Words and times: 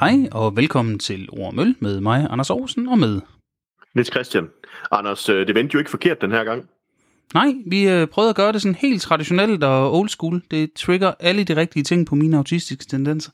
Hej 0.00 0.28
og 0.32 0.56
velkommen 0.56 0.98
til 0.98 1.28
Ord 1.32 1.54
Møl 1.54 1.74
med 1.80 2.00
mig, 2.00 2.26
Anders 2.30 2.50
Aarhusen, 2.50 2.88
og 2.88 2.98
med... 2.98 3.20
Niels 3.94 4.10
Christian. 4.10 4.48
Anders, 4.90 5.28
øh, 5.28 5.46
det 5.46 5.54
vendte 5.54 5.74
jo 5.74 5.78
ikke 5.78 5.90
forkert 5.90 6.20
den 6.20 6.30
her 6.30 6.44
gang. 6.44 6.68
Nej, 7.34 7.54
vi 7.66 7.88
øh, 7.88 8.06
prøvede 8.06 8.30
at 8.30 8.36
gøre 8.36 8.52
det 8.52 8.62
sådan 8.62 8.74
helt 8.74 9.02
traditionelt 9.02 9.64
og 9.64 9.98
old 9.98 10.08
school. 10.08 10.42
Det 10.50 10.72
trigger 10.72 11.12
alle 11.20 11.44
de 11.44 11.56
rigtige 11.56 11.82
ting 11.82 12.06
på 12.06 12.14
mine 12.14 12.36
autistiske 12.36 12.84
tendenser. 12.84 13.30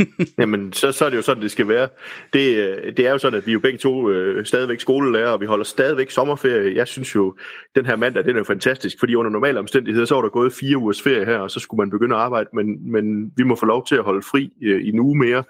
Jamen, 0.38 0.72
så, 0.72 0.92
så 0.92 1.04
er 1.04 1.10
det 1.10 1.16
jo 1.16 1.22
sådan, 1.22 1.42
det 1.42 1.50
skal 1.50 1.68
være. 1.68 1.88
Det, 2.32 2.56
øh, 2.56 2.96
det 2.96 3.06
er 3.06 3.10
jo 3.10 3.18
sådan, 3.18 3.38
at 3.38 3.46
vi 3.46 3.52
jo 3.52 3.60
begge 3.60 3.78
to 3.78 4.10
øh, 4.10 4.46
stadigvæk 4.46 4.80
skolelærer, 4.80 5.28
og 5.28 5.40
vi 5.40 5.46
holder 5.46 5.64
stadigvæk 5.64 6.10
sommerferie. 6.10 6.76
Jeg 6.76 6.88
synes 6.88 7.14
jo, 7.14 7.36
den 7.74 7.86
her 7.86 7.96
mandag, 7.96 8.24
den 8.24 8.30
er 8.30 8.38
jo 8.38 8.44
fantastisk, 8.44 8.96
fordi 8.98 9.14
under 9.14 9.30
normale 9.30 9.58
omstændigheder, 9.58 10.06
så 10.06 10.14
var 10.14 10.22
der 10.22 10.28
gået 10.28 10.52
fire 10.52 10.76
ugers 10.76 11.02
ferie 11.02 11.24
her, 11.24 11.38
og 11.38 11.50
så 11.50 11.60
skulle 11.60 11.78
man 11.78 11.90
begynde 11.90 12.14
at 12.14 12.20
arbejde, 12.20 12.48
men, 12.54 12.92
men 12.92 13.32
vi 13.36 13.42
må 13.42 13.56
få 13.56 13.66
lov 13.66 13.86
til 13.86 13.94
at 13.94 14.04
holde 14.04 14.22
fri 14.22 14.50
øh, 14.62 14.82
i 14.82 14.88
en 14.88 15.00
uge 15.00 15.18
mere. 15.18 15.44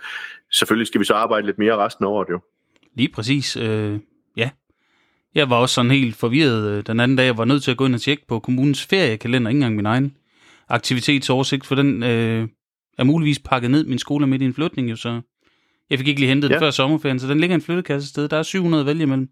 Selvfølgelig 0.53 0.87
skal 0.87 1.01
vi 1.01 1.05
så 1.05 1.15
arbejde 1.15 1.47
lidt 1.47 1.59
mere 1.59 1.77
resten 1.77 2.05
af 2.05 2.09
året 2.09 2.29
jo. 2.31 2.41
Lige 2.95 3.09
præcis, 3.15 3.56
øh, 3.56 3.98
ja. 4.37 4.51
Jeg 5.34 5.51
var 5.51 5.56
også 5.56 5.75
sådan 5.75 5.91
helt 5.91 6.17
forvirret 6.17 6.70
øh, 6.70 6.83
den 6.87 7.01
anden 7.01 7.17
dag. 7.17 7.25
Jeg 7.25 7.39
var 7.39 7.45
nødt 7.45 7.62
til 7.62 7.70
at 7.70 7.77
gå 7.77 7.87
ind 7.87 7.95
og 7.95 8.01
tjekke 8.01 8.27
på 8.29 8.39
kommunens 8.39 8.87
feriekalender, 8.87 9.48
ikke 9.51 9.56
engang 9.56 9.77
min 9.77 9.87
egen 9.87 10.17
aktivitetsoversigt, 10.69 11.67
for 11.67 11.75
den 11.75 12.03
øh, 12.03 12.48
er 12.99 13.05
muligvis 13.05 13.39
pakket 13.39 13.71
ned. 13.71 13.85
Min 13.85 13.99
skole 13.99 14.23
er 14.23 14.27
midt 14.27 14.43
i 14.43 14.45
en 14.45 14.55
flytning 14.55 14.91
jo, 14.91 14.97
så 14.97 15.21
jeg 15.91 15.99
fik 15.99 16.09
ikke 16.09 16.21
lige 16.21 16.29
hentet 16.29 16.49
ja. 16.49 16.55
den 16.55 16.61
før 16.61 16.71
sommerferien, 16.71 17.19
så 17.19 17.29
den 17.29 17.41
ligger 17.41 17.55
i 17.55 17.59
en 17.59 17.63
flyttekasse 17.63 18.09
sted. 18.09 18.29
Der 18.29 18.37
er 18.37 18.43
700 18.43 18.81
at 18.81 18.87
vælge 18.87 19.03
imellem. 19.03 19.29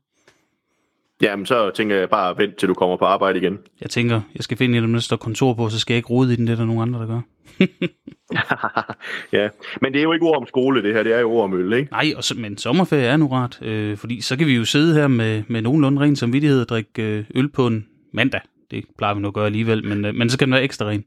Jamen, 1.22 1.46
så 1.46 1.70
tænker 1.70 1.96
jeg 1.96 2.10
bare, 2.10 2.38
vent 2.38 2.56
til 2.56 2.68
du 2.68 2.74
kommer 2.74 2.96
på 2.96 3.04
arbejde 3.04 3.38
igen. 3.38 3.58
Jeg 3.80 3.90
tænker, 3.90 4.20
jeg 4.34 4.44
skal 4.44 4.56
finde 4.56 4.78
et, 4.78 4.88
der 4.88 4.98
står 4.98 5.16
kontor 5.16 5.54
på, 5.54 5.68
så 5.68 5.78
skal 5.78 5.94
jeg 5.94 5.98
ikke 5.98 6.10
rode 6.10 6.32
i 6.32 6.36
den, 6.36 6.46
det 6.46 6.52
er 6.52 6.56
der 6.56 6.64
nogen 6.64 6.82
andre, 6.82 7.00
der 7.00 7.06
gør. 7.06 7.20
ja, 9.38 9.48
men 9.80 9.92
det 9.92 9.98
er 9.98 10.02
jo 10.02 10.12
ikke 10.12 10.26
ord 10.26 10.36
om 10.36 10.46
skole, 10.46 10.82
det 10.82 10.94
her, 10.94 11.02
det 11.02 11.14
er 11.14 11.20
jo 11.20 11.30
ord 11.30 11.44
om 11.44 11.54
øl, 11.54 11.72
ikke? 11.72 11.92
Nej, 11.92 12.12
og 12.16 12.24
så, 12.24 12.34
men 12.38 12.58
sommerferie 12.58 13.04
er 13.04 13.16
nu 13.16 13.26
rart, 13.26 13.58
øh, 13.62 13.96
fordi 13.96 14.20
så 14.20 14.36
kan 14.36 14.46
vi 14.46 14.56
jo 14.56 14.64
sidde 14.64 14.94
her 14.94 15.08
med, 15.08 15.42
med 15.48 15.62
nogenlunde 15.62 16.00
ren 16.00 16.16
samvittighed 16.16 16.60
og 16.60 16.68
drikke 16.68 17.02
øh, 17.02 17.24
øl 17.34 17.48
på 17.48 17.66
en 17.66 17.86
mandag. 18.12 18.40
Det 18.70 18.84
plejer 18.98 19.14
vi 19.14 19.20
nu 19.20 19.28
at 19.28 19.34
gøre 19.34 19.46
alligevel, 19.46 19.86
men, 19.86 20.04
øh, 20.04 20.14
men 20.14 20.30
så 20.30 20.38
kan 20.38 20.48
den 20.48 20.52
være 20.52 20.62
ekstra 20.62 20.86
ren. 20.86 21.04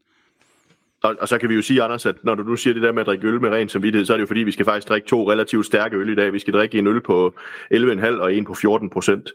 Og, 1.04 1.16
og 1.22 1.28
så 1.28 1.38
kan 1.38 1.50
vi 1.50 1.56
jo 1.56 1.62
sige, 1.62 1.84
Anders, 1.84 2.06
at 2.06 2.16
når 2.24 2.36
du 2.36 2.44
nu 2.44 2.56
siger 2.56 2.74
det 2.74 2.84
der 2.84 2.92
med 2.92 3.02
at 3.02 3.08
drikke 3.08 3.28
øl 3.28 3.42
med 3.42 3.50
ren 3.50 3.70
samvittighed, 3.70 4.06
så 4.06 4.14
er 4.14 4.18
det 4.18 4.22
jo 4.22 4.28
fordi, 4.28 4.40
vi 4.40 4.52
skal 4.52 4.66
faktisk 4.66 4.90
drikke 4.90 5.08
to 5.08 5.32
relativt 5.32 5.66
stærke 5.66 5.98
øl 5.98 6.10
i 6.10 6.16
dag. 6.16 6.34
Vi 6.34 6.40
skal 6.40 6.54
drikke 6.54 6.78
en 6.80 6.88
øl 6.88 7.02
på 7.02 7.36
11,5 7.74 8.06
og 8.22 8.34
en 8.34 8.46
på 8.46 8.54
14 8.54 8.90
procent. 8.90 9.30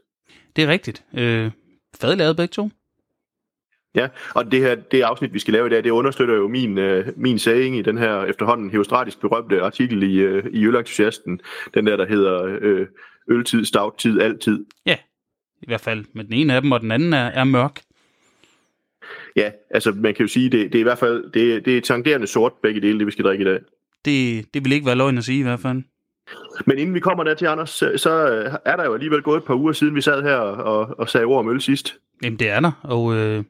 Det 0.56 0.64
er 0.64 0.68
rigtigt. 0.68 1.04
Øh, 1.14 1.50
fadlavet 2.00 2.36
begge 2.36 2.52
to. 2.52 2.70
Ja, 3.94 4.08
og 4.34 4.52
det 4.52 4.60
her 4.60 4.74
det 4.74 5.02
afsnit, 5.02 5.34
vi 5.34 5.38
skal 5.38 5.52
lave 5.52 5.66
i 5.66 5.70
dag, 5.70 5.84
det 5.84 5.90
understøtter 5.90 6.34
jo 6.34 6.48
min, 6.48 6.78
øh, 6.78 7.06
min 7.16 7.38
saying 7.38 7.76
i 7.76 7.82
den 7.82 7.98
her 7.98 8.24
efterhånden 8.24 8.70
heostratisk 8.70 9.20
berømte 9.20 9.62
artikel 9.62 10.02
i, 10.02 10.16
øh, 10.18 10.44
i 10.52 10.66
Ølentusiasten. 10.66 11.40
Den 11.74 11.86
der, 11.86 11.96
der 11.96 12.06
hedder 12.06 12.58
øh, 12.60 12.86
øltid, 13.30 13.64
stavtid, 13.64 14.20
altid. 14.20 14.64
Ja, 14.86 14.96
i 15.62 15.66
hvert 15.66 15.80
fald 15.80 16.04
med 16.14 16.24
den 16.24 16.32
ene 16.32 16.54
af 16.54 16.62
dem, 16.62 16.72
og 16.72 16.80
den 16.80 16.90
anden 16.90 17.12
er, 17.12 17.26
er 17.26 17.44
mørk. 17.44 17.80
Ja, 19.38 19.50
altså 19.70 19.92
man 19.92 20.14
kan 20.14 20.24
jo 20.24 20.28
sige, 20.28 20.50
det, 20.50 20.72
det 20.72 20.74
er 20.74 20.80
i 20.80 20.82
hvert 20.82 20.98
fald 20.98 21.32
det, 21.32 21.64
det 21.64 21.76
er 21.76 21.80
tangerende 21.80 22.26
sort 22.26 22.52
begge 22.62 22.80
dele, 22.80 22.98
det 22.98 23.06
vi 23.06 23.12
skal 23.12 23.24
drikke 23.24 23.42
i 23.42 23.44
dag. 23.44 23.58
Det, 24.04 24.44
det 24.54 24.64
vil 24.64 24.72
ikke 24.72 24.86
være 24.86 24.96
løgn 24.96 25.18
at 25.18 25.24
sige 25.24 25.40
i 25.40 25.42
hvert 25.42 25.60
fald. 25.60 25.82
Men 26.66 26.78
inden 26.78 26.94
vi 26.94 27.00
kommer 27.00 27.24
der 27.24 27.34
til, 27.34 27.46
Anders, 27.46 27.70
så, 27.70 27.92
så 27.96 28.10
er 28.64 28.76
der 28.76 28.84
jo 28.84 28.94
alligevel 28.94 29.22
gået 29.22 29.36
et 29.36 29.44
par 29.44 29.54
uger 29.54 29.72
siden, 29.72 29.94
vi 29.94 30.00
sad 30.00 30.22
her 30.22 30.36
og, 30.36 30.98
og 30.98 31.08
sagde 31.08 31.24
ord 31.24 31.38
om 31.38 31.50
øl 31.50 31.60
sidst. 31.60 31.96
Jamen 32.22 32.38
det 32.38 32.48
er 32.48 32.60
der, 32.60 32.72
og 32.82 33.16
øh, 33.16 33.44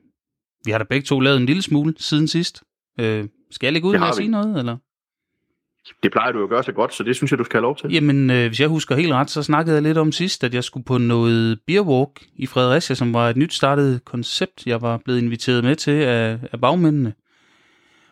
vi 0.64 0.70
har 0.70 0.78
da 0.78 0.84
begge 0.84 1.04
to 1.04 1.20
lavet 1.20 1.36
en 1.36 1.46
lille 1.46 1.62
smule 1.62 1.94
siden 1.98 2.28
sidst. 2.28 2.62
Øh, 3.00 3.28
skal 3.50 3.66
jeg 3.66 3.72
lægge 3.72 3.88
ud 3.88 3.98
med 3.98 4.08
at 4.08 4.14
sige 4.14 4.28
noget, 4.28 4.58
eller? 4.58 4.76
Det 6.02 6.12
plejer 6.12 6.32
du 6.32 6.38
jo 6.38 6.44
at 6.44 6.50
gøre 6.50 6.62
så 6.62 6.72
godt, 6.72 6.94
så 6.94 7.02
det 7.02 7.16
synes 7.16 7.30
jeg, 7.30 7.38
du 7.38 7.44
skal 7.44 7.56
have 7.56 7.62
lov 7.62 7.76
til. 7.76 7.92
Jamen, 7.92 8.30
øh, 8.30 8.46
hvis 8.46 8.60
jeg 8.60 8.68
husker 8.68 8.96
helt 8.96 9.12
ret, 9.12 9.30
så 9.30 9.42
snakkede 9.42 9.74
jeg 9.74 9.82
lidt 9.82 9.98
om 9.98 10.12
sidst, 10.12 10.44
at 10.44 10.54
jeg 10.54 10.64
skulle 10.64 10.84
på 10.84 10.98
noget 10.98 11.60
beerwalk 11.66 12.22
i 12.36 12.46
Fredericia, 12.46 12.94
som 12.94 13.14
var 13.14 13.30
et 13.30 13.36
nyt 13.36 13.54
startet 13.54 14.04
koncept, 14.04 14.66
jeg 14.66 14.82
var 14.82 14.96
blevet 14.96 15.22
inviteret 15.22 15.64
med 15.64 15.76
til 15.76 15.90
af, 15.90 16.38
af 16.52 16.60
bagmændene. 16.60 17.12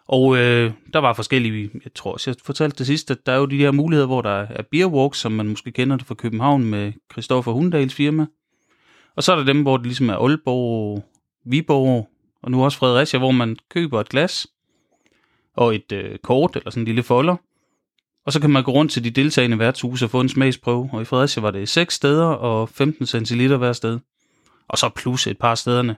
Og 0.08 0.36
øh, 0.36 0.70
der 0.92 0.98
var 0.98 1.12
forskellige, 1.12 1.70
jeg 1.84 1.94
tror 1.94 2.12
også, 2.12 2.30
jeg 2.30 2.36
fortalte 2.44 2.78
det 2.78 2.86
sidst, 2.86 3.10
at 3.10 3.26
der 3.26 3.32
er 3.32 3.36
jo 3.36 3.46
de 3.46 3.58
her 3.58 3.70
muligheder, 3.70 4.06
hvor 4.06 4.22
der 4.22 4.46
er 4.50 4.62
beerwalk, 4.70 5.14
som 5.14 5.32
man 5.32 5.48
måske 5.48 5.72
kender 5.72 5.96
det 5.96 6.06
fra 6.06 6.14
København 6.14 6.64
med 6.64 6.92
Christoffer 7.12 7.52
Hundals 7.52 7.94
firma. 7.94 8.26
Og 9.16 9.22
så 9.22 9.32
er 9.32 9.36
der 9.36 9.44
dem, 9.44 9.62
hvor 9.62 9.76
det 9.76 9.86
ligesom 9.86 10.08
er 10.08 10.14
Aalborg, 10.14 11.04
Viborg 11.44 12.08
og 12.42 12.50
nu 12.50 12.64
også 12.64 12.78
Fredericia, 12.78 13.18
hvor 13.18 13.30
man 13.30 13.56
køber 13.70 14.00
et 14.00 14.08
glas 14.08 14.46
og 15.56 15.74
et 15.74 15.92
øh, 15.92 16.18
kort 16.18 16.56
eller 16.56 16.70
sådan 16.70 16.80
en 16.80 16.86
lille 16.86 17.02
folder. 17.02 17.36
Og 18.26 18.32
så 18.32 18.40
kan 18.40 18.50
man 18.50 18.64
gå 18.64 18.72
rundt 18.72 18.92
til 18.92 19.04
de 19.04 19.10
deltagende 19.10 19.58
værtshuse 19.58 20.06
og 20.06 20.10
få 20.10 20.20
en 20.20 20.28
smagsprøve. 20.28 20.90
Og 20.92 21.02
i 21.02 21.04
Fredericia 21.04 21.40
var 21.40 21.50
det 21.50 21.68
6 21.68 21.94
steder 21.94 22.26
og 22.26 22.68
15 22.68 23.06
centiliter 23.06 23.56
hver 23.56 23.72
sted. 23.72 23.98
Og 24.68 24.78
så 24.78 24.90
plus 24.96 25.26
et 25.26 25.38
par 25.38 25.54
stederne. 25.54 25.96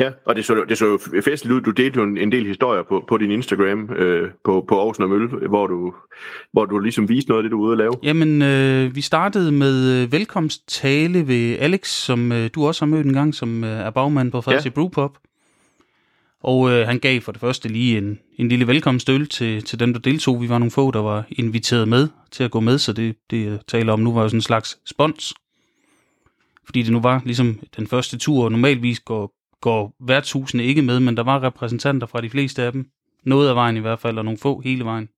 Ja, 0.00 0.10
og 0.26 0.36
det 0.36 0.44
så, 0.44 0.64
det 0.68 0.78
så 0.78 0.86
jo 0.86 0.98
festligt 1.22 1.54
ud. 1.54 1.60
Du 1.60 1.70
delte 1.70 1.96
jo 1.96 2.04
en, 2.04 2.18
en 2.18 2.32
del 2.32 2.46
historier 2.46 2.82
på, 2.82 3.04
på 3.08 3.18
din 3.18 3.30
Instagram 3.30 3.90
øh, 3.90 4.30
på, 4.44 4.64
på 4.68 4.78
Aarhus 4.78 4.98
og 4.98 5.08
Mølle, 5.08 5.48
hvor 5.48 5.66
du, 5.66 5.94
hvor 6.52 6.64
du 6.64 6.78
ligesom 6.78 7.08
viste 7.08 7.30
noget 7.30 7.38
af 7.38 7.42
det, 7.42 7.50
du 7.50 7.62
er 7.62 7.66
ude 7.66 7.72
at 7.72 7.78
lave. 7.78 7.92
Jamen, 8.02 8.42
øh, 8.42 8.96
vi 8.96 9.00
startede 9.00 9.52
med 9.52 10.02
øh, 10.02 10.12
velkomsttale 10.12 11.28
ved 11.28 11.58
Alex, 11.58 11.88
som 11.88 12.32
øh, 12.32 12.50
du 12.54 12.66
også 12.66 12.84
har 12.84 12.90
mødt 12.90 13.06
en 13.06 13.12
gang, 13.12 13.34
som 13.34 13.64
øh, 13.64 13.70
er 13.70 13.90
bagmand 13.90 14.32
på 14.32 14.40
Fredericia 14.40 14.70
ja. 14.70 14.74
Brewpub. 14.74 15.16
Og 16.42 16.70
øh, 16.70 16.86
han 16.86 16.98
gav 16.98 17.20
for 17.20 17.32
det 17.32 17.40
første 17.40 17.68
lige 17.68 17.98
en, 17.98 18.18
en 18.36 18.48
lille 18.48 18.66
velkomstøl 18.66 19.28
til, 19.28 19.64
til 19.64 19.80
dem, 19.80 19.92
der 19.92 20.00
deltog. 20.00 20.42
Vi 20.42 20.48
var 20.48 20.58
nogle 20.58 20.70
få, 20.70 20.90
der 20.90 20.98
var 20.98 21.24
inviteret 21.30 21.88
med 21.88 22.08
til 22.30 22.44
at 22.44 22.50
gå 22.50 22.60
med, 22.60 22.78
så 22.78 22.92
det, 22.92 23.16
det 23.30 23.46
jeg 23.46 23.58
taler 23.66 23.92
om 23.92 24.00
nu 24.00 24.12
var 24.12 24.22
jo 24.22 24.28
sådan 24.28 24.38
en 24.38 24.42
slags 24.42 24.78
spons. 24.86 25.34
Fordi 26.64 26.82
det 26.82 26.92
nu 26.92 27.00
var 27.00 27.22
ligesom 27.24 27.58
den 27.76 27.86
første 27.86 28.18
tur, 28.18 28.44
og 28.44 28.52
normalvis 28.52 29.00
går, 29.00 29.32
går 29.60 29.94
værtshusene 30.00 30.64
ikke 30.64 30.82
med, 30.82 31.00
men 31.00 31.16
der 31.16 31.22
var 31.22 31.42
repræsentanter 31.42 32.06
fra 32.06 32.20
de 32.20 32.30
fleste 32.30 32.62
af 32.62 32.72
dem. 32.72 32.86
Noget 33.24 33.48
af 33.48 33.54
vejen 33.54 33.76
i 33.76 33.80
hvert 33.80 33.98
fald, 33.98 34.18
og 34.18 34.24
nogle 34.24 34.38
få 34.38 34.60
hele 34.60 34.84
vejen. 34.84 35.08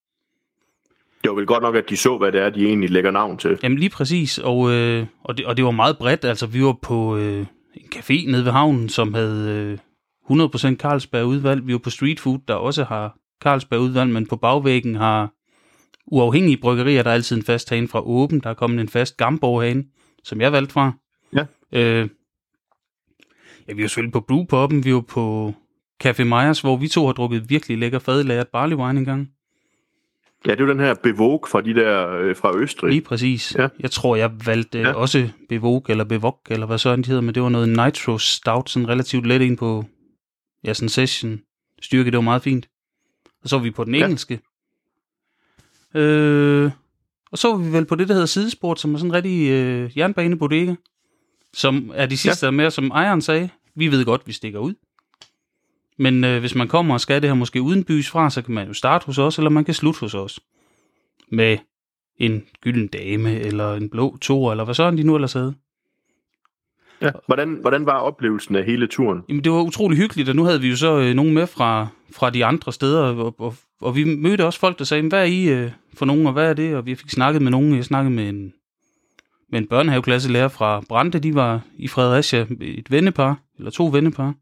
Det 1.23 1.31
var 1.31 1.35
vel 1.35 1.47
godt 1.47 1.63
nok, 1.63 1.77
at 1.77 1.85
de 1.89 1.97
så, 1.97 2.19
hvad 2.19 2.33
det 2.33 2.41
er, 2.41 2.51
de 2.51 2.67
egentlig 2.67 2.91
lægger 2.91 3.11
navn 3.11 3.39
til. 3.39 3.59
Jamen 3.63 3.79
lige 3.79 3.91
præcis, 3.91 4.39
og, 4.39 4.71
øh, 4.73 5.07
og, 5.25 5.37
det, 5.37 5.47
og 5.47 5.57
det 5.57 5.65
var 5.65 5.71
meget 5.71 5.99
bredt. 5.99 6.25
Altså 6.25 6.47
vi 6.47 6.65
var 6.65 6.77
på 6.83 7.17
øh, 7.17 7.47
en 7.75 7.87
café 7.95 8.31
nede 8.31 8.45
ved 8.45 8.53
havnen, 8.53 8.89
som 8.89 9.15
havde... 9.15 9.49
Øh, 9.51 9.79
100% 10.31 10.77
Carlsberg 10.77 11.27
udvalg. 11.27 11.67
Vi 11.67 11.73
er 11.73 11.79
på 11.79 11.91
Street 11.91 12.21
Food, 12.21 12.39
der 12.49 12.55
også 12.55 12.85
har 12.85 13.17
Carlsberg 13.43 13.81
udvalg, 13.81 14.11
men 14.11 14.27
på 14.27 14.37
bagvæggen 14.37 14.95
har 14.95 15.33
uafhængige 16.07 16.57
bryggerier, 16.57 17.03
der 17.03 17.11
er 17.11 17.15
altid 17.15 17.37
en 17.37 17.43
fast 17.43 17.71
hane 17.71 17.89
fra 17.89 18.07
Åben. 18.07 18.41
Der 18.41 18.51
er 18.51 18.55
kommet 18.55 18.81
en 18.81 18.89
fast 18.89 19.17
Gamborg 19.17 19.63
hane, 19.63 19.85
som 20.25 20.41
jeg 20.41 20.53
valgte 20.53 20.73
fra. 20.73 20.93
Ja. 21.33 21.45
Øh, 21.73 22.09
ja, 23.69 23.73
vi 23.73 23.83
var 23.83 23.89
selvfølgelig 23.89 24.13
på 24.13 24.21
Brewpoppen, 24.21 24.85
vi 24.85 24.95
var 24.95 25.01
på 25.01 25.55
Café 26.05 26.25
Meyers, 26.25 26.61
hvor 26.61 26.77
vi 26.77 26.89
to 26.89 27.07
har 27.07 27.13
drukket 27.13 27.51
virkelig 27.51 27.79
lækker 27.79 27.99
fadlagret 27.99 28.49
barley 28.49 28.77
wine 28.77 28.99
engang. 28.99 29.31
Ja, 30.47 30.51
det 30.51 30.61
er 30.61 30.67
den 30.67 30.81
her 30.81 30.95
Bevog 31.03 31.45
fra 31.51 31.61
de 31.61 31.75
der 31.75 32.17
øh, 32.17 32.37
fra 32.37 32.57
Østrig. 32.57 32.91
Lige 32.91 33.03
præcis. 33.03 33.57
Ja. 33.59 33.69
Jeg 33.81 33.91
tror, 33.91 34.17
jeg 34.17 34.31
valgte 34.47 34.79
ja. 34.79 34.93
også 34.93 35.29
Bevog 35.49 35.87
eller 35.89 36.05
Bevog, 36.05 36.39
eller 36.51 36.67
hvad 36.67 36.79
sådan 36.79 37.03
de 37.03 37.07
hedder, 37.07 37.23
men 37.23 37.35
det 37.35 37.43
var 37.43 37.49
noget 37.49 37.69
Nitro 37.69 38.19
Stout, 38.19 38.71
sådan 38.71 38.89
relativt 38.89 39.27
let 39.27 39.43
ind 39.43 39.57
på 39.57 39.85
ja, 40.65 40.75
sådan 40.75 40.89
session 40.89 41.41
styrke, 41.83 42.11
det 42.11 42.17
var 42.17 42.23
meget 42.23 42.43
fint. 42.43 42.69
Og 43.43 43.49
så 43.49 43.57
var 43.57 43.63
vi 43.63 43.71
på 43.71 43.85
den 43.85 43.95
engelske. 43.95 44.41
Ja. 45.95 46.01
Øh, 46.01 46.71
og 47.33 47.39
så 47.39 47.49
var 47.49 47.57
vi 47.57 47.73
vel 47.73 47.85
på 47.85 47.95
det, 47.95 48.09
der 48.09 48.15
hedder 48.15 48.27
sidesport, 48.27 48.81
som 48.81 48.95
er 48.95 48.99
sådan 48.99 49.11
en 49.11 49.15
rigtig 49.15 49.51
øh, 49.51 49.99
jernbanebodega, 49.99 50.75
som 51.55 51.91
er 51.95 52.07
de 52.07 52.17
sidste 52.17 52.47
ja. 52.47 52.51
med, 52.51 52.71
som 52.71 52.91
ejeren 52.91 53.23
sagde, 53.23 53.49
vi 53.75 53.89
ved 53.89 54.05
godt, 54.05 54.27
vi 54.27 54.33
stikker 54.33 54.59
ud. 54.59 54.75
Men 55.99 56.25
øh, 56.25 56.41
hvis 56.41 56.55
man 56.55 56.69
kommer 56.69 56.95
og 56.95 57.01
skal 57.01 57.23
det 57.23 57.31
her 57.31 57.35
måske 57.35 57.63
uden 57.63 57.85
bys 57.85 58.11
fra, 58.11 58.31
så 58.31 58.43
kan 58.43 58.55
man 58.55 58.67
jo 58.67 58.75
starte 58.75 59.07
hos 59.07 59.19
os, 59.19 59.39
eller 59.39 59.51
man 59.51 59.65
kan 59.65 59.75
slutte 59.75 60.01
hos 60.01 60.15
os. 60.15 60.41
Med 61.33 61.59
en 62.17 62.47
gylden 62.61 62.87
dame, 62.87 63.41
eller 63.41 63.75
en 63.75 63.91
blå 63.91 64.17
tor, 64.17 64.51
eller 64.51 64.65
hvad 64.65 64.75
sådan 64.75 64.99
de 64.99 65.03
nu 65.03 65.15
ellers 65.15 65.33
havde. 65.33 65.55
Ja. 67.03 67.11
Hvordan, 67.27 67.59
hvordan 67.61 67.87
var 67.87 67.99
oplevelsen 67.99 68.57
af 68.57 68.65
hele 68.65 68.87
turen? 68.87 69.23
Jamen, 69.29 69.45
det 69.45 69.53
var 69.53 69.61
utrolig 69.61 69.99
hyggeligt, 69.99 70.29
og 70.29 70.37
nu 70.37 70.45
havde 70.45 70.61
vi 70.61 70.69
jo 70.69 70.77
så 70.77 70.99
øh, 70.99 71.15
nogen 71.15 71.35
med 71.35 71.47
fra, 71.47 71.87
fra 72.13 72.31
de 72.31 72.45
andre 72.45 72.73
steder, 72.73 73.01
og, 73.01 73.35
og, 73.39 73.55
og 73.81 73.97
vi 73.97 74.05
mødte 74.05 74.47
også 74.47 74.61
folk, 74.61 74.79
der 74.79 74.85
sagde, 74.85 75.09
hvad 75.09 75.21
er 75.21 75.25
I 75.25 75.49
øh, 75.49 75.71
for 75.95 76.07
nogen, 76.07 76.27
og 76.27 76.33
hvad 76.33 76.51
er 76.51 76.55
det? 76.55 76.77
Og 76.77 76.87
vi 76.87 76.95
fik 76.95 77.11
snakket 77.11 77.43
med 77.43 77.51
nogen. 77.51 77.77
Jeg 77.77 77.85
snakkede 77.85 78.15
med 78.15 78.29
en, 78.29 78.53
med 79.51 79.59
en 79.59 79.67
børnehaveklasselærer 79.67 80.49
fra 80.49 80.83
Brande, 80.89 81.19
de 81.19 81.35
var 81.35 81.61
i 81.77 81.89
Fredericia, 81.89 82.47
et 82.61 82.91
vennepar, 82.91 83.39
eller 83.59 83.71
to 83.71 83.87
vennepar. 83.87 84.35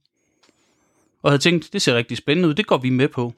Og 1.23 1.31
havde 1.31 1.43
tænkt, 1.43 1.73
det 1.73 1.83
ser 1.83 1.95
rigtig 1.95 2.17
spændende 2.17 2.49
ud, 2.49 2.55
det 2.55 2.67
går 2.67 2.79
vi 2.79 2.91
med 2.91 3.09
på. 3.09 3.33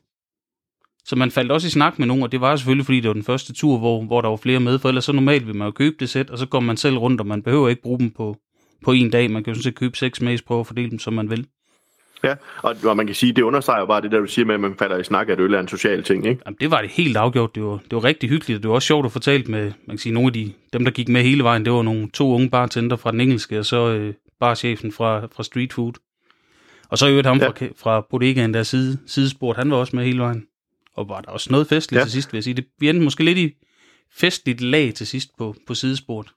Så 1.04 1.16
man 1.16 1.30
faldt 1.30 1.52
også 1.52 1.66
i 1.66 1.70
snak 1.70 1.98
med 1.98 2.06
nogen, 2.06 2.22
og 2.22 2.32
det 2.32 2.40
var 2.40 2.56
selvfølgelig, 2.56 2.84
fordi 2.84 3.00
det 3.00 3.08
var 3.08 3.14
den 3.14 3.22
første 3.22 3.52
tur, 3.52 3.78
hvor, 3.78 4.04
hvor 4.04 4.20
der 4.20 4.28
var 4.28 4.36
flere 4.36 4.60
med, 4.60 4.78
for 4.78 4.88
ellers 4.88 5.04
så 5.04 5.12
normalt 5.12 5.46
vil 5.46 5.56
man 5.56 5.66
jo 5.66 5.72
købe 5.72 5.96
det 6.00 6.10
sæt, 6.10 6.30
og 6.30 6.38
så 6.38 6.46
går 6.46 6.60
man 6.60 6.76
selv 6.76 6.98
rundt, 6.98 7.20
og 7.20 7.26
man 7.26 7.42
behøver 7.42 7.68
ikke 7.68 7.82
bruge 7.82 7.98
dem 7.98 8.10
på, 8.10 8.36
på 8.84 8.92
en 8.92 9.10
dag. 9.10 9.30
Man 9.30 9.44
kan 9.44 9.50
jo 9.50 9.54
sådan 9.54 9.62
set 9.62 9.74
købe 9.74 9.96
seks 9.96 10.18
smagsprøver 10.18 10.58
og 10.58 10.66
fordele 10.66 10.90
dem, 10.90 10.98
som 10.98 11.12
man 11.12 11.30
vil. 11.30 11.46
Ja, 12.24 12.34
og, 12.62 12.76
og 12.84 12.96
man 12.96 13.06
kan 13.06 13.14
sige, 13.14 13.32
det 13.32 13.42
understreger 13.42 13.86
bare 13.86 14.00
det 14.00 14.12
der, 14.12 14.20
du 14.20 14.26
siger 14.26 14.46
med, 14.46 14.54
at 14.54 14.60
man 14.60 14.74
falder 14.78 14.98
i 14.98 15.04
snak, 15.04 15.28
at 15.28 15.40
øl 15.40 15.54
er 15.54 15.60
en 15.60 15.68
social 15.68 16.02
ting, 16.02 16.26
ikke? 16.26 16.42
Jamen, 16.46 16.56
det 16.60 16.70
var 16.70 16.80
det 16.80 16.90
helt 16.90 17.16
afgjort. 17.16 17.54
Det 17.54 17.62
var, 17.62 17.72
det 17.72 17.92
var 17.92 18.04
rigtig 18.04 18.28
hyggeligt, 18.28 18.56
og 18.56 18.62
det 18.62 18.68
var 18.68 18.74
også 18.74 18.86
sjovt 18.86 19.06
at 19.06 19.12
fortælle 19.12 19.46
med, 19.46 19.62
man 19.62 19.96
kan 19.96 19.98
sige, 19.98 20.12
nogle 20.12 20.26
af 20.26 20.32
de, 20.32 20.52
dem, 20.72 20.84
der 20.84 20.90
gik 20.90 21.08
med 21.08 21.22
hele 21.22 21.44
vejen, 21.44 21.64
det 21.64 21.72
var 21.72 21.82
nogle 21.82 22.10
to 22.10 22.34
unge 22.34 22.50
bartender 22.50 22.96
fra 22.96 23.12
den 23.12 23.20
engelske, 23.20 23.58
og 23.58 23.66
så 23.66 23.88
øh, 23.88 24.14
barchefen 24.40 24.92
fra, 24.92 25.26
fra 25.36 25.42
Street 25.42 25.72
Food. 25.72 25.92
Og 26.88 26.98
så 26.98 27.08
øvrigt 27.08 27.26
ham 27.26 27.38
ja. 27.38 27.48
fra, 27.48 27.66
fra 27.76 28.06
bodegaen, 28.10 28.54
der 28.54 28.62
side, 28.62 28.98
sidesport, 29.06 29.56
han 29.56 29.70
var 29.70 29.76
også 29.76 29.96
med 29.96 30.04
hele 30.04 30.18
vejen. 30.18 30.46
Og 30.94 31.08
var 31.08 31.20
der 31.20 31.30
også 31.30 31.48
noget 31.50 31.66
festligt 31.66 31.98
ja. 31.98 32.04
til 32.04 32.12
sidst, 32.12 32.32
vil 32.32 32.36
jeg 32.36 32.44
sige. 32.44 32.54
Det, 32.54 32.64
vi 32.78 32.88
endte 32.88 33.04
måske 33.04 33.24
lidt 33.24 33.38
i 33.38 33.52
festligt 34.12 34.60
lag 34.60 34.94
til 34.94 35.06
sidst 35.06 35.30
på, 35.38 35.54
på 35.66 35.74
sidesport. 35.74 36.32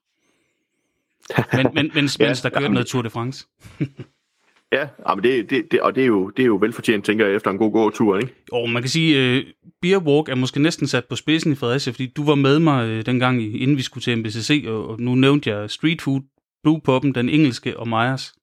Men, 1.54 1.68
men, 1.74 1.92
mens, 1.94 2.20
ja, 2.20 2.26
mens 2.26 2.42
der 2.42 2.50
kørte 2.50 2.66
ja, 2.66 2.72
noget 2.72 2.88
Tour 2.88 3.02
de 3.02 3.10
France. 3.10 3.48
Ja, 4.74 4.88
men 5.16 5.24
det, 5.24 5.50
det, 5.50 5.72
det, 5.72 5.82
og 5.82 5.96
det 5.96 6.04
er, 6.04 6.08
jo, 6.08 6.30
det 6.30 6.44
er 6.44 6.48
jo 6.48 6.58
velfortjent, 6.62 7.06
tænker 7.06 7.26
jeg, 7.26 7.36
efter 7.36 7.52
en 7.52 7.58
god 7.58 7.72
gåtur, 7.72 8.18
ikke? 8.18 8.34
Og 8.52 8.70
man 8.70 8.82
kan 8.82 8.90
sige, 8.90 9.38
uh, 9.38 9.44
Beer 9.82 10.00
Walk 10.00 10.30
er 10.30 10.36
måske 10.36 10.62
næsten 10.62 10.88
sat 10.88 11.06
på 11.06 11.16
spidsen 11.16 11.52
i 11.52 11.56
Fredericia, 11.56 11.92
fordi 11.92 12.08
du 12.08 12.26
var 12.26 12.36
med 12.36 12.60
mig 12.60 12.98
uh, 12.98 13.06
dengang, 13.06 13.62
inden 13.62 13.78
vi 13.78 13.82
skulle 13.82 14.02
til 14.02 14.18
MBCC, 14.18 14.64
og, 14.68 14.88
og 14.88 15.00
nu 15.00 15.16
nævnte 15.16 15.50
jeg 15.50 15.70
Street 15.70 16.02
Food, 16.02 16.22
Blue 16.64 16.82
Poppen, 16.82 17.16
den 17.16 17.30
engelske 17.30 17.80
og 17.80 17.88
Myers. 17.88 18.34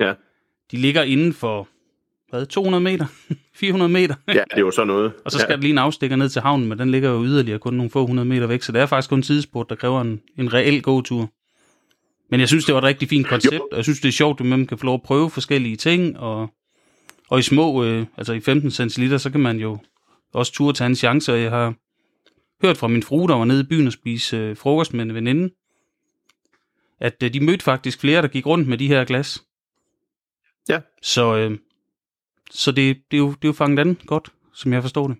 Ja. 0.00 0.14
De 0.70 0.76
ligger 0.76 1.02
inden 1.02 1.32
for, 1.32 1.68
hvad, 2.30 2.46
200 2.46 2.84
meter? 2.84 3.06
400 3.60 3.92
meter? 3.92 4.14
ja, 4.28 4.32
det 4.32 4.56
er 4.56 4.60
jo 4.60 4.70
så 4.70 4.84
noget. 4.84 5.12
og 5.24 5.32
så 5.32 5.38
skal 5.38 5.52
ja. 5.52 5.56
der 5.56 5.62
lige 5.62 5.72
en 5.72 5.78
afstikker 5.78 6.16
ned 6.16 6.28
til 6.28 6.42
havnen, 6.42 6.68
men 6.68 6.78
den 6.78 6.90
ligger 6.90 7.10
jo 7.10 7.24
yderligere 7.24 7.58
kun 7.58 7.74
nogle 7.74 7.90
få 7.90 8.06
hundrede 8.06 8.28
meter 8.28 8.46
væk, 8.46 8.62
så 8.62 8.72
det 8.72 8.80
er 8.80 8.86
faktisk 8.86 9.08
kun 9.08 9.18
en 9.18 9.22
tidsport, 9.22 9.70
der 9.70 9.74
kræver 9.74 10.00
en, 10.00 10.22
en 10.38 10.54
reel 10.54 10.82
gåtur. 10.82 11.30
Men 12.30 12.40
jeg 12.40 12.48
synes, 12.48 12.64
det 12.64 12.74
var 12.74 12.80
et 12.80 12.84
rigtig 12.84 13.08
fint 13.08 13.26
koncept, 13.26 13.54
jo. 13.54 13.68
og 13.70 13.76
jeg 13.76 13.84
synes, 13.84 14.00
det 14.00 14.08
er 14.08 14.12
sjovt, 14.12 14.40
at 14.40 14.46
man 14.46 14.66
kan 14.66 14.78
få 14.78 14.84
lov 14.84 14.94
at 14.94 15.02
prøve 15.02 15.30
forskellige 15.30 15.76
ting, 15.76 16.18
og, 16.18 16.50
og 17.28 17.38
i 17.38 17.42
små, 17.42 17.84
øh, 17.84 18.06
altså 18.16 18.32
i 18.32 18.40
15 18.40 18.70
centiliter, 18.70 19.18
så 19.18 19.30
kan 19.30 19.40
man 19.40 19.58
jo 19.58 19.78
også 20.32 20.52
turde 20.52 20.78
tage 20.78 20.86
en 20.86 20.96
chance, 20.96 21.32
og 21.32 21.40
jeg 21.40 21.50
har 21.50 21.74
hørt 22.62 22.76
fra 22.76 22.88
min 22.88 23.02
frue, 23.02 23.28
der 23.28 23.34
var 23.34 23.44
nede 23.44 23.60
i 23.60 23.66
byen 23.66 23.86
og 23.86 23.92
spise 23.92 24.36
øh, 24.36 24.56
frokost 24.56 24.94
med 24.94 25.04
en 25.04 25.14
veninde, 25.14 25.54
at 27.00 27.22
øh, 27.22 27.32
de 27.32 27.40
mødte 27.44 27.64
faktisk 27.64 28.00
flere, 28.00 28.22
der 28.22 28.28
gik 28.28 28.46
rundt 28.46 28.68
med 28.68 28.78
de 28.78 28.88
her 28.88 29.04
glas. 29.04 29.44
Ja. 30.68 30.80
Så, 31.02 31.36
øh, 31.36 31.58
så 32.50 32.72
det, 32.72 32.96
det, 33.10 33.16
er 33.16 33.18
jo, 33.18 33.28
det 33.28 33.44
er 33.44 33.48
jo 33.48 33.52
fanget 33.52 33.78
an 33.78 33.98
godt, 34.06 34.32
som 34.54 34.72
jeg 34.72 34.82
forstår 34.82 35.08
det. 35.08 35.16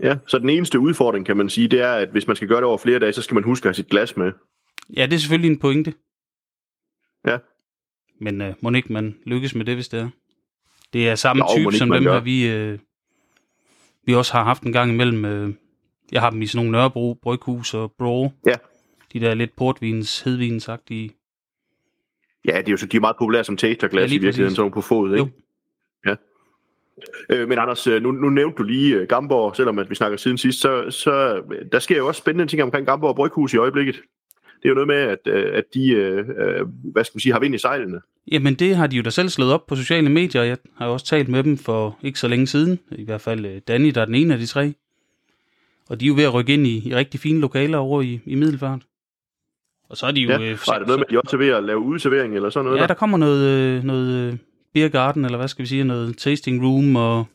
Ja, 0.00 0.16
så 0.26 0.38
den 0.38 0.48
eneste 0.50 0.78
udfordring, 0.78 1.26
kan 1.26 1.36
man 1.36 1.50
sige, 1.50 1.68
det 1.68 1.80
er, 1.80 1.92
at 1.92 2.08
hvis 2.08 2.26
man 2.26 2.36
skal 2.36 2.48
gøre 2.48 2.56
det 2.56 2.64
over 2.64 2.78
flere 2.78 2.98
dage, 2.98 3.12
så 3.12 3.22
skal 3.22 3.34
man 3.34 3.44
huske 3.44 3.64
at 3.64 3.68
have 3.68 3.74
sit 3.74 3.88
glas 3.88 4.16
med. 4.16 4.32
Ja, 4.96 5.06
det 5.06 5.12
er 5.12 5.18
selvfølgelig 5.18 5.50
en 5.50 5.58
pointe. 5.58 5.94
Ja. 7.26 7.38
Men 8.20 8.40
uh, 8.40 8.46
må 8.60 8.70
ikke 8.70 8.92
man 8.92 9.18
lykkes 9.24 9.54
med 9.54 9.64
det, 9.64 9.74
hvis 9.74 9.88
det 9.88 10.00
er? 10.00 10.08
Det 10.92 11.08
er 11.08 11.14
samme 11.14 11.40
Nå, 11.40 11.46
type 11.56 11.76
som 11.76 11.90
dem, 11.90 12.02
her, 12.02 12.20
vi, 12.20 12.72
uh, 12.72 12.78
vi 14.04 14.14
også 14.14 14.32
har 14.32 14.44
haft 14.44 14.62
en 14.62 14.72
gang 14.72 14.90
imellem. 14.90 15.24
Uh, 15.24 15.54
jeg 16.12 16.20
har 16.20 16.30
dem 16.30 16.42
i 16.42 16.46
sådan 16.46 16.56
nogle 16.66 16.72
Nørrebro, 16.72 17.14
Bryghus 17.22 17.74
og 17.74 17.92
Bro. 17.98 18.30
Ja. 18.46 18.54
De 19.12 19.20
der 19.20 19.34
lidt 19.34 19.56
portvins, 19.56 20.20
hedvinsagtige. 20.20 21.10
Ja, 22.44 22.58
det 22.58 22.68
er 22.68 22.72
jo 22.72 22.76
så, 22.76 22.86
de 22.86 22.96
er 22.96 23.00
meget 23.00 23.16
populære 23.18 23.44
som 23.44 23.56
tasterglas 23.56 24.10
ja, 24.10 24.16
i 24.16 24.18
virkeligheden, 24.18 24.54
sådan 24.54 24.72
på 24.72 24.80
fod, 24.80 25.12
ikke? 25.12 25.32
Jo. 26.06 26.10
Ja. 26.10 26.16
Øh, 27.30 27.48
men 27.48 27.58
Anders, 27.58 27.86
nu, 27.86 28.12
nu 28.12 28.28
nævnte 28.30 28.56
du 28.58 28.62
lige 28.62 29.02
uh, 29.02 29.08
Gamborg, 29.08 29.56
selvom 29.56 29.78
at 29.78 29.90
vi 29.90 29.94
snakker 29.94 30.18
siden 30.18 30.38
sidst, 30.38 30.60
så, 30.60 30.90
så 30.90 31.42
der 31.72 31.78
sker 31.78 31.96
jo 31.96 32.06
også 32.06 32.18
spændende 32.18 32.50
ting 32.50 32.62
omkring 32.62 32.86
Gamborg 32.86 33.16
Bryghus 33.16 33.54
i 33.54 33.56
øjeblikket 33.56 34.02
det 34.66 34.70
er 34.70 34.80
jo 34.80 34.86
noget 34.86 34.88
med, 34.88 35.12
at, 35.12 35.44
øh, 35.44 35.58
at 35.58 35.64
de, 35.74 35.90
øh, 35.90 36.18
øh, 36.18 36.66
hvad 36.92 37.04
skal 37.04 37.16
man 37.16 37.20
sige, 37.20 37.32
har 37.32 37.40
vind 37.40 37.54
i 37.54 37.58
sejlene. 37.58 38.00
Jamen 38.32 38.54
det 38.54 38.76
har 38.76 38.86
de 38.86 38.96
jo 38.96 39.02
da 39.02 39.10
selv 39.10 39.28
slået 39.28 39.52
op 39.52 39.66
på 39.66 39.76
sociale 39.76 40.08
medier, 40.08 40.42
jeg 40.42 40.56
har 40.76 40.86
også 40.86 41.06
talt 41.06 41.28
med 41.28 41.44
dem 41.44 41.58
for 41.58 41.98
ikke 42.02 42.18
så 42.18 42.28
længe 42.28 42.46
siden, 42.46 42.78
i 42.92 43.04
hvert 43.04 43.20
fald 43.20 43.60
Danny, 43.60 43.90
der 43.90 44.00
er 44.00 44.04
den 44.04 44.14
ene 44.14 44.34
af 44.34 44.40
de 44.40 44.46
tre. 44.46 44.74
Og 45.88 46.00
de 46.00 46.04
er 46.04 46.08
jo 46.08 46.14
ved 46.14 46.24
at 46.24 46.34
rykke 46.34 46.54
ind 46.54 46.66
i, 46.66 46.88
i 46.88 46.94
rigtig 46.94 47.20
fine 47.20 47.40
lokaler 47.40 47.78
over 47.78 48.02
i, 48.02 48.20
i 48.26 48.34
Middelfart. 48.34 48.80
Og 49.88 49.96
så 49.96 50.06
er 50.06 50.10
de 50.10 50.20
jo... 50.20 50.30
Ja, 50.30 50.38
øh, 50.38 50.50
er 50.50 50.78
det 50.78 50.86
noget 50.86 50.98
med, 50.98 51.06
at 51.06 51.10
de 51.10 51.20
også 51.20 51.36
er 51.36 51.38
ved 51.38 51.48
at 51.48 51.64
lave 51.64 51.78
udservering 51.78 52.34
eller 52.34 52.50
sådan 52.50 52.64
noget? 52.64 52.76
Ja, 52.76 52.80
der, 52.80 52.86
der 52.86 52.94
kommer 52.94 53.18
noget, 53.18 53.84
noget 53.84 54.38
beer 54.74 54.88
garden, 54.88 55.24
eller 55.24 55.38
hvad 55.38 55.48
skal 55.48 55.62
vi 55.62 55.68
sige, 55.68 55.84
noget 55.84 56.18
tasting 56.18 56.64
room, 56.64 56.96
og 56.96 57.26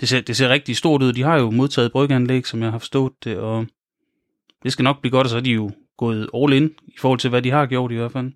det 0.00 0.08
ser, 0.08 0.20
det 0.20 0.36
ser 0.36 0.48
rigtig 0.48 0.76
stort 0.76 1.02
ud. 1.02 1.12
De 1.12 1.22
har 1.22 1.38
jo 1.38 1.50
modtaget 1.50 1.92
bryggeanlæg, 1.92 2.46
som 2.46 2.62
jeg 2.62 2.70
har 2.70 2.78
forstået 2.78 3.12
det, 3.24 3.36
og 3.36 3.66
det 4.62 4.72
skal 4.72 4.82
nok 4.82 5.00
blive 5.00 5.12
godt, 5.12 5.24
og 5.24 5.30
så 5.30 5.36
er 5.36 5.40
de 5.40 5.50
jo 5.50 5.70
gået 6.04 6.22
all 6.38 6.52
in 6.58 6.66
i 6.94 6.98
forhold 7.02 7.18
til, 7.18 7.30
hvad 7.30 7.42
de 7.42 7.50
har 7.50 7.66
gjort 7.66 7.92
i 7.92 7.98
hvert 8.00 8.12
fald. 8.12 8.30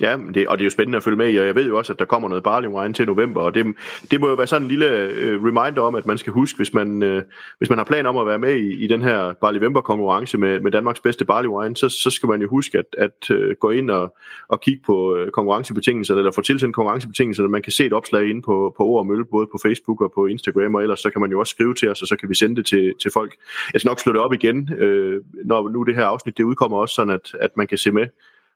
Ja, 0.00 0.16
det, 0.34 0.48
og 0.48 0.58
det 0.58 0.62
er 0.62 0.66
jo 0.66 0.70
spændende 0.70 0.96
at 0.96 1.02
følge 1.02 1.16
med 1.16 1.32
i, 1.32 1.36
og 1.36 1.46
jeg 1.46 1.54
ved 1.54 1.66
jo 1.66 1.78
også, 1.78 1.92
at 1.92 1.98
der 1.98 2.04
kommer 2.04 2.28
noget 2.28 2.44
barley 2.44 2.68
wine 2.68 2.94
til 2.94 3.06
november, 3.06 3.40
og 3.40 3.54
det, 3.54 3.66
det 4.10 4.20
må 4.20 4.28
jo 4.28 4.34
være 4.34 4.46
sådan 4.46 4.62
en 4.62 4.68
lille 4.68 4.86
øh, 4.86 5.44
reminder 5.44 5.82
om, 5.82 5.94
at 5.94 6.06
man 6.06 6.18
skal 6.18 6.32
huske, 6.32 6.56
hvis 6.56 6.74
man, 6.74 7.02
øh, 7.02 7.22
hvis 7.58 7.68
man 7.68 7.78
har 7.78 7.84
planer 7.84 8.10
om 8.10 8.16
at 8.16 8.26
være 8.26 8.38
med 8.38 8.54
i, 8.54 8.84
i 8.84 8.86
den 8.86 9.02
her 9.02 9.32
barley 9.32 9.60
november 9.60 9.80
konkurrence 9.80 10.38
med, 10.38 10.60
med 10.60 10.72
Danmarks 10.72 11.00
bedste 11.00 11.24
barley 11.24 11.48
wine, 11.48 11.76
så, 11.76 11.88
så 11.88 12.10
skal 12.10 12.28
man 12.28 12.42
jo 12.42 12.48
huske 12.48 12.78
at, 12.78 12.84
at 12.98 13.30
øh, 13.30 13.56
gå 13.60 13.70
ind 13.70 13.90
og, 13.90 14.16
og 14.48 14.60
kigge 14.60 14.82
på 14.86 15.16
øh, 15.16 15.30
konkurrencebetingelserne, 15.30 16.20
eller 16.20 16.32
få 16.32 16.42
tilsendt 16.42 16.74
konkurrencebetingelserne. 16.74 17.48
Man 17.48 17.62
kan 17.62 17.72
se 17.72 17.86
et 17.86 17.92
opslag 17.92 18.30
inde 18.30 18.42
på, 18.42 18.74
på 18.76 18.84
Ord 18.84 18.98
og 18.98 19.06
Mølle, 19.06 19.24
både 19.24 19.46
på 19.46 19.58
Facebook 19.62 20.00
og 20.00 20.12
på 20.14 20.26
Instagram, 20.26 20.74
og 20.74 20.82
ellers 20.82 21.00
så 21.00 21.10
kan 21.10 21.20
man 21.20 21.30
jo 21.30 21.40
også 21.40 21.50
skrive 21.50 21.74
til 21.74 21.90
os, 21.90 22.02
og 22.02 22.08
så 22.08 22.16
kan 22.16 22.28
vi 22.28 22.34
sende 22.34 22.56
det 22.56 22.66
til, 22.66 22.94
til 23.02 23.10
folk. 23.12 23.34
Jeg 23.72 23.80
skal 23.80 23.88
nok 23.88 24.00
slå 24.00 24.12
det 24.12 24.20
op 24.20 24.32
igen, 24.32 24.72
øh, 24.78 25.20
når 25.44 25.68
nu 25.68 25.82
det 25.82 25.94
her 25.94 26.04
afsnit 26.04 26.36
det 26.36 26.44
udkommer 26.44 26.78
også, 26.78 26.94
sådan 26.94 27.14
at, 27.14 27.34
at 27.40 27.56
man 27.56 27.66
kan 27.66 27.78
se 27.78 27.92
med 27.92 28.06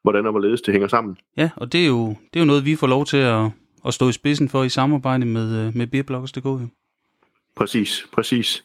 hvordan 0.04 0.26
og 0.26 0.30
hvorledes 0.30 0.62
det 0.62 0.74
hænger 0.74 0.88
sammen. 0.88 1.16
Ja, 1.36 1.50
og 1.56 1.72
det 1.72 1.82
er 1.82 1.86
jo, 1.86 2.08
det 2.08 2.40
er 2.40 2.40
jo 2.40 2.46
noget, 2.46 2.64
vi 2.64 2.76
får 2.76 2.86
lov 2.86 3.06
til 3.06 3.16
at, 3.16 3.50
at 3.86 3.94
stå 3.94 4.08
i 4.08 4.12
spidsen 4.12 4.48
for 4.48 4.62
i 4.62 4.68
samarbejde 4.68 5.26
med, 5.26 5.66
øh, 5.66 5.76
med 5.76 5.86
Beerbloggers.dk. 5.86 6.70
Præcis, 7.56 8.06
præcis. 8.12 8.64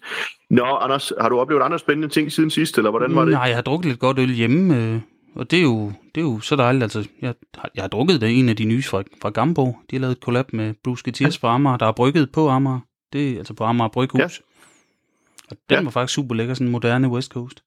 Nå, 0.49 0.63
Anders, 0.63 1.13
har 1.21 1.29
du 1.29 1.39
oplevet 1.39 1.61
andre 1.61 1.79
spændende 1.79 2.07
ting 2.07 2.31
siden 2.31 2.49
sidst, 2.49 2.77
eller 2.77 2.89
hvordan 2.89 3.15
var 3.15 3.25
det? 3.25 3.31
Nej, 3.31 3.41
jeg 3.41 3.55
har 3.55 3.61
drukket 3.61 3.89
lidt 3.89 3.99
godt 3.99 4.19
øl 4.19 4.29
hjemme, 4.29 4.77
øh, 4.77 4.99
og 5.35 5.51
det 5.51 5.59
er 5.59 5.63
jo, 5.63 5.91
det 6.15 6.21
er 6.21 6.25
jo 6.25 6.39
så 6.39 6.55
dejligt. 6.55 6.83
Altså, 6.83 7.07
jeg, 7.21 7.33
jeg 7.75 7.83
har 7.83 7.87
drukket 7.87 8.21
det 8.21 8.39
en 8.39 8.49
af 8.49 8.55
de 8.55 8.65
nye 8.65 8.83
fra, 8.83 9.03
fra 9.21 9.29
Gambo. 9.29 9.65
De 9.65 9.95
har 9.95 9.99
lavet 9.99 10.11
et 10.11 10.23
collab 10.23 10.53
med 10.53 10.73
Bruce 10.83 11.03
Getiers 11.05 11.43
ja. 11.43 11.47
fra 11.47 11.55
Amager, 11.55 11.77
der 11.77 11.85
er 11.85 11.91
brygget 11.91 12.31
på 12.31 12.49
Amager. 12.49 12.79
Det 13.13 13.31
er 13.31 13.37
altså 13.37 13.53
på 13.53 13.63
Amager 13.63 13.89
Bryghus. 13.89 14.19
Ja. 14.19 14.25
Og 15.51 15.57
den 15.69 15.77
ja. 15.77 15.83
var 15.83 15.91
faktisk 15.91 16.15
super 16.15 16.35
lækker, 16.35 16.53
sådan 16.53 16.67
en 16.67 16.71
moderne 16.71 17.09
West 17.09 17.31
Coast. 17.31 17.63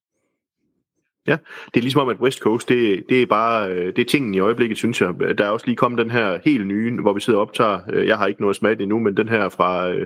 Ja, 1.27 1.37
det 1.73 1.79
er 1.79 1.81
ligesom 1.81 2.01
om, 2.01 2.09
at 2.09 2.19
West 2.19 2.39
Coast, 2.39 2.69
det, 2.69 3.03
det 3.09 3.21
er 3.21 3.25
bare 3.25 3.71
øh, 3.71 3.85
det 3.85 3.99
er 3.99 4.05
tingen 4.05 4.33
i 4.33 4.39
øjeblikket, 4.39 4.77
synes 4.77 5.01
jeg. 5.01 5.13
Der 5.37 5.45
er 5.45 5.49
også 5.49 5.65
lige 5.65 5.75
kommet 5.75 5.99
den 5.99 6.11
her 6.11 6.39
helt 6.45 6.67
nye, 6.67 7.01
hvor 7.01 7.13
vi 7.13 7.19
sidder 7.19 7.39
og 7.39 7.47
optager. 7.47 7.79
Øh, 7.93 8.07
jeg 8.07 8.17
har 8.17 8.27
ikke 8.27 8.41
noget 8.41 8.55
smagt 8.55 8.81
endnu, 8.81 8.99
men 8.99 9.17
den 9.17 9.29
her 9.29 9.49
fra 9.49 9.89
uh, 9.89 9.97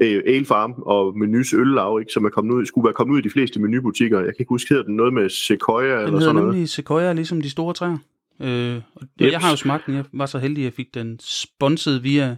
Ale 0.00 0.44
Farm 0.44 0.74
og 0.76 1.18
Menus 1.18 1.52
Øllav, 1.52 2.00
ikke, 2.00 2.12
som 2.12 2.24
er 2.24 2.28
kommet 2.28 2.54
ud, 2.54 2.66
skulle 2.66 2.84
være 2.84 2.94
kommet 2.94 3.14
ud 3.14 3.18
i 3.18 3.22
de 3.22 3.30
fleste 3.30 3.60
menubutikker. 3.60 4.18
Jeg 4.18 4.26
kan 4.26 4.36
ikke 4.38 4.48
huske, 4.48 4.68
hedder 4.68 4.84
den 4.84 4.96
noget 4.96 5.12
med 5.12 5.28
Sequoia 5.28 5.98
den 5.98 6.06
eller 6.06 6.20
sådan 6.20 6.34
noget? 6.34 6.46
Den 6.46 6.54
hedder 6.54 6.66
Sequoia, 6.66 7.12
ligesom 7.12 7.40
de 7.40 7.50
store 7.50 7.74
træer. 7.74 7.98
Øh, 8.40 8.80
og 8.94 9.02
yep. 9.22 9.32
Jeg 9.32 9.40
har 9.40 9.50
jo 9.50 9.56
smagt 9.56 9.86
den. 9.86 9.94
Jeg 9.94 10.04
var 10.12 10.26
så 10.26 10.38
heldig, 10.38 10.62
at 10.62 10.64
jeg 10.64 10.72
fik 10.72 10.94
den 10.94 11.18
sponset 11.20 12.02
via 12.02 12.36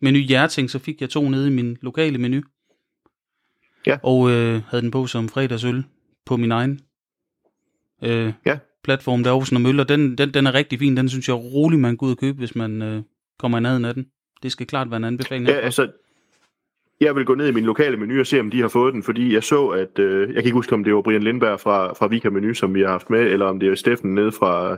Menu 0.00 0.18
Hjerting, 0.18 0.70
så 0.70 0.78
fik 0.78 1.00
jeg 1.00 1.10
to 1.10 1.28
nede 1.28 1.46
i 1.46 1.50
min 1.50 1.76
lokale 1.80 2.18
menu. 2.18 2.40
Ja. 3.86 3.96
Og 4.02 4.30
øh, 4.30 4.62
havde 4.68 4.82
den 4.82 4.90
på 4.90 5.06
som 5.06 5.28
fredagsøl 5.28 5.84
på 6.26 6.36
min 6.36 6.52
egen 6.52 6.80
øh, 8.04 8.32
ja. 8.46 8.58
platform 8.84 9.22
der 9.22 9.30
Aarhusen 9.30 9.56
og 9.56 9.62
Møller. 9.62 9.84
Den, 9.84 10.18
den, 10.18 10.34
den 10.34 10.46
er 10.46 10.54
rigtig 10.54 10.78
fin. 10.78 10.96
Den 10.96 11.08
synes 11.08 11.28
jeg 11.28 11.36
rolig, 11.36 11.78
man 11.78 11.98
kan 11.98 12.06
ud 12.06 12.12
og 12.12 12.18
købe, 12.18 12.38
hvis 12.38 12.54
man 12.54 12.82
øh, 12.82 13.02
kommer 13.38 13.58
i 13.58 13.60
nærheden 13.60 13.84
af 13.84 13.94
den. 13.94 14.06
Det 14.42 14.52
skal 14.52 14.66
klart 14.66 14.90
være 14.90 14.96
en 14.96 15.04
anbefaling. 15.04 15.48
Ja, 15.48 15.54
altså, 15.54 15.88
jeg 17.00 17.16
vil 17.16 17.24
gå 17.24 17.34
ned 17.34 17.48
i 17.48 17.52
min 17.52 17.64
lokale 17.64 17.96
menu 17.96 18.20
og 18.20 18.26
se, 18.26 18.40
om 18.40 18.50
de 18.50 18.60
har 18.60 18.68
fået 18.68 18.94
den, 18.94 19.02
fordi 19.02 19.34
jeg 19.34 19.44
så, 19.44 19.66
at, 19.66 19.98
øh, 19.98 20.20
jeg 20.20 20.34
kan 20.34 20.44
ikke 20.44 20.54
huske, 20.54 20.74
om 20.74 20.84
det 20.84 20.94
var 20.94 21.02
Brian 21.02 21.22
Lindberg 21.22 21.60
fra, 21.60 21.92
fra 21.92 22.06
Vika 22.06 22.30
Menu, 22.30 22.54
som 22.54 22.74
vi 22.74 22.80
har 22.80 22.88
haft 22.88 23.10
med, 23.10 23.20
eller 23.20 23.46
om 23.46 23.60
det 23.60 23.68
er 23.68 23.74
Steffen 23.74 24.14
nede 24.14 24.32
fra, 24.32 24.76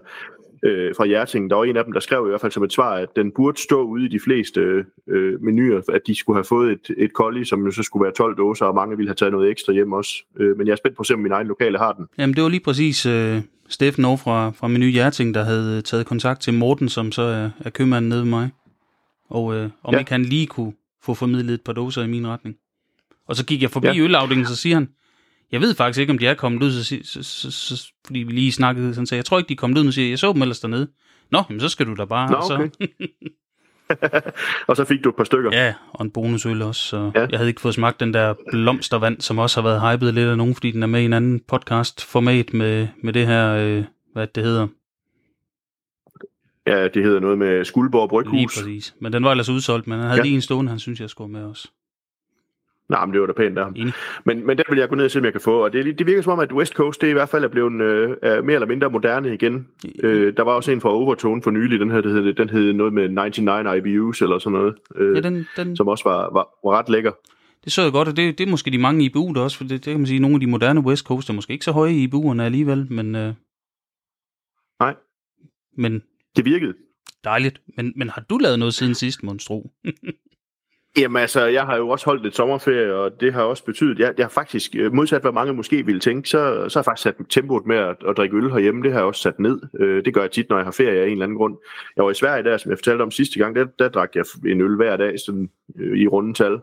øh, 0.63 0.95
fra 0.97 1.07
Hjerting. 1.07 1.51
Der 1.51 1.57
var 1.57 1.65
en 1.65 1.77
af 1.77 1.85
dem, 1.85 1.93
der 1.93 2.01
skrev 2.01 2.27
i 2.27 2.29
hvert 2.29 2.41
fald 2.41 2.53
som 2.53 2.63
et 2.63 2.73
svar, 2.73 2.95
at 2.95 3.09
den 3.17 3.33
burde 3.37 3.63
stå 3.63 3.83
ude 3.83 4.05
i 4.05 4.09
de 4.09 4.21
fleste 4.21 4.61
øh, 5.09 5.43
menuer, 5.43 5.81
at 5.89 6.01
de 6.07 6.15
skulle 6.15 6.37
have 6.37 6.45
fået 6.45 6.73
et, 6.73 6.95
et 6.97 7.13
kolli, 7.13 7.45
som 7.45 7.65
jo 7.65 7.71
så 7.71 7.83
skulle 7.83 8.05
være 8.05 8.13
12 8.13 8.37
dåser, 8.37 8.67
og 8.67 8.75
mange 8.75 8.97
ville 8.97 9.09
have 9.09 9.15
taget 9.15 9.33
noget 9.33 9.51
ekstra 9.51 9.73
hjem 9.73 9.93
også. 9.93 10.25
Øh, 10.41 10.59
men 10.59 10.67
jeg 10.67 10.73
er 10.73 10.77
spændt 10.77 10.97
på 10.97 11.01
at 11.01 11.07
se, 11.07 11.15
om 11.15 11.21
min 11.21 11.33
egen 11.33 11.47
lokale 11.47 11.79
har 11.79 11.93
den. 11.93 12.07
Jamen, 12.19 12.35
det 12.35 12.43
var 12.43 12.49
lige 12.49 12.65
præcis 12.65 13.07
øh, 13.07 13.41
Steffen 13.69 14.05
over 14.05 14.17
fra, 14.17 14.51
fra 14.51 14.69
Menu 14.69 14.87
Hjerting, 14.87 15.35
der 15.35 15.45
havde 15.45 15.83
taget 15.83 16.07
kontakt 16.07 16.41
til 16.41 16.55
Morten, 16.55 16.89
som 16.89 17.13
så 17.13 17.23
er, 17.23 17.51
er 17.61 17.71
købmanden 17.71 18.09
nede 18.09 18.21
ved 18.21 18.29
mig. 18.29 18.51
Og 19.31 19.55
øh, 19.57 19.71
om 19.83 19.95
ja. 19.95 19.99
ikke 19.99 20.11
han 20.11 20.23
lige 20.23 20.47
kunne 20.47 20.73
få 21.03 21.15
formidlet 21.15 21.55
et 21.55 21.61
par 21.61 21.73
dåser 21.73 22.03
i 22.03 22.07
min 22.07 22.27
retning. 22.27 22.57
Og 23.29 23.37
så 23.37 23.45
gik 23.45 23.63
jeg 23.63 23.71
forbi 23.71 23.87
ja. 23.87 23.99
ølafdelingen, 23.99 24.47
så 24.47 24.57
siger 24.57 24.77
han, 24.77 24.89
jeg 25.53 25.61
ved 25.61 25.75
faktisk 25.75 26.01
ikke, 26.01 26.11
om 26.11 26.19
de 26.19 26.27
er 26.27 26.35
kommet 26.35 26.63
ud, 26.63 26.73
så, 26.73 26.99
så, 27.05 27.23
så, 27.23 27.51
så, 27.51 27.93
fordi 28.07 28.19
vi 28.19 28.33
lige 28.33 28.53
snakkede, 28.53 28.95
sådan, 28.95 29.07
så 29.07 29.15
jeg 29.15 29.25
tror 29.25 29.39
ikke, 29.39 29.49
de 29.49 29.53
er 29.53 29.57
kommet 29.57 29.79
ud, 29.79 29.83
men 29.83 29.93
siger, 29.93 30.09
jeg 30.09 30.19
så 30.19 30.33
dem 30.33 30.43
ellers 30.43 30.61
dernede. 30.61 30.89
Nå, 31.31 31.43
men 31.49 31.61
så 31.61 31.69
skal 31.69 31.87
du 31.87 31.95
da 31.95 32.05
bare. 32.05 32.31
Nå, 32.31 32.37
okay. 32.37 32.69
så. 32.69 32.89
og 34.69 34.77
så 34.77 34.85
fik 34.85 35.05
du 35.05 35.09
et 35.09 35.17
par 35.17 35.25
stykker. 35.25 35.51
Ja, 35.53 35.75
og 35.93 36.05
en 36.05 36.11
bonusøl 36.11 36.63
også. 36.63 36.83
Så 36.83 37.11
ja. 37.15 37.27
Jeg 37.31 37.39
havde 37.39 37.49
ikke 37.49 37.61
fået 37.61 37.75
smagt 37.75 38.01
den 38.01 38.15
der 38.15 38.35
blomstervand, 38.51 39.21
som 39.21 39.39
også 39.39 39.63
har 39.63 39.69
været 39.69 39.93
hypet 39.93 40.15
lidt 40.15 40.29
af 40.29 40.37
nogen, 40.37 40.55
fordi 40.55 40.71
den 40.71 40.83
er 40.83 40.87
med 40.87 41.03
i 41.03 41.05
en 41.05 41.13
anden 41.13 41.41
podcast-format 41.49 42.53
med, 42.55 42.89
med 43.03 43.13
det 43.13 43.27
her, 43.27 43.55
øh, 43.55 43.85
hvad 44.13 44.27
det 44.27 44.45
hedder. 44.45 44.67
Ja, 46.67 46.89
det 46.89 47.05
hedder 47.05 47.21
noget 47.21 47.39
med 47.39 47.65
Skuldborg 47.65 48.09
Bryghus. 48.09 48.35
Lige 48.35 48.47
præcis. 48.47 48.95
Men 49.01 49.13
den 49.13 49.25
var 49.25 49.31
ellers 49.31 49.49
udsolgt, 49.49 49.87
men 49.87 49.99
han 49.99 50.09
havde 50.09 50.21
ja. 50.21 50.23
lige 50.23 50.35
en 50.35 50.43
stående, 50.43 50.71
han 50.71 50.79
synes, 50.79 51.01
jeg 51.01 51.11
skulle 51.11 51.33
med 51.33 51.45
os. 51.45 51.73
Nej, 52.93 53.07
men 53.07 53.13
det 53.13 53.21
var 53.21 53.27
da 53.27 53.33
pænt 53.33 53.59
ham. 53.59 53.77
Men, 54.25 54.47
men 54.47 54.59
der 54.59 54.63
vil 54.69 54.79
jeg 54.79 54.89
gå 54.89 54.95
ned 54.95 55.05
og 55.05 55.11
se, 55.11 55.19
om 55.19 55.25
jeg 55.25 55.33
kan 55.33 55.41
få. 55.41 55.65
Og 55.65 55.73
det, 55.73 55.99
det 55.99 56.07
virker 56.07 56.23
som 56.23 56.33
om, 56.33 56.41
at 56.41 56.53
West 56.53 56.75
Coast, 56.75 57.01
det 57.01 57.09
i 57.09 57.13
hvert 57.13 57.29
fald 57.29 57.45
er 57.45 57.49
blevet 57.49 57.83
øh, 57.83 58.17
er 58.23 58.43
mere 58.43 58.55
eller 58.55 58.67
mindre 58.67 58.91
moderne 58.91 59.35
igen. 59.35 59.67
Øh, 60.03 60.37
der 60.37 60.43
var 60.43 60.53
også 60.53 60.73
en 60.73 60.81
fra 60.81 60.89
Overtone 60.91 61.43
for 61.43 61.51
nylig, 61.51 61.81
den 61.81 61.91
her, 61.91 62.01
det 62.01 62.13
hed, 62.13 62.35
den 62.35 62.51
hed 62.51 62.73
noget 62.73 62.93
med 62.93 63.09
99 63.09 63.87
IBUs 63.87 64.23
eller 64.23 64.39
sådan 64.39 64.59
noget. 64.59 64.75
Øh, 64.97 65.17
ja, 65.17 65.21
den, 65.21 65.47
den... 65.57 65.77
Som 65.77 65.89
også 65.89 66.05
var, 66.05 66.31
var, 66.33 66.69
var 66.69 66.79
ret 66.79 66.89
lækker. 66.89 67.13
Det 67.65 67.73
så 67.73 67.83
jeg 67.83 67.93
godt, 67.93 68.09
og 68.09 68.17
det, 68.17 68.39
det 68.39 68.47
er 68.47 68.51
måske 68.51 68.71
de 68.71 68.79
mange 68.79 69.05
IBU 69.05 69.33
der 69.35 69.41
også, 69.41 69.57
for 69.57 69.65
det, 69.65 69.71
det 69.71 69.91
kan 69.91 70.01
man 70.01 70.07
sige, 70.07 70.21
nogle 70.21 70.35
af 70.37 70.41
de 70.41 70.47
moderne 70.47 70.81
West 70.81 71.07
Coast 71.07 71.29
er 71.29 71.33
måske 71.33 71.53
ikke 71.53 71.65
så 71.65 71.73
høje 71.73 71.93
i 71.93 72.09
IBU'erne 72.09 72.43
alligevel, 72.43 72.87
men... 72.91 73.15
Øh... 73.15 73.35
Nej. 74.81 74.95
Men... 75.77 76.03
Det 76.37 76.45
virkede. 76.45 76.75
Dejligt. 77.25 77.61
Men, 77.77 77.93
men 77.97 78.09
har 78.09 78.25
du 78.31 78.39
lavet 78.39 78.59
noget 78.59 78.75
siden 78.75 78.95
sidst, 78.95 79.23
Monstro? 79.23 79.71
Jamen 80.99 81.21
altså, 81.21 81.47
jeg 81.47 81.63
har 81.63 81.77
jo 81.77 81.89
også 81.89 82.07
holdt 82.07 82.27
et 82.27 82.35
sommerferie, 82.35 82.95
og 82.95 83.21
det 83.21 83.33
har 83.33 83.43
også 83.43 83.65
betydet, 83.65 83.99
jeg, 83.99 84.15
jeg 84.19 84.25
har 84.25 84.31
faktisk, 84.31 84.77
øh, 84.77 84.93
modsat 84.93 85.23
hvad 85.23 85.33
mange 85.33 85.53
måske 85.53 85.87
ville 85.87 86.01
tænke, 86.01 86.29
så, 86.29 86.69
så 86.69 86.79
har 86.79 86.81
jeg 86.81 86.85
faktisk 86.85 87.03
sat 87.03 87.17
tempoet 87.29 87.67
med 87.67 87.77
at, 87.77 87.97
at 88.09 88.17
drikke 88.17 88.37
øl 88.37 88.51
herhjemme, 88.51 88.83
det 88.83 88.93
har 88.93 88.99
jeg 88.99 89.07
også 89.07 89.21
sat 89.21 89.39
ned. 89.39 89.61
Øh, 89.81 90.05
det 90.05 90.15
gør 90.15 90.21
jeg 90.21 90.31
tit, 90.31 90.49
når 90.49 90.57
jeg 90.57 90.65
har 90.65 90.73
ferie 90.73 91.01
af 91.01 91.07
en 91.07 91.13
eller 91.13 91.25
anden 91.25 91.39
grund. 91.39 91.57
Jeg 91.97 92.05
var 92.05 92.11
i 92.11 92.15
Sverige 92.15 92.45
der, 92.45 92.57
som 92.57 92.71
jeg 92.71 92.79
fortalte 92.79 93.03
om 93.03 93.11
sidste 93.11 93.39
gang, 93.39 93.57
der, 93.57 93.65
der 93.79 93.89
drak 93.89 94.11
jeg 94.15 94.25
en 94.47 94.61
øl 94.61 94.77
hver 94.77 94.97
dag, 94.97 95.21
sådan, 95.27 95.51
øh, 95.79 95.99
i 95.99 96.07
rundetal. 96.07 96.61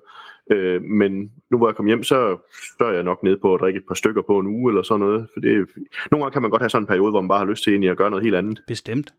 Øh, 0.52 0.82
men 0.82 1.32
nu 1.52 1.58
hvor 1.58 1.68
jeg 1.68 1.76
kom 1.76 1.86
hjem, 1.86 2.04
så, 2.04 2.38
er 2.80 2.92
jeg 2.92 3.04
nok 3.04 3.24
nede 3.24 3.38
på 3.38 3.54
at 3.54 3.60
drikke 3.60 3.78
et 3.78 3.88
par 3.88 3.96
stykker 3.96 4.22
på 4.22 4.40
en 4.40 4.48
uge 4.48 4.72
eller 4.72 4.84
sådan 4.84 5.00
noget. 5.00 5.28
For 5.34 5.40
det, 5.40 5.68
nogle 6.12 6.24
gange 6.24 6.34
kan 6.34 6.42
man 6.42 6.52
godt 6.52 6.62
have 6.62 6.70
sådan 6.70 6.84
en 6.84 6.88
periode, 6.88 7.12
hvor 7.12 7.22
man 7.22 7.28
bare 7.28 7.40
har 7.40 7.46
lyst 7.46 7.64
til 7.64 7.72
egentlig 7.72 7.90
at 7.90 7.98
gøre 7.98 8.10
noget 8.10 8.24
helt 8.24 8.36
andet. 8.36 8.62
Bestemt. 8.68 9.14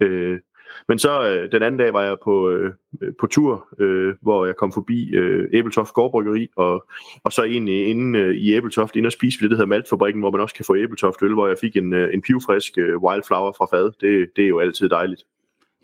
Øh, 0.00 0.38
men 0.88 0.98
så 0.98 1.28
øh, 1.28 1.52
den 1.52 1.62
anden 1.62 1.78
dag 1.78 1.92
var 1.92 2.02
jeg 2.02 2.16
på, 2.24 2.50
øh, 2.50 2.72
på 3.20 3.26
tur, 3.26 3.68
øh, 3.80 4.14
hvor 4.22 4.46
jeg 4.46 4.56
kom 4.56 4.72
forbi 4.72 5.14
øh, 5.14 5.48
Æbeltoft 5.52 5.92
Gårdbryggeri, 5.92 6.48
og, 6.56 6.86
og 7.24 7.32
så 7.32 7.42
egentlig 7.44 7.86
inde 7.86 8.18
øh, 8.18 8.34
i 8.34 8.54
Æbeltoft, 8.54 8.96
inde 8.96 9.06
og 9.06 9.12
spise 9.12 9.38
det, 9.40 9.50
der 9.50 9.56
hedder 9.56 9.66
Maltfabrikken, 9.66 10.22
hvor 10.22 10.30
man 10.30 10.40
også 10.40 10.54
kan 10.54 10.64
få 10.64 10.76
Æbeltoft 10.76 11.22
øl, 11.22 11.34
hvor 11.34 11.48
jeg 11.48 11.56
fik 11.60 11.76
en, 11.76 11.92
øh, 11.92 12.14
en 12.14 12.22
pivfrisk 12.22 12.78
øh, 12.78 13.02
wildflower 13.02 13.52
fra 13.58 13.76
fad. 13.76 13.92
Det, 14.00 14.30
det 14.36 14.44
er 14.44 14.48
jo 14.48 14.58
altid 14.58 14.88
dejligt. 14.88 15.22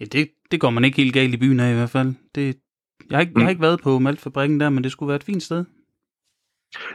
Ja, 0.01 0.05
det, 0.05 0.29
det 0.51 0.61
går 0.61 0.71
man 0.71 0.85
ikke 0.85 0.97
helt 0.97 1.15
galt 1.15 1.35
i 1.35 1.37
byen 1.37 1.61
af 1.61 1.73
i 1.73 1.75
hvert 1.75 1.91
fald. 1.91 2.15
Det, 2.35 2.57
jeg, 3.11 3.17
har 3.17 3.21
ikke, 3.21 3.33
mm. 3.33 3.41
jeg 3.41 3.45
har 3.45 3.51
ikke 3.51 3.63
været 3.63 3.81
på 3.83 3.99
Maltfabrikken 3.99 4.61
der, 4.61 4.71
men 4.71 4.85
det 4.85 4.93
skulle 4.93 5.09
være 5.09 5.17
et 5.17 5.25
fint 5.25 5.43
sted. 5.43 5.65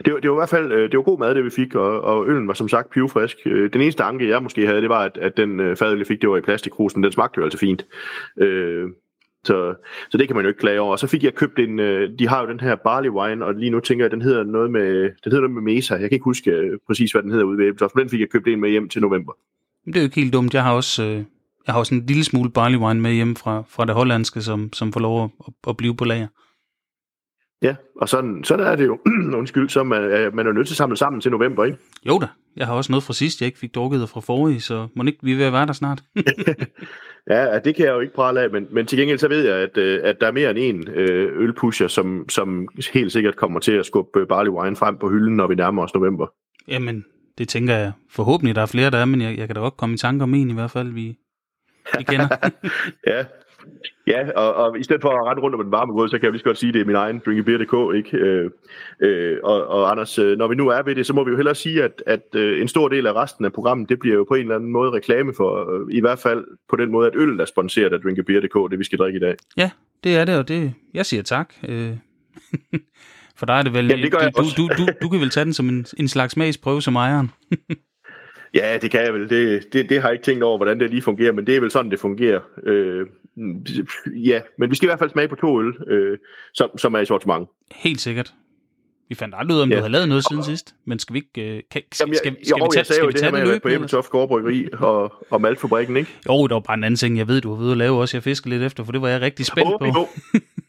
Det 0.04 0.12
var, 0.12 0.20
det 0.20 0.30
var 0.30 0.36
i 0.36 0.40
hvert 0.40 0.48
fald 0.48 0.72
øh, 0.72 0.90
det 0.90 0.96
var 0.96 1.02
god 1.02 1.18
mad, 1.18 1.34
det 1.34 1.44
vi 1.44 1.50
fik, 1.50 1.74
og, 1.74 2.00
og 2.00 2.28
øllen 2.28 2.48
var 2.48 2.54
som 2.54 2.68
sagt 2.68 2.90
pivfrisk. 2.90 3.36
Øh, 3.46 3.72
den 3.72 3.80
eneste 3.80 4.02
anke, 4.02 4.28
jeg 4.28 4.42
måske 4.42 4.66
havde, 4.66 4.80
det 4.80 4.88
var, 4.88 5.04
at, 5.04 5.18
at 5.20 5.36
den 5.36 5.60
øh, 5.60 5.76
fadøl, 5.76 5.98
jeg 5.98 6.06
fik, 6.06 6.20
det 6.20 6.30
var 6.30 6.36
i 6.36 6.40
plastikkrusen. 6.40 7.02
Den 7.02 7.12
smagte 7.12 7.38
jo 7.38 7.44
altså 7.44 7.58
fint. 7.58 7.86
Øh, 8.40 8.88
så, 9.44 9.74
så 10.10 10.18
det 10.18 10.26
kan 10.26 10.36
man 10.36 10.44
jo 10.44 10.48
ikke 10.48 10.60
klage 10.60 10.80
over. 10.80 10.92
Og 10.92 10.98
så 10.98 11.06
fik 11.06 11.24
jeg 11.24 11.34
købt 11.34 11.58
en, 11.58 11.78
de 12.18 12.28
har 12.28 12.40
jo 12.42 12.48
den 12.48 12.60
her 12.60 12.74
barley 12.74 13.10
wine, 13.10 13.44
og 13.44 13.54
lige 13.54 13.70
nu 13.70 13.80
tænker 13.80 14.04
jeg, 14.04 14.10
den 14.10 14.22
hedder 14.22 14.44
noget 14.44 14.70
med, 14.70 15.02
den 15.02 15.32
hedder 15.32 15.40
noget 15.40 15.62
med 15.62 15.74
Mesa. 15.74 15.94
Jeg 15.94 16.00
kan 16.00 16.12
ikke 16.12 16.24
huske 16.24 16.78
præcis, 16.86 17.12
hvad 17.12 17.22
den 17.22 17.30
hedder 17.30 17.44
ude 17.44 17.58
ved 17.58 17.66
Æbeltoft, 17.66 17.94
men 17.94 18.02
den 18.02 18.10
fik 18.10 18.20
jeg 18.20 18.28
købt 18.28 18.48
en 18.48 18.60
med 18.60 18.70
hjem 18.70 18.88
til 18.88 19.02
november. 19.02 19.32
Det 19.86 19.96
er 19.96 20.00
jo 20.00 20.04
ikke 20.04 20.20
helt 20.20 20.32
dumt. 20.32 20.54
Jeg 20.54 20.62
har 20.62 20.72
også, 20.74 21.02
jeg 21.66 21.74
har 21.74 21.78
også 21.78 21.94
en 21.94 22.06
lille 22.06 22.24
smule 22.24 22.50
barley 22.50 22.78
wine 22.78 23.00
med 23.00 23.12
hjem 23.12 23.36
fra, 23.36 23.62
fra 23.68 23.84
det 23.84 23.94
hollandske, 23.94 24.42
som, 24.42 24.72
som 24.72 24.92
får 24.92 25.00
lov 25.00 25.24
at, 25.24 25.54
at 25.68 25.76
blive 25.76 25.96
på 25.96 26.04
lager. 26.04 26.26
Ja, 27.62 27.76
og 27.96 28.08
sådan, 28.08 28.44
sådan 28.44 28.66
er 28.66 28.76
det 28.76 28.86
jo. 28.86 28.98
Undskyld, 29.38 29.68
så 29.68 29.82
man, 29.82 30.30
man 30.34 30.46
er 30.46 30.52
nødt 30.52 30.66
til 30.66 30.74
at 30.74 30.76
samle 30.76 30.96
sammen 30.96 31.20
til 31.20 31.30
november, 31.30 31.64
ikke? 31.64 31.78
Jo 32.06 32.18
da, 32.18 32.26
jeg 32.56 32.66
har 32.66 32.74
også 32.74 32.92
noget 32.92 33.02
fra 33.02 33.12
sidst, 33.12 33.40
jeg 33.40 33.46
ikke 33.46 33.58
fik 33.58 33.74
drukket 33.74 34.08
fra 34.08 34.20
forrige, 34.20 34.60
så 34.60 34.88
må 34.96 35.04
ikke 35.04 35.18
vi 35.22 35.32
er 35.32 35.36
ved 35.36 35.44
at 35.44 35.52
være 35.52 35.66
der 35.66 35.72
snart. 35.72 36.02
ja, 37.30 37.58
det 37.58 37.74
kan 37.74 37.84
jeg 37.84 37.92
jo 37.92 38.00
ikke 38.00 38.14
prale 38.14 38.40
af, 38.40 38.50
men, 38.50 38.66
men 38.70 38.86
til 38.86 38.98
gengæld 38.98 39.18
så 39.18 39.28
ved 39.28 39.46
jeg, 39.46 39.56
at, 39.56 39.76
øh, 39.76 40.00
at 40.04 40.20
der 40.20 40.26
er 40.26 40.32
mere 40.32 40.50
end 40.50 40.58
en 40.58 40.88
øh, 40.88 41.42
ølpusher, 41.42 41.88
som, 41.88 42.28
som 42.28 42.68
helt 42.94 43.12
sikkert 43.12 43.36
kommer 43.36 43.60
til 43.60 43.72
at 43.72 43.86
skubbe 43.86 44.26
barley 44.26 44.50
wine 44.50 44.76
frem 44.76 44.98
på 44.98 45.08
hylden, 45.08 45.36
når 45.36 45.46
vi 45.46 45.54
nærmer 45.54 45.82
os 45.82 45.94
november. 45.94 46.26
Jamen, 46.68 47.04
det 47.38 47.48
tænker 47.48 47.74
jeg 47.74 47.92
forhåbentlig, 48.10 48.54
der 48.54 48.62
er 48.62 48.66
flere, 48.66 48.90
der 48.90 48.98
er, 48.98 49.04
men 49.04 49.20
jeg, 49.20 49.38
jeg 49.38 49.46
kan 49.46 49.54
da 49.54 49.60
godt 49.60 49.76
komme 49.76 49.94
i 49.94 49.98
tanke 49.98 50.22
om 50.22 50.34
en 50.34 50.50
i 50.50 50.54
hvert 50.54 50.70
fald, 50.70 50.92
vi, 50.92 51.18
vi 51.98 52.02
kender. 52.02 52.28
ja, 53.06 53.24
Ja, 54.06 54.30
og, 54.36 54.54
og 54.54 54.78
i 54.78 54.82
stedet 54.82 55.02
for 55.02 55.08
at 55.08 55.26
rende 55.26 55.42
rundt 55.42 55.54
om 55.54 55.62
den 55.62 55.72
varme 55.72 55.92
grød, 55.92 56.08
så 56.08 56.18
kan 56.18 56.24
jeg 56.24 56.32
lige 56.32 56.42
godt 56.42 56.58
sige, 56.58 56.68
at 56.68 56.74
det 56.74 56.80
er 56.80 56.84
min 56.84 56.96
egen 56.96 57.22
drinkabeer.dk, 57.26 57.96
ikke? 57.96 58.16
Øh, 58.16 58.50
øh, 59.00 59.38
og, 59.42 59.66
og 59.66 59.90
Anders, 59.90 60.18
øh, 60.18 60.38
når 60.38 60.48
vi 60.48 60.54
nu 60.54 60.68
er 60.68 60.82
ved 60.82 60.94
det, 60.94 61.06
så 61.06 61.12
må 61.12 61.24
vi 61.24 61.30
jo 61.30 61.36
hellere 61.36 61.54
sige, 61.54 61.84
at, 61.84 62.02
at 62.06 62.22
øh, 62.34 62.60
en 62.60 62.68
stor 62.68 62.88
del 62.88 63.06
af 63.06 63.12
resten 63.12 63.44
af 63.44 63.52
programmet, 63.52 63.88
det 63.88 63.98
bliver 63.98 64.16
jo 64.16 64.24
på 64.28 64.34
en 64.34 64.40
eller 64.40 64.54
anden 64.54 64.70
måde 64.70 64.90
reklame 64.90 65.32
for, 65.36 65.80
øh, 65.80 65.86
i 65.90 66.00
hvert 66.00 66.18
fald 66.18 66.44
på 66.70 66.76
den 66.76 66.90
måde, 66.90 67.06
at 67.06 67.16
øl 67.16 67.40
er 67.40 67.44
sponsoreret 67.44 67.92
af 67.92 68.00
drinkabeer.dk, 68.00 68.70
det 68.70 68.78
vi 68.78 68.84
skal 68.84 68.98
drikke 68.98 69.16
i 69.16 69.20
dag. 69.20 69.34
Ja, 69.56 69.70
det 70.04 70.16
er 70.16 70.24
det, 70.24 70.38
og 70.38 70.48
det, 70.48 70.74
jeg 70.94 71.06
siger 71.06 71.22
tak. 71.22 71.54
Øh, 71.68 71.90
for 73.38 73.46
dig 73.46 73.54
er 73.58 73.62
det 73.62 73.74
vel, 73.74 73.86
Jamen, 73.86 74.04
det 74.04 74.12
gør 74.12 74.18
du, 74.18 74.42
du, 74.56 74.68
du, 74.68 74.68
du, 74.78 74.88
du 75.02 75.08
kan 75.08 75.20
vel 75.20 75.30
tage 75.30 75.44
den 75.44 75.52
som 75.52 75.68
en, 75.68 75.86
en 75.96 76.08
slags 76.08 76.32
smagsprøve 76.32 76.82
som 76.82 76.96
ejeren. 76.96 77.30
Ja, 78.54 78.78
det 78.82 78.90
kan 78.90 79.00
jeg 79.04 79.14
vel. 79.14 79.30
Det, 79.30 79.72
det, 79.72 79.88
det 79.88 80.00
har 80.00 80.08
jeg 80.08 80.14
ikke 80.14 80.24
tænkt 80.24 80.42
over, 80.42 80.56
hvordan 80.56 80.80
det 80.80 80.90
lige 80.90 81.02
fungerer, 81.02 81.32
men 81.32 81.46
det 81.46 81.56
er 81.56 81.60
vel 81.60 81.70
sådan, 81.70 81.90
det 81.90 82.00
fungerer. 82.00 82.40
Øh, 82.62 83.06
ja, 84.06 84.40
men 84.58 84.70
vi 84.70 84.74
skal 84.74 84.86
i 84.86 84.88
hvert 84.88 84.98
fald 84.98 85.10
smage 85.10 85.28
på 85.28 85.36
to 85.36 85.60
øl, 85.60 85.74
øh, 85.86 86.18
som, 86.54 86.78
som 86.78 86.94
er 86.94 86.98
i 86.98 87.06
sortiment. 87.06 87.48
Helt 87.70 88.00
sikkert. 88.00 88.34
Vi 89.08 89.14
fandt 89.14 89.34
aldrig 89.38 89.54
ud 89.54 89.60
af, 89.60 89.62
om 89.62 89.70
ja. 89.70 89.76
du 89.76 89.80
havde 89.80 89.92
lavet 89.92 90.08
noget 90.08 90.24
siden 90.30 90.44
sidst, 90.44 90.74
men 90.84 90.98
skal 90.98 91.14
vi 91.14 91.18
ikke... 91.18 91.56
Øh, 91.56 91.62
kan, 91.70 91.82
skal, 91.92 92.04
Jamen, 92.04 92.12
jeg, 92.12 92.18
skal, 92.18 92.36
skal 92.42 92.56
jo, 92.58 92.64
vi 92.64 92.70
tage, 92.72 92.78
jeg 92.78 92.86
sagde 92.86 93.04
jo 93.04 93.10
det 93.10 93.22
her 93.22 93.30
med 93.30 93.54
at 93.54 93.62
på 93.62 93.68
Æbeltoft 93.68 94.10
Gårdbryggeri 94.10 94.68
og, 94.72 95.12
og 95.30 95.40
Maltfabrikken, 95.40 95.96
ikke? 95.96 96.10
Jo, 96.28 96.46
der 96.46 96.54
var 96.54 96.60
bare 96.60 96.76
en 96.76 96.84
anden 96.84 96.98
ting, 96.98 97.18
jeg 97.18 97.28
ved, 97.28 97.40
du 97.40 97.54
har 97.54 97.62
ved 97.62 97.70
at 97.70 97.76
lave 97.76 98.00
også, 98.00 98.16
jeg 98.16 98.22
fisker 98.22 98.50
lidt 98.50 98.62
efter, 98.62 98.84
for 98.84 98.92
det 98.92 99.02
var 99.02 99.08
jeg 99.08 99.20
rigtig 99.20 99.46
spændt 99.46 99.82
oh, 99.82 99.92
på. 99.92 100.08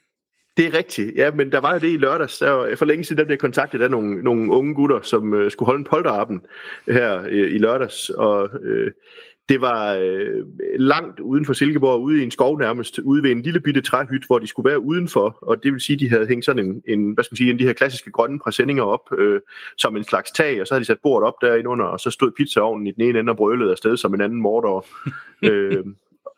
Det 0.59 0.67
er 0.67 0.77
rigtigt, 0.77 1.15
ja, 1.15 1.31
men 1.31 1.51
der 1.51 1.59
var 1.59 1.73
jo 1.73 1.79
det 1.79 1.93
i 1.93 1.97
lørdags. 1.97 2.37
Der 2.37 2.75
for 2.75 2.85
længe 2.85 3.03
siden 3.03 3.17
der 3.17 3.25
blev 3.25 3.37
kontaktet 3.37 3.81
af 3.81 3.91
nogle, 3.91 4.23
nogle 4.23 4.51
unge 4.51 4.75
gutter, 4.75 5.01
som 5.01 5.33
øh, 5.33 5.51
skulle 5.51 5.67
holde 5.67 5.79
en 5.79 5.85
polterappen 5.85 6.41
her 6.87 7.23
øh, 7.29 7.51
i 7.51 7.57
lørdags, 7.57 8.09
og 8.09 8.49
øh, 8.63 8.91
det 9.49 9.61
var 9.61 9.93
øh, 9.93 10.43
langt 10.79 11.19
uden 11.19 11.45
for 11.45 11.53
Silkeborg, 11.53 12.01
ude 12.01 12.19
i 12.19 12.23
en 12.23 12.31
skov 12.31 12.59
nærmest, 12.59 12.99
ude 12.99 13.23
ved 13.23 13.31
en 13.31 13.41
lille 13.41 13.59
bitte 13.59 13.81
træhyt, 13.81 14.25
hvor 14.27 14.39
de 14.39 14.47
skulle 14.47 14.69
være 14.69 14.79
udenfor, 14.79 15.37
og 15.41 15.63
det 15.63 15.73
vil 15.73 15.81
sige, 15.81 15.95
at 15.95 15.99
de 15.99 16.09
havde 16.09 16.27
hængt 16.27 16.45
sådan 16.45 16.65
en, 16.65 16.83
en 16.87 17.11
hvad 17.11 17.23
skal 17.23 17.33
man 17.33 17.37
sige, 17.37 17.49
en 17.49 17.55
af 17.55 17.59
de 17.59 17.65
her 17.65 17.73
klassiske 17.73 18.11
grønne 18.11 18.39
præsendinger 18.39 18.83
op, 18.83 19.13
øh, 19.17 19.41
som 19.77 19.97
en 19.97 20.03
slags 20.03 20.31
tag, 20.31 20.61
og 20.61 20.67
så 20.67 20.73
havde 20.73 20.81
de 20.81 20.87
sat 20.87 20.99
bordet 21.03 21.27
op 21.27 21.41
derinde 21.41 21.69
under, 21.69 21.85
og 21.85 21.99
så 21.99 22.09
stod 22.09 22.31
pizzaovnen 22.31 22.87
i 22.87 22.91
den 22.91 23.03
ene 23.03 23.19
ende 23.19 23.31
og 23.31 23.37
brølede 23.37 23.71
afsted 23.71 23.97
som 23.97 24.13
en 24.13 24.21
anden 24.21 24.41
morder. 24.41 24.85
øh, 25.51 25.83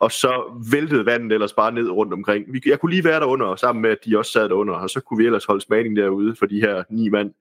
og 0.01 0.11
så 0.11 0.61
væltede 0.71 1.05
vandet 1.05 1.31
ellers 1.31 1.53
bare 1.53 1.71
ned 1.71 1.89
rundt 1.89 2.13
omkring. 2.13 2.45
Jeg 2.65 2.79
kunne 2.79 2.89
lige 2.89 3.03
være 3.03 3.19
derunder, 3.19 3.55
sammen 3.55 3.81
med, 3.81 3.89
at 3.89 4.05
de 4.05 4.17
også 4.17 4.31
sad 4.31 4.49
derunder, 4.49 4.73
og 4.73 4.89
så 4.89 4.99
kunne 4.99 5.17
vi 5.17 5.25
ellers 5.25 5.45
holde 5.45 5.61
smagning 5.61 5.95
derude 5.95 6.35
for 6.35 6.45
de 6.45 6.61
her 6.61 6.83
ni 6.89 7.09
mand. 7.09 7.33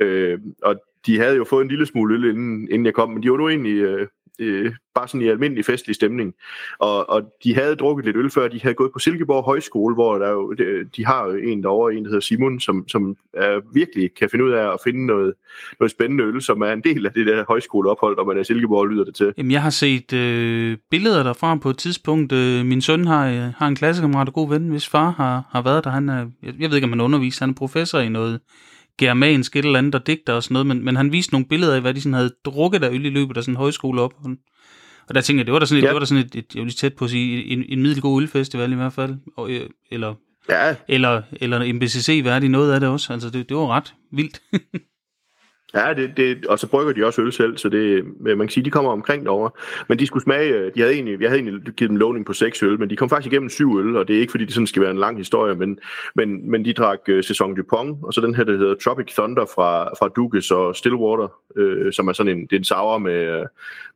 Øh, 0.00 0.38
og 0.62 0.76
de 1.06 1.18
havde 1.18 1.36
jo 1.36 1.44
fået 1.44 1.62
en 1.62 1.68
lille 1.68 1.86
smule 1.86 2.14
øl, 2.14 2.24
inden, 2.24 2.68
inden 2.70 2.86
jeg 2.86 2.94
kom, 2.94 3.10
men 3.10 3.22
de 3.22 3.30
var 3.30 3.36
nu 3.36 3.48
egentlig 3.48 3.76
øh, 3.76 4.06
øh, 4.38 4.72
bare 4.94 5.08
sådan 5.08 5.26
i 5.26 5.28
almindelig 5.28 5.64
festlig 5.64 5.96
stemning. 5.96 6.34
Og, 6.78 7.10
og 7.10 7.22
de 7.44 7.54
havde 7.54 7.76
drukket 7.76 8.04
lidt 8.04 8.16
øl 8.16 8.30
før, 8.30 8.48
de 8.48 8.60
havde 8.62 8.74
gået 8.74 8.92
på 8.92 8.98
Silkeborg 8.98 9.44
Højskole, 9.44 9.94
hvor 9.94 10.18
der 10.18 10.30
jo, 10.30 10.52
de, 10.96 11.06
har 11.06 11.26
jo 11.26 11.34
en 11.34 11.62
derovre, 11.62 11.94
en 11.94 12.04
der 12.04 12.08
hedder 12.08 12.20
Simon, 12.20 12.60
som, 12.60 12.88
som 12.88 13.16
er, 13.34 13.60
virkelig 13.74 14.14
kan 14.14 14.30
finde 14.30 14.44
ud 14.44 14.50
af 14.50 14.72
at 14.72 14.78
finde 14.84 15.06
noget, 15.06 15.34
noget 15.80 15.90
spændende 15.90 16.24
øl, 16.24 16.42
som 16.42 16.60
er 16.60 16.72
en 16.72 16.80
del 16.80 17.06
af 17.06 17.12
det 17.12 17.26
der 17.26 17.44
højskoleophold, 17.48 18.16
når 18.16 18.24
man 18.24 18.36
er 18.36 18.40
i 18.40 18.44
Silkeborg, 18.44 18.88
lyder 18.88 19.04
det 19.04 19.14
til. 19.14 19.32
Jamen, 19.36 19.52
jeg 19.52 19.62
har 19.62 19.70
set 19.70 20.12
øh, 20.12 20.76
billeder 20.90 21.22
derfra 21.22 21.56
på 21.56 21.70
et 21.70 21.78
tidspunkt. 21.78 22.32
Øh, 22.32 22.66
min 22.66 22.80
søn 22.80 23.06
har, 23.06 23.28
øh, 23.28 23.52
har 23.56 23.66
en 23.68 23.76
klassekammerat 23.76 24.28
og 24.28 24.34
god 24.34 24.48
ven, 24.48 24.68
hvis 24.68 24.88
far 24.88 25.10
har, 25.10 25.42
har 25.50 25.62
været 25.62 25.84
der. 25.84 25.90
Han 25.90 26.08
er, 26.08 26.26
jeg, 26.42 26.54
jeg 26.58 26.70
ved 26.70 26.76
ikke, 26.76 26.84
om 26.84 26.92
han 26.92 27.00
underviser, 27.00 27.44
han 27.44 27.50
er 27.50 27.54
professor 27.54 27.98
i 27.98 28.08
noget 28.08 28.40
germansk 28.98 29.56
et 29.56 29.64
eller 29.64 29.78
andet, 29.78 29.92
der 29.92 29.98
digter 29.98 30.32
og 30.32 30.42
sådan 30.42 30.52
noget, 30.52 30.66
men, 30.66 30.84
men 30.84 30.96
han 30.96 31.12
viste 31.12 31.32
nogle 31.32 31.46
billeder 31.46 31.74
af, 31.74 31.80
hvad 31.80 31.94
de 31.94 32.00
sådan 32.00 32.14
havde 32.14 32.34
drukket 32.44 32.84
af 32.84 32.90
øl 32.90 33.04
i 33.04 33.10
løbet 33.10 33.36
af 33.36 33.42
sådan 33.42 33.52
en 33.52 33.56
højskole 33.56 34.02
op. 34.02 34.14
Og 35.08 35.14
der 35.14 35.20
tænker 35.20 35.40
jeg, 35.40 35.46
det 35.46 35.52
var 35.52 35.58
da 35.58 35.66
sådan 35.66 35.78
et, 35.78 35.82
ja. 35.82 35.88
det 35.88 35.94
var 35.94 36.00
da 36.00 36.06
sådan 36.06 36.24
et, 36.24 36.34
et, 36.34 36.54
jeg 36.54 36.60
vil 36.60 36.66
lige 36.66 36.76
tæt 36.76 36.94
på 36.94 37.04
at 37.04 37.10
sige, 37.10 37.44
en, 37.44 37.64
en 37.68 37.82
middelgod 37.82 38.22
ølfestival 38.22 38.72
i 38.72 38.74
hvert 38.74 38.92
fald, 38.92 39.14
og, 39.36 39.50
øh, 39.50 39.70
eller, 39.90 40.14
ja. 40.48 40.74
eller, 40.88 41.22
eller 41.32 41.72
MBCC-værdig 41.72 42.48
noget 42.48 42.72
af 42.72 42.80
det 42.80 42.88
også. 42.88 43.12
Altså, 43.12 43.30
det, 43.30 43.48
det 43.48 43.56
var 43.56 43.66
ret 43.66 43.94
vildt. 44.12 44.42
Ja, 45.74 45.94
det, 45.94 46.16
det, 46.16 46.46
og 46.46 46.58
så 46.58 46.66
brygger 46.66 46.92
de 46.92 47.06
også 47.06 47.22
øl 47.22 47.32
selv, 47.32 47.56
så 47.56 47.68
det, 47.68 47.78
øh, 47.78 48.04
man 48.20 48.38
kan 48.38 48.48
sige, 48.48 48.64
de 48.64 48.70
kommer 48.70 48.90
omkring 48.90 49.24
derovre. 49.24 49.50
Men 49.88 49.98
de 49.98 50.06
skulle 50.06 50.22
smage, 50.22 50.48
øh, 50.48 50.74
de 50.74 50.80
havde 50.80 50.94
egentlig, 50.94 51.20
jeg 51.20 51.30
havde 51.30 51.42
egentlig 51.42 51.74
givet 51.74 51.90
dem 51.90 51.96
lovning 51.96 52.26
på 52.26 52.32
seks 52.32 52.62
øl, 52.62 52.80
men 52.80 52.90
de 52.90 52.96
kom 52.96 53.08
faktisk 53.08 53.32
igennem 53.32 53.50
syv 53.50 53.78
øl, 53.78 53.96
og 53.96 54.08
det 54.08 54.16
er 54.16 54.20
ikke 54.20 54.30
fordi, 54.30 54.44
det 54.44 54.54
sådan 54.54 54.66
skal 54.66 54.82
være 54.82 54.90
en 54.90 54.98
lang 54.98 55.18
historie, 55.18 55.54
men, 55.54 55.78
men, 56.14 56.50
men 56.50 56.64
de 56.64 56.72
drak 56.72 56.98
uh, 57.08 57.20
Saison 57.22 57.56
Dupont, 57.56 57.98
og 58.02 58.14
så 58.14 58.20
den 58.20 58.34
her, 58.34 58.44
der 58.44 58.56
hedder 58.56 58.74
Tropic 58.74 59.14
Thunder 59.14 59.46
fra, 59.54 59.84
fra 59.84 60.08
Dukes 60.08 60.50
og 60.50 60.76
Stillwater, 60.76 61.28
øh, 61.56 61.92
som 61.92 62.08
er 62.08 62.12
sådan 62.12 62.36
en, 62.36 62.42
det 62.42 62.52
er 62.52 62.58
en 62.58 62.64
sour 62.64 62.98
med, 62.98 63.44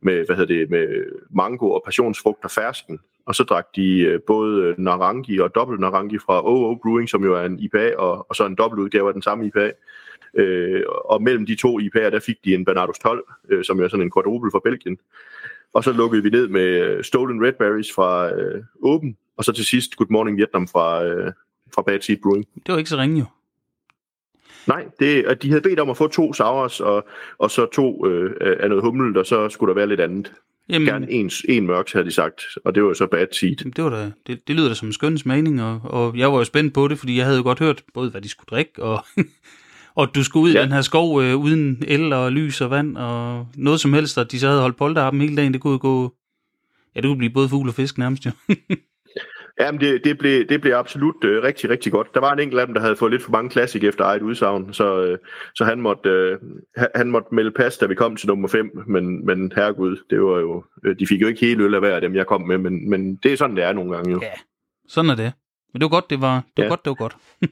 med, 0.01 0.27
hvad 0.27 0.37
hedder 0.37 0.55
det, 0.55 0.71
med 0.71 0.87
mango 1.31 1.71
og 1.71 1.83
passionsfrugt 1.85 2.45
og 2.45 2.51
fersken. 2.51 3.01
Og 3.27 3.35
så 3.35 3.45
drak 3.45 3.67
de 3.77 4.15
uh, 4.15 4.21
både 4.27 4.75
Narangi 4.79 5.39
og 5.39 5.55
dobbelt 5.55 5.81
Narangi 5.81 6.19
fra 6.19 6.47
OO 6.47 6.79
Brewing, 6.83 7.09
som 7.09 7.25
jo 7.25 7.35
er 7.35 7.45
en 7.45 7.59
IPA, 7.59 7.97
og, 7.97 8.27
og 8.29 8.37
så 8.37 8.47
en 8.47 8.55
dobbelt 8.55 8.81
udgave 8.81 9.09
af 9.09 9.13
den 9.13 9.23
samme 9.23 9.47
IPA. 9.47 9.73
Øh, 10.35 10.83
og 11.05 11.23
mellem 11.23 11.47
de 11.47 11.55
to 11.55 11.81
IPA'er, 11.81 12.11
der 12.11 12.21
fik 12.21 12.37
de 12.45 12.55
en 12.55 12.65
Bernardos 12.65 12.99
12, 12.99 13.25
øh, 13.49 13.65
som 13.65 13.81
er 13.81 13.89
sådan 13.89 14.07
en 14.07 14.13
quadruple 14.15 14.51
fra 14.51 14.61
Belgien. 14.65 14.99
og 15.75 15.85
så 15.85 15.93
lukkede 15.93 16.23
vi 16.23 16.31
ned 16.31 16.49
med 16.49 16.67
øh, 16.67 17.05
Stolen 17.05 17.47
Red 17.47 17.53
Berries 17.53 17.93
fra 17.95 18.35
øh, 18.35 18.65
Åben, 18.83 19.17
og 19.37 19.45
så 19.45 19.53
til 19.53 19.65
sidst 19.65 19.97
Good 19.97 20.11
Morning 20.11 20.37
Vietnam 20.37 20.69
fra, 20.69 21.05
øh, 21.05 21.33
fra 21.75 21.83
Bad 21.83 22.01
Seed 22.01 22.19
Brewing. 22.23 22.45
Det 22.67 22.73
var 22.73 22.79
ikke 22.79 22.91
så 22.91 22.97
ringe 22.97 23.19
jo. 23.19 23.25
Nej, 24.67 24.85
det, 25.01 25.25
at 25.27 25.43
de 25.43 25.49
havde 25.49 25.63
bedt 25.63 25.81
om 25.81 25.91
at 25.91 25.97
få 25.97 26.09
to 26.09 26.33
sours 26.33 26.81
og, 26.81 27.07
og 27.39 27.51
så 27.51 27.67
to 27.67 28.07
øh, 28.07 28.57
af 28.61 28.69
noget 28.69 28.85
humlet, 28.85 29.17
og 29.17 29.27
så 29.27 29.49
skulle 29.49 29.69
der 29.69 29.75
være 29.75 29.87
lidt 29.87 30.01
andet. 30.01 30.33
Jamen, 30.69 30.89
Gerne 30.89 31.11
en, 31.11 31.31
en 31.49 31.67
mørks, 31.67 31.93
havde 31.93 32.07
de 32.07 32.11
sagt, 32.11 32.43
og 32.65 32.75
det 32.75 32.83
var 32.83 32.89
jo 32.89 32.95
så 32.95 33.07
Bad 33.07 33.27
Seed. 33.33 33.57
det, 33.57 33.85
var 33.85 33.91
da, 33.91 34.13
det, 34.27 34.49
det 34.49 34.57
lyder 34.57 34.69
da 34.69 34.75
som 34.75 34.89
en 34.89 34.93
skøn 34.93 35.19
smagning, 35.19 35.63
og, 35.63 35.81
og 35.85 36.19
jeg 36.19 36.33
var 36.33 36.39
jo 36.39 36.45
spændt 36.45 36.75
på 36.75 36.89
det, 36.89 36.99
fordi 36.99 37.17
jeg 37.17 37.25
havde 37.25 37.37
jo 37.37 37.43
godt 37.43 37.59
hørt 37.59 37.85
både, 37.95 38.11
hvad 38.11 38.21
de 38.21 38.29
skulle 38.29 38.47
drikke, 38.51 38.83
og, 38.83 39.05
og 39.99 40.15
du 40.15 40.25
skulle 40.25 40.43
ud 40.45 40.53
ja. 40.53 40.61
I 40.61 40.63
den 40.63 40.73
her 40.73 40.81
skov 40.81 41.23
øh, 41.23 41.37
uden 41.37 41.83
el 41.89 42.13
og 42.13 42.33
lys 42.33 42.61
og 42.61 42.71
vand, 42.71 42.97
og 42.97 43.47
noget 43.57 43.81
som 43.81 43.93
helst, 43.93 44.19
og 44.19 44.33
de 44.33 44.39
så 44.41 44.49
havde 44.49 44.61
holdt 44.61 44.77
polterappen 44.77 45.21
hele 45.23 45.37
dagen, 45.37 45.53
det 45.53 45.61
kunne 45.61 45.79
gå... 45.79 46.15
Ja, 46.95 47.01
det 47.01 47.09
kunne 47.09 47.19
blive 47.19 47.33
både 47.33 47.49
fugl 47.49 47.69
og 47.69 47.75
fisk 47.75 47.99
nærmest 47.99 48.27
jo. 48.27 48.31
Jamen, 49.61 49.81
det, 49.81 50.01
det, 50.05 50.19
blev, 50.19 50.49
det 50.49 50.61
blev 50.61 50.73
absolut 50.75 51.25
øh, 51.25 51.43
rigtig, 51.43 51.71
rigtig 51.71 51.93
godt. 51.93 52.15
Der 52.15 52.21
var 52.21 52.33
en 52.33 52.39
enkelt 52.41 52.61
af 52.61 52.67
dem, 52.67 52.75
der 52.75 52.81
havde 52.81 52.97
fået 52.97 53.11
lidt 53.13 53.23
for 53.23 53.31
mange 53.33 53.51
klassik 53.51 53.85
efter 53.85 54.05
eget 54.05 54.23
udsagn, 54.23 54.73
så, 54.75 55.03
øh, 55.03 55.19
så 55.55 55.65
han, 55.65 55.81
måtte, 55.81 56.09
øh, 56.09 56.39
han- 56.77 56.89
han 56.95 57.11
måtte 57.11 57.35
melde 57.35 57.51
pas, 57.51 57.77
da 57.79 57.87
vi 57.87 57.95
kom 57.95 58.17
til 58.17 58.29
nummer 58.29 58.49
5, 58.49 58.71
men, 58.87 59.27
men 59.27 59.53
herregud, 59.57 59.97
det 60.11 60.23
var 60.23 60.39
jo, 60.41 60.65
øh, 60.85 60.99
de 60.99 61.07
fik 61.07 61.21
jo 61.23 61.27
ikke 61.27 61.41
hele 61.47 61.65
øl 61.65 61.75
af 61.75 61.81
hver 61.81 61.95
af 61.95 62.01
dem, 62.01 62.15
jeg 62.15 62.27
kom 62.27 62.41
med, 62.43 62.59
men, 62.59 62.91
men 62.91 63.17
det 63.17 63.33
er 63.33 63.37
sådan, 63.37 63.57
det 63.57 63.65
er 63.65 63.73
nogle 63.73 63.95
gange 63.95 64.11
jo. 64.13 64.19
Ja, 64.23 64.33
sådan 64.89 65.11
er 65.11 65.15
det. 65.15 65.33
Men 65.73 65.81
det 65.81 65.85
var 65.85 65.89
godt, 65.97 66.11
det 66.11 66.21
var, 66.21 66.35
det 66.35 66.43
var 66.57 66.65
Ja. 66.65 66.69
godt, 66.69 66.85
det 66.85 66.91
var 66.91 66.95
godt. 66.95 67.17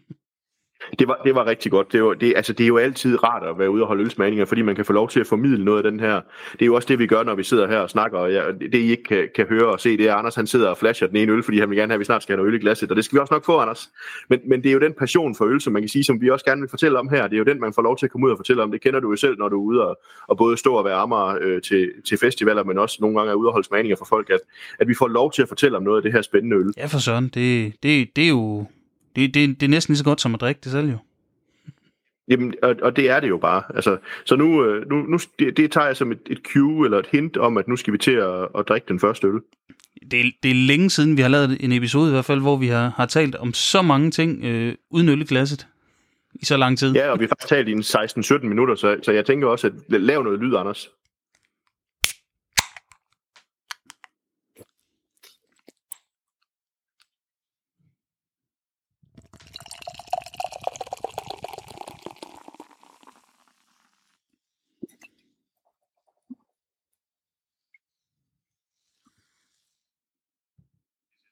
Det 0.99 1.09
var, 1.09 1.21
det 1.25 1.35
var 1.35 1.47
rigtig 1.47 1.73
godt. 1.73 1.93
Det, 1.93 2.03
var, 2.03 2.15
det, 2.15 2.33
altså, 2.37 2.53
det 2.53 2.65
er 2.65 2.69
jo 2.69 2.77
altid 2.77 3.25
rart 3.25 3.43
at 3.43 3.59
være 3.59 3.71
ude 3.71 3.83
og 3.83 3.89
holde 3.89 4.03
ølsmagninger, 4.03 4.45
fordi 4.45 4.63
man 4.63 4.77
kan 4.77 4.85
få 4.85 4.93
lov 4.93 5.09
til 5.09 5.21
at 5.21 5.27
formidle 5.27 5.65
noget 5.65 5.85
af 5.85 5.91
den 5.91 6.01
her. 6.01 6.21
Det 6.53 6.63
er 6.63 6.67
jo 6.67 6.75
også 6.75 6.89
det, 6.89 6.99
vi 6.99 7.07
gør, 7.07 7.23
når 7.23 7.35
vi 7.35 7.43
sidder 7.43 7.69
her 7.69 7.79
og 7.79 7.91
snakker. 7.91 8.19
Og 8.19 8.33
ja, 8.33 8.43
det, 8.61 8.75
I 8.75 8.91
ikke 8.91 9.05
kan, 9.05 9.29
kan 9.35 9.47
høre 9.49 9.67
og 9.67 9.81
se, 9.81 9.97
det 9.97 10.09
er, 10.09 10.13
at 10.13 10.19
Anders 10.19 10.35
han 10.35 10.47
sidder 10.47 10.69
og 10.69 10.79
flasher 10.79 11.09
den 11.09 11.17
ene 11.17 11.33
øl, 11.33 11.43
fordi 11.43 11.59
han 11.59 11.71
vil 11.71 11.79
gerne 11.79 11.91
have, 11.91 11.95
at 11.95 12.01
vi 12.01 12.05
snart 12.05 12.23
skal 12.23 12.33
have 12.33 12.37
noget 12.37 12.49
øl 12.49 12.61
i 12.61 12.63
glasset. 12.63 12.91
Og 12.91 12.97
det 12.97 13.05
skal 13.05 13.17
vi 13.17 13.21
også 13.21 13.35
nok 13.35 13.45
få, 13.45 13.59
Anders. 13.59 13.91
Men, 14.31 14.41
men 14.49 14.63
det 14.63 14.69
er 14.69 14.73
jo 14.73 14.81
den 14.81 14.93
passion 14.99 15.35
for 15.35 15.45
øl, 15.45 15.61
som 15.61 15.73
man 15.73 15.83
kan 15.83 15.89
sige, 15.89 16.05
som 16.05 16.21
vi 16.21 16.31
også 16.31 16.45
gerne 16.45 16.61
vil 16.61 16.71
fortælle 16.71 16.99
om 16.99 17.09
her. 17.09 17.23
Det 17.27 17.35
er 17.35 17.39
jo 17.39 17.45
den, 17.45 17.61
man 17.61 17.73
får 17.73 17.83
lov 17.83 17.99
til 17.99 18.07
at 18.07 18.13
komme 18.13 18.27
ud 18.27 18.33
og 18.33 18.39
fortælle 18.39 18.63
om. 18.63 18.71
Det 18.71 18.81
kender 18.81 19.01
du 19.01 19.11
jo 19.11 19.17
selv, 19.17 19.39
når 19.39 19.49
du 19.49 19.57
er 19.57 19.65
ude 19.65 19.87
og, 19.89 19.99
og 20.29 20.37
både 20.37 20.57
stå 20.57 20.75
og 20.75 20.85
være 20.85 20.95
ammer 20.95 21.39
øh, 21.41 21.63
til, 21.63 21.91
til 22.09 22.19
festivaler, 22.19 22.65
men 22.65 22.79
også 22.79 22.97
nogle 23.01 23.19
gange 23.19 23.31
er 23.31 23.35
ude 23.35 23.49
og 23.49 23.53
holde 23.53 23.67
smagninger 23.67 23.97
for 23.97 24.05
folk, 24.05 24.31
at, 24.31 24.41
at 24.79 24.89
vi 24.89 24.95
får 24.95 25.09
lov 25.09 25.33
til 25.33 25.43
at 25.43 25.49
fortælle 25.49 25.77
om 25.77 25.83
noget 25.83 25.97
af 25.97 26.03
det 26.03 26.13
her 26.13 26.23
spændende 26.23 26.57
øl. 26.57 26.73
Ja, 26.77 26.87
for 26.87 26.99
søren, 26.99 27.25
det, 27.25 27.73
det, 27.83 28.17
det 28.17 28.25
er 28.25 28.29
jo... 28.29 28.67
Det, 29.17 29.35
det, 29.35 29.61
det 29.61 29.67
er 29.67 29.71
næsten 29.71 29.93
lige 29.93 29.99
så 29.99 30.05
godt 30.05 30.21
som 30.21 30.35
at 30.35 30.41
drikke 30.41 30.61
det 30.65 30.73
selv 30.73 30.89
jo. 30.91 30.97
Jamen, 32.29 32.55
og, 32.63 32.77
og 32.83 32.97
det 32.97 33.11
er 33.11 33.21
det 33.21 33.29
jo 33.29 33.39
bare. 33.39 33.63
Altså, 33.75 33.99
så 34.25 34.37
nu, 34.37 34.65
øh, 34.65 34.89
nu, 34.91 34.97
nu 35.03 35.19
det, 35.39 35.57
det 35.57 35.73
tager 35.73 35.87
jeg 35.87 35.97
som 35.97 36.13
et, 36.13 36.19
et 36.27 36.39
cue 36.53 36.85
eller 36.87 36.99
et 36.99 37.07
hint 37.13 37.37
om, 37.37 37.57
at 37.57 37.69
nu 37.69 37.77
skal 37.77 37.93
vi 37.93 37.99
til 37.99 38.11
at, 38.13 38.49
at 38.59 38.69
drikke 38.69 38.85
den 38.89 39.01
første 39.01 39.27
øl. 39.27 39.41
Det, 40.11 40.21
er- 40.21 40.31
det 40.43 40.51
er 40.51 40.55
længe 40.55 40.91
siden, 40.91 41.17
vi 41.17 41.23
har 41.23 41.29
lavet 41.29 41.57
en 41.61 41.73
episode 41.73 42.09
i 42.09 42.13
hvert 42.13 42.25
fald, 42.25 42.41
hvor 42.41 42.57
vi 42.57 42.67
har, 42.67 42.93
har 42.97 43.07
talt 43.07 43.35
om 43.35 43.53
så 43.55 43.83
mange 43.83 44.11
ting 44.11 44.45
øh, 44.45 44.75
uden 44.91 45.09
øl 45.09 45.21
i 45.21 45.25
glasset 45.25 45.67
i 46.35 46.45
så 46.45 46.57
lang 46.57 46.79
tid. 46.79 46.93
Ja, 46.95 47.09
og 47.11 47.19
vi 47.21 47.25
har 47.25 47.29
faktisk 47.29 47.49
talt 47.49 47.69
i 47.69 47.73
en 47.73 47.81
16-17 48.43 48.47
minutter, 48.47 48.75
så, 48.75 48.97
så 49.03 49.13
jeg 49.13 49.27
tænker 49.27 49.47
også, 49.49 49.67
at 49.67 49.73
lav 50.01 50.23
noget 50.23 50.41
lyd, 50.41 50.55
Anders. 50.55 50.89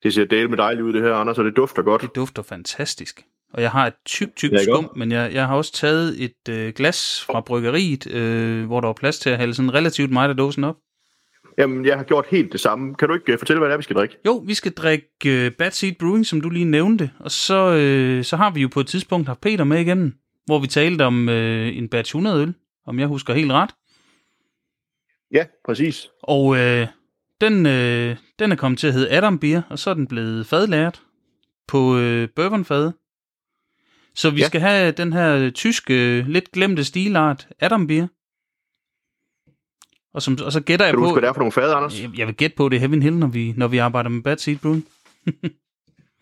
Det 0.04 0.14
ser 0.14 0.24
dele 0.24 0.48
med 0.48 0.56
dejligt 0.56 0.82
ud, 0.82 0.92
det 0.92 1.02
her, 1.02 1.14
Anders, 1.14 1.38
og 1.38 1.44
det 1.44 1.56
dufter 1.56 1.82
godt. 1.82 2.02
Det 2.02 2.14
dufter 2.16 2.42
fantastisk. 2.42 3.24
Og 3.52 3.62
jeg 3.62 3.70
har 3.70 3.86
et 3.86 3.94
tyk, 4.06 4.36
tyk 4.36 4.50
skum, 4.62 4.90
men 4.96 5.12
jeg, 5.12 5.30
jeg 5.32 5.46
har 5.46 5.56
også 5.56 5.72
taget 5.72 6.24
et 6.24 6.48
øh, 6.48 6.72
glas 6.72 7.24
fra 7.24 7.40
bryggeriet, 7.40 8.12
øh, 8.12 8.66
hvor 8.66 8.80
der 8.80 8.88
var 8.88 8.92
plads 8.92 9.18
til 9.18 9.30
at 9.30 9.38
hælde 9.38 9.54
sådan 9.54 9.74
relativt 9.74 10.10
meget 10.10 10.28
af 10.28 10.36
dåsen 10.36 10.64
op. 10.64 10.76
Jamen, 11.58 11.86
jeg 11.86 11.96
har 11.96 12.04
gjort 12.04 12.26
helt 12.30 12.52
det 12.52 12.60
samme. 12.60 12.94
Kan 12.94 13.08
du 13.08 13.14
ikke 13.14 13.32
øh, 13.32 13.38
fortælle, 13.38 13.58
hvad 13.58 13.68
det 13.68 13.72
er, 13.72 13.76
vi 13.76 13.82
skal 13.82 13.96
drikke? 13.96 14.16
Jo, 14.26 14.42
vi 14.46 14.54
skal 14.54 14.72
drikke 14.72 15.06
øh, 15.26 15.52
Bad 15.52 15.70
Seed 15.70 15.94
Brewing, 16.00 16.26
som 16.26 16.40
du 16.40 16.50
lige 16.50 16.64
nævnte. 16.64 17.10
Og 17.20 17.30
så, 17.30 17.74
øh, 17.74 18.24
så 18.24 18.36
har 18.36 18.50
vi 18.50 18.60
jo 18.60 18.68
på 18.68 18.80
et 18.80 18.86
tidspunkt 18.86 19.26
haft 19.26 19.40
Peter 19.40 19.64
med 19.64 19.80
igennem, 19.80 20.12
hvor 20.46 20.58
vi 20.58 20.66
talte 20.66 21.02
om 21.02 21.28
øh, 21.28 21.76
en 21.76 21.88
batch 21.88 22.10
100 22.10 22.42
øl, 22.42 22.54
om 22.86 22.98
jeg 22.98 23.06
husker 23.06 23.34
helt 23.34 23.52
ret. 23.52 23.70
Ja, 25.32 25.44
præcis. 25.64 26.08
Og 26.22 26.56
øh, 26.56 26.86
den, 27.40 27.66
øh, 27.66 28.16
den 28.38 28.52
er 28.52 28.56
kommet 28.56 28.78
til 28.78 28.86
at 28.86 28.92
hedde 28.92 29.12
Adam 29.12 29.38
Beer, 29.38 29.62
og 29.70 29.78
så 29.78 29.90
er 29.90 29.94
den 29.94 30.06
blevet 30.06 30.46
fadlært 30.46 31.02
på 31.68 31.98
øh, 31.98 32.28
bourbonfad. 32.36 32.92
Så 34.14 34.30
vi 34.30 34.40
ja. 34.40 34.46
Skal 34.46 34.60
have 34.60 34.92
den 34.92 35.12
her 35.12 35.50
tyske, 35.50 36.22
lidt 36.22 36.52
glemte 36.52 36.84
stilart, 36.84 37.48
Adam 37.60 37.86
Beer. 37.86 38.06
Og, 40.14 40.22
som, 40.22 40.38
og 40.44 40.52
så 40.52 40.60
gætter 40.60 40.86
jeg 40.86 40.92
Kan 40.92 40.98
du 40.98 41.00
på... 41.00 41.08
huske, 41.08 41.14
hvad 41.14 41.22
det 41.22 41.28
er 41.28 41.32
for 41.32 41.40
nogle 41.40 41.52
fade, 41.52 41.74
Anders? 41.74 42.02
jeg, 42.02 42.18
jeg 42.18 42.26
vil 42.26 42.34
gætte 42.34 42.56
på, 42.56 42.68
det 42.68 42.76
er 42.76 42.80
Heaven 42.80 43.02
Hill, 43.02 43.16
når 43.16 43.26
vi, 43.26 43.54
når 43.56 43.68
vi 43.68 43.78
arbejder 43.78 44.10
med 44.10 44.22
Bad 44.22 44.36
Seed 44.36 44.58
Brewing. 44.58 44.86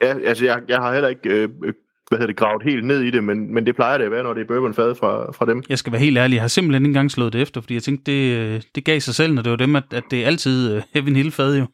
Ja, 0.02 0.18
altså 0.18 0.44
jeg, 0.44 0.62
jeg 0.68 0.78
har 0.78 0.92
heller 0.92 1.08
ikke 1.08 1.28
øh, 1.28 1.48
øh, 1.64 1.74
hvad 2.12 2.18
hedder 2.18 2.32
det, 2.32 2.36
gravet 2.36 2.62
helt 2.62 2.84
ned 2.84 3.00
i 3.00 3.10
det, 3.10 3.24
men, 3.24 3.54
men 3.54 3.66
det 3.66 3.76
plejer 3.76 3.98
det 3.98 4.04
at 4.04 4.10
være, 4.10 4.22
når 4.22 4.34
det 4.34 4.40
er 4.40 4.46
bourbonfad 4.46 4.94
fra, 4.94 5.32
fra 5.32 5.46
dem. 5.46 5.62
Jeg 5.68 5.78
skal 5.78 5.92
være 5.92 6.00
helt 6.00 6.18
ærlig, 6.18 6.34
jeg 6.34 6.42
har 6.42 6.48
simpelthen 6.48 6.82
ikke 6.82 6.90
engang 6.90 7.10
slået 7.10 7.32
det 7.32 7.42
efter, 7.42 7.60
fordi 7.60 7.74
jeg 7.74 7.82
tænkte, 7.82 8.12
det, 8.12 8.38
øh, 8.38 8.62
det 8.74 8.84
gav 8.84 9.00
sig 9.00 9.14
selv, 9.14 9.34
når 9.34 9.42
det 9.42 9.50
var 9.50 9.56
dem, 9.56 9.76
at, 9.76 9.84
at 9.94 10.04
det 10.10 10.22
er 10.22 10.26
altid 10.26 10.76
uh, 10.76 10.82
Heaven 10.94 11.16
Hill 11.16 11.30
fad 11.30 11.58
jo. 11.58 11.66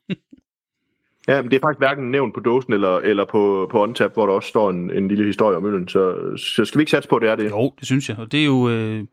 Ja, 1.29 1.43
men 1.43 1.51
det 1.51 1.57
er 1.57 1.61
faktisk 1.67 1.79
hverken 1.79 2.11
nævnt 2.11 2.35
på 2.35 2.41
dåsen 2.41 2.73
eller, 2.73 2.99
eller 2.99 3.25
på, 3.25 3.69
på 3.71 3.83
OnTap, 3.83 4.15
hvor 4.15 4.27
der 4.27 4.33
også 4.33 4.49
står 4.49 4.71
en, 4.71 4.91
en 4.91 5.09
lille 5.09 5.25
historie 5.27 5.57
om 5.57 5.67
øllen. 5.67 5.89
Så, 5.89 6.15
så 6.37 6.65
skal 6.65 6.79
vi 6.79 6.83
ikke 6.83 6.91
satse 6.91 7.09
på, 7.09 7.17
at 7.17 7.23
det 7.23 7.31
er 7.31 7.37
det? 7.37 7.51
Jo, 7.51 7.73
det 7.79 7.87
synes 7.87 8.09
jeg. 8.09 8.19
Og 8.19 8.33
det 8.33 8.41
er 8.41 8.45
jo... 8.45 8.69
Øh, 8.69 9.05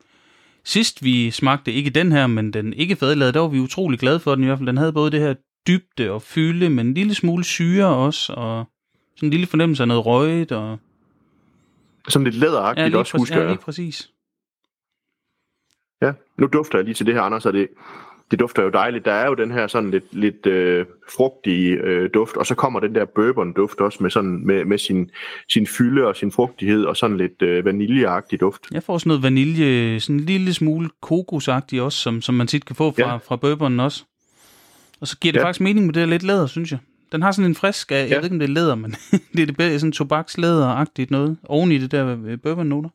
sidst 0.65 1.03
vi 1.03 1.31
smagte 1.31 1.71
ikke 1.71 1.89
den 1.89 2.11
her, 2.11 2.27
men 2.27 2.53
den 2.53 2.73
ikke 2.73 2.95
fadlavede, 2.95 3.33
der 3.33 3.39
var 3.39 3.47
vi 3.47 3.59
utrolig 3.59 3.99
glade 3.99 4.19
for 4.19 4.35
den 4.35 4.43
i 4.43 4.47
hvert 4.47 4.57
fald. 4.57 4.67
Den 4.67 4.77
havde 4.77 4.93
både 4.93 5.11
det 5.11 5.19
her 5.19 5.33
dybde 5.67 6.11
og 6.11 6.21
fylde, 6.21 6.69
men 6.69 6.87
en 6.87 6.93
lille 6.93 7.13
smule 7.13 7.43
syre 7.43 7.87
også, 7.87 8.33
og 8.33 8.65
sådan 9.15 9.27
en 9.27 9.31
lille 9.31 9.47
fornemmelse 9.47 9.83
af 9.83 9.87
noget 9.87 10.05
røget. 10.05 10.51
Og, 10.51 10.79
Sådan 12.07 12.23
lidt 12.23 12.35
læderagtigt 12.35 12.93
ja, 12.93 12.97
også, 12.99 13.11
præcis, 13.11 13.21
husker 13.21 13.35
ja, 13.35 13.41
jeg. 13.41 13.49
lige 13.49 13.61
præcis. 13.61 14.09
Ja, 16.01 16.13
nu 16.37 16.47
dufter 16.47 16.77
jeg 16.77 16.85
lige 16.85 16.95
til 16.95 17.05
det 17.05 17.13
her, 17.13 17.21
Anders, 17.21 17.45
og 17.45 17.53
det, 17.53 17.67
det 18.31 18.39
dufter 18.39 18.63
jo 18.63 18.69
dejligt. 18.69 19.05
Der 19.05 19.11
er 19.11 19.27
jo 19.27 19.33
den 19.33 19.51
her 19.51 19.67
sådan 19.67 19.91
lidt, 19.91 20.03
lidt 20.11 20.45
øh, 20.45 20.85
frugtige 21.15 21.71
øh, 21.71 22.09
duft, 22.13 22.37
og 22.37 22.45
så 22.45 22.55
kommer 22.55 22.79
den 22.79 22.95
der 22.95 23.05
bourbon-duft 23.05 23.81
også 23.83 23.97
med, 24.01 24.09
sådan, 24.09 24.45
med, 24.45 24.65
med 24.65 24.77
sin, 24.77 25.09
sin 25.49 25.67
fylde 25.67 26.07
og 26.07 26.15
sin 26.15 26.31
frugtighed, 26.31 26.85
og 26.85 26.97
sådan 26.97 27.17
lidt 27.17 27.41
øh, 27.41 27.65
vaniljeagtig 27.65 28.39
duft. 28.39 28.61
Jeg 28.71 28.83
får 28.83 28.97
sådan 28.97 29.09
noget 29.09 29.23
vanilje, 29.23 29.99
sådan 29.99 30.15
en 30.15 30.25
lille 30.25 30.53
smule 30.53 30.89
kokosagtigt 31.01 31.81
også, 31.81 31.99
som, 31.99 32.21
som 32.21 32.35
man 32.35 32.47
tit 32.47 32.65
kan 32.65 32.75
få 32.75 32.91
fra, 32.91 33.01
ja. 33.03 33.11
Ja. 33.11 33.17
fra 33.17 33.35
bourbonen 33.35 33.79
også. 33.79 34.03
Og 35.01 35.07
så 35.07 35.17
giver 35.17 35.31
det 35.31 35.37
ja. 35.37 35.41
Ja. 35.41 35.47
faktisk 35.47 35.61
mening 35.61 35.85
med 35.85 35.93
det 35.93 36.01
der 36.01 36.07
lidt 36.07 36.23
læder, 36.23 36.47
synes 36.47 36.71
jeg. 36.71 36.79
Den 37.11 37.21
har 37.21 37.31
sådan 37.31 37.49
en 37.51 37.55
frisk, 37.55 37.91
af, 37.91 37.95
jeg 37.95 38.09
Ja. 38.09 38.15
ved 38.15 38.23
ikke 38.23 38.33
om 38.35 38.39
det 38.39 38.49
er 38.49 38.53
læder, 38.53 38.75
men 38.75 38.91
det 39.33 39.41
er 39.41 39.45
det 39.45 39.57
bedre, 39.57 39.79
sådan 39.79 39.91
tobakslæderagtigt 39.91 41.11
noget, 41.11 41.37
oven 41.43 41.71
i 41.71 41.77
det 41.77 41.91
der 41.91 42.17
øh, 42.25 42.39
bourbon-noter. 42.39 42.89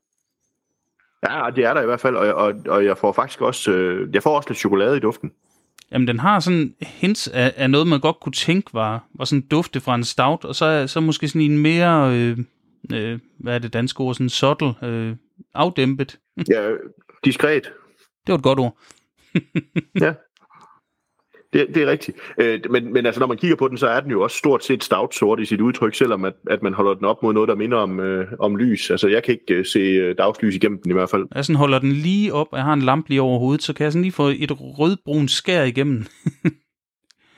Ja, 1.30 1.50
det 1.56 1.64
er 1.64 1.74
der 1.74 1.82
i 1.82 1.86
hvert 1.86 2.00
fald, 2.00 2.16
og, 2.16 2.34
og, 2.34 2.54
og 2.68 2.84
jeg 2.84 2.98
får 2.98 3.12
faktisk 3.12 3.40
også, 3.40 3.72
øh, 3.72 4.14
jeg 4.14 4.22
får 4.22 4.36
også 4.36 4.48
lidt 4.48 4.58
chokolade 4.58 4.96
i 4.96 5.00
duften. 5.00 5.32
Jamen, 5.92 6.08
den 6.08 6.18
har 6.20 6.40
sådan 6.40 6.74
hints 6.82 7.28
af, 7.28 7.52
af 7.56 7.70
noget, 7.70 7.86
man 7.86 8.00
godt 8.00 8.20
kunne 8.20 8.32
tænke 8.32 8.74
var, 8.74 9.04
var 9.14 9.24
sådan 9.24 9.46
dufte 9.50 9.80
fra 9.80 9.94
en 9.94 10.04
stout, 10.04 10.44
og 10.44 10.54
så, 10.54 10.86
så 10.86 11.00
måske 11.00 11.28
sådan 11.28 11.40
en 11.50 11.58
mere, 11.58 12.14
øh, 12.16 12.38
øh, 12.92 13.18
hvad 13.38 13.54
er 13.54 13.58
det 13.58 13.72
danske 13.72 14.00
ord, 14.00 14.14
sådan 14.14 14.28
subtle, 14.28 14.74
øh, 14.82 15.16
afdæmpet. 15.54 16.18
Ja, 16.50 16.70
diskret. 17.24 17.62
Det 18.26 18.32
var 18.32 18.38
et 18.38 18.42
godt 18.42 18.58
ord. 18.58 18.76
Ja. 20.00 20.14
Det, 21.52 21.66
det 21.74 21.82
er 21.82 21.86
rigtigt. 21.86 22.16
Øh, 22.38 22.60
men, 22.70 22.92
men 22.92 23.06
altså, 23.06 23.20
når 23.20 23.26
man 23.26 23.36
kigger 23.36 23.56
på 23.56 23.68
den, 23.68 23.78
så 23.78 23.86
er 23.86 24.00
den 24.00 24.10
jo 24.10 24.22
også 24.22 24.36
stort 24.36 24.64
set 24.64 24.84
stout 24.84 25.14
sort 25.14 25.40
i 25.40 25.44
sit 25.44 25.60
udtryk, 25.60 25.94
selvom 25.94 26.24
at, 26.24 26.34
at 26.50 26.62
man 26.62 26.74
holder 26.74 26.94
den 26.94 27.04
op 27.04 27.22
mod 27.22 27.32
noget, 27.32 27.48
der 27.48 27.54
minder 27.54 27.78
om, 27.78 28.00
øh, 28.00 28.26
om 28.38 28.56
lys. 28.56 28.90
Altså, 28.90 29.08
jeg 29.08 29.22
kan 29.22 29.34
ikke 29.34 29.54
øh, 29.54 29.66
se 29.66 29.78
øh, 29.78 30.14
dagslys 30.18 30.54
igennem 30.54 30.82
den 30.82 30.90
i 30.90 30.94
hvert 30.94 31.10
fald. 31.10 31.26
Jeg 31.34 31.44
sådan 31.44 31.56
holder 31.56 31.78
den 31.78 31.92
lige 31.92 32.34
op, 32.34 32.46
og 32.50 32.58
jeg 32.58 32.64
har 32.64 32.72
en 32.72 32.82
lampe 32.82 33.08
lige 33.08 33.22
over 33.22 33.38
hovedet, 33.38 33.62
så 33.62 33.72
kan 33.72 33.84
jeg 33.84 33.92
sådan 33.92 34.02
lige 34.02 34.12
få 34.12 34.26
et 34.28 34.50
rødbrun 34.60 35.28
skær 35.28 35.62
igennem, 35.62 36.06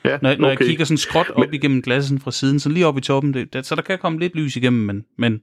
Ja, 0.05 0.19
når, 0.23 0.37
når 0.37 0.49
okay. 0.49 0.49
jeg 0.49 0.69
kigger 0.69 0.85
sådan 0.85 0.99
skråt 0.99 1.31
op 1.31 1.39
men... 1.39 1.55
igennem 1.55 1.83
glassen 1.83 2.19
fra 2.19 2.31
siden, 2.31 2.61
så 2.61 2.69
lige 2.69 2.87
op 2.87 2.99
i 2.99 3.01
toppen, 3.01 3.35
det, 3.35 3.67
så 3.67 3.75
der 3.75 3.83
kan 3.83 3.99
komme 3.99 4.19
lidt 4.19 4.35
lys 4.35 4.57
igennem, 4.57 4.83
men, 4.83 5.05
men 5.19 5.41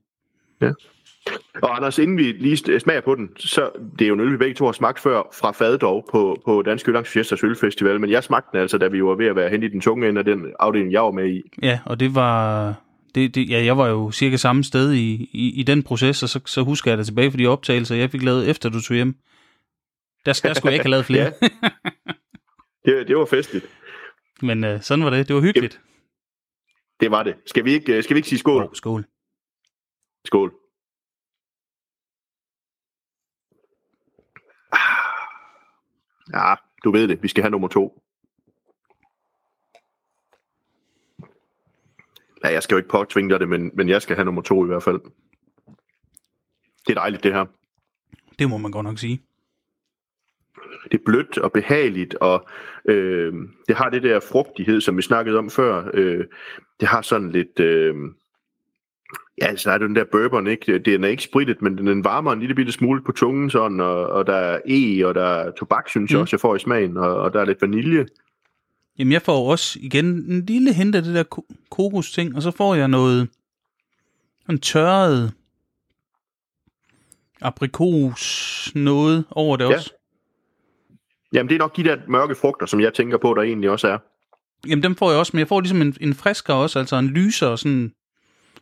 Og 1.61 1.75
Anders, 1.75 1.99
inden 1.99 2.17
vi 2.17 2.23
lige 2.23 2.79
smager 2.79 3.01
på 3.01 3.15
den, 3.15 3.29
så 3.37 3.69
det 3.99 4.05
er 4.05 4.07
jo 4.07 4.13
en 4.13 4.19
øl, 4.19 4.31
vi 4.31 4.37
begge 4.37 4.55
to 4.55 4.65
har 4.65 4.71
smagt 4.71 4.99
før 4.99 5.21
fra 5.39 5.51
fad 5.51 5.77
dog 5.77 6.07
på, 6.11 6.41
på 6.45 6.61
Dansk 6.61 6.87
Øllands 6.87 7.09
Fiestas 7.09 7.43
Ølfestival, 7.43 7.99
men 7.99 8.09
jeg 8.09 8.23
smagte 8.23 8.49
den 8.51 8.61
altså, 8.61 8.77
da 8.77 8.87
vi 8.87 9.03
var 9.03 9.15
ved 9.15 9.25
at 9.25 9.35
være 9.35 9.49
hen 9.49 9.63
i 9.63 9.67
den 9.67 9.81
tunge 9.81 10.09
ende 10.09 10.19
af 10.19 10.25
den 10.25 10.45
afdeling, 10.59 10.91
jeg 10.91 11.01
var 11.01 11.11
med 11.11 11.29
i. 11.29 11.41
ja, 11.63 11.79
og 11.85 11.99
det 11.99 12.15
var... 12.15 12.73
Det, 13.15 13.35
det, 13.35 13.49
ja, 13.49 13.63
jeg 13.63 13.77
var 13.77 13.87
jo 13.87 14.11
cirka 14.11 14.37
samme 14.37 14.63
sted 14.63 14.93
i, 14.93 15.29
i, 15.33 15.59
i 15.59 15.63
den 15.63 15.83
proces, 15.83 16.23
og 16.23 16.29
så, 16.29 16.39
så 16.45 16.61
husker 16.61 16.91
jeg 16.91 16.97
det 16.97 17.05
tilbage 17.05 17.31
for 17.31 17.37
de 17.37 17.47
optagelser, 17.47 17.95
jeg 17.95 18.11
fik 18.11 18.23
lavet 18.23 18.49
efter 18.49 18.69
du 18.69 18.81
tog 18.81 18.95
hjem. 18.95 19.15
Der, 20.25 20.39
der 20.43 20.53
skulle 20.53 20.71
jeg 20.71 20.73
ikke 20.73 20.85
have 20.85 20.91
lavet 20.91 21.05
flere. 21.05 21.31
Ja. 22.85 22.91
Det, 22.91 23.07
det 23.07 23.17
var 23.17 23.25
festligt. 23.25 23.65
Men 24.41 24.63
øh, 24.63 24.81
sådan 24.81 25.05
var 25.05 25.09
det. 25.09 25.27
Det 25.27 25.35
var 25.35 25.41
hyggeligt. 25.41 25.81
Det 26.99 27.11
var 27.11 27.23
det. 27.23 27.35
Skal 27.45 27.65
vi 27.65 27.71
ikke, 27.71 27.97
øh, 27.97 28.03
skal 28.03 28.13
vi 28.13 28.17
ikke 28.17 28.29
sige 28.29 28.39
skål? 28.39 28.63
Oh, 28.63 28.69
skål. 28.73 29.05
Skål. 30.25 30.53
Ja, 36.33 36.55
du 36.83 36.91
ved 36.91 37.07
det. 37.07 37.23
Vi 37.23 37.27
skal 37.27 37.43
have 37.43 37.51
nummer 37.51 37.67
to. 37.67 38.03
Ja, 42.43 42.49
jeg 42.49 42.63
skal 42.63 42.75
jo 42.75 42.77
ikke 42.77 42.89
påtvinge 42.89 43.29
dig 43.29 43.39
det, 43.39 43.49
men, 43.49 43.71
men 43.73 43.89
jeg 43.89 44.01
skal 44.01 44.15
have 44.15 44.25
nummer 44.25 44.41
to 44.41 44.63
i 44.63 44.67
hvert 44.67 44.83
fald. 44.83 45.01
Det 46.87 46.97
er 46.97 46.99
dejligt, 46.99 47.23
det 47.23 47.33
her. 47.33 47.45
Det 48.39 48.49
må 48.49 48.57
man 48.57 48.71
godt 48.71 48.83
nok 48.83 48.99
sige. 48.99 49.21
Det 50.91 50.99
er 50.99 51.03
blødt 51.05 51.37
og 51.37 51.51
behageligt, 51.51 52.15
og 52.15 52.47
øh, 52.85 53.33
det 53.67 53.75
har 53.75 53.89
det 53.89 54.03
der 54.03 54.19
frugtighed, 54.19 54.81
som 54.81 54.97
vi 54.97 55.01
snakkede 55.01 55.37
om 55.37 55.49
før. 55.49 55.91
Øh, 55.93 56.25
det 56.79 56.87
har 56.87 57.01
sådan 57.01 57.31
lidt... 57.31 57.59
Øh, 57.59 57.95
ja, 59.41 59.47
altså 59.47 59.69
der 59.69 59.75
er 59.75 59.79
den 59.79 59.95
der 59.95 60.03
bourbon, 60.11 60.47
ikke? 60.47 60.77
Den 60.79 61.03
er 61.03 61.07
ikke 61.07 61.23
spritet, 61.23 61.61
men 61.61 61.77
den 61.77 62.03
varmer 62.03 62.31
en 62.33 62.39
lille 62.39 62.55
bitte 62.55 62.71
smule 62.71 63.01
på 63.03 63.11
tungen, 63.11 63.49
sådan, 63.49 63.79
og, 63.79 64.07
og 64.07 64.27
der 64.27 64.35
er 64.35 64.59
e, 64.67 65.05
og 65.07 65.15
der 65.15 65.25
er 65.25 65.51
tobak, 65.51 65.89
synes 65.89 66.11
jeg 66.11 66.17
Mm. 66.17 66.21
også, 66.21 66.35
jeg 66.35 66.39
får 66.41 66.55
i 66.55 66.59
smagen, 66.59 66.97
og, 66.97 67.15
og 67.15 67.33
der 67.33 67.41
er 67.41 67.45
lidt 67.45 67.61
vanilje. 67.61 68.05
Jamen, 68.99 69.11
jeg 69.11 69.21
får 69.21 69.51
også 69.51 69.79
igen 69.81 70.05
en 70.05 70.45
lille 70.45 70.73
hint 70.73 70.95
af 70.95 71.03
det 71.03 71.15
der 71.15 71.23
ko- 71.23 71.47
kokos-ting, 71.69 72.35
og 72.35 72.41
så 72.41 72.51
får 72.51 72.75
jeg 72.75 72.87
noget 72.87 73.27
en 74.49 74.59
tørret 74.59 75.33
aprikos 77.41 78.71
noget 78.75 79.25
over 79.31 79.57
det 79.57 79.69
Ja. 79.69 79.75
også. 79.75 79.93
Jamen, 81.33 81.49
det 81.49 81.55
er 81.55 81.59
nok 81.59 81.75
de 81.77 81.83
der 81.83 81.97
mørke 82.07 82.35
frugter, 82.35 82.65
som 82.65 82.79
jeg 82.79 82.93
tænker 82.93 83.17
på, 83.17 83.33
der 83.33 83.41
egentlig 83.41 83.69
også 83.69 83.87
er. 83.87 83.97
Jamen, 84.67 84.83
dem 84.83 84.95
får 84.95 85.09
jeg 85.09 85.19
også, 85.19 85.31
men 85.33 85.39
jeg 85.39 85.47
får 85.47 85.61
ligesom 85.61 85.81
en, 85.81 85.95
en 86.01 86.13
friskere 86.13 86.57
også, 86.57 86.79
altså 86.79 86.95
en 86.95 87.07
lysere 87.07 87.57
sådan, 87.57 87.93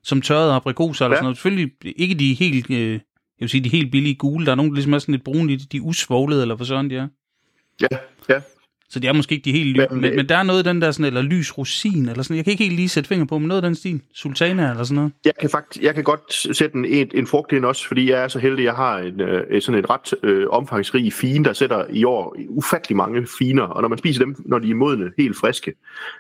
som 0.08 0.22
tørret 0.22 0.52
aprikoser 0.56 1.06
eller 1.06 1.14
Ja. 1.16 1.18
sådan 1.18 1.26
noget. 1.26 1.38
Selvfølgelig 1.38 1.72
ikke 1.96 2.16
de 2.16 2.34
helt, 2.34 2.70
øh, 2.72 2.92
jeg 2.92 3.00
vil 3.40 3.50
sige, 3.50 3.64
de 3.64 3.70
helt 3.70 3.92
billige 3.92 4.16
gule. 4.16 4.46
Der 4.46 4.52
er 4.52 4.56
nogle, 4.56 4.70
der 4.72 4.76
ligesom 4.76 4.94
er 4.94 5.00
sådan 5.00 5.12
lidt 5.12 5.24
brunlige, 5.24 5.58
de 5.72 5.78
er 5.78 5.82
usvoglede, 5.82 6.42
eller 6.42 6.56
hvad 6.56 6.66
sådan 6.66 6.90
de 6.90 6.96
er. 6.96 7.08
Ja, 7.82 7.88
ja. 8.30 8.42
Så 8.90 9.00
det 9.00 9.08
er 9.08 9.14
måske 9.14 9.36
ikke 9.36 9.46
de 9.46 9.52
helt 9.52 9.70
ly, 9.78 9.80
Jamen, 9.80 9.96
men, 10.02 10.04
det- 10.04 10.16
men 10.16 10.30
der 10.30 10.38
er 10.38 10.44
noget 10.44 10.58
af 10.60 10.64
den 10.74 10.82
der 10.82 10.92
sådan, 10.92 11.06
eller 11.06 11.22
lys 11.22 11.58
rosin, 11.58 12.10
eller 12.10 12.24
sådan, 12.24 12.36
jeg 12.38 12.44
kan 12.46 12.52
ikke 12.52 12.64
helt 12.64 12.76
lige 12.76 12.90
sætte 12.90 13.08
finger 13.08 13.26
på, 13.26 13.38
men 13.38 13.48
noget 13.48 13.62
af 13.64 13.68
den 13.70 13.76
stil, 13.76 14.02
sultana 14.14 14.70
eller 14.70 14.84
sådan 14.84 14.96
noget. 14.96 15.12
Jeg 15.26 15.34
kan 15.42 15.50
faktisk, 15.50 15.84
jeg 15.84 15.96
kan 15.96 16.04
godt 16.04 16.56
sætte 16.58 16.76
en, 16.78 16.86
en, 16.86 17.08
en 17.14 17.28
frugt 17.28 17.52
ind 17.52 17.66
også, 17.66 17.88
fordi 17.88 18.10
jeg 18.12 18.24
er 18.24 18.28
så 18.28 18.40
heldig, 18.40 18.64
jeg 18.64 18.74
har 18.74 18.98
en, 19.00 19.22
øh, 19.22 19.62
sådan 19.62 19.80
et 19.80 19.90
ret 19.90 20.14
øh, 20.24 20.48
omfangsrig 20.50 21.14
fine, 21.14 21.46
der 21.46 21.54
sætter 21.54 21.86
i 21.90 22.04
år 22.04 22.36
ufattelig 22.50 22.96
mange 22.98 23.28
finer, 23.40 23.64
og 23.64 23.82
når 23.82 23.90
man 23.90 23.98
spiser 23.98 24.26
dem, 24.26 24.36
når 24.46 24.60
de 24.60 24.70
er 24.70 24.76
modne, 24.76 25.12
helt 25.18 25.38
friske, 25.38 25.74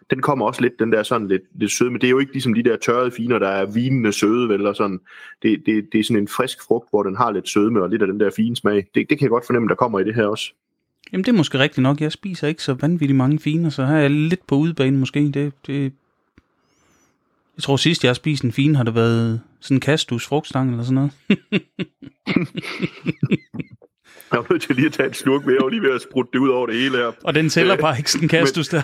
den 0.10 0.22
kommer 0.22 0.46
også 0.46 0.62
lidt, 0.62 0.80
den 0.80 0.92
der 0.92 1.04
sådan 1.04 1.28
lidt, 1.28 1.42
lidt 1.60 1.72
søde, 1.72 1.92
men 1.92 2.02
det 2.02 2.08
er 2.08 2.12
jo 2.12 2.20
ikke 2.20 2.32
ligesom 2.34 2.54
de 2.54 2.64
der 2.64 2.78
tørrede 2.78 3.12
finer, 3.12 3.40
der 3.40 3.48
er 3.50 3.66
vinende 3.66 4.12
søde, 4.14 4.50
vel, 4.50 4.68
og 4.68 4.76
sådan. 4.76 5.00
Det, 5.44 5.62
det, 5.66 5.86
det 5.92 6.00
er 6.00 6.04
sådan 6.04 6.22
en 6.22 6.28
frisk 6.28 6.58
frugt, 6.68 6.90
hvor 6.90 7.04
den 7.04 7.16
har 7.18 7.32
lidt 7.32 7.50
sødme 7.50 7.82
og 7.84 7.90
lidt 7.90 8.02
af 8.02 8.08
den 8.08 8.20
der 8.20 8.30
fine 8.36 8.56
smag. 8.56 8.76
Det, 8.76 8.86
det 8.96 9.08
kan 9.10 9.22
jeg 9.22 9.30
godt 9.30 9.46
fornemme, 9.46 9.68
der 9.70 9.76
kommer 9.76 10.00
i 10.00 10.04
det 10.04 10.16
her 10.16 10.26
også. 10.26 10.54
Jamen, 11.12 11.26
det 11.26 11.32
er 11.32 11.38
måske 11.38 11.60
rigtigt 11.60 11.84
nok. 11.84 12.02
Jeg 12.02 12.12
spiser 12.12 12.48
ikke 12.48 12.64
så 12.64 12.74
vanvittigt 12.74 13.18
mange 13.18 13.40
finer, 13.40 13.70
så 13.70 13.86
her 13.86 13.96
er 13.96 14.02
jeg 14.02 14.12
lidt 14.12 14.48
på 14.48 14.56
udebane 14.56 14.98
måske. 14.98 15.32
Det, 15.32 15.54
det... 15.68 15.94
Jeg 17.56 17.64
tror 17.64 17.78
sidst, 17.78 18.04
jeg 18.04 18.10
har 18.10 18.14
spist 18.14 18.44
en 18.44 18.52
fin, 18.52 18.76
har 18.76 18.84
det 18.84 18.96
været 18.96 19.42
sådan 19.60 19.78
en 19.78 19.82
kastus 19.82 20.28
frugtstang 20.28 20.72
eller 20.72 20.84
sådan 20.84 20.96
noget. 20.96 21.12
Jeg 24.32 24.40
er 24.40 24.44
nødt 24.50 24.62
til 24.62 24.76
lige 24.76 24.86
at 24.86 24.92
tage 24.94 25.10
et 25.10 25.16
slurk 25.16 25.46
med, 25.46 25.58
og 25.58 25.70
lige 25.70 25.82
ved 25.82 25.92
at 25.96 26.02
sprutte 26.02 26.32
det 26.34 26.40
ud 26.40 26.50
over 26.50 26.66
det 26.68 26.76
hele 26.76 26.98
her. 26.98 27.12
Og 27.24 27.36
den 27.36 27.50
tæller 27.50 27.78
bare 27.86 27.98
ikke 27.98 28.12
sådan 28.12 28.26
en 28.26 28.30
kastus 28.30 28.68
der. 28.68 28.82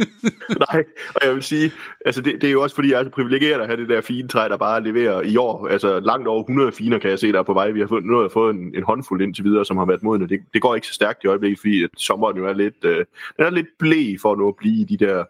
Nej, 0.72 0.84
og 1.14 1.20
jeg 1.26 1.34
vil 1.34 1.42
sige, 1.42 1.72
altså 2.04 2.20
det, 2.20 2.34
det 2.40 2.46
er 2.46 2.52
jo 2.52 2.62
også 2.62 2.74
fordi, 2.74 2.90
jeg 2.90 3.00
er 3.00 3.04
så 3.04 3.10
privilegeret 3.10 3.60
at 3.60 3.66
have 3.66 3.80
det 3.80 3.88
der 3.88 4.00
fine 4.00 4.28
træ, 4.28 4.48
der 4.48 4.56
bare 4.56 4.84
leverer 4.84 5.22
i 5.22 5.36
år. 5.36 5.68
Altså 5.68 6.00
langt 6.00 6.28
over 6.28 6.42
100 6.42 6.72
finer 6.72 6.98
kan 6.98 7.10
jeg 7.10 7.18
se, 7.18 7.32
der 7.32 7.38
er 7.38 7.42
på 7.42 7.54
vej. 7.54 7.70
Vi 7.70 7.80
har 7.80 7.86
fået, 7.86 8.04
nu 8.04 8.14
har 8.14 8.22
jeg 8.22 8.30
fået 8.32 8.54
en, 8.54 8.74
en 8.74 8.82
håndfuld 8.82 9.22
indtil 9.22 9.44
videre, 9.44 9.64
som 9.64 9.76
har 9.76 9.84
været 9.84 10.02
modne. 10.02 10.28
Det, 10.28 10.40
det 10.54 10.62
går 10.62 10.74
ikke 10.74 10.86
så 10.86 10.94
stærkt 10.94 11.24
i 11.24 11.26
øjeblikket, 11.26 11.58
fordi 11.58 11.82
at 11.82 11.90
sommeren 11.96 12.36
jo 12.36 12.46
er 12.46 12.52
lidt, 12.52 12.84
øh, 12.84 13.04
den 13.36 13.46
er 13.46 13.50
lidt 13.50 13.68
blæ 13.78 14.16
for 14.22 14.32
at 14.32 14.38
nå 14.38 14.48
at 14.48 14.56
blive 14.56 14.80
i 14.80 14.84
de 14.84 14.96
der 14.96 15.24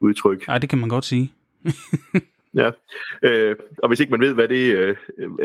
udtryk. 0.00 0.46
Nej, 0.46 0.58
det 0.58 0.68
kan 0.70 0.78
man 0.78 0.88
godt 0.88 1.04
sige. 1.04 1.32
Ja. 2.54 2.70
Øh, 3.22 3.56
og 3.78 3.88
hvis 3.88 4.00
ikke 4.00 4.10
man 4.10 4.20
ved, 4.20 4.34
hvad 4.34 4.48
det, 4.48 4.76
øh, 4.76 4.96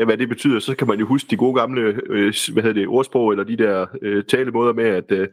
hvad 0.04 0.16
det 0.16 0.28
betyder, 0.28 0.60
så 0.60 0.74
kan 0.74 0.86
man 0.86 0.98
jo 0.98 1.06
huske 1.06 1.30
de 1.30 1.36
gode 1.36 1.54
gamle 1.54 2.00
øh, 2.06 2.34
hvad 2.52 2.62
hedder 2.62 2.80
det, 2.80 2.88
ordsprog, 2.88 3.30
eller 3.30 3.44
de 3.44 3.56
der 3.56 3.86
øh, 4.02 4.24
talemåder 4.24 4.72
med, 4.72 4.84
at, 4.84 5.12
øh, 5.12 5.28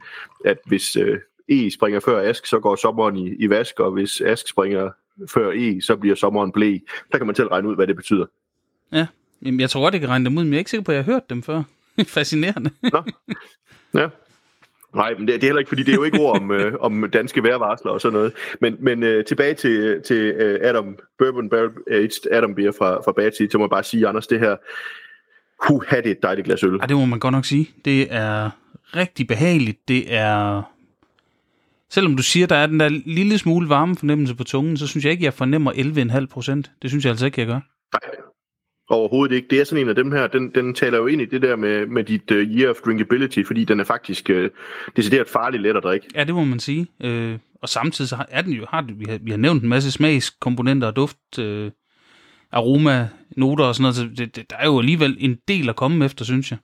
at 0.46 0.58
hvis 0.66 0.96
øh, 0.96 1.18
E 1.50 1.72
springer 1.72 2.00
før 2.00 2.30
ask, 2.30 2.46
så 2.46 2.60
går 2.60 2.76
sommeren 2.76 3.18
i, 3.18 3.36
i 3.36 3.50
vask, 3.50 3.80
og 3.80 3.92
hvis 3.92 4.22
ask 4.22 4.50
springer 4.50 4.92
før 5.30 5.52
E, 5.52 5.82
så 5.82 5.96
bliver 5.96 6.16
sommeren 6.16 6.52
blæ. 6.52 6.78
Der 7.12 7.18
kan 7.18 7.28
man 7.28 7.36
selv 7.36 7.48
regne 7.48 7.70
ud, 7.70 7.76
hvad 7.76 7.88
det 7.88 7.96
betyder. 7.96 8.26
Jamen, 9.46 9.60
jeg 9.60 9.70
tror 9.70 9.82
godt, 9.82 9.94
jeg 9.94 10.02
kan 10.02 10.10
regne 10.10 10.26
dem 10.26 10.38
ud, 10.38 10.44
men 10.44 10.54
jeg 10.54 10.58
er 10.58 10.60
ikke 10.60 10.72
sikker 10.72 10.84
på, 10.84 10.92
at 10.92 10.96
jeg 10.96 11.06
har 11.06 11.12
hørt 11.12 11.30
dem 11.30 11.44
før. 11.44 11.64
Fascinerende. 12.08 12.72
Ja. 13.94 14.08
Nej, 14.96 15.14
men 15.18 15.28
det, 15.28 15.36
det 15.36 15.44
er 15.44 15.48
heller 15.48 15.60
ikke, 15.60 15.70
fordi 15.70 15.84
det 15.84 15.92
er 15.92 15.96
jo 15.96 16.04
ikke 16.04 16.20
ord 16.20 16.42
om, 16.42 16.52
øh, 16.58 16.74
om 16.80 17.10
danske 17.14 17.44
vejrvarsler 17.44 17.92
og 17.92 18.02
sådan 18.02 18.14
noget. 18.14 18.34
Men, 18.62 18.76
men 18.80 19.04
øh, 19.04 19.26
tilbage 19.26 19.54
til, 19.54 20.02
til 20.06 20.18
øh, 20.18 20.60
Adam 20.62 20.98
Bourbon 21.20 21.50
Barrel 21.50 21.72
Aged 21.92 22.32
Adam 22.32 22.56
Beer 22.56 22.72
fra, 22.72 23.02
fra 23.02 23.12
Bad 23.12 23.32
Seed, 23.32 23.50
så 23.50 23.58
må 23.58 23.64
jeg 23.64 23.70
bare 23.70 23.84
sige, 23.84 24.08
Anders, 24.08 24.28
det 24.28 24.40
her, 24.40 24.56
hu, 25.68 25.84
det 25.92 26.08
et 26.08 26.24
dejligt 26.24 26.46
glas 26.46 26.64
øl. 26.64 26.76
Ej, 26.76 26.86
det 26.86 26.98
må 26.98 27.06
man 27.06 27.20
godt 27.20 27.32
nok 27.32 27.46
sige. 27.46 27.70
Det 27.86 28.08
er 28.10 28.50
rigtig 28.96 29.28
behageligt. 29.28 29.88
Det 29.88 30.14
er... 30.14 30.62
Selvom 31.90 32.16
du 32.16 32.24
siger, 32.24 32.48
der 32.48 32.56
er 32.56 32.68
den 32.68 32.80
der 32.80 32.90
lille 32.90 33.38
smule 33.38 33.70
varme 33.70 33.96
fornemmelse 33.96 34.36
på 34.36 34.44
tungen, 34.44 34.78
så 34.78 34.88
synes 34.88 35.06
jeg 35.06 35.12
ikke, 35.12 35.26
jeg 35.26 35.34
fornemmer 35.34 35.72
11,5 35.72 36.26
procent. 36.26 36.72
Det 36.82 36.90
synes 36.90 37.06
jeg 37.06 37.10
altså 37.10 37.26
ikke, 37.26 37.42
jeg 37.42 37.48
gør. 37.48 37.60
Nej, 37.94 38.25
overhovedet 38.90 39.36
ikke. 39.36 39.48
Det 39.50 39.60
er 39.60 39.64
sådan 39.64 39.84
en 39.84 39.90
af 39.90 39.96
dem 39.96 40.12
her, 40.12 40.28
den, 40.28 40.52
den 40.56 40.74
taler 40.74 40.98
jo 40.98 41.08
ind 41.08 41.22
i 41.22 41.26
det 41.26 41.42
der 41.42 41.56
med, 41.56 41.86
med 41.88 42.04
dit 42.04 42.32
uh, 42.32 42.38
year 42.38 42.70
of 42.70 42.76
drinkability, 42.86 43.44
fordi 43.44 43.64
den 43.66 43.80
er 43.80 43.84
faktisk 43.84 44.30
uh, 44.34 44.46
decideret 44.96 45.28
farlig 45.30 45.60
let 45.60 45.78
at 45.78 45.84
drikke. 45.84 46.08
Ja, 46.16 46.24
det 46.24 46.36
må 46.36 46.44
man 46.44 46.60
sige. 46.60 46.88
Øh, 47.04 47.38
og 47.62 47.70
samtidig 47.70 48.10
så 48.10 48.16
har- 48.16 48.28
er 48.30 48.42
den 48.42 48.54
jo, 48.54 48.66
har, 48.70 48.82
vi, 48.82 49.06
har, 49.10 49.20
vi 49.22 49.32
har 49.32 49.38
nævnt 49.38 49.64
en 49.64 49.70
masse 49.70 49.92
smagskomponenter 49.92 50.88
og 50.88 50.96
duft, 50.96 51.40
øh, 51.40 51.72
aroma, 52.52 53.10
noter 53.38 53.66
og 53.66 53.76
sådan 53.76 53.84
noget, 53.84 53.96
så 53.96 54.04
det, 54.24 54.36
det, 54.36 54.50
der 54.50 54.56
er 54.56 54.66
jo 54.66 54.80
alligevel 54.80 55.18
en 55.20 55.38
del 55.48 55.70
at 55.70 55.76
komme 55.76 56.06
efter, 56.06 56.26
synes 56.26 56.52
jeg. 56.52 56.60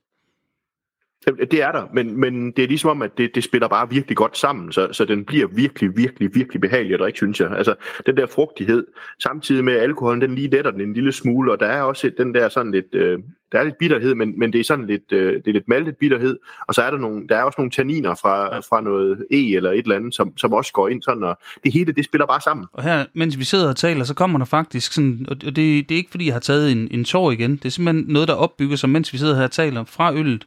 Det 1.27 1.61
er 1.61 1.71
der, 1.71 1.87
men, 1.93 2.19
men 2.19 2.51
det 2.51 2.63
er 2.63 2.67
ligesom 2.67 2.89
om, 2.89 3.01
at 3.01 3.17
det, 3.17 3.35
det 3.35 3.43
spiller 3.43 3.67
bare 3.67 3.89
virkelig 3.89 4.17
godt 4.17 4.37
sammen, 4.37 4.71
så, 4.71 4.87
så 4.91 5.05
den 5.05 5.25
bliver 5.25 5.47
virkelig, 5.47 5.97
virkelig, 5.97 6.35
virkelig 6.35 6.61
behagelig 6.61 6.93
at 6.93 6.99
drikke, 6.99 7.17
synes 7.17 7.39
jeg. 7.39 7.51
Altså, 7.51 7.75
den 8.05 8.17
der 8.17 8.25
frugtighed, 8.25 8.87
samtidig 9.23 9.63
med 9.63 9.73
alkoholen, 9.73 10.21
den 10.21 10.35
lige 10.35 10.49
letter 10.49 10.71
den 10.71 10.81
en 10.81 10.93
lille 10.93 11.11
smule, 11.11 11.51
og 11.51 11.59
der 11.59 11.65
er 11.65 11.81
også 11.81 12.11
den 12.17 12.33
der 12.33 12.49
sådan 12.49 12.71
lidt, 12.71 12.95
øh, 12.95 13.19
der 13.51 13.59
er 13.59 13.63
lidt 13.63 13.77
bitterhed, 13.77 14.15
men, 14.15 14.39
men 14.39 14.53
det 14.53 14.59
er 14.59 14.63
sådan 14.63 14.87
lidt, 14.87 15.11
øh, 15.11 15.33
det 15.33 15.47
er 15.47 15.51
lidt 15.51 15.67
maltet 15.67 15.97
bitterhed, 15.97 16.37
og 16.67 16.75
så 16.75 16.81
er 16.81 16.91
der, 16.91 16.97
nogle, 16.97 17.27
der 17.27 17.37
er 17.37 17.43
også 17.43 17.55
nogle 17.57 17.71
tanniner 17.71 18.15
fra, 18.15 18.59
fra 18.59 18.81
noget 18.81 19.25
E 19.31 19.55
eller 19.55 19.71
et 19.71 19.79
eller 19.79 19.95
andet, 19.95 20.15
som, 20.15 20.37
som 20.37 20.53
også 20.53 20.73
går 20.73 20.87
ind 20.87 21.01
sådan, 21.01 21.23
og 21.23 21.37
det 21.63 21.73
hele, 21.73 21.91
det 21.91 22.05
spiller 22.05 22.25
bare 22.25 22.41
sammen. 22.41 22.65
Og 22.73 22.83
her, 22.83 23.05
mens 23.15 23.39
vi 23.39 23.43
sidder 23.43 23.69
og 23.69 23.75
taler, 23.75 24.03
så 24.03 24.13
kommer 24.13 24.37
der 24.37 24.45
faktisk 24.45 24.93
sådan, 24.93 25.25
og 25.29 25.41
det, 25.41 25.55
det 25.55 25.91
er 25.91 25.95
ikke 25.95 26.11
fordi, 26.11 26.25
jeg 26.25 26.35
har 26.35 26.39
taget 26.39 26.71
en, 26.71 26.87
en 26.91 27.05
tår 27.05 27.31
igen, 27.31 27.55
det 27.55 27.65
er 27.65 27.69
simpelthen 27.69 28.05
noget, 28.07 28.27
der 28.27 28.33
opbygger 28.33 28.75
sig, 28.75 28.89
mens 28.89 29.13
vi 29.13 29.17
sidder 29.17 29.35
her 29.35 29.43
og 29.43 29.51
taler 29.51 29.83
fra 29.83 30.13
øllet. 30.13 30.45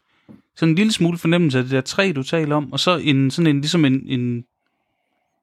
Sådan 0.57 0.73
en 0.73 0.77
lille 0.77 0.93
smule 0.93 1.19
fornemmelse 1.19 1.59
af 1.59 1.65
det 1.65 1.73
der 1.73 1.81
træ, 1.81 2.13
du 2.17 2.23
taler 2.23 2.57
om, 2.57 2.73
og 2.73 2.81
så 2.81 2.97
en, 2.97 3.31
sådan 3.31 3.47
en, 3.47 3.61
ligesom 3.61 3.85
en, 3.85 4.09
en 4.09 4.45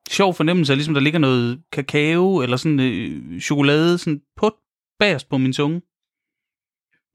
sjov 0.10 0.34
fornemmelse 0.34 0.74
af, 0.74 0.78
ligesom 0.78 0.94
der 0.94 1.02
ligger 1.02 1.20
noget 1.20 1.62
kakao, 1.72 2.41
eller 2.41 2.58
sådan 2.58 2.80
øh, 2.80 3.41
chokolade, 3.41 3.98
sådan 3.98 4.22
på 4.36 4.56
bagerst 5.00 5.30
på 5.30 5.38
min 5.38 5.54
tunge. 5.54 5.82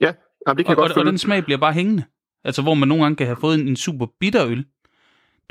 Ja, 0.00 0.12
jamen, 0.46 0.58
det 0.58 0.66
kan 0.66 0.66
Og, 0.66 0.70
jeg 0.70 0.76
godt 0.76 0.92
og, 0.92 0.98
og 0.98 1.06
den 1.06 1.18
smag 1.18 1.44
bliver 1.44 1.58
bare 1.58 1.72
hængende. 1.72 2.04
Altså, 2.44 2.62
hvor 2.62 2.74
man 2.74 2.88
nogle 2.88 3.04
gange 3.04 3.16
kan 3.16 3.26
have 3.26 3.36
fået 3.40 3.60
en, 3.60 3.68
en 3.68 3.76
super 3.76 4.06
bitter 4.20 4.46
øl, 4.46 4.64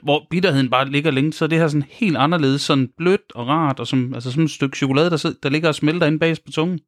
hvor 0.04 0.28
bitterheden 0.30 0.70
bare 0.70 0.90
ligger 0.90 1.12
længe, 1.12 1.34
så 1.34 1.46
er 1.46 1.50
det 1.50 1.58
her 1.58 1.68
sådan 1.68 1.88
helt 1.90 2.18
anderledes, 2.18 2.62
sådan 2.62 2.90
blødt 2.98 3.32
og 3.36 3.48
rart, 3.48 3.80
og 3.80 3.88
som, 3.88 4.14
altså 4.14 4.32
som 4.32 4.44
et 4.44 4.52
stykke 4.52 4.78
chokolade, 4.78 5.10
der, 5.10 5.18
sidder, 5.18 5.36
der 5.44 5.50
ligger 5.50 5.68
og 5.68 5.76
smelter 5.76 6.08
inde 6.08 6.20
bag 6.20 6.36
på 6.46 6.52
tungen. 6.52 6.80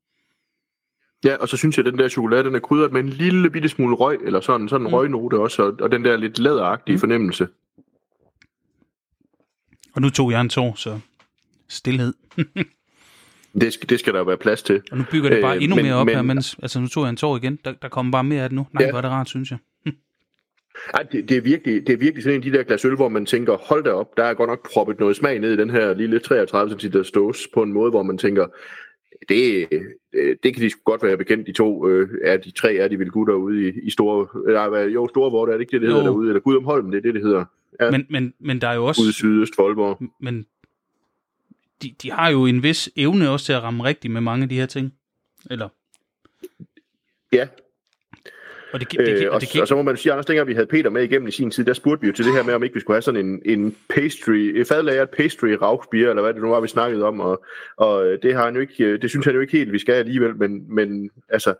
Ja, 1.25 1.35
og 1.35 1.49
så 1.49 1.57
synes 1.57 1.77
jeg, 1.77 1.85
at 1.87 1.91
den 1.91 1.99
der 1.99 2.09
chokolade, 2.09 2.43
den 2.43 2.55
er 2.55 2.59
krydret 2.59 2.91
med 2.91 3.01
en 3.01 3.09
lille 3.09 3.49
bitte 3.49 3.69
smule 3.69 3.95
røg, 3.95 4.19
eller 4.25 4.39
sådan, 4.39 4.69
sådan 4.69 4.85
en 4.85 4.89
Mm. 4.91 4.93
røgnote 4.93 5.35
også, 5.39 5.63
og, 5.63 5.73
og 5.79 5.91
den 5.91 6.05
der 6.05 6.17
lidt 6.17 6.39
læderagtige 6.39 6.93
Mm. 6.93 6.95
mm. 6.95 6.99
fornemmelse. 6.99 7.47
Og 9.95 10.01
nu 10.01 10.09
tog 10.09 10.31
jeg 10.31 10.41
en 10.41 10.49
tår, 10.49 10.73
så 10.75 10.99
stillhed. 11.69 12.13
Det 13.61 13.73
skal, 13.73 13.89
det 13.89 13.99
skal 13.99 14.13
der 14.13 14.19
jo 14.19 14.25
være 14.25 14.37
plads 14.37 14.63
til. 14.63 14.81
Og 14.91 14.97
nu 14.97 15.03
bygger 15.11 15.29
det 15.29 15.41
bare 15.41 15.55
Øh, 15.57 15.63
endnu 15.63 15.75
men- 15.75 15.85
mere 15.85 15.95
op 15.95 16.05
men- 16.05 16.15
her, 16.15 16.21
mens, 16.21 16.55
altså 16.61 16.79
nu 16.79 16.87
tog 16.87 17.03
jeg 17.03 17.09
en 17.09 17.15
tår 17.17 17.37
igen, 17.37 17.59
der, 17.65 17.73
der 17.81 17.89
kommer 17.89 18.11
bare 18.11 18.23
mere 18.23 18.43
af 18.43 18.49
det 18.49 18.55
nu. 18.55 18.67
Nej, 18.73 18.83
Ja. 18.83 18.89
hvor 18.89 18.97
er 18.97 19.01
det 19.01 19.11
rart, 19.11 19.29
synes 19.29 19.51
jeg. 19.51 19.59
Ej, 20.93 21.03
det, 21.03 21.29
det, 21.29 21.37
er 21.37 21.41
virkelig, 21.41 21.87
det 21.87 21.93
er 21.93 21.97
virkelig 21.97 22.23
sådan 22.23 22.35
en 22.41 22.43
af 22.45 22.51
de 22.51 22.57
der 22.57 22.63
glas 22.63 22.85
øl, 22.85 22.95
hvor 22.95 23.09
man 23.09 23.25
tænker, 23.25 23.57
hold 23.57 23.83
da 23.83 23.91
op, 23.91 24.17
der 24.17 24.23
er 24.23 24.33
godt 24.33 24.49
nok 24.49 24.71
proppet 24.73 24.99
noget 24.99 25.15
smag 25.15 25.39
ned 25.39 25.53
i 25.53 25.57
den 25.57 25.69
her 25.69 25.93
lille 25.93 26.19
33 26.19 26.79
cm 26.79 27.03
stås, 27.03 27.47
på 27.53 27.63
en 27.63 27.73
måde, 27.73 27.89
hvor 27.89 28.03
man 28.03 28.17
tænker, 28.17 28.47
det, 29.29 29.67
øh, 30.13 30.35
det 30.43 30.53
kan 30.53 30.63
de 30.63 30.69
sgu 30.69 30.79
godt 30.85 31.03
være 31.03 31.17
bekendt, 31.17 31.47
de 31.47 31.51
to 31.51 31.87
øh, 31.87 32.09
er 32.23 32.37
de 32.37 32.51
tre 32.51 32.75
er 32.75 32.87
de 32.87 32.99
vel 32.99 33.09
gutter 33.11 33.33
ude 33.33 33.67
i, 33.69 33.73
i 33.83 33.89
store, 33.89 34.27
eller, 34.47 34.83
jo, 34.83 35.07
store 35.07 35.29
hvor 35.29 35.45
det 35.45 35.53
er 35.53 35.57
det 35.57 35.61
ikke 35.61 35.71
det, 35.71 35.81
det 35.81 35.89
hedder 35.89 36.03
Jo. 36.05 36.07
derude, 36.11 36.27
eller 36.29 36.39
Gudumholm, 36.39 36.91
det 36.91 36.97
er 36.97 37.01
det, 37.01 37.13
det 37.13 37.21
hedder, 37.23 37.45
Ja. 37.81 37.91
Men, 37.91 38.05
men, 38.09 38.33
men 38.39 38.61
der 38.61 38.67
er 38.67 38.73
jo 38.73 38.79
ude 38.81 38.87
også, 38.87 39.11
sydøst 39.11 39.53
Aalborg. 39.59 40.01
men 40.19 40.45
de, 41.83 41.95
de 42.01 42.11
har 42.11 42.29
jo 42.29 42.45
en 42.45 42.63
vis 42.63 42.89
evne 42.95 43.29
også 43.29 43.45
til 43.45 43.53
at 43.53 43.63
ramme 43.63 43.83
rigtigt 43.83 44.13
med 44.13 44.21
mange 44.21 44.43
af 44.43 44.49
de 44.49 44.55
her 44.55 44.65
ting. 44.65 44.93
Eller, 45.51 45.69
Ja, 47.33 47.47
og 48.73 48.79
det, 48.79 48.91
det, 48.91 48.99
det, 48.99 49.23
øh, 49.23 49.27
og 49.27 49.35
og, 49.35 49.41
det 49.41 49.61
og 49.61 49.67
så 49.67 49.75
må 49.75 49.81
man 49.81 49.97
sige, 49.97 50.11
Anders, 50.11 50.25
dengang 50.25 50.47
vi 50.47 50.53
havde 50.53 50.67
Peter 50.67 50.89
med 50.89 51.03
igennem 51.03 51.27
i 51.27 51.31
sin 51.31 51.51
tid, 51.51 51.65
der 51.65 51.73
spurgte 51.73 52.01
vi 52.01 52.07
jo 52.07 52.13
til 52.13 52.25
det 52.25 52.33
her 52.33 52.43
med, 52.43 52.53
om 52.53 52.63
ikke 52.63 52.73
vi 52.73 52.79
skulle 52.79 52.95
have 52.95 53.01
sådan 53.01 53.25
en, 53.25 53.41
en 53.45 53.75
pastry, 53.89 54.51
et 54.55 54.67
fadlagret 54.67 55.09
pastry 55.09 55.47
rauchbier, 55.47 56.09
eller 56.09 56.21
hvad 56.21 56.33
det 56.33 56.41
nu 56.41 56.49
var, 56.49 56.59
vi 56.59 56.67
snakkede 56.67 57.03
om, 57.05 57.19
og, 57.19 57.43
og 57.77 58.07
øh, 58.07 58.19
det, 58.23 58.35
har 58.35 58.45
han 58.45 58.55
jo 58.55 58.61
ikke, 58.61 58.83
øh, 58.83 59.01
det 59.01 59.09
synes 59.09 59.25
han 59.25 59.35
jo 59.35 59.41
ikke 59.41 59.57
helt, 59.57 59.71
vi 59.71 59.79
skal 59.79 59.93
alligevel, 59.93 60.35
men, 60.35 60.75
men 60.75 61.09
altså, 61.29 61.53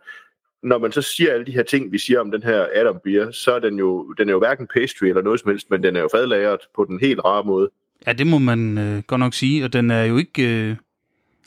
når 0.62 0.78
man 0.78 0.92
så 0.92 1.02
siger 1.02 1.32
alle 1.32 1.46
de 1.46 1.52
her 1.52 1.62
ting, 1.62 1.92
vi 1.92 1.98
siger 1.98 2.20
om 2.20 2.30
den 2.30 2.42
her 2.42 2.66
Adam 2.74 3.00
beer, 3.04 3.30
så 3.30 3.54
er 3.54 3.58
den 3.58 3.78
jo, 3.78 4.14
den 4.18 4.28
er 4.28 4.32
jo 4.32 4.38
hverken 4.38 4.66
pastry 4.74 5.06
eller 5.06 5.22
noget 5.22 5.40
som 5.40 5.50
helst, 5.50 5.70
men 5.70 5.82
den 5.82 5.96
er 5.96 6.00
jo 6.00 6.08
fadlagret 6.12 6.60
på 6.76 6.84
den 6.84 7.00
helt 7.00 7.20
rare 7.24 7.44
måde. 7.44 7.70
Ja, 8.06 8.12
det 8.12 8.26
må 8.26 8.38
man 8.38 8.78
øh, 8.78 9.02
godt 9.06 9.18
nok 9.18 9.34
sige, 9.34 9.64
og 9.64 9.72
den 9.72 9.90
er 9.90 10.04
jo 10.04 10.16
ikke... 10.16 10.68
Øh... 10.68 10.76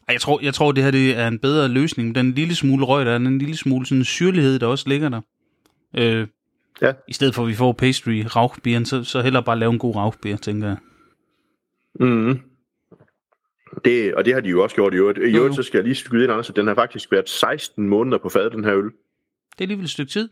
Jeg 0.09 0.21
tror, 0.21 0.39
jeg 0.43 0.53
tror, 0.53 0.71
det 0.71 0.83
her 0.83 0.91
det 0.91 1.17
er 1.17 1.27
en 1.27 1.39
bedre 1.39 1.67
løsning. 1.67 2.15
Den 2.15 2.31
lille 2.31 2.55
smule 2.55 2.85
røg, 2.85 3.05
der 3.05 3.11
er 3.11 3.17
den 3.17 3.37
lille 3.37 3.57
smule 3.57 3.85
sådan 3.85 4.03
syrlighed, 4.03 4.59
der 4.59 4.67
også 4.67 4.89
ligger 4.89 5.09
der. 5.09 5.21
Øh, 5.97 6.27
Ja. 6.81 6.93
I 7.07 7.13
stedet 7.13 7.35
for, 7.35 7.41
at 7.41 7.47
vi 7.47 7.53
får 7.53 7.71
pastry 7.71 8.23
rauchbieren, 8.35 8.85
så, 8.85 9.03
så 9.03 9.21
hellere 9.21 9.43
bare 9.43 9.59
lave 9.59 9.71
en 9.71 9.79
god 9.79 9.95
rauchbier, 9.95 10.37
tænker 10.37 10.67
jeg. 10.67 10.77
Mm. 11.99 12.39
Det, 13.85 14.15
og 14.15 14.25
det 14.25 14.33
har 14.33 14.41
de 14.41 14.49
jo 14.49 14.63
også 14.63 14.75
gjort 14.75 14.93
i 14.93 14.97
øvrigt. 14.97 15.17
I 15.17 15.37
øvrigt, 15.37 15.55
så 15.55 15.63
skal 15.63 15.77
jeg 15.77 15.83
lige 15.83 15.95
skyde 15.95 16.23
ind, 16.23 16.31
Anders, 16.31 16.49
at 16.49 16.55
den 16.55 16.67
har 16.67 16.75
faktisk 16.75 17.11
været 17.11 17.29
16 17.29 17.89
måneder 17.89 18.17
på 18.17 18.29
fad, 18.29 18.49
den 18.49 18.63
her 18.63 18.75
øl. 18.75 18.85
Det 18.85 18.91
er 18.91 19.61
alligevel 19.61 19.83
et 19.83 19.91
stykke 19.91 20.11
tid. 20.11 20.29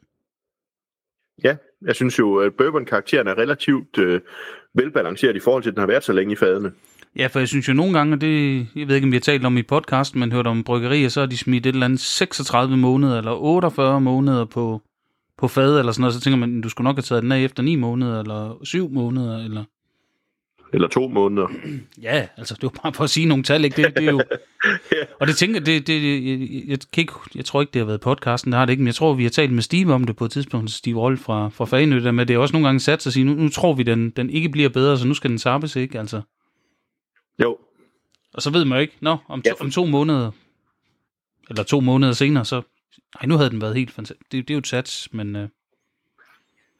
Ja, 1.43 1.55
jeg 1.81 1.95
synes 1.95 2.19
jo, 2.19 2.35
at 2.35 2.53
bourbon-karakteren 2.53 3.27
er 3.27 3.37
relativt 3.37 3.97
øh, 3.97 4.21
velbalanceret 4.73 5.35
i 5.35 5.39
forhold 5.39 5.63
til, 5.63 5.69
at 5.69 5.75
den 5.75 5.79
har 5.79 5.87
været 5.87 6.03
så 6.03 6.13
længe 6.13 6.33
i 6.33 6.35
fadene. 6.35 6.71
Ja, 7.15 7.27
for 7.27 7.39
jeg 7.39 7.47
synes 7.47 7.67
jo 7.67 7.73
nogle 7.73 7.93
gange, 7.93 8.15
og 8.15 8.21
det, 8.21 8.67
jeg 8.75 8.87
ved 8.87 8.95
ikke, 8.95 9.05
om 9.05 9.11
vi 9.11 9.15
har 9.15 9.21
talt 9.21 9.45
om 9.45 9.57
i 9.57 9.63
podcasten, 9.63 10.19
men 10.19 10.31
hørt 10.31 10.47
om 10.47 10.63
bryggerier, 10.63 11.09
så 11.09 11.19
har 11.19 11.27
de 11.27 11.37
smidt 11.37 11.65
et 11.65 11.73
eller 11.73 11.85
andet 11.85 11.99
36 11.99 12.77
måneder 12.77 13.17
eller 13.17 13.31
48 13.31 14.01
måneder 14.01 14.45
på, 14.45 14.81
på 15.39 15.47
fad 15.47 15.79
eller 15.79 15.91
sådan 15.91 16.01
noget, 16.01 16.13
så 16.13 16.19
tænker 16.21 16.37
man, 16.37 16.61
du 16.61 16.69
skulle 16.69 16.85
nok 16.85 16.95
have 16.95 17.03
taget 17.03 17.23
den 17.23 17.31
af 17.31 17.41
efter 17.41 17.63
9 17.63 17.75
måneder 17.75 18.19
eller 18.19 18.59
7 18.63 18.89
måneder, 18.89 19.37
eller... 19.37 19.63
Eller 20.73 20.87
to 20.87 21.07
måneder. 21.07 21.47
Ja, 22.01 22.27
altså 22.37 22.53
det 22.53 22.63
var 22.63 22.81
bare 22.83 22.93
for 22.93 23.03
at 23.03 23.09
sige 23.09 23.25
nogle 23.25 23.43
tal, 23.43 23.65
ikke? 23.65 23.83
Det, 23.83 23.95
det 23.95 24.07
er 24.07 24.11
jo... 24.11 24.21
Og 25.19 25.27
det 25.27 25.35
tænker 25.35 25.59
det, 25.59 25.87
det 25.87 26.03
jeg, 26.03 26.49
jeg, 26.67 26.79
kan 26.93 27.01
ikke, 27.01 27.13
jeg 27.35 27.45
tror 27.45 27.61
ikke, 27.61 27.71
det 27.71 27.79
har 27.79 27.85
været 27.85 28.01
podcasten, 28.01 28.51
det 28.51 28.57
har 28.57 28.65
det 28.65 28.71
ikke, 28.73 28.81
men 28.81 28.87
jeg 28.87 28.95
tror, 28.95 29.13
vi 29.13 29.23
har 29.23 29.29
talt 29.29 29.51
med 29.51 29.61
Steve 29.63 29.93
om 29.93 30.03
det 30.03 30.15
på 30.15 30.25
et 30.25 30.31
tidspunkt, 30.31 30.71
Steve 30.71 30.99
Roll 30.99 31.17
fra, 31.17 31.49
fra 31.49 31.65
Fagenø, 31.65 32.03
der 32.03 32.11
med, 32.11 32.25
det 32.25 32.33
er 32.33 32.37
også 32.37 32.53
nogle 32.53 32.67
gange 32.67 32.79
sat 32.79 33.01
sig 33.01 33.09
at 33.09 33.13
sige, 33.13 33.23
nu, 33.23 33.33
nu 33.33 33.49
tror 33.49 33.73
vi, 33.73 33.83
den, 33.83 34.09
den 34.09 34.29
ikke 34.29 34.49
bliver 34.49 34.69
bedre, 34.69 34.97
så 34.97 35.07
nu 35.07 35.13
skal 35.13 35.29
den 35.29 35.37
tappes, 35.37 35.75
ikke? 35.75 35.99
Altså. 35.99 36.21
Jo, 37.41 37.57
Og 38.33 38.41
så 38.41 38.49
ved 38.49 38.65
man 38.65 38.77
jo 38.77 38.81
ikke, 38.81 38.97
nå, 39.01 39.17
om 39.27 39.41
to, 39.41 39.49
Ja, 39.49 39.53
om 39.65 39.71
to 39.71 39.85
måneder, 39.85 40.31
eller 41.49 41.63
to 41.63 41.79
måneder 41.79 42.13
senere, 42.13 42.45
så, 42.45 42.61
ej, 43.21 43.25
nu 43.27 43.37
havde 43.37 43.49
den 43.49 43.61
været 43.61 43.75
helt 43.75 43.91
fantastisk. 43.91 44.31
Det, 44.31 44.47
det 44.47 44.53
er 44.53 44.55
jo 44.55 44.59
et 44.59 44.67
sats, 44.67 45.13
men 45.13 45.35
øh, 45.35 45.49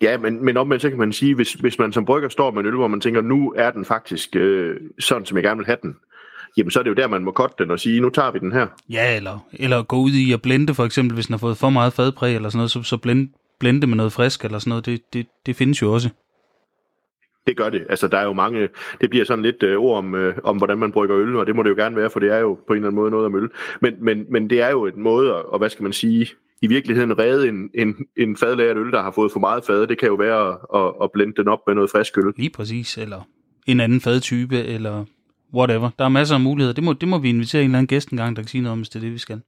Ja, 0.01 0.17
men, 0.17 0.45
men 0.45 0.57
omvendt 0.57 0.81
så 0.81 0.89
kan 0.89 0.99
man 0.99 1.13
sige, 1.13 1.35
hvis, 1.35 1.53
hvis 1.53 1.79
man 1.79 1.93
som 1.93 2.05
brygger 2.05 2.29
står 2.29 2.51
med 2.51 2.59
en 2.59 2.65
øl, 2.67 2.75
hvor 2.75 2.87
man 2.87 3.01
tænker, 3.01 3.21
nu 3.21 3.53
er 3.57 3.71
den 3.71 3.85
faktisk 3.85 4.35
øh, 4.35 4.77
sådan, 4.99 5.25
som 5.25 5.37
jeg 5.37 5.43
gerne 5.43 5.57
vil 5.57 5.65
have 5.65 5.77
den, 5.81 5.95
jamen 6.57 6.71
så 6.71 6.79
er 6.79 6.83
det 6.83 6.89
jo 6.89 6.95
der, 6.95 7.07
man 7.07 7.23
må 7.23 7.31
cutte 7.31 7.55
den 7.59 7.71
og 7.71 7.79
sige, 7.79 8.01
nu 8.01 8.09
tager 8.09 8.31
vi 8.31 8.39
den 8.39 8.51
her. 8.51 8.67
ja, 8.89 9.15
eller, 9.15 9.47
eller 9.53 9.83
gå 9.83 9.97
ud 9.97 10.11
i 10.11 10.31
at 10.31 10.41
blende, 10.41 10.73
for 10.73 10.85
eksempel, 10.85 11.13
hvis 11.15 11.25
den 11.25 11.33
har 11.33 11.37
fået 11.37 11.57
for 11.57 11.69
meget 11.69 11.93
fadpræg 11.93 12.35
eller 12.35 12.49
sådan 12.49 12.57
noget, 12.57 12.71
så, 12.71 12.83
så 12.83 12.97
blende, 12.97 13.31
blende 13.59 13.87
med 13.87 13.97
noget 13.97 14.13
frisk 14.13 14.45
eller 14.45 14.59
sådan 14.59 14.69
noget, 14.69 14.85
det, 14.85 15.01
det, 15.13 15.25
det 15.45 15.55
findes 15.55 15.81
jo 15.81 15.93
også. 15.93 16.09
Det 17.47 17.57
gør 17.57 17.69
det. 17.69 17.85
Altså, 17.89 18.07
der 18.07 18.17
er 18.17 18.25
jo 18.25 18.33
mange... 18.33 18.69
Det 19.01 19.09
bliver 19.09 19.25
sådan 19.25 19.43
lidt 19.43 19.63
øh, 19.63 19.77
ord 19.77 19.97
om, 19.97 20.15
øh, 20.15 20.35
om, 20.43 20.57
hvordan 20.57 20.77
man 20.77 20.91
brygger 20.91 21.17
øl, 21.17 21.35
og 21.35 21.47
det 21.47 21.55
må 21.55 21.63
det 21.63 21.69
jo 21.69 21.75
gerne 21.75 21.95
være, 21.95 22.09
for 22.09 22.19
det 22.19 22.33
er 22.33 22.37
jo 22.37 22.59
på 22.67 22.73
en 22.73 22.77
eller 22.77 22.87
anden 22.87 23.01
måde 23.01 23.11
noget 23.11 23.25
om 23.25 23.35
øl. 23.35 23.49
Men, 23.81 23.93
men, 23.99 24.25
men 24.29 24.49
det 24.49 24.61
er 24.61 24.69
jo 24.69 24.85
en 24.85 25.01
måde, 25.01 25.29
at, 25.29 25.45
og 25.45 25.57
hvad 25.57 25.69
skal 25.69 25.83
man 25.83 25.93
sige, 25.93 26.27
i 26.61 26.67
virkeligheden 26.67 27.19
redde 27.19 27.49
en, 27.49 27.69
en, 27.73 27.95
en 28.17 28.37
fadlagret 28.37 28.77
øl, 28.77 28.91
der 28.91 29.01
har 29.01 29.11
fået 29.11 29.31
for 29.31 29.39
meget 29.39 29.63
fad. 29.63 29.87
Det 29.87 29.97
kan 29.97 30.07
jo 30.07 30.15
være 30.15 30.49
at, 30.49 30.57
at, 30.75 30.93
at 31.03 31.11
blende 31.11 31.33
den 31.37 31.47
op 31.47 31.59
med 31.67 31.75
noget 31.75 31.89
frisk 31.91 32.17
øl. 32.17 32.33
Lige 32.37 32.49
præcis, 32.49 32.97
eller 32.97 33.27
en 33.67 33.79
anden 33.79 34.01
fadtype, 34.01 34.63
eller 34.63 35.05
whatever. 35.53 35.89
Der 35.99 36.05
er 36.05 36.09
masser 36.09 36.35
af 36.35 36.41
muligheder. 36.41 36.73
Det 36.73 36.83
må, 36.83 36.93
det 36.93 37.07
må 37.07 37.17
vi 37.17 37.29
invitere 37.29 37.61
en 37.61 37.65
eller 37.65 37.77
anden 37.77 37.87
gæst 37.87 38.09
en 38.09 38.17
gang, 38.17 38.35
der 38.35 38.41
kan 38.41 38.49
sige 38.49 38.61
noget 38.61 38.71
om, 38.71 38.79
hvis 38.79 38.89
det 38.89 38.95
er 38.95 39.03
det, 39.03 39.13
vi 39.13 39.17
skal. 39.17 39.41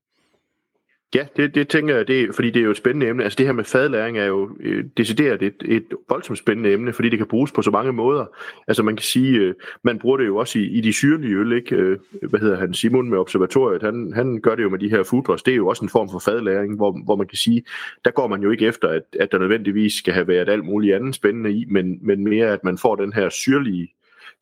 Ja, 1.15 1.25
det, 1.37 1.55
det 1.55 1.67
tænker 1.67 1.95
jeg, 1.95 2.07
det, 2.07 2.35
fordi 2.35 2.49
det 2.49 2.59
er 2.59 2.63
jo 2.63 2.71
et 2.71 2.77
spændende 2.77 3.07
emne. 3.07 3.23
Altså 3.23 3.37
det 3.37 3.45
her 3.45 3.53
med 3.53 3.63
fadlæring 3.63 4.17
er 4.17 4.25
jo 4.25 4.49
øh, 4.59 4.85
decideret 4.97 5.41
et, 5.41 5.55
et 5.65 5.85
voldsomt 6.09 6.39
spændende 6.39 6.73
emne, 6.73 6.93
fordi 6.93 7.09
det 7.09 7.17
kan 7.17 7.27
bruges 7.27 7.51
på 7.51 7.61
så 7.61 7.71
mange 7.71 7.93
måder. 7.93 8.25
Altså 8.67 8.83
man 8.83 8.95
kan 8.95 9.03
sige, 9.03 9.39
øh, 9.39 9.53
man 9.83 9.99
bruger 9.99 10.17
det 10.17 10.27
jo 10.27 10.37
også 10.37 10.59
i, 10.59 10.63
i 10.63 10.81
de 10.81 10.93
syrlige 10.93 11.35
øl, 11.35 11.51
ikke? 11.51 11.75
Øh, 11.75 11.99
hvad 12.29 12.39
hedder 12.39 12.57
han, 12.57 12.73
Simon 12.73 13.09
med 13.09 13.17
observatoriet, 13.17 13.81
han, 13.81 14.13
han 14.15 14.41
gør 14.41 14.55
det 14.55 14.63
jo 14.63 14.69
med 14.69 14.79
de 14.79 14.89
her 14.89 15.03
foodrush. 15.03 15.45
Det 15.45 15.51
er 15.51 15.55
jo 15.55 15.67
også 15.67 15.85
en 15.85 15.89
form 15.89 16.09
for 16.11 16.19
fadlæring, 16.19 16.75
hvor, 16.75 17.03
hvor 17.05 17.15
man 17.15 17.27
kan 17.27 17.37
sige, 17.37 17.63
der 18.05 18.11
går 18.11 18.27
man 18.27 18.41
jo 18.41 18.51
ikke 18.51 18.65
efter, 18.65 18.87
at, 18.87 19.03
at 19.19 19.31
der 19.31 19.37
nødvendigvis 19.37 19.93
skal 19.93 20.13
have 20.13 20.27
været 20.27 20.49
alt 20.49 20.65
muligt 20.65 20.95
andet 20.95 21.15
spændende 21.15 21.51
i, 21.51 21.65
men, 21.69 21.99
men 22.01 22.23
mere 22.23 22.47
at 22.47 22.63
man 22.63 22.77
får 22.77 22.95
den 22.95 23.13
her 23.13 23.29
syrlige 23.29 23.93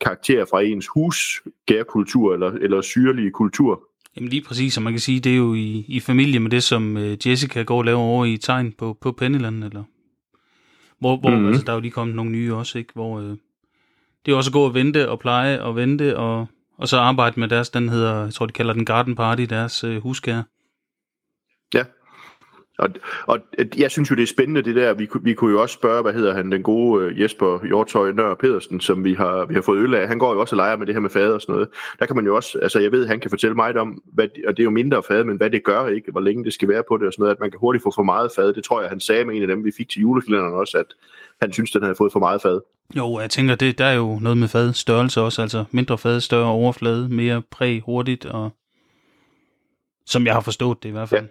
karakter 0.02 0.46
fra 0.46 0.62
ens 0.62 0.88
husgærkultur 0.88 2.34
eller, 2.34 2.52
eller 2.52 2.82
syrlige 2.82 3.32
kultur. 3.32 3.89
Jamen 4.20 4.30
lige 4.30 4.42
præcis, 4.42 4.78
og 4.78 4.84
man 4.84 4.94
kan 4.94 5.00
sige, 5.00 5.20
det 5.20 5.32
er 5.32 5.38
jo 5.38 5.54
i, 5.54 5.86
i 5.88 6.00
familie 6.00 6.40
med 6.40 6.52
det, 6.52 6.64
som 6.64 6.98
øh, 6.98 7.18
Jessica 7.28 7.64
går 7.64 7.78
og 7.78 7.84
laver 7.86 8.00
over 8.00 8.26
i 8.26 8.38
tegn 8.38 8.72
på, 8.72 8.98
på 9.02 9.12
Pennyland, 9.12 9.64
eller 9.64 9.84
hvor, 11.00 11.18
hvor 11.18 11.30
Mhm. 11.30 11.38
mm-hmm. 11.38 11.48
altså, 11.48 11.66
der 11.66 11.72
er 11.72 11.76
jo 11.76 11.82
lige 11.82 11.92
kommet 11.92 12.16
nogle 12.16 12.32
nye 12.32 12.56
også, 12.56 12.78
ikke? 12.78 12.94
Hvor 12.94 13.20
øh, 13.20 13.38
det 14.26 14.32
er 14.32 14.36
også 14.36 14.50
at 14.50 14.54
gå 14.54 14.62
og 14.66 14.74
vente 14.74 15.10
og 15.10 15.20
pleje 15.20 15.62
og 15.62 15.76
vente, 15.76 16.18
og, 16.18 16.48
og 16.78 16.88
så 16.88 16.98
arbejde 16.98 17.40
med 17.40 17.48
deres, 17.48 17.70
den 17.70 17.90
hedder, 17.90 18.24
jeg 18.24 18.34
tror 18.34 18.46
de 18.46 18.54
kalder 18.54 18.74
den 18.74 18.86
Garden 18.86 19.16
Party, 19.16 19.44
deres 19.44 19.84
øh, 19.84 20.02
huskær. 20.02 20.42
Ja. 21.74 21.84
Og, 22.80 22.90
og 23.26 23.40
jeg 23.78 23.92
synes 23.92 24.12
jo, 24.12 24.16
det 24.16 24.24
er 24.24 24.28
spændende 24.28 24.62
det 24.62 24.76
der. 24.76 24.94
Vi, 24.94 25.06
kunne- 25.06 25.24
vi 25.24 25.34
kunne 25.34 25.52
jo 25.52 25.62
også 25.62 25.74
spørge, 25.74 26.02
hvad 26.02 26.14
hedder 26.14 26.34
han, 26.34 26.52
den 26.52 26.64
gode 26.64 27.06
øh, 27.06 27.22
Jesper 27.22 27.66
Hjortøj 27.66 28.12
Nør 28.12 28.34
Pedersen, 28.36 28.80
som 28.82 29.04
vi 29.04 29.14
har, 29.14 29.46
vi 29.46 29.54
har 29.54 29.62
fået 29.62 29.80
øl 29.80 29.94
af. 29.96 30.08
Han 30.08 30.20
går 30.20 30.34
jo 30.34 30.40
også 30.40 30.56
og 30.56 30.58
leger 30.58 30.78
med 30.78 30.88
det 30.88 30.96
her 30.96 31.00
med 31.00 31.10
fad 31.10 31.32
og 31.34 31.42
sådan 31.42 31.54
noget. 31.54 31.70
Der 32.00 32.06
kan 32.06 32.16
man 32.16 32.26
jo 32.26 32.36
også, 32.36 32.60
altså 32.60 32.80
jeg 32.80 32.92
ved, 32.92 33.08
han 33.08 33.20
kan 33.20 33.30
fortælle 33.30 33.56
mig 33.56 33.78
om, 33.78 34.02
hvad, 34.14 34.28
og 34.48 34.58
det 34.58 34.60
er 34.60 34.64
jo 34.64 34.70
mindre 34.70 35.04
fad, 35.08 35.24
men 35.24 35.38
hvad 35.38 35.50
det 35.50 35.64
gør, 35.64 35.88
ikke? 35.88 36.12
Hvor 36.12 36.22
længe 36.22 36.44
det 36.44 36.54
skal 36.54 36.68
være 36.70 36.84
på 36.88 36.98
det 36.98 37.08
og 37.08 37.14
sådan 37.14 37.22
noget. 37.24 37.36
At 37.36 37.40
man 37.40 37.52
kan 37.52 37.60
hurtigt 37.60 37.84
få 37.84 37.92
for 37.96 38.04
meget 38.04 38.32
fad. 38.36 38.54
Det 38.54 38.64
tror 38.64 38.82
jeg, 38.82 38.90
han 38.90 39.00
sagde 39.00 39.26
med 39.26 39.36
en 39.36 39.42
af 39.42 39.48
dem, 39.48 39.66
vi 39.66 39.72
fik 39.78 39.90
til 39.90 40.02
julekalenderen 40.02 40.54
også, 40.54 40.78
at 40.78 40.86
han 41.42 41.54
synes, 41.54 41.72
den 41.72 41.82
havde 41.84 41.96
fået 41.96 42.12
for 42.12 42.20
meget 42.20 42.42
fad. 42.42 42.62
Jo, 42.98 43.20
jeg 43.20 43.30
tænker, 43.30 43.56
det, 43.56 43.78
der 43.78 43.86
er 43.86 43.94
jo 43.96 44.20
noget 44.22 44.38
med 44.38 44.48
fad 44.48 44.74
størrelse 44.74 45.22
også, 45.22 45.42
altså 45.42 45.66
mindre 45.72 45.98
fad, 45.98 46.20
større 46.20 46.46
overflade, 46.50 47.10
mere 47.10 47.42
præg 47.52 47.82
hurtigt, 47.86 48.26
og 48.26 48.50
som 50.06 50.26
jeg 50.26 50.34
har 50.34 50.42
forstået 50.42 50.84
det 50.84 50.90
i 50.90 50.92
hvert 50.92 51.10
fald. 51.10 51.22
Ja. 51.22 51.28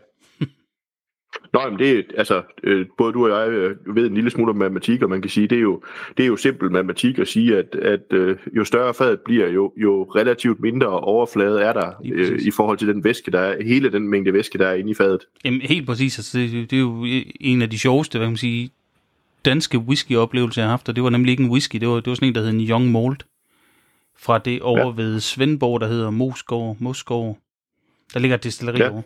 Nå, 1.53 1.61
men 1.71 1.79
det 1.79 2.07
altså, 2.17 2.43
øh, 2.62 2.87
både 2.99 3.12
du 3.12 3.27
og 3.27 3.41
jeg 3.41 3.49
øh, 3.49 3.97
ved 3.97 4.07
en 4.07 4.14
lille 4.14 4.31
smule 4.31 4.51
om 4.51 4.57
matematik, 4.57 5.03
og 5.03 5.11
man 5.11 5.23
kan 5.23 5.31
sige, 5.31 5.49
det 5.49 5.59
er 5.59 5.62
jo, 5.62 5.83
det 6.17 6.23
er 6.23 6.27
jo 6.27 6.37
simpel 6.37 6.71
matematik 6.71 7.19
at 7.19 7.29
sige, 7.29 7.59
at, 7.59 7.75
at 7.75 8.12
øh, 8.12 8.37
jo 8.57 8.64
større 8.64 8.95
fadet 8.95 9.21
bliver, 9.21 9.49
jo, 9.49 9.73
jo 9.77 10.03
relativt 10.03 10.61
mindre 10.61 10.87
overflade 10.87 11.61
er 11.61 11.73
der 11.73 11.93
øh, 12.12 12.38
i 12.43 12.51
forhold 12.51 12.79
til 12.79 12.88
den 12.88 13.05
væske, 13.05 13.31
der 13.31 13.41
er, 13.41 13.64
hele 13.64 13.93
den 13.93 14.09
mængde 14.09 14.33
væske, 14.33 14.59
der 14.59 14.67
er 14.67 14.75
inde 14.75 14.91
i 14.91 14.95
fadet. 14.95 15.21
Jamen, 15.45 15.61
helt 15.61 15.87
præcis. 15.87 16.19
Altså, 16.19 16.38
det, 16.38 16.71
det 16.71 16.77
er 16.77 16.81
jo 16.81 17.07
en 17.41 17.62
af 17.62 17.71
de 17.71 17.79
sjoveste, 17.79 18.19
hvad 18.19 18.27
kan 18.27 18.33
man 18.33 18.37
sige, 18.37 18.71
danske 19.45 19.79
whisky-oplevelser, 19.79 20.62
jeg 20.62 20.67
har 20.67 20.71
haft, 20.71 20.88
og 20.88 20.97
det 20.97 21.05
var 21.05 21.11
nemlig 21.11 21.31
ikke 21.31 21.43
en 21.43 21.51
whisky, 21.51 21.77
det 21.77 21.88
var, 21.88 21.95
det 21.95 22.07
var 22.07 22.14
sådan 22.14 22.29
en, 22.29 22.35
der 22.35 22.41
hed 22.41 22.51
en 22.51 22.69
Young 22.69 22.93
Malt, 22.93 23.27
fra 24.19 24.38
det 24.38 24.62
over 24.62 24.87
ja. 24.87 25.03
ved 25.03 25.21
Svendborg, 25.21 25.81
der 25.81 25.87
hedder 25.87 26.11
Mosgård, 26.11 26.77
Mosgård. 26.81 27.38
Der 28.14 28.21
ligger 28.21 28.37
et 28.37 28.45
destilleri 28.45 28.79
ja. 28.79 28.91
over. 28.91 29.03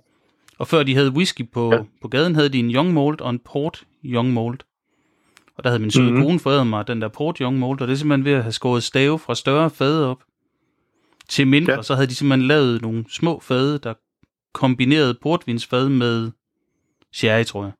Og 0.62 0.68
før 0.68 0.82
de 0.82 0.94
havde 0.94 1.10
whisky 1.10 1.50
på, 1.52 1.72
Ja. 1.74 1.78
på 2.02 2.08
gaden, 2.08 2.34
havde 2.34 2.48
de 2.48 2.58
en 2.58 2.70
Young 2.74 2.94
Malt 2.94 3.20
og 3.20 3.30
en 3.30 3.38
Port 3.38 3.84
Young 4.04 4.32
Malt. 4.34 4.64
Og 5.56 5.64
der 5.64 5.70
havde 5.70 5.80
min 5.80 5.90
søde 5.90 6.04
Mhm. 6.04 6.12
mm-hmm. 6.12 6.26
kone 6.28 6.38
foræret 6.40 6.66
mig 6.66 6.86
den 6.86 7.00
der 7.02 7.08
Port 7.08 7.38
Young 7.38 7.58
Malt, 7.58 7.80
og 7.80 7.88
det 7.88 7.94
er 7.94 7.98
simpelthen 7.98 8.24
ved 8.24 8.32
at 8.32 8.42
have 8.42 8.52
skåret 8.52 8.82
stave 8.82 9.18
fra 9.18 9.34
større 9.34 9.70
fade 9.70 10.06
op 10.06 10.22
til 11.28 11.46
mindre, 11.46 11.72
Ja. 11.72 11.82
så 11.82 11.94
havde 11.94 12.06
de 12.06 12.14
simpelthen 12.14 12.48
lavet 12.48 12.82
nogle 12.82 13.04
små 13.08 13.40
fade, 13.40 13.78
der 13.78 13.94
kombinerede 14.54 15.14
portvinsfad 15.22 15.88
med 15.88 16.30
sherry, 17.12 17.44
tror 17.44 17.62
jeg. 17.64 17.72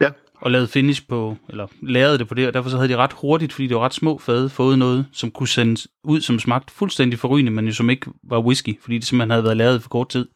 Ja. 0.00 0.10
Og 0.34 0.50
lavede 0.50 0.68
finish 0.68 1.06
på, 1.08 1.36
eller 1.48 1.66
lavede 1.82 2.18
det 2.18 2.28
på 2.28 2.34
det, 2.34 2.46
og 2.46 2.54
derfor 2.54 2.70
så 2.70 2.76
havde 2.76 2.88
de 2.88 2.96
ret 2.96 3.12
hurtigt, 3.12 3.52
fordi 3.52 3.66
det 3.66 3.76
var 3.76 3.82
ret 3.84 3.94
små 3.94 4.18
fade, 4.18 4.48
fået 4.48 4.78
noget, 4.78 5.06
som 5.12 5.30
kunne 5.30 5.48
sendes 5.48 5.88
ud, 6.04 6.20
som 6.20 6.38
smagte 6.38 6.72
fuldstændig 6.72 7.18
forrygende, 7.18 7.52
men 7.52 7.66
jo 7.66 7.72
som 7.74 7.90
ikke 7.90 8.10
var 8.22 8.40
whisky, 8.40 8.80
fordi 8.82 8.98
det 8.98 9.04
simpelthen 9.06 9.30
havde 9.30 9.44
været 9.44 9.56
lavet 9.56 9.82
for 9.82 9.88
kort 9.88 10.08
tid. 10.08 10.28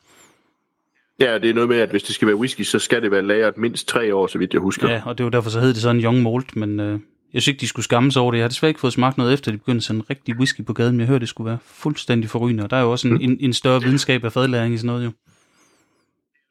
Ja, 1.20 1.38
det 1.38 1.50
er 1.50 1.54
noget 1.54 1.68
med, 1.68 1.76
at 1.76 1.90
hvis 1.90 2.02
det 2.02 2.14
skal 2.14 2.28
være 2.28 2.36
whisky, 2.36 2.62
så 2.62 2.78
skal 2.78 3.02
det 3.02 3.10
være 3.10 3.22
lagret 3.22 3.58
mindst 3.58 3.88
tre 3.88 4.14
år, 4.14 4.26
så 4.26 4.38
vidt 4.38 4.52
jeg 4.52 4.60
husker. 4.60 4.90
Ja, 4.90 5.02
og 5.04 5.18
det 5.18 5.24
var 5.24 5.30
derfor, 5.30 5.50
så 5.50 5.60
hed 5.60 5.68
det 5.68 5.76
sådan 5.76 6.02
Young 6.02 6.22
Malt, 6.22 6.56
men 6.56 6.80
øh, 6.80 7.00
jeg 7.32 7.42
synes 7.42 7.48
ikke, 7.48 7.60
de 7.60 7.66
skulle 7.66 7.84
skamme 7.84 8.12
sig 8.12 8.22
over 8.22 8.32
det. 8.32 8.38
Jeg 8.38 8.44
har 8.44 8.48
desværre 8.48 8.70
ikke 8.70 8.80
fået 8.80 8.92
smagt 8.92 9.18
noget 9.18 9.32
efter, 9.32 9.50
de 9.50 9.58
begyndte 9.58 9.78
at 9.78 9.82
sende 9.82 10.04
rigtig 10.10 10.36
whisky 10.36 10.64
på 10.64 10.72
gaden, 10.72 10.92
men 10.92 11.00
jeg 11.00 11.08
hørte, 11.08 11.20
det 11.20 11.28
skulle 11.28 11.48
være 11.48 11.58
fuldstændig 11.62 12.30
forrygende, 12.30 12.64
og 12.64 12.70
der 12.70 12.76
er 12.76 12.82
jo 12.82 12.90
også 12.90 13.08
en, 13.08 13.20
en, 13.20 13.36
en 13.40 13.52
større 13.52 13.82
videnskab 13.82 14.24
af 14.24 14.32
fadlæring 14.32 14.74
i 14.74 14.76
sådan 14.76 14.86
noget 14.86 15.04
jo. 15.04 15.10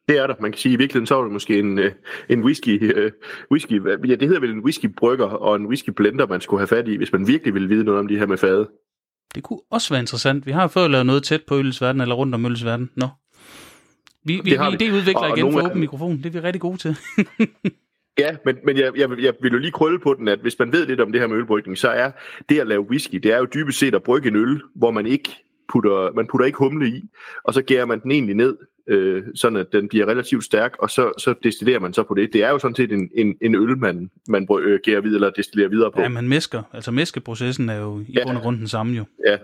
Det 0.10 0.18
er 0.18 0.28
der. 0.28 0.36
Man 0.40 0.52
kan 0.52 0.60
sige, 0.60 0.74
at 0.74 0.74
i 0.74 0.78
virkeligheden 0.78 1.08
så 1.08 1.20
er 1.20 1.24
det 1.24 1.32
måske 1.32 1.60
en, 1.60 1.80
øh, 1.80 1.92
en 2.30 2.44
whisky, 2.44 2.96
øh, 2.96 3.12
whisky, 3.52 3.82
ja, 4.08 4.16
det 4.16 4.28
hedder 4.28 4.40
vel 4.40 4.52
en 4.52 4.60
whiskybrygger 4.60 5.26
og 5.26 5.56
en 5.56 5.68
whiskyblender, 5.68 6.28
man 6.28 6.42
skulle 6.42 6.60
have 6.60 6.68
fat 6.68 6.88
i, 6.88 6.96
hvis 6.96 7.12
man 7.12 7.28
virkelig 7.28 7.54
ville 7.54 7.68
vide 7.68 7.84
noget 7.84 8.00
om 8.00 8.08
de 8.08 8.18
her 8.18 8.26
med 8.26 8.38
fade. 8.38 8.70
Det 9.36 9.44
kunne 9.44 9.60
også 9.72 9.94
være 9.94 10.00
interessant. 10.00 10.46
Vi 10.46 10.52
har 10.52 10.68
før 10.68 10.88
lavet 10.88 11.06
noget 11.06 11.24
tæt 11.24 11.42
på 11.48 11.58
ølsverden, 11.58 12.02
eller 12.02 12.16
rundt 12.16 12.36
om 12.36 12.46
ølsverden. 12.46 12.90
Nå. 12.96 13.08
Vi, 14.26 14.42
vi, 14.44 14.50
Det 14.50 14.60
har 14.60 14.72
vi 14.72 14.78
vi. 14.80 14.86
idéudvikler 14.90 15.30
Og- 15.32 15.38
igen 15.38 15.52
for 15.54 15.66
åben 15.66 15.80
mikrofon. 15.80 16.18
Det 16.18 16.26
er 16.26 16.30
vi 16.30 16.40
rigtig 16.40 16.62
gode 16.62 16.78
til. 16.78 16.96
Ja, 18.18 18.36
men, 18.46 18.56
men 18.66 18.78
jeg, 18.78 18.92
jeg, 18.98 19.10
jeg 19.20 19.34
vil 19.42 19.52
jo 19.52 19.58
lige 19.58 19.72
krølle 19.72 20.00
på 20.00 20.14
den, 20.14 20.28
at 20.28 20.40
hvis 20.40 20.60
man 20.60 20.72
ved 20.72 20.88
lidt 20.88 21.00
om 21.00 21.12
det 21.12 21.22
her 21.22 21.28
med 21.28 21.38
ølbrygning, 21.38 21.78
så 21.78 21.90
er 21.90 22.12
det 22.50 22.60
at 22.60 22.68
lave 22.68 22.82
whisky, 22.90 23.16
det 23.16 23.34
er 23.34 23.38
jo 23.38 23.48
dybest 23.54 23.80
set 23.80 23.96
at 23.96 24.04
brygge 24.04 24.30
en 24.30 24.36
øl, 24.36 24.62
hvor 24.76 24.92
man 24.92 25.06
ikke 25.06 25.30
putter, 25.70 26.12
man 26.16 26.28
putter 26.28 26.46
ikke 26.46 26.58
humle 26.58 26.88
i, 26.88 27.04
og 27.44 27.54
så 27.54 27.62
gærer 27.62 27.86
man 27.86 28.00
den 28.00 28.12
egentlig 28.12 28.36
ned, 28.36 28.58
øh, 28.90 29.24
sådan 29.36 29.58
at 29.58 29.68
den 29.74 29.88
bliver 29.88 30.06
relativt 30.06 30.44
stærk, 30.44 30.76
og 30.80 30.90
så, 30.90 31.12
så 31.18 31.34
destillerer 31.44 31.80
man 31.80 31.94
så 31.94 32.04
på 32.04 32.14
det. 32.14 32.34
Det 32.34 32.44
er 32.44 32.50
jo 32.50 32.60
sådan 32.60 32.76
set 32.76 32.92
en, 32.92 33.10
en, 33.16 33.36
en 33.42 33.56
øl, 33.56 33.78
man, 33.78 34.10
man 34.28 34.48
øh, 34.62 34.80
gærer 34.84 35.02
videre 35.02 35.16
eller 35.16 35.30
destillerer 35.30 35.70
videre 35.70 35.92
på. 35.92 36.02
Ja, 36.02 36.08
man 36.10 36.28
mesker. 36.28 36.62
Altså 36.74 36.92
mæskeprocessen 36.92 37.70
er 37.70 37.80
jo 37.80 38.00
i 38.00 38.12
Ja. 38.14 38.26
bund 38.26 38.38
og 38.38 38.44
grund 38.44 38.58
den 38.58 38.68
samme 38.68 38.98
jo. 38.98 39.04
Ja. 39.28 39.38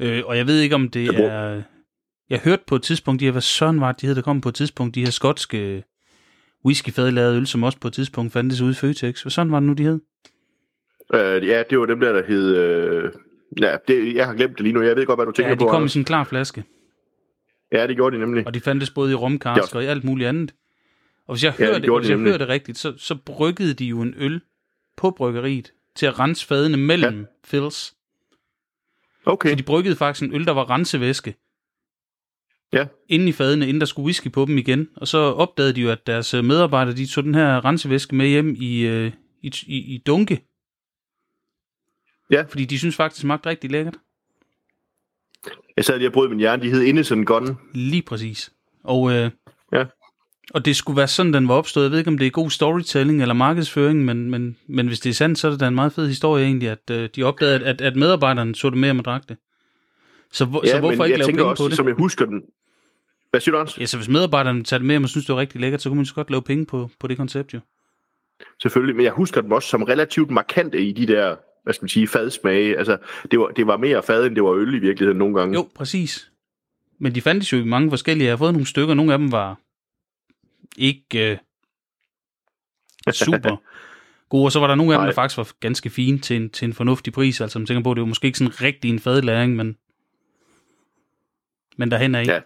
Øh, 0.00 0.22
og 0.26 0.36
jeg 0.36 0.46
ved 0.46 0.60
ikke, 0.60 0.74
om 0.74 0.88
det 0.88 1.06
er... 1.20 1.62
Jeg 2.34 2.42
hørte 2.44 2.62
på 2.66 2.76
et 2.76 2.82
tidspunkt, 2.82 3.20
de 3.20 3.24
her, 3.24 3.32
hvad 3.32 3.42
søren 3.42 3.80
var 3.80 3.92
det, 3.92 4.00
de 4.00 4.06
hed, 4.06 4.14
der 4.14 4.22
kom 4.22 4.40
på 4.40 4.48
et 4.48 4.54
tidspunkt, 4.54 4.94
de 4.94 5.04
her 5.04 5.10
skotske 5.10 5.84
whiskyfadlavede 6.64 7.36
øl, 7.36 7.46
som 7.46 7.62
også 7.62 7.78
på 7.78 7.88
et 7.88 7.94
tidspunkt 7.94 8.32
fandtes 8.32 8.60
ude 8.60 8.70
i 8.70 8.74
Føtex. 8.74 9.22
Hvad 9.22 9.30
sådan 9.30 9.52
var 9.52 9.60
det 9.60 9.66
nu, 9.66 9.72
de 9.72 9.82
hed? 9.82 10.00
Øh, 11.14 11.46
ja, 11.48 11.62
det 11.70 11.78
var 11.78 11.86
dem 11.86 12.00
der, 12.00 12.12
der 12.12 12.22
hed... 12.26 12.56
Øh, 12.56 13.12
ja, 13.60 13.76
det, 13.88 14.14
jeg 14.14 14.26
har 14.26 14.34
glemt 14.34 14.52
det 14.52 14.60
lige 14.60 14.72
nu. 14.72 14.82
Jeg 14.82 14.96
ved 14.96 15.06
godt, 15.06 15.18
hvad 15.18 15.26
du 15.26 15.32
tænker 15.32 15.48
Ja, 15.48 15.54
de 15.54 15.58
på. 15.58 15.64
kom 15.66 15.74
i 15.74 15.76
Anders. 15.76 15.92
sådan 15.92 16.00
en 16.00 16.04
klar 16.04 16.24
flaske. 16.24 16.64
Ja, 17.72 17.86
det 17.86 17.96
gjorde 17.96 18.16
de 18.16 18.20
nemlig. 18.20 18.46
Og 18.46 18.54
de 18.54 18.60
fandtes 18.60 18.90
både 18.90 19.12
i 19.12 19.14
rumkarsker 19.14 19.76
og 19.76 19.84
i 19.84 19.86
alt 19.86 20.04
muligt 20.04 20.28
andet. 20.28 20.54
Og 21.26 21.34
hvis 21.34 21.44
jeg 21.44 21.54
Ja, 21.58 21.64
hører 21.64 21.72
det 21.74 21.82
det, 21.82 21.86
gjorde 21.86 22.00
hvis 22.02 22.08
de 22.08 22.12
jeg 22.12 22.20
hører 22.20 22.38
det 22.38 22.48
rigtigt, 22.48 22.78
så, 22.78 22.94
så 22.96 23.16
bryggede 23.26 23.74
de 23.74 23.84
jo 23.84 24.00
en 24.00 24.14
øl 24.16 24.40
på 24.96 25.10
bryggeriet 25.10 25.72
til 25.94 26.06
at 26.06 26.18
rense 26.18 26.46
fadene 26.46 26.76
mellem 26.76 27.18
ja. 27.20 27.24
fills. 27.44 27.94
Okay, 29.26 29.48
Så 29.50 29.54
de 29.54 29.62
bryggede 29.62 29.96
faktisk 29.96 30.24
en 30.28 30.34
øl, 30.34 30.44
der 30.46 30.52
var 30.52 30.70
rensevæske 30.70 31.34
ja. 32.72 32.86
inde 33.08 33.28
i 33.28 33.32
fadene, 33.32 33.68
inden 33.68 33.80
der 33.80 33.86
skulle 33.86 34.04
whisky 34.04 34.32
på 34.32 34.44
dem 34.44 34.58
igen. 34.58 34.88
Og 34.96 35.08
så 35.08 35.18
opdagede 35.18 35.72
de 35.74 35.80
jo, 35.80 35.90
at 35.90 36.06
deres 36.06 36.34
øh, 36.34 36.44
medarbejdere, 36.44 36.96
de 36.96 37.06
tog 37.06 37.24
den 37.24 37.34
her 37.34 37.64
rensevæske 37.64 38.14
med 38.14 38.28
hjem 38.28 38.56
i, 38.58 38.80
øh, 38.80 39.12
i, 39.42 39.52
i, 39.66 39.76
i 39.94 40.02
dunke. 40.06 40.48
Ja. 42.30 42.42
Fordi 42.48 42.64
de 42.64 42.78
synes 42.78 42.96
faktisk, 42.96 43.16
det 43.16 43.22
smagte 43.22 43.48
rigtig 43.48 43.70
lækkert. 43.70 43.96
Jeg 45.76 45.84
sad 45.84 45.98
lige 45.98 46.08
og 46.08 46.12
brød 46.12 46.28
min 46.28 46.38
hjerne. 46.38 46.62
De 46.62 46.70
hed 46.70 46.82
Innocent 46.82 47.26
Gun. 47.26 47.56
Lige 47.74 48.02
præcis. 48.02 48.52
Og, 48.84 49.12
øh, 49.12 49.30
Ja. 49.72 49.84
og 50.54 50.64
det 50.64 50.76
skulle 50.76 50.96
være 50.96 51.08
sådan, 51.08 51.32
den 51.32 51.48
var 51.48 51.54
opstået. 51.54 51.84
Jeg 51.84 51.90
ved 51.90 51.98
ikke, 51.98 52.08
om 52.10 52.18
det 52.18 52.26
er 52.26 52.30
god 52.30 52.50
storytelling 52.50 53.22
eller 53.22 53.34
markedsføring, 53.34 54.04
men, 54.04 54.30
men, 54.30 54.56
men 54.68 54.86
hvis 54.86 55.00
det 55.00 55.10
er 55.10 55.14
sandt, 55.14 55.38
så 55.38 55.46
er 55.46 55.50
det 55.50 55.60
da 55.60 55.68
en 55.68 55.74
meget 55.74 55.92
fed 55.92 56.08
historie 56.08 56.44
egentlig, 56.44 56.68
at 56.68 56.90
øh, 56.90 57.08
de 57.16 57.22
opdagede, 57.22 57.54
at, 57.54 57.62
at, 57.62 57.80
at 57.80 57.96
medarbejderne 57.96 58.54
så 58.54 58.70
det 58.70 58.78
med, 58.78 58.88
at 58.88 58.96
man 58.96 59.04
drak 59.04 59.28
det. 59.28 59.36
Så, 60.34 60.44
hvor, 60.44 60.66
så 60.66 60.80
hvorfor 60.80 61.04
ikke 61.04 61.18
lave 61.18 61.26
penge 61.26 61.44
også, 61.44 61.62
på 61.62 61.68
det? 61.68 61.76
som 61.76 61.88
jeg 61.88 61.94
husker 61.94 62.24
den. 62.26 62.42
Hvad 63.30 63.40
siger 63.40 63.52
du, 63.52 63.58
Anders? 63.58 63.78
Ja, 63.78 63.86
så 63.86 63.96
hvis 63.96 64.08
medarbejderne 64.08 64.64
tager 64.64 64.78
det 64.78 64.86
med, 64.86 64.94
og 64.96 65.02
man 65.02 65.08
synes, 65.08 65.26
det 65.26 65.34
var 65.34 65.40
rigtig 65.40 65.60
lækkert, 65.60 65.82
så 65.82 65.88
kunne 65.88 65.96
man 65.96 66.06
så 66.06 66.14
godt 66.14 66.30
lave 66.30 66.42
penge 66.42 66.66
på, 66.66 66.90
på 67.00 67.06
det 67.06 67.16
koncept 67.16 67.54
jo. 67.54 67.60
Selvfølgelig, 68.62 68.96
men 68.96 69.04
jeg 69.04 69.12
husker 69.12 69.40
dem 69.40 69.52
også 69.52 69.68
som 69.68 69.82
relativt 69.82 70.30
markante 70.30 70.84
i 70.84 70.92
de 70.92 71.06
der, 71.06 71.36
hvad 71.62 71.74
skal 71.74 71.84
man 71.84 71.88
sige, 71.88 72.08
fadsmage. 72.08 72.78
Altså, 72.78 72.96
det 73.30 73.38
var, 73.38 73.46
det 73.46 73.66
var 73.66 73.76
mere 73.76 74.02
fad, 74.02 74.26
end 74.26 74.34
det 74.34 74.42
var 74.44 74.50
øl 74.50 74.74
i 74.74 74.78
virkeligheden 74.78 75.18
nogle 75.18 75.34
gange. 75.34 75.54
Jo, 75.54 75.68
præcis. 75.74 76.30
Men 76.98 77.14
de 77.14 77.20
fandtes 77.20 77.52
jo 77.52 77.58
i 77.58 77.64
mange 77.64 77.90
forskellige. 77.90 78.24
Jeg 78.24 78.32
har 78.32 78.36
fået 78.36 78.52
nogle 78.52 78.66
stykker. 78.66 78.94
Nogle 78.94 79.12
af 79.12 79.18
dem 79.18 79.32
var 79.32 79.60
ikke 80.76 81.30
øh, 81.30 81.38
super 83.12 83.56
gode. 84.30 84.44
Og 84.44 84.52
så 84.52 84.60
var 84.60 84.66
der 84.66 84.74
nogle 84.74 84.92
af 84.92 84.98
dem, 84.98 85.02
Nej. 85.02 85.06
der 85.06 85.14
faktisk 85.14 85.36
var 85.36 85.48
ganske 85.60 85.90
fine 85.90 86.18
til 86.18 86.36
en, 86.36 86.50
til 86.50 86.66
en 86.66 86.72
fornuftig 86.72 87.12
pris. 87.12 87.40
Altså, 87.40 87.58
man 87.58 87.66
tænker 87.66 87.82
på, 87.82 87.94
det 87.94 88.00
var 88.00 88.06
måske 88.06 88.26
ikke 88.26 88.38
sådan 88.38 88.62
rigtig 88.62 88.90
en 88.90 88.98
fadlæring, 88.98 89.56
men, 89.56 89.76
men 91.76 91.90
derhen 91.90 92.14
er 92.14 92.20
ikke. 92.20 92.32
Ja. 92.32 92.40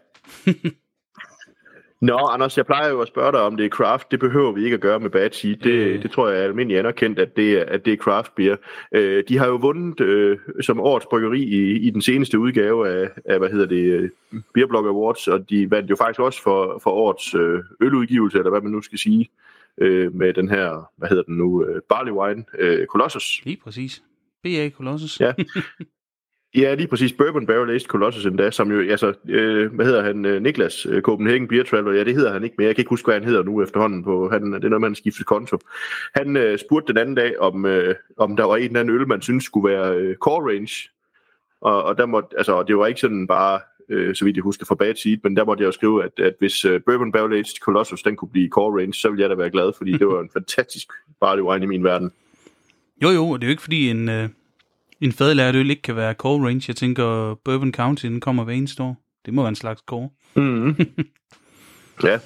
Nå, 2.01 2.17
Anders, 2.17 2.57
jeg 2.57 2.67
plejer 2.67 2.91
jo 2.91 3.01
at 3.01 3.09
spørge 3.09 3.33
dig, 3.33 3.41
om 3.41 3.57
det 3.57 3.67
er 3.67 3.71
craft. 3.71 4.11
Det 4.11 4.21
behøver 4.21 4.53
vi 4.53 4.65
ikke 4.65 4.75
at 4.75 4.81
gøre 4.81 5.01
med 5.01 5.31
Seed. 5.33 5.57
Det, 5.57 5.71
Øh. 5.71 6.03
det 6.03 6.11
tror 6.11 6.29
jeg 6.29 6.41
er 6.41 6.45
almindeligt 6.45 6.79
anerkendt, 6.79 7.19
at 7.19 7.37
det 7.37 7.53
er, 7.53 7.65
at 7.65 7.85
det 7.85 7.93
er 7.93 7.97
craft 7.97 8.35
beer. 8.35 8.57
Øh, 8.95 9.25
de 9.29 9.39
har 9.39 9.47
jo 9.47 9.55
vundet 9.57 10.01
øh, 10.01 10.39
som 10.61 10.81
årets 10.81 11.07
bryggeri 11.11 11.43
i, 11.43 11.77
i 11.79 11.91
den 11.91 12.03
seneste 12.03 12.39
udgave 12.39 12.89
af, 12.89 13.11
af 13.25 13.39
hvad 13.39 13.49
hedder 13.51 13.67
det, 13.67 13.83
øh, 13.85 14.11
Beer 14.55 14.67
Blog 14.67 14.87
Awards, 14.87 15.29
og 15.29 15.51
de 15.51 15.71
vandt 15.71 15.91
jo 15.91 15.97
faktisk 15.97 16.21
også 16.21 16.43
for, 16.43 16.79
for 16.83 16.91
årets 16.91 17.35
øh, 17.35 17.61
øludgivelse, 17.81 18.39
eller 18.39 18.51
hvad 18.51 18.61
man 18.61 18.73
nu 18.73 18.83
skal 18.83 18.99
sige, 18.99 19.29
øh, 19.79 20.15
med 20.15 20.35
den 20.35 20.49
her, 20.49 20.91
hvad 20.97 21.09
hedder 21.09 21.23
den 21.23 21.37
nu, 21.37 21.65
øh, 21.65 21.81
Barley 21.89 22.13
Wine, 22.13 22.45
øh, 22.59 22.87
Colossus. 22.87 23.41
Lige 23.45 23.61
præcis. 23.65 24.03
B.A. 24.43 24.71
Colossus. 24.71 25.21
Ja. 25.21 25.33
Ja, 26.59 26.75
lige 26.75 26.87
præcis. 26.87 27.13
Bourbon 27.13 27.47
Barrel 27.47 27.71
Aged 27.71 27.87
Colossus 27.87 28.27
endda, 28.27 28.51
som 28.51 28.73
jo, 28.73 28.91
altså, 28.91 29.15
øh, 29.29 29.75
hvad 29.75 29.87
hedder 29.87 30.03
han, 30.03 30.25
øh, 30.25 30.43
Niklas 30.43 30.87
øh, 30.87 31.03
Copenhagen 31.03 31.49
Beer 31.49 31.65
Traveler, 31.65 31.93
ja, 31.93 32.05
det 32.05 32.15
hedder 32.15 32.33
han 32.33 32.45
ikke 32.45 32.55
mere. 32.59 32.67
Jeg 32.67 32.75
kan 32.77 32.83
ikke 32.83 32.89
huske, 32.89 33.07
hvad 33.07 33.15
han 33.15 33.25
hedder 33.25 33.43
nu 33.43 33.63
efterhånden 33.63 34.05
på, 34.05 34.29
han, 34.29 34.53
det 34.53 34.65
er 34.65 34.69
noget, 34.69 34.81
man 34.81 34.95
skifter 34.95 35.25
konto. 35.25 35.59
Han 36.15 36.37
øh, 36.37 36.59
spurgte 36.59 36.93
den 36.93 37.01
anden 37.01 37.15
dag, 37.15 37.41
om, 37.41 37.67
øh, 37.67 37.95
om 38.17 38.37
der 38.37 38.45
var 38.45 38.57
en 38.57 38.63
eller 38.63 38.81
anden 38.81 38.95
øl, 38.95 39.09
man 39.09 39.23
synes 39.23 39.45
skulle 39.45 39.69
være 39.71 39.97
øh, 39.97 40.17
core 40.17 40.53
range. 40.53 40.91
Og, 41.61 41.83
og 41.83 41.99
der 41.99 42.07
måtte, 42.07 42.29
altså, 42.37 42.63
det 42.63 42.79
var 42.79 42.87
ikke 42.87 43.01
sådan 43.01 43.27
bare, 43.27 43.61
øh, 43.89 44.15
så 44.15 44.25
vidt 44.25 44.37
jeg 44.37 44.43
husker, 44.43 44.67
fra 44.67 44.75
bad 44.75 44.95
seed, 44.95 45.19
men 45.23 45.37
der 45.37 45.45
måtte 45.45 45.63
jeg 45.63 45.67
jo 45.67 45.73
skrive, 45.73 46.05
at, 46.05 46.19
at 46.19 46.35
hvis 46.39 46.65
øh, 46.65 46.81
Bourbon 46.87 47.13
Barrel 47.13 47.33
Aged 47.33 47.61
Colossus, 47.61 48.03
den 48.03 48.17
kunne 48.17 48.31
blive 48.31 48.49
core 48.49 48.81
range, 48.81 48.95
så 48.95 49.09
ville 49.09 49.23
jeg 49.23 49.31
da 49.31 49.35
være 49.35 49.51
glad, 49.51 49.73
fordi 49.77 49.93
det 49.93 50.07
var 50.07 50.21
en 50.21 50.31
fantastisk 50.39 50.89
barley 51.21 51.43
wine 51.43 51.65
i 51.65 51.69
min 51.69 51.85
verden. 51.85 52.13
Jo, 53.03 53.09
jo, 53.09 53.29
og 53.29 53.41
det 53.41 53.47
er 53.47 53.49
jo 53.49 53.53
ikke 53.53 53.63
fordi 53.63 53.91
en, 53.91 54.09
øh, 54.09 54.29
en 55.01 55.13
fadlært 55.13 55.55
øl 55.55 55.71
ikke 55.71 55.83
kan 55.83 55.97
være 55.97 56.15
core 56.15 56.47
range. 56.47 56.65
Jeg 56.69 56.77
tænker, 56.77 57.35
Bourbon 57.45 57.73
County, 57.73 58.07
den 58.07 58.21
kommer 58.21 58.45
hver 58.45 58.55
eneste 58.55 58.83
år. 58.83 58.97
Det 59.27 59.35
må 59.35 59.43
være 59.43 59.49
en 59.49 59.55
slags 59.55 59.83
core. 59.87 60.09
Mm. 60.37 60.77
ja. 62.05 62.19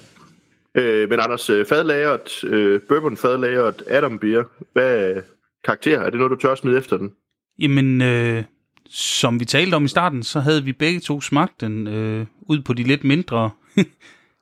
Øh, 0.75 1.09
men 1.09 1.19
Anders, 1.19 1.49
øh, 1.49 1.65
fadlageret, 1.65 2.43
øh, 2.43 2.81
bourbon 2.89 3.17
fadlageret 3.17 3.83
Adam 3.87 4.19
Beer, 4.19 4.43
hvad 4.73 5.21
karakter? 5.63 5.99
Er 5.99 6.09
det 6.09 6.19
noget, 6.19 6.31
du 6.31 6.35
tør 6.35 6.55
smide 6.55 6.77
efter 6.77 6.97
den? 6.97 7.11
Jamen, 7.59 8.01
øh, 8.01 8.43
som 8.89 9.39
vi 9.39 9.45
talte 9.45 9.75
om 9.75 9.85
i 9.85 9.87
starten, 9.87 10.23
så 10.23 10.39
havde 10.39 10.63
vi 10.63 10.73
begge 10.73 10.99
to 10.99 11.21
smagt 11.21 11.61
den 11.61 11.87
øh, 11.87 12.25
ud 12.41 12.61
på 12.61 12.73
de 12.73 12.83
lidt 12.83 13.03
mindre 13.03 13.49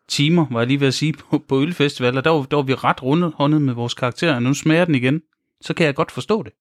timer, 0.10 0.46
var 0.52 0.60
jeg 0.60 0.68
lige 0.68 0.80
ved 0.80 0.88
at 0.88 0.94
sige, 0.94 1.14
på, 1.14 1.44
på 1.48 1.62
ølfestivaler. 1.62 2.22
Der 2.22 2.30
var, 2.30 2.44
der 2.44 2.56
var 2.56 2.64
vi 2.64 2.74
ret 2.74 3.04
rundhåndet 3.04 3.62
med 3.62 3.74
vores 3.74 3.94
karakterer, 3.94 4.36
og 4.36 4.44
nu 4.44 4.54
smager 4.54 4.86
den 4.86 4.96
igen. 4.96 5.22
Så 5.62 5.74
kan 5.74 5.86
jeg 5.86 5.96
godt 5.96 6.12
forstå 6.12 6.44
det. 6.44 6.52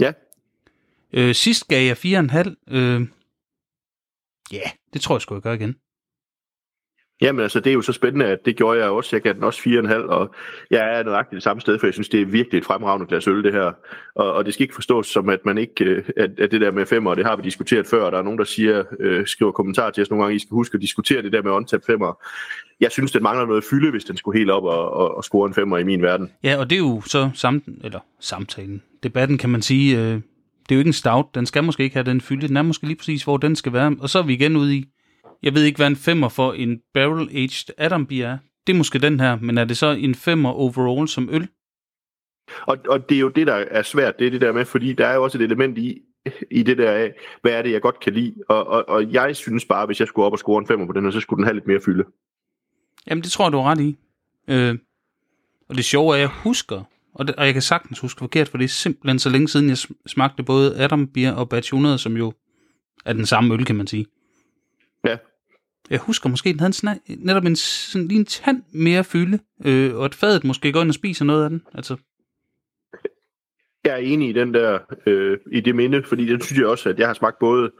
Ja. 0.00 0.12
Øh, 1.12 1.34
sidst 1.34 1.68
gav 1.68 1.86
jeg 1.86 1.96
4,5. 1.96 2.74
Øh, 2.76 3.08
ja, 4.52 4.70
det 4.92 5.00
tror 5.00 5.14
jeg 5.14 5.22
sgu, 5.22 5.34
jeg 5.34 5.42
gør 5.42 5.52
igen. 5.52 5.76
Jamen 7.20 7.42
altså, 7.42 7.60
det 7.60 7.70
er 7.70 7.74
jo 7.74 7.82
så 7.82 7.92
spændende, 7.92 8.26
at 8.26 8.38
det 8.44 8.56
gjorde 8.56 8.80
jeg 8.80 8.90
også. 8.90 9.16
Jeg 9.16 9.22
gav 9.22 9.32
den 9.32 9.44
også 9.44 9.60
4,5, 9.60 9.94
og 9.94 10.34
jeg 10.70 10.98
er 10.98 11.02
nøjagtigt 11.02 11.34
det 11.34 11.42
samme 11.42 11.60
sted, 11.60 11.78
for 11.78 11.86
jeg 11.86 11.94
synes, 11.94 12.08
det 12.08 12.20
er 12.20 12.26
virkelig 12.26 12.58
et 12.58 12.64
fremragende 12.64 13.06
glas 13.06 13.28
øl, 13.28 13.44
det 13.44 13.52
her. 13.52 13.72
Og, 14.14 14.32
og 14.32 14.44
det 14.44 14.54
skal 14.54 14.64
ikke 14.64 14.74
forstås 14.74 15.06
som, 15.06 15.28
at 15.28 15.38
man 15.44 15.58
ikke, 15.58 15.84
øh, 15.84 16.04
at, 16.16 16.30
at 16.38 16.50
det 16.50 16.60
der 16.60 16.70
med 16.70 16.86
femmer, 16.86 17.14
det 17.14 17.26
har 17.26 17.36
vi 17.36 17.42
diskuteret 17.42 17.86
før, 17.86 18.04
og 18.04 18.12
der 18.12 18.18
er 18.18 18.22
nogen, 18.22 18.38
der 18.38 18.44
siger, 18.44 18.84
øh, 19.00 19.26
skriver 19.26 19.52
kommentarer 19.52 19.90
til 19.90 20.02
os 20.02 20.10
nogle 20.10 20.24
gange, 20.24 20.36
I 20.36 20.38
skal 20.38 20.54
huske 20.54 20.74
at 20.74 20.80
diskutere 20.82 21.22
det 21.22 21.32
der 21.32 21.42
med 21.42 21.52
on 21.52 21.66
femmer. 21.86 22.24
Jeg 22.80 22.90
synes, 22.90 23.12
den 23.12 23.22
mangler 23.22 23.46
noget 23.46 23.64
fylde, 23.70 23.90
hvis 23.90 24.04
den 24.04 24.16
skulle 24.16 24.38
helt 24.38 24.50
op 24.50 24.64
og, 24.64 24.90
og, 24.92 25.16
og 25.16 25.24
score 25.24 25.48
en 25.48 25.54
femmer 25.54 25.78
i 25.78 25.84
min 25.84 26.02
verden. 26.02 26.30
Ja, 26.44 26.56
og 26.58 26.70
det 26.70 26.76
er 26.76 26.80
jo 26.80 27.02
så 27.06 27.30
samt, 27.34 27.64
eller 27.84 28.00
samtalen. 28.20 28.82
Debatten 29.02 29.38
kan 29.38 29.50
man 29.50 29.62
sige, 29.62 29.98
øh, 29.98 30.20
det 30.68 30.72
er 30.72 30.74
jo 30.74 30.78
ikke 30.78 30.88
en 30.88 30.92
stout. 30.92 31.26
Den 31.34 31.46
skal 31.46 31.64
måske 31.64 31.82
ikke 31.82 31.96
have 31.96 32.10
den 32.10 32.20
fylde. 32.20 32.48
Den 32.48 32.56
er 32.56 32.62
måske 32.62 32.86
lige 32.86 32.96
præcis, 32.96 33.24
hvor 33.24 33.36
den 33.36 33.56
skal 33.56 33.72
være. 33.72 33.96
Og 34.00 34.10
så 34.10 34.18
er 34.18 34.22
vi 34.22 34.32
igen 34.32 34.56
ude 34.56 34.76
i, 34.76 34.84
jeg 35.44 35.54
ved 35.54 35.64
ikke, 35.64 35.76
hvad 35.76 35.86
en 35.86 35.96
femmer 35.96 36.28
for 36.28 36.52
en 36.52 36.80
barrel-aged 36.98 37.74
Adam 37.78 38.06
beer 38.06 38.28
er. 38.28 38.38
Det 38.66 38.72
er 38.72 38.76
måske 38.76 38.98
den 38.98 39.20
her, 39.20 39.38
men 39.40 39.58
er 39.58 39.64
det 39.64 39.76
så 39.76 39.90
en 39.90 40.14
femmer 40.14 40.50
overall 40.50 41.08
som 41.08 41.28
øl? 41.32 41.48
Og, 42.66 42.78
og 42.88 43.08
det 43.08 43.14
er 43.14 43.20
jo 43.20 43.28
det, 43.28 43.46
der 43.46 43.54
er 43.54 43.82
svært, 43.82 44.18
det 44.18 44.26
er 44.26 44.30
det 44.30 44.40
der 44.40 44.52
med, 44.52 44.64
fordi 44.64 44.92
der 44.92 45.06
er 45.06 45.14
jo 45.14 45.24
også 45.24 45.38
et 45.38 45.42
element 45.42 45.78
i, 45.78 46.00
i 46.50 46.62
det 46.62 46.78
der 46.78 46.92
af, 46.92 47.12
hvad 47.42 47.52
er 47.52 47.62
det, 47.62 47.72
jeg 47.72 47.82
godt 47.82 48.00
kan 48.00 48.12
lide. 48.12 48.34
Og, 48.48 48.66
og, 48.66 48.88
og 48.88 49.12
jeg 49.12 49.36
synes 49.36 49.64
bare, 49.64 49.86
hvis 49.86 50.00
jeg 50.00 50.08
skulle 50.08 50.26
op 50.26 50.32
og 50.32 50.38
score 50.38 50.58
en 50.60 50.66
femmer 50.66 50.86
på 50.86 50.92
den 50.92 51.04
her, 51.04 51.10
så 51.10 51.20
skulle 51.20 51.38
den 51.38 51.44
have 51.44 51.54
lidt 51.54 51.66
mere 51.66 51.80
fylde. 51.84 52.04
Jamen, 53.06 53.22
det 53.24 53.32
tror 53.32 53.44
jeg, 53.44 53.52
du 53.52 53.58
har 53.58 53.70
ret 53.70 53.80
i. 53.80 53.98
Øh, 54.48 54.78
og 55.68 55.74
det 55.74 55.84
sjove 55.84 56.10
er, 56.10 56.14
at 56.14 56.20
jeg 56.20 56.28
husker, 56.28 56.82
og, 57.14 57.26
det, 57.26 57.36
og 57.36 57.44
jeg 57.46 57.52
kan 57.52 57.62
sagtens 57.62 58.00
huske 58.00 58.18
forkert, 58.18 58.48
for 58.48 58.58
det 58.58 58.64
er 58.64 58.68
simpelthen 58.68 59.18
så 59.18 59.30
længe 59.30 59.48
siden, 59.48 59.68
jeg 59.68 59.76
sm- 59.76 60.02
smagte 60.06 60.42
både 60.42 60.76
Adam 60.76 61.06
Beer 61.06 61.32
og 61.32 61.48
Batch 61.48 61.68
100, 61.68 61.98
som 61.98 62.16
jo 62.16 62.32
er 63.04 63.12
den 63.12 63.26
samme 63.26 63.54
øl, 63.54 63.64
kan 63.64 63.76
man 63.76 63.86
sige. 63.86 64.06
Ja. 65.04 65.16
Jeg 65.90 65.98
husker 65.98 66.28
måske, 66.28 66.50
den 66.52 66.60
havde 66.60 66.68
en 66.68 66.72
snak, 66.72 66.96
netop 67.08 67.44
en, 67.44 67.56
sådan 67.56 68.08
lige 68.08 68.18
en 68.18 68.24
tand 68.26 68.62
mere 68.72 69.04
fylde, 69.04 69.38
øh, 69.64 69.94
og 69.96 70.04
at 70.04 70.14
fadet 70.14 70.44
måske 70.44 70.72
går 70.72 70.80
ind 70.80 70.88
og 70.88 70.94
spiser 70.94 71.24
noget 71.24 71.44
af 71.44 71.50
den. 71.50 71.62
Altså, 71.74 71.96
Jeg 73.84 73.92
er 73.92 73.96
enig 73.96 74.28
i 74.28 74.32
den 74.32 74.54
der, 74.54 74.78
øh, 75.06 75.38
i 75.52 75.60
det 75.60 75.74
minde, 75.74 76.02
fordi 76.02 76.26
det 76.26 76.44
synes 76.44 76.58
jeg 76.60 76.66
også, 76.68 76.88
at 76.88 76.98
jeg 76.98 77.06
har 77.06 77.14
smagt 77.14 77.38
både 77.38 77.70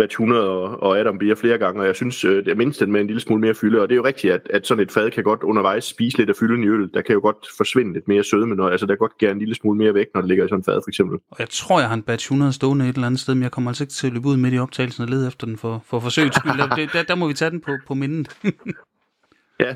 batch 0.00 0.14
100 0.14 0.48
og, 0.48 0.82
og 0.82 0.98
Adam 0.98 1.18
Beer 1.18 1.34
flere 1.34 1.58
gange, 1.58 1.80
og 1.80 1.86
jeg 1.86 1.96
synes, 1.96 2.24
øh, 2.24 2.44
det 2.44 2.48
er 2.48 2.54
mindst 2.54 2.80
den 2.80 2.92
med 2.92 3.00
en 3.00 3.06
lille 3.06 3.20
smule 3.20 3.40
mere 3.40 3.54
fylde, 3.54 3.80
og 3.80 3.88
det 3.88 3.94
er 3.94 3.96
jo 3.96 4.04
rigtigt, 4.04 4.32
at, 4.32 4.40
at 4.50 4.66
sådan 4.66 4.82
et 4.82 4.92
fad 4.92 5.10
kan 5.10 5.24
godt 5.24 5.42
undervejs 5.42 5.84
spise 5.84 6.18
lidt 6.18 6.30
af 6.30 6.36
fylden 6.36 6.64
i 6.64 6.66
øl. 6.66 6.90
Der 6.94 7.02
kan 7.02 7.12
jo 7.14 7.20
godt 7.20 7.36
forsvinde 7.56 7.92
lidt 7.92 8.08
mere 8.08 8.24
sødme, 8.24 8.54
når, 8.54 8.68
altså 8.68 8.86
der 8.86 8.94
kan 8.94 8.98
godt 8.98 9.18
gerne 9.18 9.32
en 9.32 9.38
lille 9.38 9.54
smule 9.54 9.78
mere 9.78 9.94
væk, 9.94 10.06
når 10.14 10.20
det 10.20 10.28
ligger 10.28 10.44
i 10.44 10.48
sådan 10.48 10.58
et 10.58 10.64
fad, 10.64 10.80
for 10.84 10.90
eksempel. 10.90 11.18
Og 11.30 11.36
jeg 11.38 11.48
tror, 11.50 11.80
jeg 11.80 11.88
har 11.88 11.96
en 11.96 12.02
batch 12.02 12.26
100 12.26 12.52
stående 12.52 12.88
et 12.88 12.94
eller 12.94 13.06
andet 13.06 13.20
sted, 13.20 13.34
men 13.34 13.42
jeg 13.42 13.50
kommer 13.50 13.70
altså 13.70 13.84
ikke 13.84 13.92
til 13.92 14.06
at 14.06 14.12
løbe 14.12 14.28
ud 14.28 14.36
midt 14.36 14.54
i 14.54 14.58
optagelsen 14.58 15.02
og 15.02 15.08
lede 15.08 15.26
efter 15.26 15.46
den 15.46 15.56
for, 15.58 15.82
for 15.86 16.00
forsøgets 16.00 16.36
skyld. 16.36 16.52
Der, 16.58 16.88
der, 16.92 17.02
der, 17.02 17.14
må 17.14 17.28
vi 17.28 17.34
tage 17.34 17.50
den 17.50 17.60
på, 17.60 17.72
på 17.86 17.94
mindet. 17.94 18.28
Ja, 19.60 19.74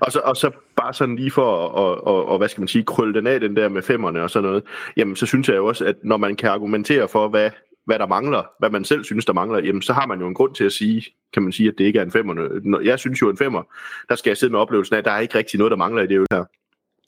og 0.00 0.12
så, 0.12 0.20
og 0.24 0.36
så 0.36 0.50
bare 0.76 0.94
sådan 0.94 1.16
lige 1.16 1.30
for 1.30 1.64
at, 1.64 1.70
og, 1.72 2.06
og, 2.06 2.28
og, 2.28 2.38
hvad 2.38 2.48
skal 2.48 2.60
man 2.60 2.68
sige, 2.68 2.84
krølle 2.84 3.14
den 3.14 3.26
af, 3.26 3.40
den 3.40 3.56
der 3.56 3.68
med 3.68 3.82
femmerne 3.82 4.22
og 4.22 4.30
sådan 4.30 4.48
noget, 4.48 4.64
jamen 4.96 5.16
så 5.16 5.26
synes 5.26 5.48
jeg 5.48 5.56
jo 5.56 5.66
også, 5.66 5.84
at 5.84 5.96
når 6.02 6.16
man 6.16 6.36
kan 6.36 6.50
argumentere 6.50 7.08
for, 7.08 7.28
hvad, 7.28 7.50
hvad 7.86 7.98
der 7.98 8.06
mangler, 8.06 8.42
hvad 8.58 8.70
man 8.70 8.84
selv 8.84 9.04
synes, 9.04 9.24
der 9.24 9.32
mangler, 9.32 9.58
jamen 9.58 9.82
så 9.82 9.92
har 9.92 10.06
man 10.06 10.20
jo 10.20 10.28
en 10.28 10.34
grund 10.34 10.54
til 10.54 10.64
at 10.64 10.72
sige, 10.72 11.04
kan 11.32 11.42
man 11.42 11.52
sige, 11.52 11.68
at 11.68 11.74
det 11.78 11.84
ikke 11.84 11.98
er 11.98 12.02
en 12.02 12.12
femmer. 12.12 12.80
Jeg 12.84 12.98
synes 12.98 13.22
jo, 13.22 13.30
en 13.30 13.36
femmer, 13.36 13.62
der 14.08 14.14
skal 14.14 14.30
jeg 14.30 14.36
sidde 14.36 14.52
med 14.52 14.60
oplevelsen 14.60 14.94
af, 14.94 14.98
at 14.98 15.04
der 15.04 15.10
er 15.10 15.20
ikke 15.20 15.38
rigtig 15.38 15.58
noget, 15.58 15.70
der 15.70 15.76
mangler 15.76 16.02
i 16.02 16.06
det 16.06 16.18
øl 16.18 16.26
her. 16.32 16.44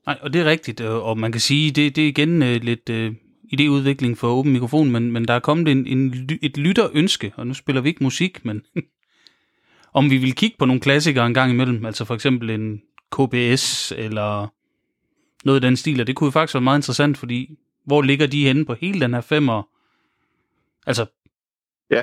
Nej, 0.07 0.19
og 0.23 0.33
det 0.33 0.41
er 0.41 0.45
rigtigt, 0.45 0.81
øh, 0.81 1.07
og 1.07 1.19
man 1.19 1.33
kan 1.33 1.41
sige, 1.41 1.71
det, 1.71 1.97
det 1.97 2.05
er 2.05 2.09
igen 2.09 2.43
uh, 2.43 2.49
lidt 2.49 2.91
uh, 2.91 3.15
idéudvikling 3.53 4.15
for 4.17 4.29
åben 4.29 4.53
mikrofon, 4.53 4.91
men, 4.91 5.13
men 5.13 5.25
der 5.25 5.35
er 5.35 5.41
kommet 5.41 5.69
en, 5.69 5.87
en, 5.87 6.31
et 6.43 6.57
lytterønske, 6.57 7.33
og 7.37 7.47
nu 7.47 7.55
spiller 7.55 7.83
vi 7.83 7.89
ikke 7.89 8.05
musik, 8.05 8.45
men 8.45 8.63
om 9.99 10.11
vi 10.11 10.17
vil 10.17 10.35
kigge 10.35 10.57
på 10.59 10.65
nogle 10.65 10.81
klassikere 10.81 11.27
en 11.27 11.35
gang 11.35 11.53
imellem, 11.53 11.87
altså 11.87 12.05
for 12.05 12.15
eksempel 12.15 12.51
en 12.51 12.83
KBS 13.13 13.93
eller 13.97 14.47
noget 15.45 15.65
i 15.65 15.67
den 15.67 15.77
stil, 15.77 16.01
og 16.01 16.07
det 16.07 16.17
kunne 16.17 16.27
jo 16.27 16.31
faktisk 16.31 16.55
være 16.55 16.61
meget 16.61 16.79
interessant, 16.79 17.19
fordi 17.19 17.59
hvor 17.85 18.03
ligger 18.03 18.27
de 18.27 18.47
henne 18.47 18.65
på 18.65 18.75
hele 18.75 19.01
den 19.01 19.15
her 19.15 19.21
femmer? 19.21 19.63
Altså, 20.87 21.07
ja. 21.91 22.03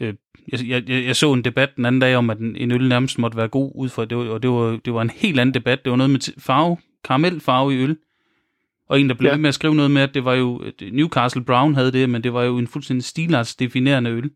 Øh, 0.00 0.14
jeg, 0.52 0.88
jeg, 0.88 1.04
jeg 1.06 1.16
så 1.16 1.32
en 1.32 1.44
debat 1.44 1.76
den 1.76 1.84
anden 1.84 2.00
dag 2.00 2.16
om, 2.16 2.30
at 2.30 2.38
en, 2.38 2.56
en 2.56 2.70
øl 2.70 2.88
nærmest 2.88 3.18
måtte 3.18 3.36
være 3.36 3.48
god 3.48 3.72
ud 3.74 3.88
fra, 3.88 4.04
det 4.04 4.12
og 4.12 4.42
det 4.42 4.50
var, 4.50 4.76
det 4.84 4.94
var 4.94 5.02
en 5.02 5.10
helt 5.10 5.40
anden 5.40 5.54
debat. 5.54 5.84
Det 5.84 5.90
var 5.90 5.96
noget 5.96 6.10
med 6.10 6.40
farve, 6.40 6.76
karamelfarve 7.04 7.74
i 7.74 7.76
øl. 7.76 7.96
Og 8.88 9.00
en, 9.00 9.08
der 9.08 9.14
blev 9.14 9.30
ja. 9.30 9.36
med 9.36 9.48
at 9.48 9.54
skrive 9.54 9.74
noget 9.74 9.90
med, 9.90 10.02
at 10.02 10.14
det 10.14 10.24
var 10.24 10.34
jo, 10.34 10.64
Newcastle 10.92 11.44
Brown 11.44 11.74
havde 11.74 11.92
det, 11.92 12.10
men 12.10 12.24
det 12.24 12.32
var 12.32 12.42
jo 12.42 12.58
en 12.58 12.66
fuldstændig 12.66 13.04
stilartsdefinerende 13.04 14.10
øl. 14.10 14.30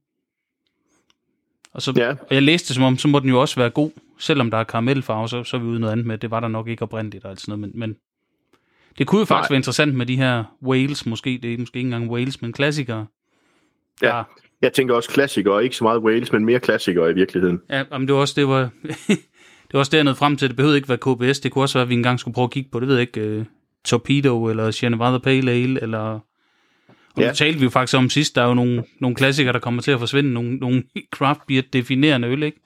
Og, 1.73 1.83
så, 1.83 1.93
ja. 1.97 2.11
og 2.11 2.35
jeg 2.35 2.43
læste 2.43 2.69
det 2.69 2.75
som 2.75 2.85
om, 2.85 2.99
så 2.99 3.09
må 3.09 3.19
den 3.19 3.29
jo 3.29 3.41
også 3.41 3.61
være 3.61 3.71
god, 3.71 3.91
selvom 4.19 4.51
der 4.51 4.59
er 4.59 4.65
karamelfarve, 4.65 5.29
så, 5.29 5.45
så 5.45 5.57
er 5.57 5.61
vi 5.61 5.67
ude 5.67 5.81
noget 5.81 5.93
andet 5.93 6.07
med, 6.07 6.19
det 6.19 6.31
var 6.31 6.41
der 6.41 6.49
nok 6.49 6.69
ikke 6.69 6.83
oprindeligt 6.83 7.25
og 7.25 7.31
alt 7.31 7.41
sådan 7.41 7.59
noget, 7.59 7.75
men, 7.75 7.81
men 7.81 7.97
det 8.99 9.07
kunne 9.07 9.19
jo 9.19 9.25
faktisk 9.25 9.51
Nej. 9.51 9.55
være 9.55 9.59
interessant 9.59 9.95
med 9.95 10.07
de 10.07 10.17
her 10.17 10.45
Wales, 10.63 11.07
måske, 11.07 11.39
det 11.43 11.55
er 11.55 11.59
måske 11.59 11.77
ikke 11.77 11.87
engang 11.87 12.11
Wales, 12.11 12.43
men 12.43 12.53
klassikere. 12.53 13.07
Ja, 14.03 14.07
der, 14.07 14.25
jeg 14.63 14.73
tænker 14.73 14.95
også 14.95 15.11
klassikere, 15.11 15.65
ikke 15.65 15.77
så 15.77 15.85
meget 15.85 16.03
Wales, 16.03 16.33
men 16.33 16.45
mere 16.45 16.61
klassikere 16.61 17.11
i 17.11 17.15
virkeligheden. 17.15 17.61
Ja, 17.71 17.85
men 17.91 18.09
det 18.09 18.15
var 18.15 18.21
også, 18.21 18.35
det 18.37 18.49
var, 18.49 18.71
det 19.67 19.73
var 19.73 19.79
også 19.79 19.97
dernede 19.97 20.15
frem 20.15 20.37
til, 20.37 20.49
det 20.49 20.57
behøvede 20.57 20.77
ikke 20.77 20.89
være 20.89 20.99
KBS, 20.99 21.41
det 21.41 21.53
kunne 21.53 21.65
også 21.65 21.79
være, 21.79 21.83
at 21.83 21.89
vi 21.89 21.95
engang 21.95 22.21
skulle 22.21 22.35
prøve 22.35 22.45
at 22.45 22.51
kigge 22.51 22.71
på, 22.71 22.81
det 22.81 22.89
ved 22.89 22.95
jeg 22.95 23.01
ikke, 23.01 23.39
uh, 23.39 23.45
Torpedo, 23.85 24.45
eller 24.45 24.71
Shenavada 24.71 25.19
Pale 25.19 25.51
Ale, 25.51 25.83
eller 25.83 26.21
og 27.17 27.23
ja. 27.23 27.29
nu 27.29 27.35
talte 27.35 27.59
vi 27.59 27.65
jo 27.65 27.71
faktisk 27.71 27.99
om 27.99 28.11
sidst, 28.11 28.37
der 28.37 28.43
er 28.43 28.47
jo 28.47 28.55
nogle, 28.55 28.85
nogle 29.01 29.17
klassikere, 29.17 29.53
der 29.53 29.59
kommer 29.59 29.83
til 29.83 29.91
at 29.91 29.99
forsvinde, 29.99 30.33
nogle, 30.33 30.57
nogle 30.57 30.83
craft 31.15 31.41
beer 31.49 31.63
definerende 31.73 32.29
øl, 32.29 32.43
ikke? 32.43 32.61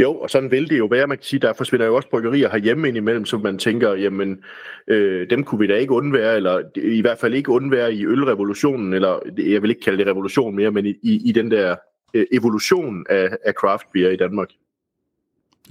Jo, 0.00 0.14
og 0.14 0.30
sådan 0.30 0.50
vil 0.50 0.70
det 0.70 0.78
jo 0.78 0.86
være. 0.86 1.06
Man 1.06 1.18
kan 1.18 1.24
sige, 1.24 1.40
der 1.40 1.52
forsvinder 1.52 1.86
jo 1.86 1.96
også 1.96 2.08
bryggerier 2.08 2.50
herhjemme 2.50 2.88
indimellem, 2.88 3.24
som 3.24 3.40
man 3.40 3.58
tænker, 3.58 3.92
jamen, 3.92 4.44
øh, 4.88 5.30
dem 5.30 5.44
kunne 5.44 5.58
vi 5.58 5.66
da 5.66 5.74
ikke 5.74 5.92
undvære, 5.92 6.36
eller 6.36 6.62
i 6.76 7.00
hvert 7.00 7.18
fald 7.18 7.34
ikke 7.34 7.50
undvære 7.50 7.94
i 7.94 8.06
ølrevolutionen, 8.06 8.94
eller 8.94 9.18
jeg 9.38 9.62
vil 9.62 9.70
ikke 9.70 9.82
kalde 9.82 9.98
det 9.98 10.06
revolution 10.06 10.56
mere, 10.56 10.70
men 10.70 10.86
i, 10.86 10.94
i, 11.02 11.20
i 11.28 11.32
den 11.32 11.50
der 11.50 11.76
øh, 12.14 12.26
evolution 12.32 13.06
af, 13.10 13.28
af 13.44 13.52
craft 13.52 13.86
beer 13.92 14.10
i 14.10 14.16
Danmark. 14.16 14.48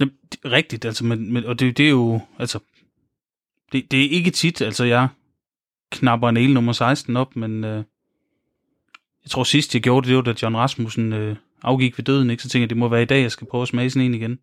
Jamen, 0.00 0.14
rigtigt, 0.44 0.84
altså, 0.84 1.04
men, 1.04 1.32
men, 1.32 1.44
og 1.44 1.60
det, 1.60 1.78
det 1.78 1.86
er 1.86 1.90
jo, 1.90 2.20
altså, 2.38 2.58
det, 3.72 3.90
det 3.90 4.04
er 4.04 4.10
ikke 4.10 4.30
tit, 4.30 4.62
altså 4.62 4.84
jeg 4.84 5.08
knapper 5.92 6.28
en 6.28 6.36
el 6.36 6.54
nummer 6.54 6.72
16 6.72 7.16
op, 7.16 7.36
men 7.36 7.64
øh, 7.64 7.84
jeg 9.24 9.30
tror 9.30 9.44
sidst 9.44 9.74
jeg 9.74 9.82
gjorde 9.82 10.04
det, 10.04 10.08
det 10.08 10.16
var 10.16 10.22
da 10.22 10.34
John 10.42 10.56
Rasmussen 10.56 11.12
øh, 11.12 11.36
afgik 11.64 11.98
ved 11.98 12.04
døden, 12.04 12.30
ikke? 12.30 12.42
så 12.42 12.48
tænkte 12.48 12.62
jeg, 12.62 12.70
det 12.70 12.76
må 12.76 12.88
være 12.88 13.02
i 13.02 13.06
dag, 13.06 13.22
jeg 13.22 13.30
skal 13.30 13.46
prøve 13.46 13.62
at 13.62 13.68
smage 13.68 13.90
sådan 13.90 14.06
en 14.06 14.14
igen. 14.14 14.38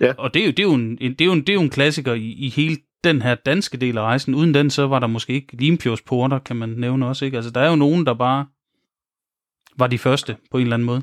Ja. 0.00 0.12
Og 0.18 0.34
det 0.34 0.42
er 0.42 0.46
jo, 0.46 0.50
det 0.50 0.58
er 0.58 0.62
jo, 0.62 0.74
en, 0.74 0.96
det 0.96 1.20
er 1.20 1.24
jo, 1.24 1.32
en, 1.32 1.40
det 1.40 1.48
er 1.48 1.54
jo 1.54 1.60
en 1.60 1.70
klassiker 1.70 2.14
i, 2.14 2.32
i 2.32 2.48
hele 2.48 2.76
den 3.04 3.22
her 3.22 3.34
danske 3.34 3.76
del 3.76 3.98
af 3.98 4.02
rejsen. 4.02 4.34
Uden 4.34 4.54
den, 4.54 4.70
så 4.70 4.86
var 4.86 4.98
der 4.98 5.06
måske 5.06 5.32
ikke 5.32 5.56
Limfjords 5.56 6.02
porter, 6.02 6.38
kan 6.38 6.56
man 6.56 6.68
nævne 6.68 7.06
også. 7.06 7.24
Ikke? 7.24 7.36
Altså, 7.36 7.50
der 7.50 7.60
er 7.60 7.70
jo 7.70 7.76
nogen, 7.76 8.06
der 8.06 8.14
bare 8.14 8.46
var 9.78 9.86
de 9.86 9.98
første 9.98 10.36
på 10.50 10.56
en 10.56 10.62
eller 10.62 10.74
anden 10.74 10.86
måde. 10.86 11.02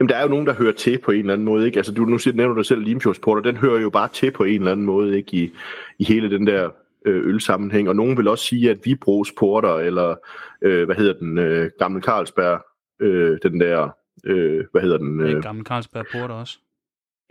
Jamen, 0.00 0.08
der 0.08 0.16
er 0.16 0.22
jo 0.22 0.28
nogen, 0.28 0.46
der 0.46 0.54
hører 0.54 0.72
til 0.72 0.98
på 0.98 1.10
en 1.10 1.18
eller 1.18 1.32
anden 1.32 1.44
måde. 1.44 1.66
Ikke? 1.66 1.76
Altså, 1.76 1.92
du, 1.92 2.04
nu 2.04 2.18
nævner 2.34 2.54
du 2.54 2.62
selv 2.62 2.82
Limfjords 2.82 3.18
porter, 3.18 3.42
den 3.42 3.56
hører 3.56 3.80
jo 3.80 3.90
bare 3.90 4.08
til 4.12 4.30
på 4.30 4.44
en 4.44 4.54
eller 4.54 4.72
anden 4.72 4.86
måde 4.86 5.16
ikke? 5.16 5.36
I, 5.36 5.52
i 5.98 6.04
hele 6.04 6.30
den 6.30 6.46
der 6.46 6.70
øh, 7.06 7.26
ølsammenhæng. 7.26 7.88
Og 7.88 7.96
nogen 7.96 8.16
vil 8.16 8.28
også 8.28 8.44
sige, 8.44 8.70
at 8.70 8.78
vi 8.84 8.90
Vibros 8.90 9.32
porter, 9.38 9.74
eller 9.74 10.14
øh, 10.62 10.84
hvad 10.84 10.96
hedder 10.96 11.12
den, 11.12 11.38
øh, 11.38 11.70
Gamle 11.78 12.02
Carlsberg, 12.02 12.60
øh, 13.00 13.38
den 13.42 13.60
der, 13.60 13.90
øh, 14.24 14.64
hvad 14.72 14.82
hedder 14.82 14.98
den? 14.98 15.20
Øh, 15.20 15.42
Gamle 15.42 15.64
Carlsberg 15.64 16.06
porter 16.12 16.34
også. 16.34 16.58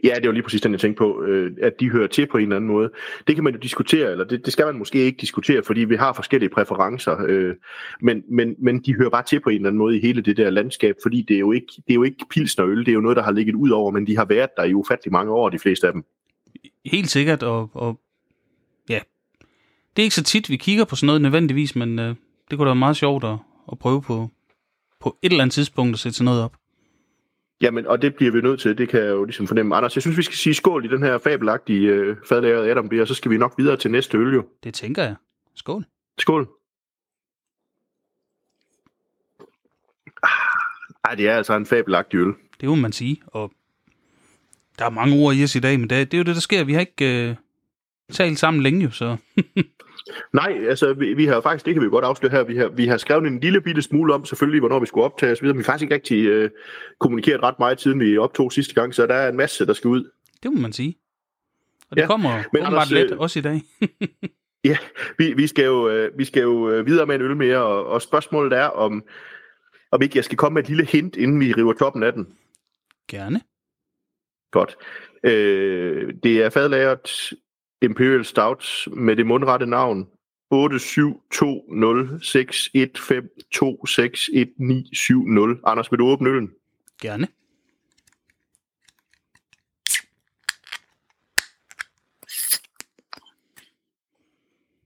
Ja, 0.03 0.15
det 0.15 0.27
var 0.27 0.31
lige 0.31 0.43
præcis 0.43 0.61
den, 0.61 0.71
jeg 0.71 0.79
tænkte 0.79 0.97
på, 0.97 1.23
øh, 1.23 1.51
at 1.61 1.73
de 1.79 1.89
hører 1.89 2.07
til 2.07 2.27
på 2.27 2.37
en 2.37 2.43
eller 2.43 2.55
anden 2.55 2.71
måde. 2.71 2.91
Det 3.27 3.35
kan 3.35 3.43
man 3.43 3.53
jo 3.53 3.59
diskutere, 3.59 4.11
eller 4.11 4.25
det, 4.25 4.45
det 4.45 4.53
skal 4.53 4.65
man 4.65 4.77
måske 4.77 4.99
ikke 4.99 5.17
diskutere, 5.21 5.63
fordi 5.63 5.79
vi 5.79 5.95
har 5.95 6.13
forskellige 6.13 6.49
præferencer, 6.49 7.25
øh, 7.27 7.55
men, 8.01 8.23
men, 8.29 8.55
men 8.59 8.79
de 8.79 8.95
hører 8.95 9.09
bare 9.09 9.23
til 9.23 9.39
på 9.39 9.49
en 9.49 9.55
eller 9.55 9.67
anden 9.67 9.77
måde 9.77 9.97
i 9.97 10.01
hele 10.01 10.21
det 10.21 10.37
der 10.37 10.49
landskab, 10.49 10.95
fordi 11.03 11.21
det 11.21 11.35
er 11.35 11.39
jo 11.39 11.51
ikke, 11.51 11.67
det 11.75 11.89
er 11.89 11.93
jo 11.93 12.03
ikke 12.03 12.25
pilsner 12.29 12.65
øl, 12.65 12.79
det 12.79 12.87
er 12.87 12.93
jo 12.93 13.01
noget, 13.01 13.17
der 13.17 13.23
har 13.23 13.31
ligget 13.31 13.55
ud 13.55 13.69
over, 13.69 13.91
men 13.91 14.07
de 14.07 14.17
har 14.17 14.25
været 14.25 14.49
der 14.57 14.63
i 14.63 14.73
ufattelig 14.73 15.11
mange 15.11 15.31
år, 15.31 15.49
de 15.49 15.59
fleste 15.59 15.87
af 15.87 15.93
dem. 15.93 16.03
Helt 16.85 17.09
sikkert, 17.09 17.43
og, 17.43 17.69
og 17.73 17.99
ja, 18.89 18.99
det 19.95 20.01
er 20.01 20.03
ikke 20.03 20.15
så 20.15 20.23
tit, 20.23 20.49
vi 20.49 20.57
kigger 20.57 20.85
på 20.85 20.95
sådan 20.95 21.07
noget 21.07 21.21
nødvendigvis, 21.21 21.75
men 21.75 21.99
øh, 21.99 22.15
det 22.49 22.57
kunne 22.57 22.65
da 22.65 22.69
være 22.69 22.75
meget 22.75 22.97
sjovt 22.97 23.23
at, 23.23 23.37
at 23.71 23.79
prøve 23.79 24.01
på, 24.01 24.29
på 24.99 25.17
et 25.21 25.31
eller 25.31 25.43
andet 25.43 25.53
tidspunkt 25.53 25.93
at 25.93 25.99
sætte 25.99 26.17
sådan 26.17 26.25
noget 26.25 26.43
op. 26.43 26.60
Jamen, 27.61 27.87
og 27.87 28.01
det 28.01 28.15
bliver 28.15 28.31
vi 28.31 28.41
nødt 28.41 28.59
til, 28.59 28.77
det 28.77 28.89
kan 28.89 28.99
jeg 28.99 29.09
jo 29.09 29.23
ligesom 29.23 29.47
fornemme. 29.47 29.75
Anders, 29.75 29.95
jeg 29.95 30.01
synes, 30.01 30.17
vi 30.17 30.23
skal 30.23 30.37
sige 30.37 30.53
skål 30.53 30.85
i 30.85 30.87
den 30.87 31.03
her 31.03 31.17
fabelagtige 31.17 31.87
øh, 31.87 32.17
fadlageret 32.29 32.69
Adam 32.69 32.89
og 33.01 33.07
så 33.07 33.13
skal 33.13 33.31
vi 33.31 33.37
nok 33.37 33.53
videre 33.57 33.77
til 33.77 33.91
næste 33.91 34.17
øl 34.17 34.33
jo. 34.33 34.45
Det 34.63 34.73
tænker 34.73 35.03
jeg. 35.03 35.15
Skål. 35.55 35.85
Skål. 36.17 36.49
Ah, 40.23 40.29
ej, 41.03 41.15
det 41.15 41.27
er 41.27 41.35
altså 41.35 41.53
en 41.53 41.65
fabelagtig 41.65 42.17
øl. 42.17 42.33
Det 42.61 42.69
må 42.69 42.75
man 42.75 42.91
sige, 42.91 43.21
og 43.27 43.51
der 44.79 44.85
er 44.85 44.89
mange 44.89 45.15
ord 45.15 45.35
i 45.35 45.43
os 45.43 45.55
i 45.55 45.59
dag, 45.59 45.79
men 45.79 45.89
det, 45.89 46.11
det 46.11 46.17
er 46.17 46.19
jo 46.19 46.23
det, 46.23 46.35
der 46.35 46.41
sker. 46.41 46.63
Vi 46.63 46.73
har 46.73 46.79
ikke 46.79 47.29
øh, 47.29 47.35
talt 48.11 48.39
sammen 48.39 48.63
længe 48.63 48.83
jo, 48.83 48.91
så... 48.91 49.17
Nej, 50.33 50.65
altså 50.67 50.93
vi, 50.93 51.13
vi 51.13 51.25
har 51.25 51.41
faktisk, 51.41 51.65
det 51.65 51.73
kan 51.73 51.83
vi 51.83 51.89
godt 51.89 52.05
afsløre 52.05 52.31
her, 52.31 52.43
vi 52.43 52.57
har, 52.57 52.67
vi 52.67 52.87
har 52.87 52.97
skrevet 52.97 53.27
en 53.27 53.39
lille 53.39 53.61
bitte 53.61 53.81
smule 53.81 54.13
om 54.13 54.25
selvfølgelig, 54.25 54.59
hvornår 54.59 54.79
vi 54.79 54.85
skulle 54.85 55.05
optage 55.05 55.31
osv. 55.31 55.47
Vi 55.47 55.53
har 55.55 55.63
faktisk 55.63 55.83
ikke 55.83 55.95
rigtig 55.95 56.25
øh, 56.25 56.49
kommunikeret 56.99 57.43
ret 57.43 57.59
meget, 57.59 57.81
siden 57.81 57.99
vi 57.99 58.17
optog 58.17 58.51
sidste 58.51 58.73
gang, 58.73 58.95
så 58.95 59.07
der 59.07 59.13
er 59.13 59.29
en 59.29 59.37
masse, 59.37 59.65
der 59.65 59.73
skal 59.73 59.87
ud. 59.87 60.11
Det 60.43 60.53
må 60.53 60.59
man 60.59 60.73
sige. 60.73 60.97
Og 61.89 61.97
det 61.97 62.01
ja, 62.01 62.07
kommer 62.07 62.43
men 62.53 62.63
Anders, 62.63 62.91
let, 62.91 63.11
øh, 63.11 63.19
også 63.19 63.39
i 63.39 63.41
dag. 63.41 63.61
ja, 64.71 64.77
vi, 65.17 65.33
vi, 65.33 65.47
skal 65.47 65.65
jo, 65.65 65.89
øh, 65.89 66.17
vi 66.17 66.25
skal 66.25 66.41
jo 66.41 66.69
øh, 66.69 66.85
videre 66.85 67.05
med 67.05 67.15
en 67.15 67.21
øl 67.21 67.37
mere, 67.37 67.57
og, 67.57 67.85
og 67.85 68.01
spørgsmålet 68.01 68.57
er, 68.57 68.65
om, 68.65 69.03
om 69.91 70.01
ikke 70.01 70.17
jeg 70.17 70.25
skal 70.25 70.37
komme 70.37 70.53
med 70.53 70.63
et 70.63 70.69
lille 70.69 70.85
hint, 70.85 71.15
inden 71.15 71.39
vi 71.39 71.53
river 71.53 71.73
toppen 71.73 72.03
af 72.03 72.13
den. 72.13 72.27
Gerne. 73.07 73.41
Godt. 74.51 74.75
Øh, 75.23 76.13
det 76.23 76.43
er 76.43 76.49
fadlagret 76.49 77.33
Imperial 77.81 78.25
Stout 78.25 78.87
med 78.87 79.15
det 79.15 79.25
mundrette 79.25 79.65
navn 79.65 80.07
8720615261970. 80.53 80.59
Anders, 85.65 85.91
vil 85.91 85.99
du 85.99 86.05
åbne 86.05 86.29
øllen? 86.29 86.49
Gerne. 87.01 87.27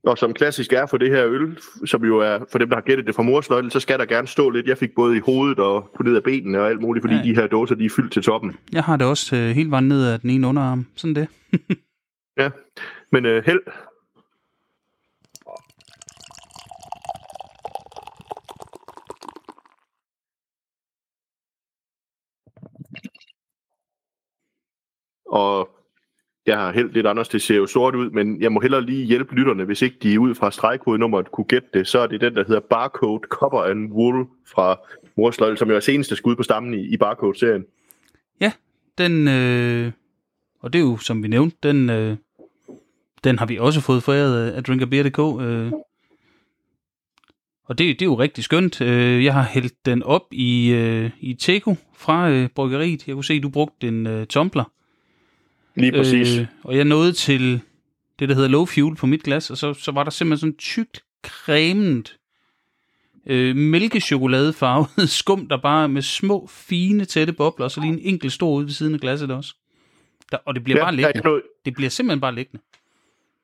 Og 0.03 0.17
som 0.17 0.33
klassisk 0.33 0.73
er 0.73 0.85
for 0.85 0.97
det 0.97 1.09
her 1.09 1.25
øl, 1.25 1.57
som 1.85 2.05
jo 2.05 2.19
er 2.19 2.39
for 2.51 2.59
dem, 2.59 2.69
der 2.69 2.75
har 2.75 2.81
gættet 2.81 3.07
det 3.07 3.15
fra 3.15 3.23
morsløjlen, 3.23 3.71
så 3.71 3.79
skal 3.79 3.99
der 3.99 4.05
gerne 4.05 4.27
stå 4.27 4.49
lidt. 4.49 4.67
Jeg 4.67 4.77
fik 4.77 4.89
både 4.95 5.17
i 5.17 5.19
hovedet 5.19 5.59
og 5.59 5.89
på 5.95 6.03
ned 6.03 6.15
af 6.15 6.23
benene 6.23 6.59
og 6.59 6.69
alt 6.69 6.81
muligt, 6.81 7.03
fordi 7.03 7.15
ja. 7.15 7.23
de 7.23 7.35
her 7.35 7.47
dåser, 7.47 7.75
de 7.75 7.85
er 7.85 7.89
fyldt 7.89 8.13
til 8.13 8.21
toppen. 8.21 8.55
Jeg 8.73 8.83
har 8.83 8.97
det 8.97 9.07
også 9.07 9.35
øh, 9.35 9.49
helt 9.49 9.71
vejen 9.71 9.87
ned 9.87 10.05
af 10.05 10.19
den 10.19 10.29
ene 10.29 10.47
underarm. 10.47 10.85
Sådan 10.95 11.15
det. 11.15 11.27
Ja, 12.37 12.49
men 13.11 13.25
øh, 13.25 13.45
held. 13.45 13.61
Og 25.25 25.69
jeg 26.45 26.57
har 26.57 26.71
helt 26.71 26.93
lidt 26.93 27.07
anders, 27.07 27.29
det 27.29 27.41
ser 27.41 27.55
jo 27.55 27.67
sort 27.67 27.95
ud, 27.95 28.09
men 28.09 28.41
jeg 28.41 28.51
må 28.51 28.59
hellere 28.59 28.81
lige 28.81 29.05
hjælpe 29.05 29.35
lytterne, 29.35 29.63
hvis 29.63 29.81
ikke 29.81 29.97
de 30.03 30.19
ud 30.19 30.35
fra 30.35 30.51
stregkodenummeret 30.51 31.31
kunne 31.31 31.45
gætte 31.45 31.67
det, 31.73 31.87
så 31.87 31.99
er 31.99 32.07
det 32.07 32.21
den, 32.21 32.35
der 32.35 32.43
hedder 32.47 32.61
Barcode 32.69 33.27
Copper 33.29 33.61
and 33.61 33.91
Wool 33.91 34.27
fra 34.47 34.79
Morsløjl, 35.17 35.57
som 35.57 35.69
jo 35.69 35.75
er 35.75 35.79
seneste 35.79 36.15
skud 36.15 36.35
på 36.35 36.43
stammen 36.43 36.73
i, 36.73 36.93
i 36.93 36.97
Barcode-serien. 36.97 37.65
Ja, 38.41 38.51
den, 38.97 39.27
øh, 39.27 39.91
og 40.59 40.73
det 40.73 40.79
er 40.79 40.83
jo, 40.83 40.97
som 40.97 41.23
vi 41.23 41.27
nævnte, 41.27 41.57
den, 41.63 41.89
øh, 41.89 42.17
den 43.25 43.39
har 43.39 43.45
vi 43.45 43.57
også 43.57 43.81
fået 43.81 44.03
foræret 44.03 44.51
af 44.51 44.63
drinkerbeer.dk. 44.63 45.19
Øh, 45.41 45.71
og 47.65 47.77
det, 47.77 47.99
det 47.99 48.01
er 48.01 48.05
jo 48.05 48.19
rigtig 48.19 48.43
skønt. 48.43 48.81
Øh, 48.81 49.23
jeg 49.23 49.33
har 49.33 49.43
hældt 49.43 49.85
den 49.85 50.03
op 50.03 50.21
i, 50.31 50.69
øh, 50.69 51.09
i 51.19 51.33
Teko 51.33 51.75
fra 51.97 52.29
øh, 52.29 52.49
bryggeriet. 52.49 53.07
Jeg 53.07 53.13
kunne 53.13 53.23
se, 53.23 53.33
at 53.33 53.43
du 53.43 53.49
brugte 53.49 53.87
en 53.87 54.07
øh, 54.07 54.27
tumbler. 54.27 54.63
Lige 55.75 55.91
præcis. 55.91 56.37
Øh, 56.37 56.45
og 56.63 56.77
jeg 56.77 56.85
nåede 56.85 57.13
til 57.13 57.61
det, 58.19 58.29
der 58.29 58.35
hedder 58.35 58.49
low 58.49 58.65
fuel 58.65 58.95
på 58.95 59.05
mit 59.05 59.23
glas, 59.23 59.51
og 59.51 59.57
så, 59.57 59.73
så 59.73 59.91
var 59.91 60.03
der 60.03 60.11
simpelthen 60.11 60.39
sådan 60.39 60.57
tykt, 60.57 61.03
cremet, 61.23 62.17
øh, 63.25 63.55
mælkechokoladefarvet 63.55 65.09
skum, 65.19 65.47
der 65.47 65.57
bare 65.57 65.89
med 65.89 66.01
små, 66.01 66.47
fine, 66.51 67.05
tætte 67.05 67.33
bobler, 67.33 67.63
og 67.63 67.71
så 67.71 67.81
lige 67.81 67.93
en 67.93 67.99
enkelt 67.99 68.33
stor 68.33 68.51
ud 68.51 68.63
ved 68.63 68.71
siden 68.71 68.93
af 68.93 68.99
glasset 68.99 69.31
også. 69.31 69.55
Der, 70.31 70.37
og 70.45 70.55
det 70.55 70.63
bliver 70.63 70.77
Ja, 70.77 70.83
bare 70.83 70.95
liggende. 70.95 71.41
Det 71.65 71.73
bliver 71.73 71.89
simpelthen 71.89 72.21
bare 72.21 72.35
liggende. 72.35 72.63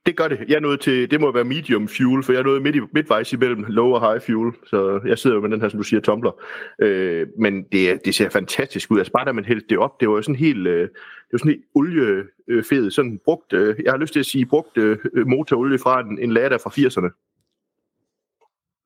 Det 0.06 0.16
gør 0.16 0.28
det. 0.28 0.40
Jeg 0.48 0.56
er 0.56 0.60
nået 0.60 0.80
til, 0.80 1.12
det 1.12 1.22
må 1.22 1.32
være 1.32 1.44
medium 1.44 1.88
fuel, 1.88 2.24
for 2.24 2.32
jeg 2.34 2.40
er 2.40 2.44
nået 2.44 2.62
midt 2.62 2.76
i, 2.76 2.80
midtvejs 2.94 3.34
imellem 3.34 3.66
low 3.68 3.94
og 3.94 4.12
high 4.12 4.22
fuel, 4.26 4.54
så 4.68 5.02
jeg 5.06 5.18
sidder 5.18 5.36
jo 5.36 5.42
med 5.42 5.50
den 5.50 5.62
her, 5.62 5.70
som 5.70 5.80
du 5.80 5.84
siger, 5.84 6.00
tumbler. 6.00 6.32
Øh, 6.82 7.28
men 7.40 7.64
det, 7.72 8.00
det 8.06 8.16
ser 8.16 8.30
fantastisk 8.30 8.92
ud. 8.92 8.98
Altså 8.98 9.14
bare 9.14 9.26
da 9.26 9.32
man 9.32 9.46
hældte 9.46 9.68
det 9.70 9.78
op, 9.78 10.00
det 10.00 10.10
var 10.10 10.16
jo 10.16 10.22
sådan 10.22 10.36
helt, 10.36 10.68
øh, 10.68 10.82
det 10.82 10.90
var 11.32 11.38
sådan 11.38 11.52
helt 11.52 11.66
oliefed, 11.76 12.92
sådan 12.92 13.20
brugt, 13.26 13.54
øh, 13.54 13.76
jeg 13.84 13.94
har 13.94 13.98
lyst 13.98 14.14
til 14.14 14.20
at 14.20 14.26
sige, 14.26 14.46
brugt 14.46 14.78
øh, 14.78 14.98
motorolie 15.28 15.80
fra 15.80 16.00
en, 16.02 16.20
en 16.20 16.32
Lada 16.32 16.56
fra 16.56 16.70
80'erne. 16.70 17.28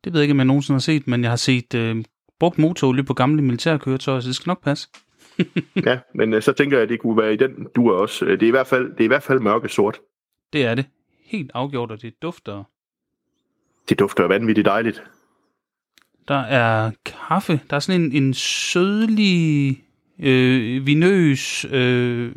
Det 0.03 0.13
ved 0.13 0.19
jeg 0.19 0.23
ikke, 0.23 0.31
om 0.31 0.37
jeg 0.37 0.45
nogensinde 0.45 0.75
har 0.75 0.79
set, 0.79 1.07
men 1.07 1.21
jeg 1.21 1.31
har 1.31 1.37
set 1.37 1.75
øh, 1.75 2.03
brugt 2.39 2.57
motorolie 2.57 3.03
på 3.03 3.13
gamle 3.13 3.41
militærkøretøjer, 3.41 4.19
så 4.19 4.27
det 4.27 4.35
skal 4.35 4.49
nok 4.49 4.63
passe. 4.63 4.89
ja, 5.85 5.99
men 6.15 6.33
øh, 6.33 6.41
så 6.41 6.53
tænker 6.53 6.77
jeg, 6.77 6.83
at 6.83 6.89
det 6.89 6.99
kunne 6.99 7.17
være 7.17 7.33
i 7.33 7.37
den 7.37 7.67
du 7.75 7.87
er 7.87 7.93
også. 7.93 8.25
Øh, 8.25 8.31
Det 8.31 8.43
er 8.43 8.47
i 8.47 8.51
hvert 8.51 8.67
fald, 8.67 8.91
det 8.91 8.99
er 8.99 9.03
i 9.03 9.07
hvert 9.07 9.23
fald 9.23 9.39
mørke 9.39 9.69
sort. 9.69 9.99
Det 10.53 10.65
er 10.65 10.75
det. 10.75 10.85
Helt 11.25 11.51
afgjort, 11.53 11.91
og 11.91 12.01
det 12.01 12.21
dufter. 12.21 12.63
Det 13.89 13.99
dufter 13.99 14.23
vanvittigt 14.23 14.65
dejligt. 14.65 15.03
Der 16.27 16.39
er 16.39 16.91
kaffe. 17.05 17.59
Der 17.69 17.75
er 17.75 17.79
sådan 17.79 18.01
en, 18.01 18.11
en 18.23 18.33
sødlig, 18.33 19.83
øh, 20.19 20.85
vinøs, 20.85 21.65
øh, 21.65 22.31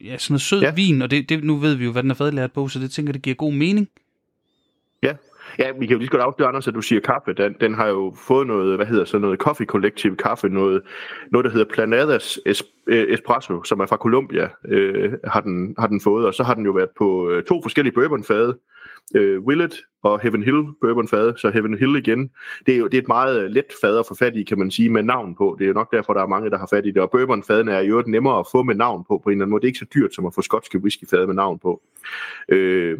ja, 0.00 0.18
sådan 0.18 0.32
noget 0.32 0.40
sød 0.40 0.60
ja. 0.60 0.74
Vin, 0.74 1.02
og 1.02 1.10
det, 1.10 1.28
det, 1.28 1.44
nu 1.44 1.56
ved 1.56 1.74
vi 1.74 1.84
jo, 1.84 1.92
hvad 1.92 2.02
den 2.02 2.10
er 2.10 2.14
fadlært 2.14 2.52
på, 2.52 2.68
så 2.68 2.78
det 2.78 2.90
tænker 2.90 3.12
det 3.12 3.22
giver 3.22 3.36
god 3.36 3.52
mening. 3.52 3.88
Ja. 5.58 5.72
Vi 5.78 5.86
kan 5.86 5.94
jo 5.94 5.98
lige 5.98 6.08
godt 6.08 6.22
afsløre, 6.22 6.48
Anders, 6.48 6.68
at 6.68 6.74
du 6.74 6.80
siger 6.80 7.00
kaffe. 7.00 7.32
Den, 7.32 7.56
den 7.60 7.74
har 7.74 7.86
jo 7.86 8.14
fået 8.26 8.46
noget, 8.46 8.76
hvad 8.76 8.86
hedder 8.86 9.04
så 9.04 9.18
noget, 9.18 9.38
Coffee 9.38 9.66
Collective 9.66 10.16
kaffe, 10.16 10.48
noget, 10.48 10.82
noget 11.32 11.44
der 11.44 11.50
hedder 11.50 11.72
Planadas 11.74 12.38
es, 12.46 12.62
øh, 12.86 13.12
Espresso, 13.12 13.62
som 13.62 13.80
er 13.80 13.86
fra 13.86 13.96
Colombia, 13.96 14.48
øh, 14.68 15.12
har, 15.24 15.40
den, 15.40 15.74
har 15.78 15.86
den 15.86 16.00
fået. 16.00 16.26
Og 16.26 16.34
så 16.34 16.42
har 16.42 16.54
den 16.54 16.64
jo 16.64 16.72
været 16.72 16.90
på 16.98 17.30
øh, 17.30 17.44
to 17.44 17.62
forskellige 17.62 17.94
bourbonfade, 17.94 18.58
øh, 19.14 19.40
Willet 19.40 19.74
og 20.02 20.20
Heaven 20.20 20.42
Hill 20.42 20.64
bourbonfade, 20.80 21.34
så 21.36 21.50
Heaven 21.50 21.78
Hill 21.78 21.96
igen. 21.96 22.30
Det 22.66 22.74
er 22.74 22.78
jo 22.78 22.86
det 22.86 22.94
er 22.94 23.02
et 23.02 23.08
meget 23.08 23.42
øh, 23.42 23.50
let 23.50 23.64
fad 23.80 23.98
at 23.98 24.06
få 24.06 24.14
fat 24.14 24.36
i, 24.36 24.42
kan 24.42 24.58
man 24.58 24.70
sige, 24.70 24.90
med 24.90 25.02
navn 25.02 25.34
på. 25.34 25.56
Det 25.58 25.64
er 25.64 25.68
jo 25.68 25.74
nok 25.74 25.92
derfor, 25.92 26.12
der 26.12 26.22
er 26.22 26.26
mange, 26.26 26.50
der 26.50 26.58
har 26.58 26.68
fat 26.72 26.86
i 26.86 26.90
det. 26.90 27.02
Og 27.02 27.10
bourbonfaden 27.10 27.68
er 27.68 27.80
jo 27.80 28.04
nemmere 28.06 28.38
at 28.38 28.46
få 28.52 28.62
med 28.62 28.74
navn 28.74 29.04
på, 29.08 29.20
på 29.24 29.28
en 29.28 29.32
eller 29.32 29.44
anden 29.44 29.50
måde. 29.50 29.60
Det 29.60 29.66
er 29.66 29.68
ikke 29.68 29.78
så 29.78 29.86
dyrt, 29.94 30.14
som 30.14 30.26
at 30.26 30.34
få 30.34 30.42
skotske 30.42 30.78
whiskyfade 30.78 31.26
med 31.26 31.34
navn 31.34 31.58
på. 31.58 31.82
Øh, 32.48 32.98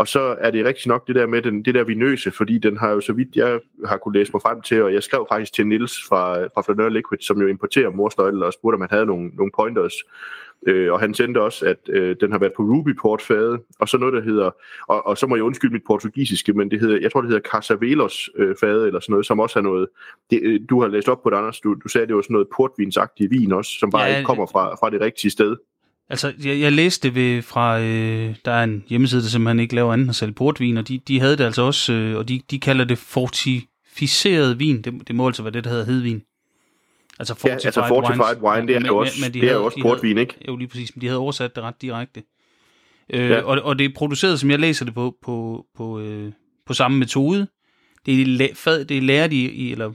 og 0.00 0.08
så 0.08 0.36
er 0.38 0.50
det 0.50 0.64
rigtig 0.64 0.88
nok 0.88 1.06
det 1.06 1.14
der 1.14 1.26
med 1.26 1.42
den, 1.42 1.64
det 1.64 1.74
der 1.74 1.84
vinøse, 1.84 2.30
fordi 2.30 2.58
den 2.58 2.76
har 2.76 2.90
jo 2.90 3.00
så 3.00 3.12
vidt 3.12 3.36
jeg 3.36 3.60
har 3.84 3.96
kunne 3.96 4.18
læse 4.18 4.32
mig 4.32 4.42
frem 4.42 4.62
til, 4.62 4.82
og 4.82 4.94
jeg 4.94 5.02
skrev 5.02 5.26
faktisk 5.32 5.52
til 5.52 5.66
Nils 5.66 5.96
fra, 6.08 6.44
fra 6.44 6.62
Flaneur 6.62 6.88
Liquid, 6.88 7.18
som 7.20 7.40
jo 7.40 7.46
importerer 7.46 7.90
morsløjle, 7.90 8.46
og 8.46 8.52
spurgte, 8.52 8.74
om 8.74 8.80
han 8.80 8.90
havde 8.90 9.06
nogle, 9.06 9.28
nogle 9.28 9.52
pointers. 9.56 9.94
Øh, 10.66 10.92
og 10.92 11.00
han 11.00 11.14
sendte 11.14 11.42
også, 11.42 11.66
at 11.66 11.76
øh, 11.88 12.16
den 12.20 12.32
har 12.32 12.38
været 12.38 12.52
på 12.56 12.62
Ruby 12.62 12.96
Port 13.02 13.22
fade, 13.22 13.58
og 13.80 13.88
så 13.88 13.98
noget, 13.98 14.14
der 14.14 14.22
hedder, 14.22 14.50
og, 14.88 15.06
og 15.06 15.18
så 15.18 15.26
må 15.26 15.36
jeg 15.36 15.44
undskylde 15.44 15.72
mit 15.72 15.86
portugisiske, 15.86 16.52
men 16.52 16.70
det 16.70 16.80
hedder, 16.80 16.98
jeg 17.00 17.12
tror, 17.12 17.20
det 17.20 17.30
hedder 17.30 17.48
Casavelos 17.48 18.30
øh, 18.36 18.56
fade, 18.60 18.86
eller 18.86 19.00
sådan 19.00 19.12
noget, 19.12 19.26
som 19.26 19.40
også 19.40 19.58
er 19.58 19.62
noget, 19.62 19.88
det, 20.30 20.40
øh, 20.42 20.60
du 20.70 20.80
har 20.80 20.88
læst 20.88 21.08
op 21.08 21.22
på 21.22 21.30
det, 21.30 21.36
Anders, 21.36 21.60
du, 21.60 21.74
du 21.84 21.88
sagde, 21.88 22.06
det 22.06 22.16
var 22.16 22.22
sådan 22.22 22.34
noget 22.34 22.48
portvinsagtigt 22.56 23.30
vin 23.30 23.52
også, 23.52 23.72
som 23.78 23.90
bare 23.90 24.02
ja, 24.02 24.16
ikke 24.16 24.26
kommer 24.26 24.46
fra, 24.46 24.74
fra 24.74 24.90
det 24.90 25.00
rigtige 25.00 25.30
sted. 25.30 25.56
Altså, 26.10 26.32
jeg, 26.44 26.60
jeg 26.60 26.72
læste 26.72 27.08
det 27.08 27.14
ved, 27.14 27.42
fra, 27.42 27.80
øh, 27.80 28.34
der 28.44 28.52
er 28.52 28.64
en 28.64 28.84
hjemmeside, 28.88 29.22
der 29.22 29.28
simpelthen 29.28 29.60
ikke 29.60 29.74
laver 29.74 29.92
andet 29.92 30.04
end 30.04 30.10
at 30.10 30.16
sælge 30.16 30.32
portvin, 30.34 30.76
og 30.76 30.88
de, 30.88 30.98
de 31.08 31.20
havde 31.20 31.36
det 31.36 31.44
altså 31.44 31.62
også, 31.62 31.92
øh, 31.92 32.16
og 32.16 32.28
de, 32.28 32.40
de 32.50 32.60
kalder 32.60 32.84
det 32.84 32.98
fortificeret 32.98 34.58
vin. 34.58 34.82
Det, 34.82 35.08
det 35.08 35.14
må 35.14 35.26
altså 35.26 35.42
være 35.42 35.52
det, 35.52 35.64
der 35.64 35.70
hedder 35.70 35.84
hedvin. 35.84 36.22
Altså 37.18 37.34
Ja, 37.44 37.52
altså 37.52 37.84
fortified 37.88 38.42
wine, 38.42 38.66
det 38.68 38.76
er 38.76 38.80
jo 38.86 38.96
også, 38.96 39.12
de 39.26 39.32
det 39.32 39.36
er 39.36 39.40
havde- 39.46 39.58
jo 39.58 39.64
også 39.64 39.76
de 39.76 39.82
portvin, 39.82 40.18
ikke? 40.18 40.34
Jo, 40.48 40.56
lige 40.56 40.68
præcis, 40.68 40.96
men 40.96 41.00
de 41.00 41.06
havde 41.06 41.18
oversat 41.18 41.56
det 41.56 41.62
ret 41.64 41.82
direkte. 41.82 42.22
Øh, 43.12 43.30
Ja. 43.30 43.40
og, 43.42 43.62
og 43.62 43.78
det 43.78 43.84
er 43.84 43.90
produceret, 43.94 44.40
som 44.40 44.50
jeg 44.50 44.58
læser 44.58 44.84
det 44.84 44.94
på, 44.94 45.16
på, 45.22 45.66
på, 45.76 46.00
øh, 46.00 46.32
på 46.66 46.74
samme 46.74 46.98
metode. 46.98 47.46
Det 48.06 48.40
er, 48.40 48.48
fad, 48.54 48.84
det 48.84 49.10
er 49.10 49.28
i, 49.32 49.34
i, 49.50 49.72
eller 49.72 49.92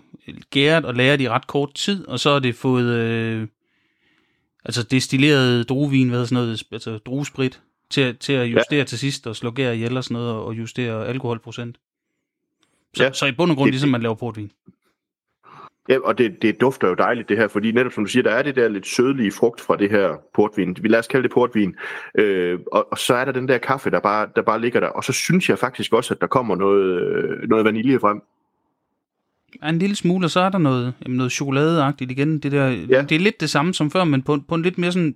gæret 0.51 0.85
og 0.85 0.93
læret 0.93 1.21
i 1.21 1.29
ret 1.29 1.47
kort 1.47 1.73
tid, 1.73 2.07
og 2.07 2.19
så 2.19 2.29
er 2.29 2.39
det 2.39 2.55
fået 2.55 2.93
øh, 2.93 3.47
altså 4.65 4.83
destilleret 4.83 5.69
druevin, 5.69 6.07
hvad 6.07 6.17
hedder 6.17 6.25
sådan 6.27 6.43
noget, 6.43 6.63
altså 6.71 6.97
druesprit, 6.97 7.61
til, 7.89 8.17
til 8.17 8.33
at 8.33 8.45
justere 8.47 8.77
ja. 8.79 8.83
til 8.83 8.99
sidst 8.99 9.27
og 9.27 9.35
slå 9.35 9.51
gær 9.51 9.71
ihjel 9.71 9.97
og 9.97 10.03
sådan 10.03 10.15
noget, 10.15 10.31
og 10.35 10.53
justere 10.53 11.07
alkoholprocent. 11.07 11.77
Så, 12.93 13.03
ja. 13.03 13.07
Ja. 13.07 13.13
så 13.13 13.25
i 13.25 13.31
bund 13.31 13.51
og 13.51 13.57
grund, 13.57 13.67
Det- 13.67 13.73
ligesom 13.73 13.89
man 13.89 14.01
laver 14.01 14.15
portvin. 14.15 14.51
Ja, 15.89 15.97
og 16.03 16.17
det, 16.17 16.41
det 16.41 16.61
dufter 16.61 16.87
jo 16.87 16.93
dejligt 16.93 17.29
det 17.29 17.37
her, 17.37 17.47
fordi 17.47 17.71
netop 17.71 17.91
som 17.91 18.03
du 18.05 18.09
siger, 18.09 18.23
der 18.23 18.31
er 18.31 18.41
det 18.43 18.55
der 18.55 18.67
lidt 18.67 18.87
sødlige 18.87 19.31
frugt 19.31 19.61
fra 19.61 19.75
det 19.77 19.89
her 19.91 20.13
portvin. 20.33 20.77
Vi 20.81 20.87
lader 20.87 20.99
os 20.99 21.07
kalde 21.07 21.23
det 21.23 21.31
portvin. 21.31 21.75
Øh, 22.15 22.59
og, 22.71 22.87
og 22.91 22.97
så 22.97 23.13
er 23.15 23.25
der 23.25 23.31
den 23.31 23.47
der 23.47 23.57
kaffe, 23.57 23.89
der 23.91 23.99
bare, 23.99 24.29
der 24.35 24.41
bare 24.41 24.61
ligger 24.61 24.79
der. 24.79 24.87
Og 24.87 25.03
så 25.03 25.13
synes 25.13 25.49
jeg 25.49 25.59
faktisk 25.59 25.93
også, 25.93 26.13
at 26.13 26.21
der 26.21 26.27
kommer 26.27 26.55
noget, 26.55 27.01
øh, 27.01 27.49
noget 27.49 27.65
vanilje 27.65 27.99
frem. 27.99 28.21
Ja, 29.63 29.69
en 29.69 29.79
lille 29.79 29.95
smule, 29.95 30.25
og 30.25 30.31
så 30.31 30.39
er 30.39 30.49
der 30.49 30.57
noget, 30.57 30.93
jamen 31.05 31.17
noget 31.17 31.31
chokoladeagtigt 31.31 32.11
igen. 32.11 32.39
Det, 32.39 32.51
der, 32.51 32.67
ja. 32.67 33.01
Det 33.01 33.15
er 33.15 33.19
lidt 33.19 33.39
det 33.39 33.49
samme 33.49 33.73
som 33.73 33.91
før, 33.91 34.03
men 34.03 34.21
på, 34.21 34.39
på 34.47 34.55
en 34.55 34.61
lidt 34.61 34.77
mere 34.77 34.91
sådan... 34.91 35.15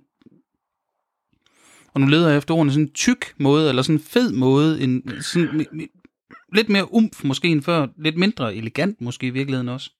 Og 1.94 2.00
nu 2.00 2.06
leder 2.06 2.28
jeg 2.28 2.38
efter 2.38 2.54
ordene, 2.54 2.72
sådan 2.72 2.84
en 2.84 2.92
tyk 2.92 3.34
måde, 3.38 3.68
eller 3.68 3.82
sådan 3.82 3.96
en 3.96 4.02
fed 4.02 4.32
måde, 4.32 4.80
en, 4.80 5.02
sådan, 5.20 5.66
lidt 6.54 6.68
mere 6.68 6.94
umf 6.94 7.24
måske 7.24 7.48
end 7.48 7.62
før, 7.62 7.86
lidt 7.98 8.16
mindre 8.16 8.54
elegant 8.54 9.00
måske 9.00 9.26
i 9.26 9.30
virkeligheden 9.30 9.68
også. 9.68 9.90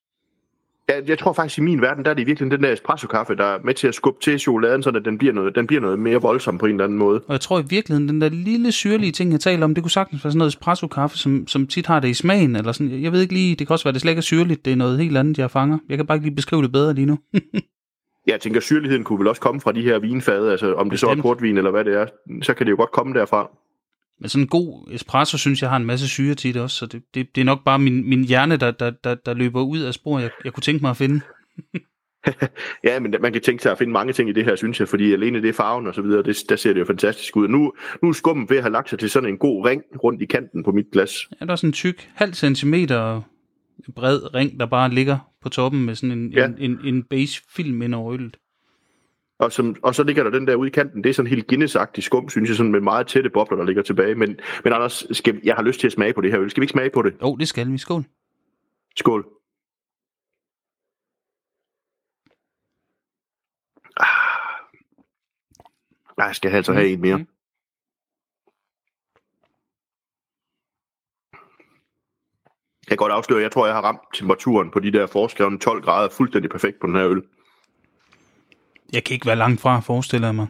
Jeg, 0.95 1.09
jeg 1.09 1.19
tror 1.19 1.33
faktisk, 1.33 1.57
i 1.57 1.61
min 1.61 1.81
verden, 1.81 2.05
der 2.05 2.11
er 2.11 2.15
det 2.15 2.27
virkelig 2.27 2.51
den 2.51 2.63
der 2.63 2.73
espresso-kaffe, 2.73 3.35
der 3.35 3.45
er 3.45 3.57
med 3.63 3.73
til 3.73 3.87
at 3.87 3.95
skubbe 3.95 4.19
til 4.21 4.39
chokoladen, 4.39 4.83
så 4.83 4.91
den 4.91 5.17
bliver 5.17 5.33
noget, 5.33 5.55
den 5.55 5.67
bliver 5.67 5.81
noget 5.81 5.99
mere 5.99 6.21
voldsom 6.21 6.57
på 6.57 6.65
en 6.65 6.71
eller 6.71 6.83
anden 6.83 6.97
måde. 6.97 7.21
Og 7.27 7.33
jeg 7.33 7.41
tror 7.41 7.59
i 7.59 7.63
virkeligheden, 7.69 8.09
den 8.09 8.21
der 8.21 8.29
lille 8.29 8.71
syrlige 8.71 9.11
ting, 9.11 9.31
jeg 9.31 9.39
taler 9.39 9.63
om, 9.63 9.75
det 9.75 9.83
kunne 9.83 9.91
sagtens 9.91 10.23
være 10.23 10.31
sådan 10.31 10.37
noget 10.37 10.49
espresso-kaffe, 10.49 11.17
som, 11.17 11.47
som 11.47 11.67
tit 11.67 11.87
har 11.87 11.99
det 11.99 12.07
i 12.07 12.13
smagen, 12.13 12.55
eller 12.55 12.71
sådan, 12.71 13.01
jeg 13.01 13.11
ved 13.11 13.21
ikke 13.21 13.33
lige, 13.33 13.55
det 13.55 13.67
kan 13.67 13.73
også 13.73 13.85
være, 13.85 13.93
det 13.93 14.01
slet 14.01 14.11
ikke 14.11 14.19
er 14.19 14.21
syrligt, 14.21 14.65
det 14.65 14.73
er 14.73 14.77
noget 14.77 14.99
helt 14.99 15.17
andet, 15.17 15.37
jeg 15.37 15.51
fanger. 15.51 15.77
Jeg 15.89 15.97
kan 15.97 16.07
bare 16.07 16.15
ikke 16.15 16.25
lige 16.25 16.35
beskrive 16.35 16.61
det 16.61 16.71
bedre 16.71 16.93
lige 16.93 17.05
nu. 17.05 17.17
Jeg 18.27 18.39
tænker, 18.41 18.59
syrligheden 18.59 19.03
kunne 19.03 19.19
vel 19.19 19.27
også 19.27 19.41
komme 19.41 19.61
fra 19.61 19.71
de 19.71 19.81
her 19.81 19.99
vinfade, 19.99 20.51
altså 20.51 20.73
om 20.73 20.89
det 20.89 20.99
så 20.99 21.05
er 21.05 21.09
Bestemt. 21.09 21.21
portvin 21.21 21.57
eller 21.57 21.71
hvad 21.71 21.85
det 21.85 21.95
er, 21.95 22.05
så 22.41 22.53
kan 22.53 22.65
det 22.65 22.71
jo 22.71 22.75
godt 22.75 22.91
komme 22.91 23.19
derfra. 23.19 23.49
Men 24.21 24.29
sådan 24.29 24.43
en 24.43 24.47
god 24.47 24.87
espresso, 24.91 25.37
synes 25.37 25.61
jeg, 25.61 25.69
har 25.69 25.77
en 25.77 25.85
masse 25.85 26.07
syre 26.07 26.35
tit 26.35 26.57
også, 26.57 26.77
så 26.77 26.85
det, 26.85 27.03
det, 27.13 27.35
det 27.35 27.41
er 27.41 27.45
nok 27.45 27.63
bare 27.65 27.79
min, 27.79 28.09
min 28.09 28.23
hjerne, 28.23 28.57
der, 28.57 28.71
der, 28.71 28.89
der, 29.03 29.15
der 29.15 29.33
løber 29.33 29.61
ud 29.61 29.79
af 29.79 29.93
spor, 29.93 30.19
jeg, 30.19 30.29
jeg 30.45 30.53
kunne 30.53 30.61
tænke 30.61 30.81
mig 30.81 30.89
at 30.89 30.97
finde. 30.97 31.21
Ja, 32.83 32.99
men 32.99 33.15
man 33.21 33.33
kan 33.33 33.41
tænke 33.41 33.63
sig 33.63 33.71
at 33.71 33.77
finde 33.77 33.93
mange 33.93 34.13
ting 34.13 34.29
i 34.29 34.33
det 34.33 34.45
her, 34.45 34.55
synes 34.55 34.79
jeg, 34.79 34.87
fordi 34.87 35.13
alene 35.13 35.41
det 35.41 35.49
er 35.49 35.53
farven 35.53 35.87
og 35.87 35.95
så 35.95 36.01
videre, 36.01 36.23
det, 36.23 36.37
der 36.49 36.55
ser 36.55 36.73
det 36.73 36.79
jo 36.79 36.85
fantastisk 36.85 37.37
ud. 37.37 37.47
Nu, 37.47 37.73
nu 38.03 38.09
er 38.09 38.13
skummen 38.13 38.49
ved 38.49 38.57
at 38.57 38.63
have 38.63 38.71
lagt 38.71 38.89
sig 38.89 38.99
til 38.99 39.09
sådan 39.09 39.29
en 39.29 39.37
god 39.37 39.65
ring 39.65 39.81
rundt 40.03 40.21
i 40.21 40.25
kanten 40.25 40.63
på 40.63 40.71
mit 40.71 40.85
glas. 40.91 41.13
Ja, 41.39 41.45
der 41.45 41.51
er 41.51 41.55
sådan 41.55 41.67
en 41.67 41.73
tyk, 41.73 42.09
halv 42.15 42.33
centimeter 42.33 43.21
bred 43.95 44.35
ring, 44.35 44.59
der 44.59 44.65
bare 44.65 44.89
ligger 44.89 45.17
på 45.41 45.49
toppen 45.49 45.85
med 45.85 45.95
sådan 45.95 46.17
en. 46.17 46.31
Ja. 46.31 46.45
en, 46.45 46.55
en, 46.59 46.79
en 46.83 47.03
beige 47.03 47.41
film 47.55 47.81
ind 47.81 47.95
over 47.95 48.13
øllet. 48.13 48.37
Og, 49.41 49.51
som, 49.51 49.75
og 49.83 49.95
så 49.95 50.03
ligger 50.03 50.23
der 50.23 50.29
den 50.29 50.47
der 50.47 50.55
ude 50.55 50.67
i 50.67 50.71
kanten, 50.71 51.03
det 51.03 51.09
er 51.09 51.13
sådan 51.13 51.29
helt 51.29 51.51
Guinness-agtig 51.51 52.01
skum, 52.01 52.29
synes 52.29 52.49
jeg, 52.49 52.57
sådan 52.57 52.71
med 52.71 52.81
meget 52.81 53.07
tætte 53.07 53.29
bobler, 53.29 53.57
der 53.57 53.65
ligger 53.65 53.81
tilbage. 53.81 54.15
Men, 54.15 54.39
men 54.63 54.73
Anders, 54.73 55.05
skal, 55.11 55.41
jeg 55.43 55.55
har 55.55 55.63
lyst 55.63 55.79
til 55.79 55.87
at 55.87 55.93
smage 55.93 56.13
på 56.13 56.21
det 56.21 56.31
her 56.31 56.41
øl. 56.41 56.49
Skal 56.49 56.61
vi 56.61 56.63
ikke 56.63 56.71
smage 56.71 56.89
på 56.89 57.01
det? 57.01 57.13
Jo, 57.21 57.35
det 57.35 57.47
skal 57.47 57.71
vi. 57.71 57.77
Skål. 57.77 58.03
Skål. 58.95 59.25
Ah. 63.97 64.07
Jeg 66.17 66.35
skal 66.35 66.51
altså 66.51 66.73
have 66.73 66.89
en 66.89 67.01
mere. 67.01 67.17
Mm. 67.17 67.27
Jeg 72.89 72.97
kan 72.97 72.97
godt 72.97 73.11
afsløre, 73.11 73.41
jeg 73.41 73.51
tror, 73.51 73.65
jeg 73.65 73.75
har 73.75 73.81
ramt 73.81 74.01
temperaturen 74.13 74.71
på 74.71 74.79
de 74.79 74.91
der 74.91 75.07
foreskrevne 75.07 75.59
12 75.59 75.81
grader 75.81 76.09
fuldstændig 76.09 76.51
perfekt 76.51 76.79
på 76.79 76.87
den 76.87 76.95
her 76.95 77.09
øl. 77.09 77.23
Jeg 78.93 79.03
kan 79.03 79.13
ikke 79.13 79.25
være 79.25 79.35
langt 79.35 79.61
fra, 79.61 79.79
forestiller 79.79 80.27
jeg 80.27 80.35
mig. 80.35 80.47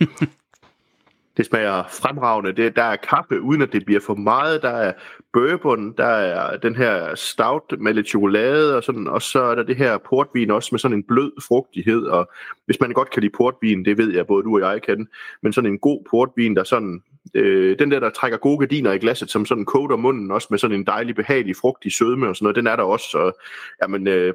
det 1.36 1.46
smager 1.46 1.84
fremragende. 1.88 2.52
Det, 2.52 2.76
der 2.76 2.82
er 2.82 2.96
kaffe, 2.96 3.40
uden 3.40 3.62
at 3.62 3.72
det 3.72 3.84
bliver 3.84 4.00
for 4.00 4.14
meget. 4.14 4.62
Der 4.62 4.68
er 4.68 4.92
bourbon, 5.32 5.92
der 5.92 6.04
er 6.04 6.56
den 6.56 6.76
her 6.76 7.14
stout 7.14 7.74
med 7.78 7.94
lidt 7.94 8.08
chokolade, 8.08 8.76
og, 8.76 8.84
sådan, 8.84 9.08
og 9.08 9.22
så 9.22 9.42
er 9.42 9.54
der 9.54 9.62
det 9.62 9.76
her 9.76 9.98
portvin 9.98 10.50
også 10.50 10.68
med 10.72 10.78
sådan 10.78 10.96
en 10.96 11.02
blød 11.02 11.32
frugtighed. 11.48 12.02
Og 12.02 12.30
hvis 12.66 12.80
man 12.80 12.92
godt 12.92 13.10
kan 13.10 13.22
lide 13.22 13.32
portvin, 13.36 13.84
det 13.84 13.98
ved 13.98 14.14
jeg 14.14 14.26
både 14.26 14.42
du 14.42 14.54
og 14.54 14.60
jeg 14.60 14.82
kan, 14.82 15.08
men 15.42 15.52
sådan 15.52 15.70
en 15.70 15.78
god 15.78 16.04
portvin, 16.10 16.56
der 16.56 16.64
sådan 16.64 17.02
øh, 17.34 17.78
den 17.78 17.90
der, 17.90 18.00
der 18.00 18.10
trækker 18.10 18.38
gode 18.38 18.58
gardiner 18.58 18.92
i 18.92 18.98
glasset, 18.98 19.30
som 19.30 19.46
sådan 19.46 19.64
koder 19.64 19.96
munden 19.96 20.30
også 20.30 20.48
med 20.50 20.58
sådan 20.58 20.76
en 20.76 20.86
dejlig, 20.86 21.14
behagelig, 21.14 21.56
frugtig 21.56 21.92
sødme 21.92 22.28
og 22.28 22.36
sådan 22.36 22.44
noget, 22.44 22.56
den 22.56 22.66
er 22.66 22.76
der 22.76 22.82
også. 22.82 23.06
Så, 23.10 23.44
jamen, 23.82 24.06
øh, 24.06 24.34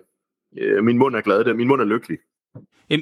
øh, 0.57 0.83
min 0.83 0.97
mund 0.97 1.15
er 1.15 1.21
glad, 1.21 1.53
min 1.53 1.67
mund 1.67 1.81
er 1.81 1.85
lykkelig. 1.85 2.17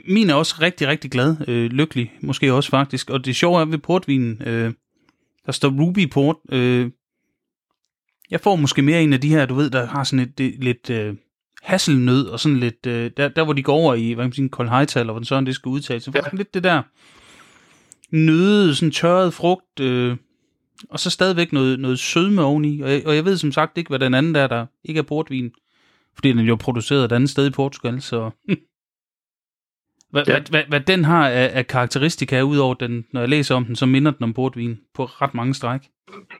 Min 0.07 0.29
er 0.29 0.33
også 0.33 0.55
rigtig, 0.61 0.87
rigtig 0.87 1.11
glad. 1.11 1.35
Øh, 1.47 1.71
lykkelig, 1.71 2.13
måske 2.21 2.53
også 2.53 2.69
faktisk. 2.69 3.09
Og 3.09 3.25
det 3.25 3.35
sjove 3.35 3.61
er 3.61 3.65
ved 3.65 3.77
portvinen, 3.77 4.41
øh, 4.45 4.73
der 5.45 5.51
står 5.51 5.69
Ruby 5.69 6.09
Port. 6.09 6.35
Øh, 6.51 6.91
jeg 8.31 8.41
får 8.41 8.55
måske 8.55 8.81
mere 8.81 9.03
en 9.03 9.13
af 9.13 9.21
de 9.21 9.29
her, 9.29 9.45
du 9.45 9.55
ved, 9.55 9.69
der 9.69 9.85
har 9.85 10.03
sådan 10.03 10.25
et, 10.25 10.37
det, 10.37 10.55
lidt 10.59 10.89
øh, 10.89 11.15
hasselnød, 11.63 12.27
og 12.27 12.39
sådan 12.39 12.59
lidt, 12.59 12.85
øh, 12.87 13.11
der, 13.17 13.27
der 13.27 13.43
hvor 13.43 13.53
de 13.53 13.63
går 13.63 13.73
over 13.73 13.93
i, 13.93 14.13
hvad 14.13 14.23
kan 14.23 14.27
man 14.27 14.33
sige, 14.33 14.49
kold 14.49 14.69
hightail, 14.69 15.01
eller 15.01 15.13
hvordan 15.13 15.25
sådan 15.25 15.45
det 15.45 15.55
skal 15.55 15.69
udtales. 15.69 16.03
Så 16.03 16.11
får 16.11 16.19
ja. 16.31 16.37
lidt 16.37 16.53
det 16.53 16.63
der 16.63 16.81
nøde, 18.15 18.75
sådan 18.75 18.91
tørret 18.91 19.33
frugt, 19.33 19.79
øh, 19.79 20.17
og 20.89 20.99
så 20.99 21.09
stadigvæk 21.09 21.53
noget, 21.53 21.79
noget 21.79 21.99
sødme 21.99 22.41
oveni. 22.41 22.81
Og 22.81 22.91
jeg, 22.91 23.07
og 23.07 23.15
jeg 23.15 23.25
ved 23.25 23.37
som 23.37 23.51
sagt 23.51 23.77
ikke, 23.77 23.89
hvad 23.89 23.99
den 23.99 24.13
anden 24.13 24.35
der, 24.35 24.47
der 24.47 24.65
ikke 24.83 24.97
er 24.97 25.03
portvin, 25.03 25.51
fordi 26.15 26.29
den 26.29 26.39
er 26.39 26.43
jo 26.43 26.55
produceret 26.55 27.05
et 27.05 27.11
andet 27.11 27.29
sted 27.29 27.47
i 27.47 27.49
Portugal, 27.49 28.01
så... 28.01 28.29
Hvad, 30.13 30.23
ja. 30.27 30.39
hvad, 30.49 30.63
hvad, 30.69 30.79
den 30.79 31.05
har 31.05 31.29
af, 31.29 31.51
af 31.53 31.67
karakteristika, 31.67 32.41
udover 32.41 32.73
den, 32.73 33.05
når 33.13 33.21
jeg 33.21 33.29
læser 33.29 33.55
om 33.55 33.65
den, 33.65 33.75
så 33.75 33.85
minder 33.85 34.11
den 34.11 34.23
om 34.23 34.33
portvin 34.33 34.77
på 34.95 35.05
ret 35.05 35.33
mange 35.33 35.53
stræk. 35.53 35.81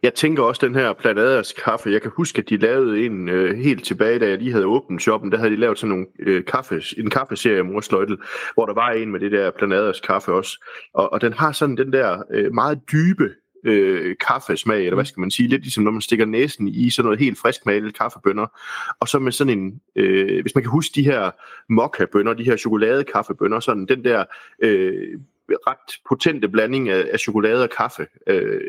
Jeg 0.03 0.13
tænker 0.13 0.43
også 0.43 0.65
den 0.65 0.75
her 0.75 0.93
Planaders 0.93 1.53
kaffe. 1.65 1.89
Jeg 1.89 2.01
kan 2.01 2.11
huske, 2.15 2.39
at 2.39 2.49
de 2.49 2.57
lavede 2.57 3.05
en 3.05 3.29
øh, 3.29 3.57
helt 3.57 3.85
tilbage, 3.85 4.19
da 4.19 4.29
jeg 4.29 4.37
lige 4.37 4.51
havde 4.51 4.65
åbnet 4.65 5.01
shoppen. 5.01 5.31
Der 5.31 5.37
havde 5.37 5.51
de 5.51 5.55
lavet 5.55 5.79
sådan 5.79 5.89
nogle, 5.89 6.05
øh, 6.19 6.45
kaffe, 6.45 6.81
en 6.97 7.09
kaffeserie 7.09 7.63
Morsløjtel, 7.63 8.17
hvor 8.53 8.65
der 8.65 8.73
var 8.73 8.91
en 8.91 9.11
med 9.11 9.19
det 9.19 9.31
der 9.31 9.51
Planaders 9.57 9.99
kaffe 9.99 10.31
også. 10.31 10.65
Og, 10.93 11.13
og 11.13 11.21
den 11.21 11.33
har 11.33 11.51
sådan 11.51 11.77
den 11.77 11.93
der 11.93 12.23
øh, 12.33 12.53
meget 12.53 12.79
dybe 12.91 13.29
øh, 13.63 14.15
kaffesmag, 14.27 14.83
eller 14.83 14.95
hvad 14.95 15.05
skal 15.05 15.19
man 15.19 15.31
sige, 15.31 15.49
lidt 15.49 15.61
ligesom 15.61 15.83
når 15.83 15.91
man 15.91 16.01
stikker 16.01 16.25
næsen 16.25 16.67
i 16.67 16.89
sådan 16.89 17.05
noget 17.05 17.19
helt 17.19 17.39
friskmalet 17.39 17.97
kaffebønner, 17.97 18.47
og 18.99 19.07
så 19.07 19.19
med 19.19 19.31
sådan 19.31 19.59
en, 19.59 19.81
øh, 19.95 20.41
hvis 20.41 20.55
man 20.55 20.63
kan 20.63 20.71
huske 20.71 20.95
de 20.95 21.03
her 21.03 21.31
mokka-bønner, 21.69 22.33
de 22.33 22.43
her 22.43 22.57
chokoladekaffebønner, 22.57 23.59
sådan 23.59 23.85
den 23.85 24.03
der 24.03 24.25
øh, 24.59 25.19
ret 25.49 25.99
potente 26.09 26.47
blanding 26.49 26.89
af, 26.89 27.07
af 27.13 27.19
chokolade 27.19 27.63
og 27.63 27.69
kaffe, 27.77 28.07
øh, 28.27 28.61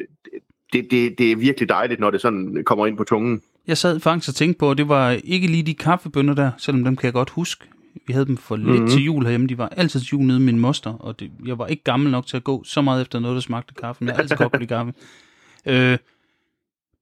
det, 0.72 0.86
det, 0.90 1.18
det 1.18 1.32
er 1.32 1.36
virkelig 1.36 1.68
dejligt, 1.68 2.00
når 2.00 2.10
det 2.10 2.20
sådan 2.20 2.62
kommer 2.66 2.86
ind 2.86 2.96
på 2.96 3.04
tungen. 3.04 3.42
Jeg 3.66 3.78
sad 3.78 4.00
faktisk 4.00 4.28
og 4.28 4.34
tænkte 4.34 4.58
på, 4.58 4.70
at 4.70 4.78
det 4.78 4.88
var 4.88 5.10
ikke 5.24 5.46
lige 5.46 5.62
de 5.62 5.74
kaffebønner 5.74 6.34
der, 6.34 6.50
selvom 6.58 6.84
dem 6.84 6.96
kan 6.96 7.04
jeg 7.04 7.12
godt 7.12 7.30
huske. 7.30 7.64
Vi 8.06 8.12
havde 8.12 8.26
dem 8.26 8.36
for 8.36 8.56
lidt 8.56 8.68
mm-hmm. 8.68 8.88
til 8.88 9.02
jul 9.02 9.22
herhjemme. 9.22 9.46
De 9.46 9.58
var 9.58 9.68
altid 9.68 10.00
til 10.00 10.08
jul 10.08 10.22
nede 10.26 10.40
med 10.40 10.52
min 10.52 10.60
moster, 10.60 10.92
og 10.92 11.20
det, 11.20 11.30
jeg 11.44 11.58
var 11.58 11.66
ikke 11.66 11.84
gammel 11.84 12.10
nok 12.10 12.26
til 12.26 12.36
at 12.36 12.44
gå 12.44 12.64
så 12.64 12.82
meget 12.82 13.02
efter 13.02 13.18
noget, 13.18 13.34
der 13.34 13.40
smagte 13.40 13.74
kaffe. 13.74 14.04
Men 14.04 14.08
jeg 14.08 14.16
har 14.16 14.22
altid 14.22 14.36
godt 14.36 14.58
lide 14.58 14.66
kaffe. 14.66 14.92
Øh, 15.66 15.98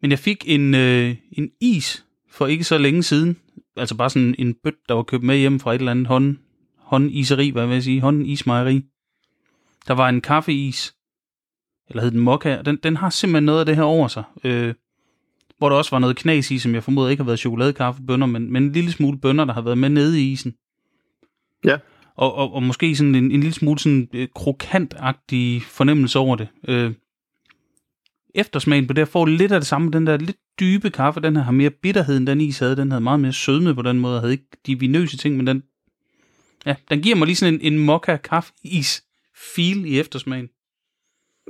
men 0.02 0.10
jeg 0.10 0.18
fik 0.18 0.44
en, 0.46 0.74
øh, 0.74 1.16
en 1.32 1.50
is 1.60 2.04
for 2.30 2.46
ikke 2.46 2.64
så 2.64 2.78
længe 2.78 3.02
siden. 3.02 3.36
Altså 3.76 3.94
bare 3.94 4.10
sådan 4.10 4.34
en 4.38 4.54
bøt, 4.54 4.74
der 4.88 4.94
var 4.94 5.02
købt 5.02 5.22
med 5.22 5.38
hjem 5.38 5.60
fra 5.60 5.74
et 5.74 5.78
eller 5.78 5.90
andet 5.90 6.06
hånd, 6.06 6.36
håndiseri, 6.78 7.50
hvad 7.50 7.66
vil 7.66 7.74
jeg 7.74 7.82
sige, 7.82 8.00
håndismejeri. 8.00 8.84
Der 9.88 9.94
var 9.94 10.08
en 10.08 10.20
kaffeis, 10.20 10.94
eller 11.88 12.02
hed 12.02 12.10
den 12.10 12.20
mokka, 12.20 12.56
og 12.56 12.66
den, 12.66 12.78
den 12.82 12.96
har 12.96 13.10
simpelthen 13.10 13.44
noget 13.44 13.60
af 13.60 13.66
det 13.66 13.76
her 13.76 13.82
over 13.82 14.08
sig. 14.08 14.22
Øh, 14.44 14.74
hvor 15.58 15.68
der 15.68 15.76
også 15.76 15.90
var 15.90 15.98
noget 15.98 16.16
knas 16.16 16.50
i, 16.50 16.58
som 16.58 16.74
jeg 16.74 16.84
formoder 16.84 17.08
ikke 17.08 17.22
har 17.22 17.26
været 17.26 17.38
chokoladekaffebønner, 17.38 18.26
men, 18.26 18.52
men 18.52 18.62
en 18.62 18.72
lille 18.72 18.92
smule 18.92 19.18
bønner, 19.18 19.44
der 19.44 19.52
har 19.52 19.60
været 19.60 19.78
med 19.78 19.88
nede 19.88 20.22
i 20.22 20.32
isen. 20.32 20.54
Ja. 21.64 21.78
Og, 22.16 22.34
og, 22.34 22.52
og 22.52 22.62
måske 22.62 22.96
sådan 22.96 23.14
en, 23.14 23.24
en 23.24 23.40
lille 23.40 23.52
smule 23.52 23.78
sådan 23.78 24.08
øh, 24.14 24.28
krokantagtig 24.34 25.62
fornemmelse 25.62 26.18
over 26.18 26.36
det. 26.36 26.48
Øh, 26.68 26.92
eftersmagen 28.34 28.86
på 28.86 28.92
det, 28.92 29.08
får 29.08 29.26
lidt 29.26 29.52
af 29.52 29.60
det 29.60 29.66
samme, 29.66 29.90
den 29.90 30.06
der 30.06 30.16
lidt 30.16 30.36
dybe 30.60 30.90
kaffe, 30.90 31.20
den 31.20 31.36
her 31.36 31.42
har 31.42 31.52
mere 31.52 31.70
bitterhed, 31.70 32.16
end 32.16 32.26
den 32.26 32.40
is 32.40 32.58
havde. 32.58 32.76
Den 32.76 32.90
havde 32.90 33.02
meget 33.02 33.20
mere 33.20 33.32
sødme 33.32 33.74
på 33.74 33.82
den 33.82 33.98
måde, 33.98 34.20
havde 34.20 34.32
ikke 34.32 34.48
de 34.66 34.78
vinøse 34.78 35.16
ting, 35.16 35.36
men 35.36 35.46
den, 35.46 35.62
ja, 36.66 36.74
den 36.90 37.02
giver 37.02 37.16
mig 37.16 37.26
lige 37.26 37.36
sådan 37.36 37.54
en, 37.54 37.72
en 37.72 37.78
mokka 37.78 38.16
kaffe 38.16 38.52
is 38.64 39.04
feel 39.54 39.84
i 39.84 40.00
eftersmagen. 40.00 40.48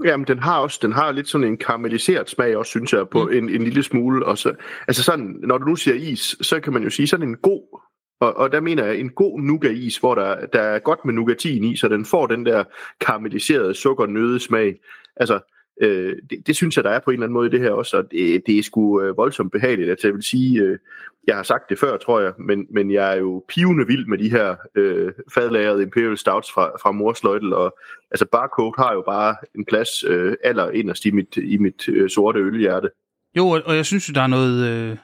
Jamen, 0.04 0.26
den 0.26 0.38
har 0.38 0.58
også 0.58 0.78
den 0.82 0.92
har 0.92 1.12
lidt 1.12 1.28
sådan 1.28 1.46
en 1.46 1.56
karamelliseret 1.56 2.30
smag 2.30 2.56
også, 2.56 2.70
synes 2.70 2.92
jeg, 2.92 3.08
på 3.08 3.24
mm. 3.24 3.32
en, 3.32 3.48
en 3.48 3.62
lille 3.62 3.82
smule. 3.82 4.26
Og 4.26 4.38
så, 4.38 4.54
altså 4.88 5.02
sådan, 5.02 5.36
når 5.42 5.58
du 5.58 5.64
nu 5.64 5.76
siger 5.76 5.94
is, 5.94 6.36
så 6.40 6.60
kan 6.60 6.72
man 6.72 6.82
jo 6.82 6.90
sige 6.90 7.06
sådan 7.06 7.28
en 7.28 7.36
god, 7.36 7.80
og, 8.22 8.36
og 8.36 8.52
der 8.52 8.60
mener 8.60 8.84
jeg 8.84 9.00
en 9.00 9.10
god 9.10 9.40
nougat-is, 9.40 9.98
hvor 9.98 10.14
der, 10.14 10.46
der 10.46 10.60
er 10.60 10.78
godt 10.78 11.04
med 11.04 11.14
nougatin 11.14 11.64
i, 11.64 11.76
så 11.76 11.88
den 11.88 12.04
får 12.04 12.26
den 12.26 12.46
der 12.46 12.64
karamelliserede 13.00 13.74
sukkernøde 13.74 14.40
smag. 14.40 14.80
Altså, 15.16 15.40
øh, 15.80 16.16
det, 16.30 16.46
det 16.46 16.56
synes 16.56 16.76
jeg, 16.76 16.84
der 16.84 16.90
er 16.90 16.98
på 16.98 17.10
en 17.10 17.14
eller 17.14 17.26
anden 17.26 17.34
måde 17.34 17.46
i 17.46 17.50
det 17.50 17.60
her 17.60 17.70
også, 17.70 17.96
og 17.96 18.10
det, 18.10 18.42
det 18.46 18.58
er 18.58 18.62
sgu 18.62 19.02
øh, 19.02 19.16
voldsomt 19.16 19.52
behageligt. 19.52 19.90
Altså, 19.90 20.06
jeg 20.06 20.14
vil 20.14 20.22
sige, 20.22 20.60
øh, 20.60 20.78
jeg 21.26 21.36
har 21.36 21.42
sagt 21.42 21.70
det 21.70 21.78
før, 21.78 21.96
tror 21.96 22.20
jeg, 22.20 22.32
men, 22.38 22.66
men 22.70 22.90
jeg 22.90 23.12
er 23.12 23.18
jo 23.18 23.44
pivende 23.48 23.86
vild 23.86 24.06
med 24.06 24.18
de 24.18 24.30
her 24.30 24.56
øh, 24.74 25.12
fadlagrede 25.34 25.82
Imperial 25.82 26.18
Stouts 26.18 26.52
fra, 26.52 26.70
fra 26.82 26.92
Morsløjtel, 26.92 27.52
og 27.52 27.78
altså 28.10 28.26
Barcode 28.26 28.74
har 28.78 28.92
jo 28.92 29.02
bare 29.02 29.36
en 29.54 29.64
plads 29.64 30.04
øh, 30.04 30.34
aller 30.44 30.70
inderst 30.70 31.04
i 31.04 31.10
mit, 31.10 31.36
i 31.36 31.58
mit 31.58 31.88
øh, 31.88 32.10
sorte 32.10 32.38
ølhjerte. 32.38 32.90
Jo, 33.36 33.48
og 33.48 33.76
jeg 33.76 33.86
synes 33.86 34.08
jo, 34.08 34.12
der 34.12 34.22
er 34.22 34.26
noget... 34.26 34.68
Øh... 34.68 34.96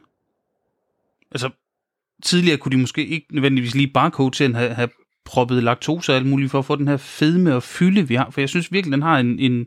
Altså, 1.31 1.51
tidligere 2.23 2.59
kunne 2.59 2.73
de 2.73 2.81
måske 2.81 3.07
ikke 3.07 3.27
nødvendigvis 3.31 3.75
lige 3.75 3.89
Barcode 3.89 4.37
til 4.37 4.45
at 4.45 4.55
have, 4.55 4.75
have 4.75 4.89
proppet 5.25 5.63
laktose 5.63 6.13
og 6.13 6.17
alt 6.17 6.27
muligt 6.27 6.51
for 6.51 6.59
at 6.59 6.65
få 6.65 6.77
den 6.77 6.89
her 6.89 6.97
fedme 6.97 7.55
og 7.55 7.63
fylde, 7.63 8.09
vi 8.09 8.15
har. 8.15 8.31
For 8.31 8.41
jeg 8.41 8.49
synes 8.49 8.73
virkelig, 8.73 8.93
den 8.93 9.03
har 9.03 9.19
en... 9.19 9.39
en 9.39 9.67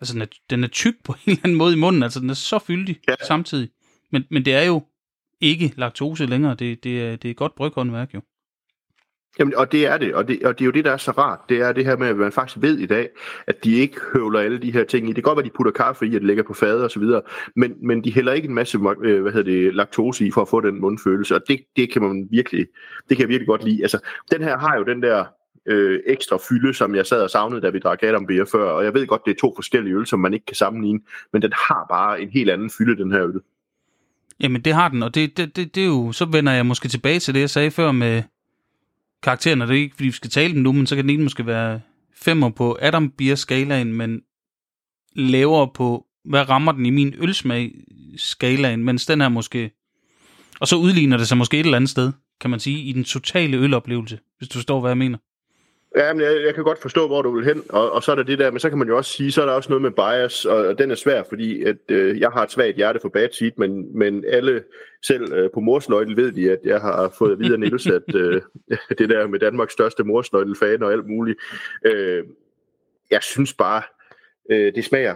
altså, 0.00 0.14
den 0.14 0.22
er, 0.22 0.26
den 0.50 0.64
er 0.64 0.68
tyk 0.68 0.94
på 1.04 1.12
en 1.12 1.30
eller 1.30 1.40
anden 1.44 1.58
måde 1.58 1.74
i 1.74 1.78
munden. 1.78 2.02
Altså, 2.02 2.20
den 2.20 2.30
er 2.30 2.34
så 2.34 2.58
fyldig 2.58 3.00
ja. 3.08 3.14
samtidig. 3.26 3.68
Men, 4.12 4.24
men 4.30 4.44
det 4.44 4.54
er 4.54 4.62
jo 4.62 4.82
ikke 5.40 5.72
laktose 5.76 6.26
længere. 6.26 6.54
Det, 6.54 6.84
det, 6.84 7.02
er, 7.02 7.16
det 7.16 7.30
er 7.30 7.34
godt 7.34 7.54
bryghåndværk 7.54 8.14
jo. 8.14 8.20
Jamen, 9.38 9.54
og 9.54 9.72
det 9.72 9.86
er 9.86 9.98
det, 9.98 10.14
og 10.14 10.28
det, 10.28 10.42
og 10.44 10.58
det 10.58 10.64
er 10.64 10.66
jo 10.66 10.72
det, 10.72 10.84
der 10.84 10.90
er 10.90 10.96
så 10.96 11.10
rart. 11.10 11.38
Det 11.48 11.60
er 11.60 11.72
det 11.72 11.84
her 11.84 11.96
med, 11.96 12.08
at 12.08 12.16
man 12.16 12.32
faktisk 12.32 12.62
ved 12.62 12.78
i 12.78 12.86
dag, 12.86 13.08
at 13.46 13.64
de 13.64 13.72
ikke 13.72 13.96
høvler 14.12 14.40
alle 14.40 14.58
de 14.58 14.72
her 14.72 14.84
ting 14.84 15.04
i. 15.04 15.08
Det 15.08 15.14
kan 15.14 15.22
godt 15.22 15.36
være, 15.36 15.44
at 15.44 15.50
de 15.52 15.56
putter 15.56 15.72
kaffe 15.72 16.06
i, 16.06 16.08
at 16.08 16.20
det 16.20 16.26
ligger 16.26 16.42
på 16.42 16.54
fadet 16.54 16.84
og 16.84 16.90
så 16.90 17.00
videre, 17.00 17.22
men, 17.56 17.74
men 17.82 18.04
de 18.04 18.14
hælder 18.14 18.32
ikke 18.32 18.48
en 18.48 18.54
masse 18.54 18.78
øh, 18.78 19.22
hvad 19.22 19.32
hedder 19.32 19.52
det, 19.52 19.74
laktose 19.74 20.26
i 20.26 20.30
for 20.30 20.42
at 20.42 20.48
få 20.48 20.60
den 20.60 20.80
mundfølelse, 20.80 21.34
og 21.34 21.40
det, 21.48 21.60
det 21.76 21.92
kan 21.92 22.02
man 22.02 22.28
virkelig, 22.30 22.66
det 23.08 23.16
kan 23.16 23.20
jeg 23.20 23.28
virkelig 23.28 23.46
godt 23.46 23.64
lide. 23.64 23.82
Altså, 23.82 23.98
den 24.30 24.42
her 24.42 24.58
har 24.58 24.76
jo 24.76 24.84
den 24.84 25.02
der 25.02 25.24
øh, 25.66 26.00
ekstra 26.06 26.38
fylde, 26.48 26.74
som 26.74 26.94
jeg 26.94 27.06
sad 27.06 27.22
og 27.22 27.30
savnede, 27.30 27.60
da 27.60 27.70
vi 27.70 27.78
drak 27.78 28.02
Adam 28.02 28.26
Beer 28.26 28.44
før, 28.44 28.70
og 28.70 28.84
jeg 28.84 28.94
ved 28.94 29.06
godt, 29.06 29.22
det 29.24 29.30
er 29.30 29.40
to 29.40 29.52
forskellige 29.54 29.96
øl, 29.96 30.06
som 30.06 30.20
man 30.20 30.34
ikke 30.34 30.46
kan 30.46 30.56
sammenligne, 30.56 31.00
men 31.32 31.42
den 31.42 31.52
har 31.68 31.86
bare 31.90 32.22
en 32.22 32.28
helt 32.28 32.50
anden 32.50 32.70
fylde, 32.78 33.02
den 33.02 33.12
her 33.12 33.24
øl. 33.24 33.40
Jamen, 34.40 34.62
det 34.62 34.72
har 34.72 34.88
den, 34.88 35.02
og 35.02 35.14
det, 35.14 35.36
det, 35.36 35.56
det, 35.56 35.74
det 35.74 35.82
er 35.82 35.86
jo, 35.86 36.12
så 36.12 36.24
vender 36.24 36.52
jeg 36.52 36.66
måske 36.66 36.88
tilbage 36.88 37.18
til 37.18 37.34
det, 37.34 37.40
jeg 37.40 37.50
sagde 37.50 37.70
før 37.70 37.92
med 37.92 38.22
karakteren, 39.22 39.60
det 39.60 39.70
er 39.70 39.74
ikke, 39.74 39.96
fordi 39.96 40.06
vi 40.06 40.12
skal 40.12 40.30
tale 40.30 40.54
dem 40.54 40.62
nu, 40.62 40.72
men 40.72 40.86
så 40.86 40.94
kan 40.96 41.04
den 41.04 41.10
ene 41.14 41.22
måske 41.22 41.46
være 41.46 41.80
femmer 42.16 42.50
på 42.50 42.78
Adam 42.82 43.10
Beer-skalaen, 43.10 43.92
men 43.92 44.20
lavere 45.16 45.68
på, 45.74 46.06
hvad 46.24 46.48
rammer 46.48 46.72
den 46.72 46.86
i 46.86 46.90
min 46.90 47.14
ølsmag-skalaen, 47.18 48.84
mens 48.84 49.06
den 49.06 49.20
her 49.20 49.28
måske, 49.28 49.70
og 50.60 50.68
så 50.68 50.76
udligner 50.76 51.16
det 51.16 51.28
sig 51.28 51.38
måske 51.38 51.60
et 51.60 51.64
eller 51.64 51.76
andet 51.76 51.90
sted, 51.90 52.12
kan 52.40 52.50
man 52.50 52.60
sige, 52.60 52.78
i 52.78 52.92
den 52.92 53.04
totale 53.04 53.56
øloplevelse, 53.56 54.18
hvis 54.38 54.48
du 54.48 54.58
forstår, 54.58 54.80
hvad 54.80 54.90
jeg 54.90 54.98
mener. 54.98 55.18
Ja, 55.96 56.12
men 56.12 56.22
jeg, 56.22 56.42
jeg 56.46 56.54
kan 56.54 56.64
godt 56.64 56.78
forstå, 56.78 57.06
hvor 57.06 57.22
du 57.22 57.30
vil 57.30 57.44
hen, 57.44 57.62
og, 57.68 57.92
og 57.92 58.02
så 58.02 58.10
er 58.10 58.16
der 58.16 58.22
det 58.22 58.38
der, 58.38 58.50
men 58.50 58.60
så 58.60 58.68
kan 58.68 58.78
man 58.78 58.88
jo 58.88 58.96
også 58.96 59.12
sige, 59.12 59.32
så 59.32 59.42
er 59.42 59.46
der 59.46 59.52
også 59.52 59.68
noget 59.68 59.82
med 59.82 59.90
bias, 59.90 60.44
og, 60.44 60.56
og 60.56 60.78
den 60.78 60.90
er 60.90 60.94
svær, 60.94 61.22
fordi 61.28 61.62
at, 61.62 61.76
øh, 61.88 62.20
jeg 62.20 62.30
har 62.30 62.42
et 62.42 62.50
svagt 62.50 62.76
hjerte 62.76 62.98
for 63.02 63.08
bad 63.08 63.28
seat, 63.32 63.58
men, 63.58 63.98
men 63.98 64.24
alle, 64.28 64.62
selv 65.02 65.32
øh, 65.32 65.50
på 65.54 65.60
morsløjtel, 65.60 66.16
ved 66.16 66.32
de, 66.32 66.50
at 66.50 66.58
jeg 66.64 66.80
har 66.80 67.14
fået 67.18 67.32
at 67.32 67.38
vide 67.38 67.52
af 67.52 67.60
Niels, 67.60 67.86
at 67.86 68.14
øh, 68.14 68.42
det 68.98 69.08
der 69.08 69.26
med 69.26 69.38
Danmarks 69.38 69.72
største 69.72 70.04
morsløjtel-fan 70.04 70.82
og 70.82 70.92
alt 70.92 71.06
muligt, 71.06 71.38
øh, 71.84 72.24
jeg 73.10 73.22
synes 73.22 73.54
bare, 73.54 73.82
øh, 74.50 74.74
det 74.74 74.84
smager 74.84 75.14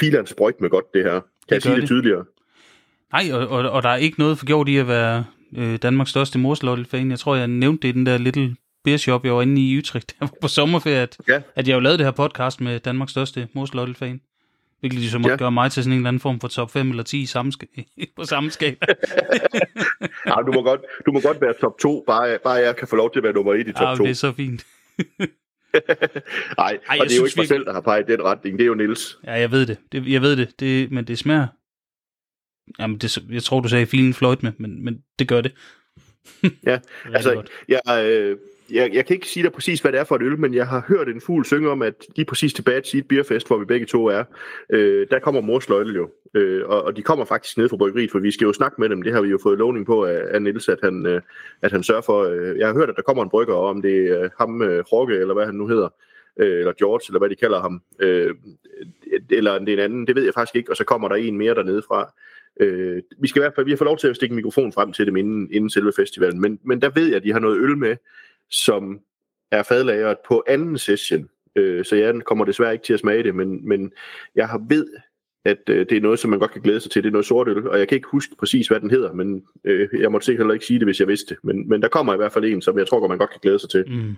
filans 0.00 0.34
bryg 0.34 0.54
med 0.60 0.70
godt, 0.70 0.94
det 0.94 1.04
her. 1.04 1.12
Kan 1.12 1.22
det 1.48 1.54
jeg 1.54 1.62
sige 1.62 1.74
det, 1.74 1.80
det 1.80 1.88
tydeligere? 1.88 2.24
Nej, 3.12 3.24
og, 3.32 3.48
og, 3.48 3.70
og 3.70 3.82
der 3.82 3.88
er 3.88 3.96
ikke 3.96 4.18
noget 4.18 4.38
forgjort 4.38 4.68
i 4.68 4.76
at 4.76 4.88
være 4.88 5.24
øh, 5.56 5.76
Danmarks 5.76 6.10
største 6.10 6.38
morsløjtel-fan. 6.38 7.10
Jeg 7.10 7.18
tror, 7.18 7.36
jeg 7.36 7.48
nævnte 7.48 7.82
det 7.82 7.88
i 7.88 7.98
den 7.98 8.06
der 8.06 8.18
little 8.18 8.56
beershop, 8.84 9.24
jeg 9.24 9.34
var 9.34 9.42
inde 9.42 9.62
i 9.62 9.78
Utrecht, 9.78 10.10
der 10.20 10.26
var 10.26 10.32
på 10.40 10.48
sommerferie, 10.48 10.96
at, 10.96 11.18
ja. 11.28 11.42
at 11.54 11.68
jeg 11.68 11.74
jo 11.74 11.80
lavede 11.80 11.98
det 11.98 12.06
her 12.06 12.12
podcast 12.12 12.60
med 12.60 12.80
Danmarks 12.80 13.10
største 13.10 13.48
Morslottel-fan. 13.52 14.20
Hvilket 14.80 15.14
måtte 15.14 15.30
ja. 15.30 15.36
gøre 15.36 15.52
mig 15.52 15.72
til 15.72 15.82
sådan 15.82 15.92
en 15.92 15.98
eller 15.98 16.08
anden 16.08 16.20
form 16.20 16.40
for 16.40 16.48
top 16.48 16.70
5 16.70 16.90
eller 16.90 17.02
10 17.02 17.26
samme 17.26 17.52
på 18.16 18.24
samme 18.24 18.50
skala. 18.50 18.76
ja, 20.26 20.34
du, 20.46 20.52
må 20.52 20.62
godt, 20.62 20.80
du 21.06 21.12
må 21.12 21.20
godt 21.20 21.40
være 21.40 21.54
top 21.60 21.78
2, 21.78 22.04
bare, 22.06 22.38
bare 22.44 22.54
jeg 22.54 22.76
kan 22.76 22.88
få 22.88 22.96
lov 22.96 23.12
til 23.12 23.18
at 23.18 23.22
være 23.22 23.32
nummer 23.32 23.54
1 23.54 23.68
i 23.68 23.72
top 23.72 23.88
ja, 23.88 23.96
2. 23.96 24.04
det 24.04 24.10
er 24.10 24.14
så 24.14 24.32
fint. 24.32 24.66
Nej, 26.58 26.78
og 26.88 27.06
det 27.06 27.12
er 27.12 27.16
jo 27.16 27.24
ikke 27.24 27.38
mig 27.38 27.48
selv, 27.48 27.64
der 27.64 27.72
har 27.72 27.80
peget 27.80 28.08
den 28.08 28.24
retning. 28.24 28.58
Det 28.58 28.64
er 28.64 28.68
jo 28.68 28.74
Nils. 28.74 29.18
Ja, 29.24 29.32
jeg 29.32 29.50
ved 29.50 29.66
det. 29.66 29.78
det 29.92 30.08
jeg 30.08 30.22
ved 30.22 30.36
det. 30.36 30.60
det 30.60 30.92
men 30.92 31.04
det 31.04 31.18
smager... 31.18 31.46
Jamen, 32.78 32.98
det, 32.98 33.18
jeg 33.30 33.42
tror, 33.42 33.60
du 33.60 33.68
sagde 33.68 33.86
filen 33.86 34.14
fløjt 34.14 34.42
med, 34.42 34.52
men, 34.58 34.84
men 34.84 35.02
det 35.18 35.28
gør 35.28 35.40
det. 35.40 35.52
ja, 36.66 36.78
altså, 37.14 37.42
jeg, 37.68 37.80
øh, 38.04 38.36
jeg, 38.72 38.94
jeg 38.94 39.06
kan 39.06 39.14
ikke 39.14 39.26
sige 39.26 39.42
dig 39.42 39.52
præcis, 39.52 39.80
hvad 39.80 39.92
det 39.92 40.00
er 40.00 40.04
for 40.04 40.16
et 40.16 40.22
øl, 40.22 40.38
men 40.38 40.54
jeg 40.54 40.66
har 40.66 40.84
hørt 40.88 41.08
en 41.08 41.20
fugl 41.20 41.44
synge 41.44 41.70
om, 41.70 41.82
at 41.82 41.94
lige 42.16 42.26
præcis 42.26 42.52
tilbage 42.52 42.80
til 42.80 42.98
et 42.98 43.08
Beerfest, 43.08 43.46
hvor 43.46 43.58
vi 43.58 43.64
begge 43.64 43.86
to 43.86 44.06
er, 44.06 44.24
øh, 44.70 45.06
der 45.10 45.18
kommer 45.18 45.40
morsløjtel 45.40 45.94
jo. 45.94 46.10
Øh, 46.34 46.62
og, 46.66 46.82
og 46.82 46.96
de 46.96 47.02
kommer 47.02 47.24
faktisk 47.24 47.58
ned 47.58 47.68
fra 47.68 47.76
bryggeriet, 47.76 48.10
for 48.10 48.18
vi 48.18 48.30
skal 48.30 48.44
jo 48.44 48.52
snakke 48.52 48.80
med 48.80 48.88
dem. 48.88 49.02
Det 49.02 49.12
har 49.12 49.20
vi 49.20 49.28
jo 49.28 49.38
fået 49.42 49.58
lovning 49.58 49.86
på 49.86 50.04
af, 50.04 50.22
af 50.30 50.42
Niels, 50.42 50.68
at 50.68 50.78
han, 50.82 51.06
øh, 51.06 51.20
at 51.62 51.72
han 51.72 51.82
sørger 51.82 52.02
for. 52.02 52.22
Øh, 52.22 52.58
jeg 52.58 52.66
har 52.66 52.74
hørt, 52.74 52.88
at 52.88 52.96
der 52.96 53.02
kommer 53.02 53.22
en 53.22 53.30
brygger, 53.30 53.54
om 53.54 53.82
det 53.82 54.10
er 54.10 54.22
øh, 54.22 54.30
ham, 54.38 54.62
øh, 54.62 54.84
Rokke, 54.92 55.14
eller 55.14 55.34
hvad 55.34 55.46
han 55.46 55.54
nu 55.54 55.66
hedder, 55.66 55.88
øh, 56.36 56.58
eller 56.58 56.72
George, 56.72 57.04
eller 57.08 57.18
hvad 57.18 57.30
de 57.30 57.34
kalder 57.34 57.60
ham, 57.60 57.82
øh, 57.98 58.34
eller 59.30 59.58
det 59.58 59.68
er 59.68 59.72
en 59.72 59.78
anden, 59.78 60.06
det 60.06 60.16
ved 60.16 60.24
jeg 60.24 60.34
faktisk 60.34 60.56
ikke, 60.56 60.72
og 60.72 60.76
så 60.76 60.84
kommer 60.84 61.08
der 61.08 61.16
en 61.16 61.38
mere 61.38 61.54
dernede 61.54 61.82
fra. 61.88 62.12
Øh, 62.60 63.02
vi 63.20 63.28
skal 63.28 63.40
i 63.40 63.42
hvert 63.42 63.54
fald, 63.54 63.66
vi 63.66 63.72
har 63.72 63.76
fået 63.76 63.86
lov 63.86 63.98
til 63.98 64.08
at 64.08 64.16
stikke 64.16 64.34
mikrofon 64.34 64.72
frem 64.72 64.92
til 64.92 65.06
dem 65.06 65.16
inden, 65.16 65.48
inden 65.52 65.70
selve 65.70 65.92
festivalen, 65.96 66.40
men, 66.40 66.58
men 66.64 66.82
der 66.82 66.90
ved 66.94 67.06
jeg, 67.06 67.16
at 67.16 67.22
de 67.22 67.32
har 67.32 67.40
noget 67.40 67.58
øl 67.62 67.78
med, 67.78 67.96
som 68.50 69.00
er 69.52 69.62
fadlagret 69.62 70.16
på 70.28 70.44
anden 70.46 70.78
session. 70.78 71.28
Øh, 71.56 71.84
så 71.84 71.96
jeg 71.96 72.14
kommer 72.24 72.44
desværre 72.44 72.72
ikke 72.72 72.84
til 72.84 72.94
at 72.94 73.00
smage 73.00 73.22
det, 73.22 73.34
men, 73.34 73.68
men 73.68 73.92
jeg 74.34 74.48
har 74.48 74.62
ved, 74.68 74.86
at 75.44 75.58
øh, 75.68 75.86
det 75.90 75.96
er 75.96 76.00
noget, 76.00 76.18
som 76.18 76.30
man 76.30 76.38
godt 76.38 76.50
kan 76.50 76.62
glæde 76.62 76.80
sig 76.80 76.90
til. 76.90 77.02
Det 77.02 77.08
er 77.08 77.12
noget 77.12 77.26
sort 77.26 77.48
øl, 77.48 77.68
og 77.68 77.78
jeg 77.78 77.88
kan 77.88 77.96
ikke 77.96 78.08
huske 78.08 78.36
præcis, 78.38 78.68
hvad 78.68 78.80
den 78.80 78.90
hedder, 78.90 79.12
men 79.12 79.42
øh, 79.64 79.88
jeg 80.00 80.12
måtte 80.12 80.24
sikkert 80.24 80.44
heller 80.44 80.54
ikke 80.54 80.66
sige 80.66 80.78
det, 80.78 80.86
hvis 80.86 81.00
jeg 81.00 81.08
vidste 81.08 81.34
det. 81.34 81.44
Men, 81.44 81.68
men 81.68 81.82
der 81.82 81.88
kommer 81.88 82.14
i 82.14 82.16
hvert 82.16 82.32
fald 82.32 82.44
en, 82.44 82.62
som 82.62 82.78
jeg 82.78 82.88
tror, 82.88 83.08
man 83.08 83.18
godt 83.18 83.30
kan 83.30 83.40
glæde 83.42 83.58
sig 83.58 83.70
til. 83.70 83.84
Mm. 83.88 84.16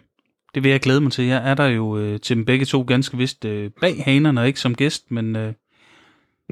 Det 0.55 0.63
vil 0.63 0.71
jeg 0.71 0.81
glæde 0.81 1.01
mig 1.01 1.13
til. 1.13 1.25
Jeg 1.25 1.51
er 1.51 1.55
der 1.55 1.67
jo 1.67 1.99
øh, 1.99 2.21
til 2.21 2.37
dem 2.37 2.45
begge 2.45 2.65
to 2.65 2.83
ganske 2.83 3.17
vist 3.17 3.45
øh, 3.45 3.71
bag 3.81 4.05
hanerne, 4.05 4.47
ikke 4.47 4.61
som 4.61 4.75
gæst, 4.75 5.11
men 5.11 5.37
øh, 5.37 5.53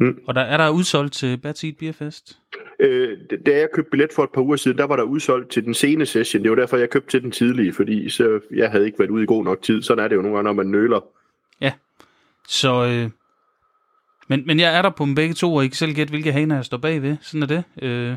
Mm. 0.00 0.18
Og 0.26 0.34
der 0.34 0.40
er 0.40 0.56
der 0.56 0.70
udsolgt 0.70 1.12
til 1.12 1.36
Bad 1.36 1.54
Seed 1.54 1.72
Beer 1.72 1.92
Fest? 1.92 2.38
Øh, 2.80 3.18
da 3.46 3.58
jeg 3.58 3.68
købte 3.72 3.90
billet 3.90 4.12
for 4.12 4.24
et 4.24 4.30
par 4.34 4.40
uger 4.40 4.56
siden, 4.56 4.78
der 4.78 4.84
var 4.84 4.96
der 4.96 5.02
udsolgt 5.02 5.50
til 5.50 5.64
den 5.64 5.74
sene 5.74 6.06
session. 6.06 6.42
Det 6.42 6.50
var 6.50 6.56
derfor, 6.56 6.76
jeg 6.76 6.90
købte 6.90 7.10
til 7.10 7.22
den 7.22 7.30
tidlige, 7.30 7.72
fordi 7.72 8.08
så 8.08 8.40
jeg 8.54 8.70
havde 8.70 8.86
ikke 8.86 8.98
været 8.98 9.10
ude 9.10 9.22
i 9.22 9.26
god 9.26 9.44
nok 9.44 9.62
tid. 9.62 9.82
Sådan 9.82 10.04
er 10.04 10.08
det 10.08 10.16
jo 10.16 10.22
nogle 10.22 10.36
gange, 10.36 10.48
når 10.48 10.52
man 10.52 10.66
nøler. 10.66 11.00
Ja, 11.60 11.72
så... 12.48 12.86
Øh, 12.86 13.10
men, 14.28 14.46
men 14.46 14.60
jeg 14.60 14.76
er 14.76 14.82
der 14.82 14.90
på 14.90 15.04
dem 15.04 15.14
begge 15.14 15.34
to, 15.34 15.54
og 15.54 15.64
I 15.64 15.68
kan 15.68 15.74
selv 15.74 15.94
gætte, 15.94 16.10
hvilke 16.10 16.32
haner 16.32 16.54
jeg 16.54 16.64
står 16.64 16.76
bagved. 16.76 17.16
Sådan 17.20 17.42
er 17.42 17.46
det. 17.46 17.64
Øh, 17.82 18.16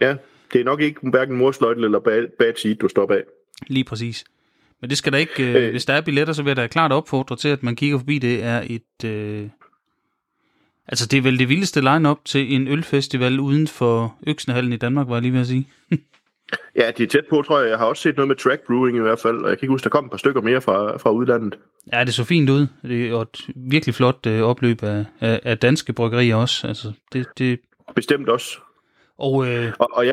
ja, 0.00 0.16
det 0.52 0.60
er 0.60 0.64
nok 0.64 0.80
ikke 0.80 1.00
hverken 1.10 1.36
morsløjtel 1.36 1.84
eller 1.84 2.00
bad 2.38 2.56
seed, 2.56 2.74
du 2.74 2.88
står 2.88 3.06
bag. 3.06 3.22
Lige 3.66 3.84
præcis. 3.84 4.24
Men 4.80 4.90
det 4.90 4.98
skal 4.98 5.12
der 5.12 5.18
ikke, 5.18 5.48
øh, 5.48 5.64
øh, 5.64 5.70
hvis 5.70 5.84
der 5.84 5.94
er 5.94 6.00
billetter, 6.00 6.32
så 6.32 6.42
vil 6.42 6.50
jeg 6.50 6.56
da 6.56 6.66
klart 6.66 6.92
opfordre 6.92 7.36
til, 7.36 7.48
at 7.48 7.62
man 7.62 7.76
kigger 7.76 7.98
forbi. 7.98 8.18
Det 8.18 8.44
er 8.44 8.62
et, 8.66 9.04
øh, 9.04 9.48
Altså, 10.88 11.06
det 11.06 11.16
er 11.16 11.22
vel 11.22 11.38
det 11.38 11.48
vildeste 11.48 11.80
line-up 11.80 12.18
til 12.24 12.54
en 12.54 12.68
ølfestival 12.68 13.40
uden 13.40 13.66
for 13.66 14.14
Øksenhallen 14.26 14.72
i 14.72 14.76
Danmark, 14.76 15.08
var 15.08 15.14
jeg 15.14 15.22
lige 15.22 15.32
ved 15.32 15.40
at 15.40 15.46
sige. 15.46 15.68
ja, 16.80 16.90
de 16.98 17.02
er 17.02 17.06
tæt 17.06 17.24
på, 17.30 17.42
tror 17.42 17.60
jeg. 17.60 17.70
Jeg 17.70 17.78
har 17.78 17.86
også 17.86 18.02
set 18.02 18.16
noget 18.16 18.28
med 18.28 18.36
track 18.36 18.66
brewing 18.66 18.96
i 18.96 19.00
hvert 19.00 19.20
fald, 19.20 19.36
og 19.36 19.48
jeg 19.50 19.58
kan 19.58 19.66
ikke 19.66 19.72
huske, 19.72 19.84
der 19.84 19.90
kom 19.90 20.04
et 20.04 20.10
par 20.10 20.18
stykker 20.18 20.40
mere 20.40 20.60
fra, 20.60 20.96
fra 20.96 21.10
udlandet. 21.10 21.58
Ja, 21.92 22.04
det 22.04 22.14
så 22.14 22.24
fint 22.24 22.50
ud. 22.50 22.66
Det 22.82 23.08
er 23.08 23.20
et 23.20 23.46
virkelig 23.56 23.94
flot 23.94 24.26
øh, 24.26 24.42
opløb 24.42 24.82
af, 24.82 25.04
af, 25.20 25.40
af 25.44 25.58
danske 25.58 25.92
bryggerier 25.92 26.36
også. 26.36 26.66
Altså, 26.66 26.92
det, 27.12 27.26
det... 27.38 27.60
Bestemt 27.94 28.28
også. 28.28 28.58
Og, 29.18 29.48
øh... 29.48 29.72
og, 29.78 29.88
og 29.92 30.06
jeg, 30.06 30.12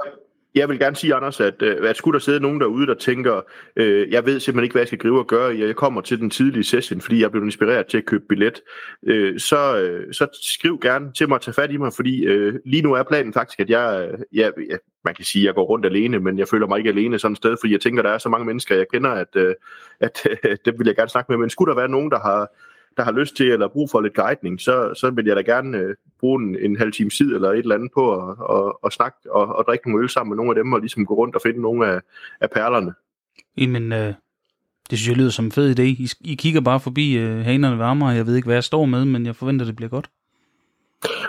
jeg 0.56 0.70
vil 0.70 0.80
gerne 0.80 0.96
sige, 0.96 1.16
Anders, 1.16 1.40
at, 1.40 1.62
øh, 1.62 1.90
at 1.90 1.98
skulle 1.98 2.14
der 2.14 2.24
sidde 2.24 2.40
nogen 2.40 2.62
derude, 2.62 2.88
der 2.88 2.94
tænker, 2.94 3.42
øh, 3.76 4.12
jeg 4.12 4.26
ved 4.26 4.40
simpelthen 4.40 4.64
ikke, 4.64 4.74
hvad 4.74 4.82
jeg 4.82 4.88
skal 4.88 5.00
gribe 5.00 5.20
og 5.20 5.28
gøre, 5.28 5.58
jeg 5.60 5.76
kommer 5.76 6.02
til 6.02 6.20
den 6.20 6.30
tidlige 6.30 6.64
session, 6.64 7.02
fordi 7.02 7.22
jeg 7.22 7.32
blev 7.32 7.44
inspireret 7.44 7.88
til 7.88 7.98
at 7.98 8.06
købe 8.06 8.24
billet, 8.30 8.62
øh, 9.04 9.40
så, 9.40 9.78
øh, 9.78 10.14
så 10.14 10.28
skriv 10.44 10.80
gerne 10.80 11.14
til 11.14 11.28
mig 11.28 11.36
at 11.36 11.42
tage 11.42 11.54
fat 11.54 11.72
i 11.72 11.78
mig, 11.78 11.94
fordi 11.94 12.26
øh, 12.26 12.54
lige 12.66 12.82
nu 12.82 12.94
er 12.94 13.04
planen 13.04 13.34
faktisk, 13.34 13.60
at 13.60 13.70
jeg, 13.70 14.10
øh, 14.12 14.20
jeg, 14.34 14.52
jeg, 14.70 14.80
man 15.06 15.16
kan 15.16 15.26
sige, 15.26 15.44
at 15.44 15.46
jeg 15.46 15.56
går 15.56 15.64
rundt 15.64 15.86
alene, 15.86 16.20
men 16.20 16.40
jeg 16.40 16.48
føler 16.48 16.68
mig 16.68 16.78
ikke 16.78 16.90
alene 16.90 17.20
sådan 17.20 17.34
et 17.34 17.38
sted, 17.38 17.58
fordi 17.62 17.74
jeg 17.74 17.82
tænker, 17.82 18.02
der 18.02 18.10
er 18.10 18.18
så 18.18 18.30
mange 18.30 18.46
mennesker, 18.46 18.76
jeg 18.76 18.86
kender, 18.94 19.10
at, 19.10 19.36
øh, 19.36 19.56
at 20.00 20.28
øh, 20.30 20.58
dem 20.66 20.80
vil 20.80 20.88
jeg 20.88 20.96
gerne 20.96 21.10
snakke 21.10 21.32
med, 21.32 21.38
men 21.38 21.50
skulle 21.50 21.70
der 21.70 21.80
være 21.80 21.90
nogen, 21.90 22.12
der 22.12 22.20
har 22.20 22.48
der 22.98 23.04
har 23.04 23.12
lyst 23.12 23.36
til 23.36 23.52
eller 23.52 23.68
brug 23.68 23.90
for 23.90 24.02
lidt 24.02 24.14
guidning, 24.14 24.62
så, 24.62 24.94
så 24.94 25.10
vil 25.10 25.26
jeg 25.26 25.36
da 25.36 25.42
gerne 25.42 25.78
øh, 25.78 25.96
bruge 26.20 26.44
en, 26.44 26.58
en 26.60 26.78
halv 26.78 26.92
time 26.92 27.10
tid 27.10 27.36
eller 27.36 27.52
et 27.52 27.58
eller 27.58 27.76
andet 27.76 27.92
på 27.94 28.14
at, 28.14 28.38
og, 28.40 28.84
og 28.84 28.92
snakke 28.92 29.18
og, 29.32 29.56
og 29.56 29.66
drikke 29.68 29.90
nogle 29.90 30.04
øl 30.04 30.10
sammen 30.10 30.30
med 30.30 30.38
nogle 30.38 30.52
af 30.52 30.64
dem, 30.64 30.74
og 30.74 30.80
ligesom 30.80 31.06
gå 31.06 31.14
rundt 31.14 31.36
og 31.36 31.42
finde 31.42 31.62
nogle 31.62 31.88
af, 31.88 32.00
af 32.42 32.50
perlerne. 32.52 32.94
Jamen, 33.58 33.94
øh, 33.94 34.14
det 34.90 34.98
synes 34.98 35.08
jeg 35.08 35.18
lyder 35.18 35.30
som 35.30 35.46
en 35.46 35.52
fed 35.52 35.80
idé. 35.80 35.84
I, 35.84 36.10
I 36.22 36.36
kigger 36.36 36.62
bare 36.62 36.80
forbi 36.80 37.18
øh, 37.18 37.38
hanerne 37.38 37.80
varmere, 37.80 38.10
jeg 38.10 38.28
ved 38.28 38.36
ikke, 38.36 38.46
hvad 38.46 38.56
jeg 38.56 38.64
står 38.64 38.86
med, 38.86 39.06
men 39.06 39.26
jeg 39.26 39.36
forventer, 39.36 39.66
det 39.66 39.76
bliver 39.76 39.90
godt. 39.90 40.10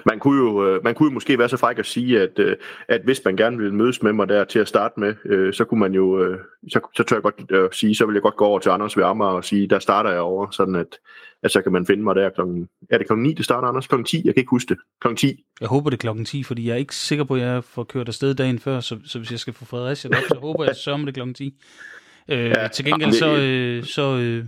Man 0.06 0.18
kunne, 0.18 0.38
jo, 0.38 0.68
øh, 0.68 0.84
man 0.84 0.94
kunne 0.94 1.08
jo 1.08 1.14
måske 1.14 1.38
være 1.38 1.48
så 1.48 1.56
fræk 1.56 1.78
at 1.78 1.86
sige, 1.86 2.20
at, 2.20 2.38
øh, 2.38 2.56
at 2.88 3.00
hvis 3.04 3.20
man 3.24 3.36
gerne 3.36 3.56
ville 3.56 3.74
mødes 3.74 4.02
med 4.02 4.12
mig 4.12 4.28
der 4.28 4.44
til 4.44 4.58
at 4.58 4.68
starte 4.68 5.00
med, 5.00 5.14
øh, 5.24 5.54
så 5.54 5.64
kunne 5.64 5.80
man 5.80 5.94
jo, 5.94 6.36
så, 6.68 6.80
så 6.96 7.02
tør 7.02 7.16
jeg 7.16 7.22
godt 7.22 7.74
sige, 7.74 7.94
så 7.94 8.06
vil 8.06 8.14
jeg 8.14 8.22
godt 8.22 8.36
gå 8.36 8.44
over 8.44 8.58
til 8.58 8.70
Anders 8.70 8.96
ved 8.96 9.04
Amager 9.04 9.30
og 9.30 9.44
sige, 9.44 9.68
der 9.68 9.78
starter 9.78 10.10
jeg 10.10 10.20
over, 10.20 10.50
sådan 10.50 10.74
at, 10.74 10.98
at 11.42 11.50
så 11.50 11.62
kan 11.62 11.72
man 11.72 11.86
finde 11.86 12.02
mig 12.02 12.14
der 12.14 12.30
klokken, 12.30 12.68
er 12.90 12.98
det 12.98 13.06
klokken 13.06 13.22
9, 13.22 13.34
det 13.34 13.44
starter 13.44 13.68
Anders? 13.68 13.86
Klokken 13.86 14.04
10? 14.04 14.16
Jeg 14.24 14.34
kan 14.34 14.40
ikke 14.40 14.50
huske 14.50 14.68
det. 14.68 14.78
Klokken 15.00 15.16
10. 15.16 15.44
Jeg 15.60 15.68
håber 15.68 15.90
det 15.90 15.96
er 15.96 16.00
klokken 16.00 16.24
10, 16.24 16.42
fordi 16.42 16.66
jeg 16.68 16.72
er 16.72 16.78
ikke 16.78 16.94
sikker 16.94 17.24
på, 17.24 17.34
at 17.34 17.40
jeg 17.40 17.64
får 17.64 17.84
kørt 17.84 18.08
afsted 18.08 18.34
dagen 18.34 18.58
før, 18.58 18.80
så, 18.80 18.98
så 19.04 19.18
hvis 19.18 19.30
jeg 19.30 19.38
skal 19.38 19.52
få 19.52 19.64
Fredericia 19.64 20.10
op, 20.10 20.22
så 20.28 20.38
håber 20.40 20.64
jeg, 20.64 20.70
at 20.74 20.76
sørger 20.76 21.04
det 21.04 21.14
klokken 21.14 21.34
10. 21.34 21.54
Øh, 22.28 22.44
ja, 22.44 22.68
til 22.68 22.84
gengæld 22.84 23.12
så, 23.12 23.36
øh, 23.36 23.84
så, 23.84 24.16
øh, 24.16 24.44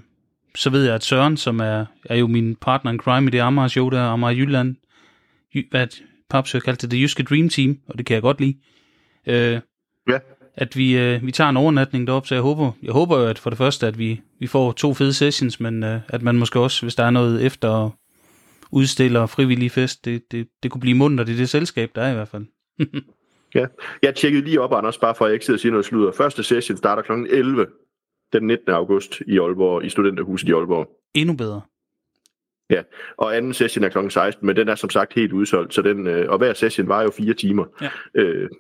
så 0.55 0.71
ved 0.71 0.85
jeg, 0.85 0.95
at 0.95 1.05
Søren, 1.05 1.37
som 1.37 1.61
er, 1.61 1.85
er 2.05 2.17
jo 2.17 2.27
min 2.27 2.57
partner 2.57 2.93
in 2.93 2.99
crime 2.99 3.27
i 3.27 3.31
det 3.31 3.39
Amager 3.39 3.69
show 3.69 3.91
der, 3.91 4.03
Amager 4.03 4.33
Jylland, 4.33 4.77
hvad 5.71 5.87
Papsø 6.31 6.59
kaldte 6.59 6.83
det, 6.83 6.91
det 6.91 7.01
jyske 7.01 7.23
Dream 7.23 7.49
Team, 7.49 7.79
og 7.89 7.99
det 7.99 8.07
kan 8.07 8.15
jeg 8.15 8.23
godt 8.23 8.41
lide. 8.41 8.57
Øh, 9.27 9.61
ja. 10.09 10.19
At 10.55 10.77
vi, 10.77 10.99
øh, 10.99 11.27
vi 11.27 11.33
tager 11.33 11.51
en 11.51 11.57
overnatning 11.57 12.07
derop, 12.07 12.27
så 12.27 12.35
jeg 12.35 12.43
håber, 12.43 12.73
jeg 12.83 12.93
håber 12.93 13.19
jo, 13.19 13.27
at 13.27 13.39
for 13.39 13.51
det 13.51 13.57
første, 13.57 13.87
at 13.87 13.99
vi, 13.99 14.21
vi 14.41 14.47
får 14.47 14.73
to 14.73 14.95
fede 14.95 15.13
sessions, 15.13 15.61
men 15.61 15.83
øh, 15.83 16.01
at 16.09 16.23
man 16.23 16.37
måske 16.37 16.61
også, 16.61 16.85
hvis 16.85 16.95
der 16.95 17.05
er 17.05 17.11
noget 17.11 17.47
efter 17.47 17.91
udstiller 18.73 19.27
frivillig 19.27 19.71
fest, 19.71 20.05
det, 20.05 20.23
det, 20.33 20.49
det 20.63 20.71
kunne 20.71 20.81
blive 20.81 20.97
mundt, 20.97 21.29
i 21.29 21.37
det 21.37 21.49
selskab, 21.49 21.91
der 21.95 22.03
er 22.03 22.11
i 22.11 22.15
hvert 22.15 22.29
fald. 22.29 22.47
ja, 23.55 23.67
jeg 24.03 24.15
tjekkede 24.15 24.45
lige 24.45 24.61
op, 24.61 24.73
Anders, 24.73 24.99
bare 24.99 25.15
for 25.15 25.25
at 25.25 25.29
jeg 25.29 25.35
ikke 25.35 25.45
sidder 25.45 25.57
og 25.57 25.61
siger 25.61 25.73
noget 25.73 25.87
sludder. 25.87 26.13
Første 26.13 26.43
session 26.43 26.77
starter 26.77 27.03
kl. 27.03 27.13
11 27.13 27.67
den 28.33 28.47
19. 28.47 28.73
august 28.73 29.23
i 29.27 29.39
Aalborg, 29.39 29.85
i 29.85 29.89
Studenterhuset 29.89 30.49
i 30.49 30.53
Aalborg. 30.53 30.89
Endnu 31.15 31.35
bedre. 31.37 31.61
Ja, 32.71 32.83
og 33.17 33.37
anden 33.37 33.55
session 33.55 33.85
er 33.85 33.89
kl. 33.89 34.09
16, 34.09 34.47
men 34.47 34.57
den 34.57 34.69
er 34.69 34.75
som 34.75 34.91
sagt 34.91 35.15
helt 35.15 35.33
udsolgt, 35.33 35.75
så 35.75 35.83
den, 35.83 36.07
øh, 36.07 36.31
og 36.31 36.39
hver 36.39 36.53
session 36.53 36.89
var 36.89 37.03
jo 37.03 37.11
fire 37.11 37.35
timer. 37.35 37.65
Ja. 37.81 37.91
Øh, 38.15 38.51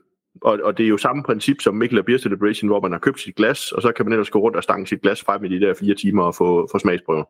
og, 0.43 0.59
og 0.63 0.79
det 0.79 0.85
er 0.85 0.89
jo 0.89 0.97
samme 0.97 1.23
princip 1.23 1.61
som 1.61 1.75
Mikkel 1.75 2.05
Beer 2.05 2.19
Celebration, 2.19 2.69
hvor 2.69 2.81
man 2.81 2.93
har 2.93 2.99
købt 2.99 3.21
sit 3.21 3.37
glas, 3.37 3.73
og 3.73 3.83
så 3.83 3.93
kan 3.93 4.07
man 4.07 4.13
ellers 4.13 4.31
gå 4.31 4.39
rundt 4.39 4.57
og 4.57 4.63
stange 4.63 4.87
sit 4.87 5.03
glas 5.03 5.23
frem 5.23 5.45
i 5.45 5.49
de 5.49 5.61
der 5.61 5.75
fire 5.75 5.95
timer 5.95 6.23
og 6.23 6.35
få, 6.35 6.69
få 6.73 6.79
smagsprøver. 6.79 7.25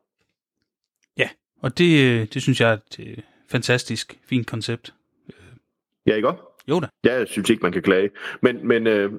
Ja, 1.18 1.28
og 1.62 1.78
det, 1.78 2.20
øh, 2.20 2.26
det 2.34 2.42
synes 2.42 2.60
jeg 2.60 2.70
er 2.70 2.74
et 2.74 3.00
øh, 3.00 3.16
fantastisk, 3.48 4.18
fint 4.24 4.46
koncept. 4.46 4.94
Ja, 6.06 6.14
ikke 6.14 6.28
også? 6.28 6.42
Jo 6.68 6.80
da. 6.80 6.86
Jeg 7.04 7.28
synes 7.28 7.50
ikke, 7.50 7.62
man 7.62 7.72
kan 7.72 7.82
klage. 7.82 8.10
Men, 8.42 8.68
men 8.68 8.86
øh, 8.86 9.12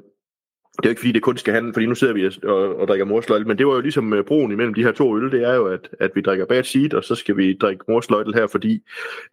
det 0.78 0.86
er 0.86 0.90
jo 0.90 0.92
ikke 0.92 1.00
fordi, 1.00 1.12
det 1.12 1.22
kun 1.22 1.38
skal 1.38 1.54
handle, 1.54 1.74
fordi 1.74 1.86
nu 1.86 1.96
sidder 1.96 2.14
vi 2.14 2.26
og, 2.48 2.76
og 2.80 2.88
drikker 2.88 3.06
morsløjtel, 3.06 3.48
men 3.48 3.58
det 3.58 3.68
var 3.68 3.74
jo 3.74 3.82
ligesom 3.82 4.14
øh, 4.14 4.24
broen 4.24 4.52
imellem 4.52 4.74
de 4.74 4.84
her 4.84 4.92
to 4.92 5.18
øl, 5.18 5.32
det 5.32 5.44
er 5.44 5.56
jo, 5.56 5.66
at, 5.66 5.90
at 6.00 6.12
vi 6.16 6.22
drikker 6.22 6.46
bad 6.46 6.64
seed, 6.64 6.94
og 6.94 7.04
så 7.04 7.16
skal 7.16 7.38
vi 7.38 7.54
drikke 7.54 7.84
morsløjtel 7.88 8.34
her, 8.34 8.48
fordi 8.48 8.80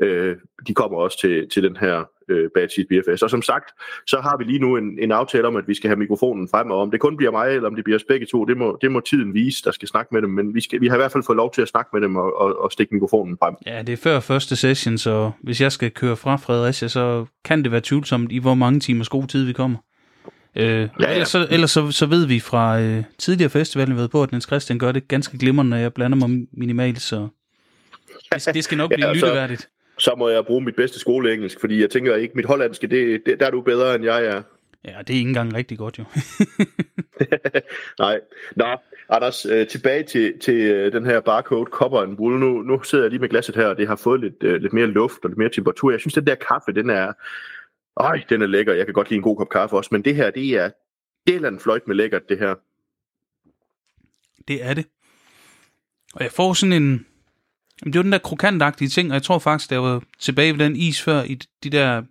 øh, 0.00 0.36
de 0.66 0.74
kommer 0.74 0.98
også 0.98 1.20
til, 1.20 1.48
til 1.48 1.62
den 1.62 1.76
her 1.76 2.04
øh, 2.28 2.50
bad 2.54 2.68
seed 2.68 2.86
BFS. 2.86 3.22
Og 3.22 3.30
som 3.30 3.42
sagt, 3.42 3.64
så 4.06 4.20
har 4.20 4.36
vi 4.36 4.44
lige 4.44 4.58
nu 4.58 4.76
en, 4.76 4.98
en 4.98 5.12
aftale 5.12 5.46
om, 5.46 5.56
at 5.56 5.68
vi 5.68 5.74
skal 5.74 5.88
have 5.88 5.98
mikrofonen 5.98 6.48
frem, 6.48 6.70
og 6.70 6.78
om 6.78 6.90
det 6.90 7.00
kun 7.00 7.16
bliver 7.16 7.32
mig, 7.32 7.48
eller 7.48 7.68
om 7.68 7.74
det 7.74 7.84
bliver 7.84 7.98
os 7.98 8.04
begge 8.04 8.26
to, 8.26 8.44
det 8.44 8.56
må, 8.56 8.78
det 8.82 8.92
må 8.92 9.00
tiden 9.00 9.34
vise, 9.34 9.62
der 9.64 9.70
skal 9.70 9.88
snakke 9.88 10.14
med 10.14 10.22
dem, 10.22 10.30
men 10.30 10.54
vi, 10.54 10.60
skal, 10.60 10.80
vi 10.80 10.88
har 10.88 10.94
i 10.94 10.98
hvert 10.98 11.12
fald 11.12 11.24
fået 11.26 11.36
lov 11.36 11.52
til 11.52 11.62
at 11.62 11.68
snakke 11.68 11.90
med 11.92 12.00
dem 12.00 12.16
og, 12.16 12.40
og, 12.40 12.60
og 12.60 12.72
stikke 12.72 12.94
mikrofonen 12.94 13.36
frem. 13.42 13.54
Ja, 13.66 13.82
det 13.82 13.92
er 13.92 13.96
før 13.96 14.20
første 14.20 14.56
session, 14.56 14.98
så 14.98 15.30
hvis 15.42 15.60
jeg 15.60 15.72
skal 15.72 15.90
køre 15.90 16.16
fra 16.16 16.36
Fredericia, 16.36 16.88
så 16.88 17.26
kan 17.44 17.62
det 17.62 17.72
være 17.72 17.80
tvivlsomt 17.84 18.32
i, 18.32 18.38
hvor 18.38 18.54
mange 18.54 18.80
timers 18.80 19.08
god 19.08 19.26
tid 19.26 19.44
vi 19.44 19.52
kommer. 19.52 19.78
Øh, 20.56 20.66
ja, 20.66 20.86
ja. 21.00 21.12
Ellers, 21.12 21.28
så, 21.28 21.46
ellers 21.50 21.70
så, 21.70 21.90
så 21.90 22.06
ved 22.06 22.26
vi 22.26 22.40
fra 22.40 22.80
øh, 22.80 23.04
tidligere 23.18 23.50
festivaler, 23.50 23.94
vi 23.94 24.00
ved 24.00 24.08
på, 24.08 24.22
at 24.22 24.32
Niels 24.32 24.46
Christian 24.46 24.78
gør 24.78 24.92
det 24.92 25.08
ganske 25.08 25.38
glimrende, 25.38 25.70
når 25.70 25.76
jeg 25.76 25.94
blander 25.94 26.18
mig 26.18 26.46
minimalt, 26.52 27.00
så 27.00 27.28
det, 28.32 28.54
det 28.54 28.64
skal 28.64 28.78
nok 28.78 28.90
blive 28.94 29.06
ja, 29.06 29.12
lytteværdigt. 29.12 29.60
Så, 29.60 29.68
så 29.98 30.14
må 30.18 30.28
jeg 30.28 30.46
bruge 30.46 30.64
mit 30.64 30.76
bedste 30.76 30.98
skoleengelsk, 30.98 31.60
fordi 31.60 31.80
jeg 31.80 31.90
tænker 31.90 32.16
ikke, 32.16 32.34
mit 32.34 32.46
hollandske, 32.46 32.86
det, 32.86 33.22
det, 33.26 33.40
der 33.40 33.46
er 33.46 33.50
du 33.50 33.60
bedre, 33.60 33.94
end 33.94 34.04
jeg 34.04 34.24
er. 34.24 34.42
Ja, 34.84 34.98
det 34.98 35.10
er 35.10 35.18
ikke 35.18 35.28
engang 35.28 35.54
rigtig 35.54 35.78
godt 35.78 35.98
jo. 35.98 36.04
Nej. 37.98 38.20
Nå, 38.56 38.66
Anders, 39.08 39.46
øh, 39.46 39.66
tilbage 39.66 40.02
til, 40.02 40.38
til 40.38 40.54
øh, 40.54 40.92
den 40.92 41.06
her 41.06 41.20
barcode 41.20 41.70
Copper 41.70 42.00
and 42.00 42.18
Wool. 42.18 42.38
Nu, 42.38 42.62
nu 42.62 42.82
sidder 42.82 43.04
jeg 43.04 43.10
lige 43.10 43.20
med 43.20 43.28
glasset 43.28 43.56
her, 43.56 43.66
og 43.66 43.76
det 43.76 43.88
har 43.88 43.96
fået 43.96 44.20
lidt, 44.20 44.42
øh, 44.42 44.62
lidt 44.62 44.72
mere 44.72 44.86
luft 44.86 45.18
og 45.22 45.30
lidt 45.30 45.38
mere 45.38 45.48
temperatur. 45.48 45.90
Jeg 45.90 46.00
synes, 46.00 46.14
den 46.14 46.26
der 46.26 46.34
kaffe, 46.34 46.72
den 46.72 46.90
er, 46.90 47.12
ej, 48.00 48.24
den 48.28 48.42
er 48.42 48.46
lækker. 48.46 48.74
Jeg 48.74 48.86
kan 48.86 48.94
godt 48.94 49.08
lide 49.10 49.16
en 49.16 49.22
god 49.22 49.36
kop 49.36 49.48
kaffe 49.48 49.76
også, 49.76 49.88
men 49.92 50.04
det 50.04 50.16
her, 50.16 50.30
det 50.30 50.48
er 50.58 50.70
det 51.26 51.44
er 51.44 51.48
en 51.48 51.60
fløjt 51.60 51.82
med 51.86 51.96
lækkert, 51.96 52.28
det 52.28 52.38
her. 52.38 52.54
Det 54.48 54.64
er 54.64 54.74
det. 54.74 54.86
Og 56.14 56.22
jeg 56.22 56.32
får 56.32 56.52
sådan 56.54 56.82
en... 56.82 57.06
Jamen, 57.82 57.92
det 57.92 57.98
var 57.98 58.02
den 58.02 58.12
der 58.12 58.18
krokantagtige 58.18 58.88
ting, 58.88 59.10
og 59.10 59.14
jeg 59.14 59.22
tror 59.22 59.38
faktisk, 59.38 59.70
der 59.70 59.78
var 59.78 60.02
tilbage 60.18 60.52
ved 60.52 60.64
den 60.64 60.76
is 60.76 61.02
før, 61.02 61.22
i 61.22 61.34
de 61.62 61.70
der... 61.70 62.02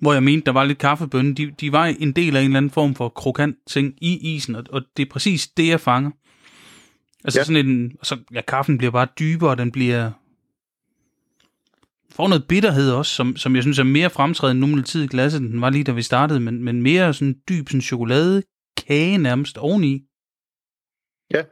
Hvor 0.00 0.12
jeg 0.12 0.22
mente, 0.22 0.46
der 0.46 0.52
var 0.52 0.64
lidt 0.64 0.78
kaffebønne. 0.78 1.34
De, 1.34 1.50
de 1.50 1.72
var 1.72 1.84
en 1.86 2.12
del 2.12 2.36
af 2.36 2.40
en 2.40 2.46
eller 2.46 2.56
anden 2.56 2.70
form 2.70 2.94
for 2.94 3.08
krokant 3.08 3.56
ting 3.66 3.94
i 4.00 4.34
isen, 4.34 4.54
og, 4.54 4.64
og 4.70 4.82
det 4.96 5.06
er 5.06 5.10
præcis 5.10 5.48
det, 5.48 5.68
jeg 5.68 5.80
fanger. 5.80 6.10
Altså 7.24 7.40
Ja. 7.40 7.44
sådan 7.44 7.66
en... 7.66 7.96
Så, 8.02 8.18
ja, 8.34 8.40
kaffen 8.48 8.78
bliver 8.78 8.90
bare 8.90 9.08
dybere, 9.18 9.56
den 9.56 9.72
bliver... 9.72 10.10
Får 12.16 12.28
noget 12.28 12.44
bitterhed 12.48 12.90
også, 12.90 13.14
som, 13.14 13.36
som 13.36 13.54
jeg 13.54 13.62
synes 13.62 13.78
er 13.78 13.84
mere 13.84 14.10
fremtrædende 14.10 14.60
nu 14.60 14.76
med 14.76 14.82
tid 14.82 15.04
i 15.04 15.06
glasset, 15.06 15.40
end 15.40 15.52
den 15.52 15.60
var 15.60 15.70
lige 15.70 15.84
da 15.84 15.92
vi 15.92 16.02
startede, 16.02 16.40
men, 16.40 16.64
men 16.64 16.82
mere 16.82 17.14
sådan 17.14 17.34
dyb 17.48 17.68
sådan 17.68 17.80
chokoladekage 17.80 19.18
nærmest 19.18 19.58
oveni. 19.58 20.02
Ja. 21.34 21.42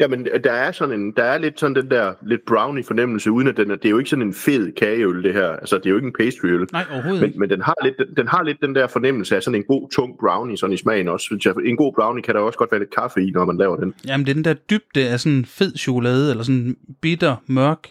Jamen, 0.00 0.26
der 0.44 0.52
er 0.52 0.72
sådan 0.72 1.00
en, 1.00 1.12
der 1.16 1.22
er 1.22 1.38
lidt 1.38 1.60
sådan 1.60 1.76
den 1.76 1.90
der 1.90 2.14
lidt 2.26 2.40
brownie 2.46 2.84
fornemmelse, 2.84 3.30
uden 3.30 3.48
at 3.48 3.56
den 3.56 3.70
er, 3.70 3.76
det 3.76 3.84
er 3.84 3.90
jo 3.90 3.98
ikke 3.98 4.10
sådan 4.10 4.26
en 4.26 4.34
fed 4.34 4.72
kageøl, 4.72 5.22
det 5.22 5.34
her. 5.34 5.48
Altså, 5.48 5.76
det 5.76 5.86
er 5.86 5.90
jo 5.90 5.96
ikke 5.96 6.06
en 6.06 6.14
pastryøl. 6.18 6.66
Nej, 6.72 6.84
overhovedet 6.92 7.22
ikke. 7.22 7.38
Men, 7.38 7.40
men 7.40 7.50
den, 7.50 7.62
har 7.62 7.74
lidt, 7.84 7.94
den, 7.98 8.06
den 8.16 8.28
har 8.28 8.42
lidt 8.42 8.58
den 8.62 8.74
der 8.74 8.86
fornemmelse 8.86 9.36
af 9.36 9.42
sådan 9.42 9.60
en 9.60 9.64
god, 9.64 9.90
tung 9.90 10.18
brownie 10.20 10.56
sådan 10.56 10.74
i 10.74 10.76
smagen 10.76 11.08
også. 11.08 11.24
Synes 11.24 11.46
jeg. 11.46 11.54
En 11.64 11.76
god 11.76 11.92
brownie 11.94 12.22
kan 12.22 12.34
der 12.34 12.40
også 12.40 12.58
godt 12.58 12.72
være 12.72 12.80
lidt 12.80 12.94
kaffe 12.94 13.22
i, 13.22 13.30
når 13.30 13.44
man 13.44 13.56
laver 13.56 13.76
den. 13.76 13.94
Jamen, 14.06 14.26
det 14.26 14.30
er 14.30 14.34
den 14.34 14.44
der 14.44 14.54
dybde 14.54 15.08
af 15.08 15.20
sådan 15.20 15.44
fed 15.44 15.76
chokolade, 15.76 16.30
eller 16.30 16.44
sådan 16.44 16.76
bitter, 17.02 17.36
mørk, 17.46 17.88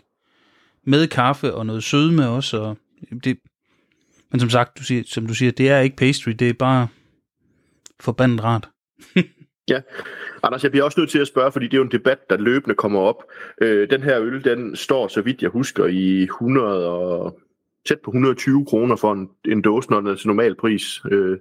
med 0.83 1.07
kaffe 1.07 1.53
og 1.53 1.65
noget 1.65 1.83
sødme 1.83 2.29
også. 2.29 2.57
Og 2.57 2.77
det, 3.23 3.39
men 4.31 4.39
som 4.39 4.49
sagt, 4.49 4.77
du 4.77 4.83
siger, 4.83 5.03
som 5.07 5.27
du 5.27 5.33
siger, 5.33 5.51
det 5.51 5.69
er 5.69 5.79
ikke 5.79 5.95
pastry, 5.95 6.31
det 6.31 6.49
er 6.49 6.53
bare 6.53 6.87
forbandet 7.99 8.43
rart. 8.43 8.69
Ja. 9.69 9.81
Anders, 10.43 10.63
jeg 10.63 10.71
bliver 10.71 10.83
også 10.83 10.99
nødt 10.99 11.09
til 11.09 11.19
at 11.19 11.27
spørge, 11.27 11.51
fordi 11.51 11.65
det 11.65 11.73
er 11.73 11.77
jo 11.77 11.83
en 11.83 11.91
debat, 11.91 12.29
der 12.29 12.37
løbende 12.37 12.75
kommer 12.75 12.99
op. 12.99 13.23
Øh, 13.61 13.89
den 13.89 14.03
her 14.03 14.21
øl, 14.21 14.43
den 14.43 14.75
står, 14.75 15.07
så 15.07 15.21
vidt 15.21 15.41
jeg 15.41 15.49
husker, 15.49 15.85
i 15.85 16.23
100 16.23 16.89
og 16.89 17.39
tæt 17.87 17.99
på 18.03 18.11
120 18.11 18.65
kroner 18.65 18.95
for 18.95 19.13
en, 19.13 19.29
en 19.45 19.61
dåse, 19.61 19.89
når 19.89 19.99
den 19.99 20.07
er 20.07 20.15
til 20.15 20.27
normal 20.27 20.55
pris. 20.55 21.01
Øh, 21.11 21.37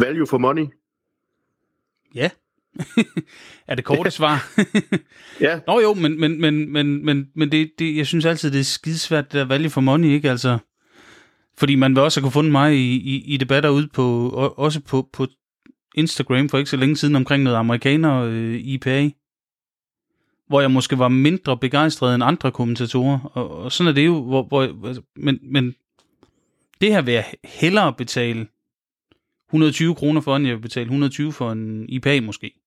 value 0.00 0.26
for 0.26 0.38
money? 0.38 0.66
Ja. 2.14 2.30
er 3.68 3.74
det 3.74 3.84
korte 3.84 4.10
svar? 4.10 4.46
Ja, 5.40 5.60
Nå 5.66 5.80
jo, 5.80 5.94
men, 5.94 6.20
men, 6.20 6.40
men, 6.40 6.72
men, 6.72 7.04
men, 7.04 7.30
men 7.34 7.52
det, 7.52 7.70
det, 7.78 7.96
jeg 7.96 8.06
synes 8.06 8.24
altid, 8.24 8.50
det 8.50 8.60
er 8.60 8.64
skidesvært, 8.64 9.32
det 9.32 9.38
der 9.38 9.44
value 9.44 9.70
for 9.70 9.80
money, 9.80 10.08
ikke? 10.08 10.30
Altså, 10.30 10.58
fordi 11.58 11.74
man 11.74 11.94
vil 11.94 12.02
også 12.02 12.20
have 12.20 12.24
kunne 12.24 12.32
fundet 12.32 12.52
mig 12.52 12.74
i, 12.74 12.96
i, 12.96 13.24
i 13.26 13.36
debatter 13.36 13.70
ude 13.70 13.88
på, 13.94 14.28
og, 14.28 14.58
også 14.58 14.80
på, 14.80 15.08
på 15.12 15.26
Instagram 15.94 16.48
for 16.48 16.58
ikke 16.58 16.70
så 16.70 16.76
længe 16.76 16.96
siden 16.96 17.16
omkring 17.16 17.42
noget 17.42 17.56
amerikaner 17.56 18.22
øh, 18.22 18.54
IPA, 18.54 19.10
hvor 20.48 20.60
jeg 20.60 20.70
måske 20.70 20.98
var 20.98 21.08
mindre 21.08 21.56
begejstret 21.58 22.14
end 22.14 22.24
andre 22.24 22.52
kommentatorer, 22.52 23.18
og, 23.32 23.58
og 23.58 23.72
sådan 23.72 23.88
er 23.88 23.94
det 23.94 24.06
jo, 24.06 24.22
hvor, 24.22 24.42
hvor, 24.42 24.86
altså, 24.86 25.02
men, 25.16 25.38
men 25.42 25.74
det 26.80 26.92
her 26.92 27.02
vil 27.02 27.14
jeg 27.14 27.24
hellere 27.44 27.92
betale 27.92 28.46
120 29.48 29.94
kroner 29.94 30.20
for, 30.20 30.36
end 30.36 30.46
jeg 30.46 30.56
vil 30.56 30.62
betale 30.62 30.84
120 30.84 31.32
for 31.32 31.52
en 31.52 31.88
IPA 31.88 32.20
måske. 32.20 32.63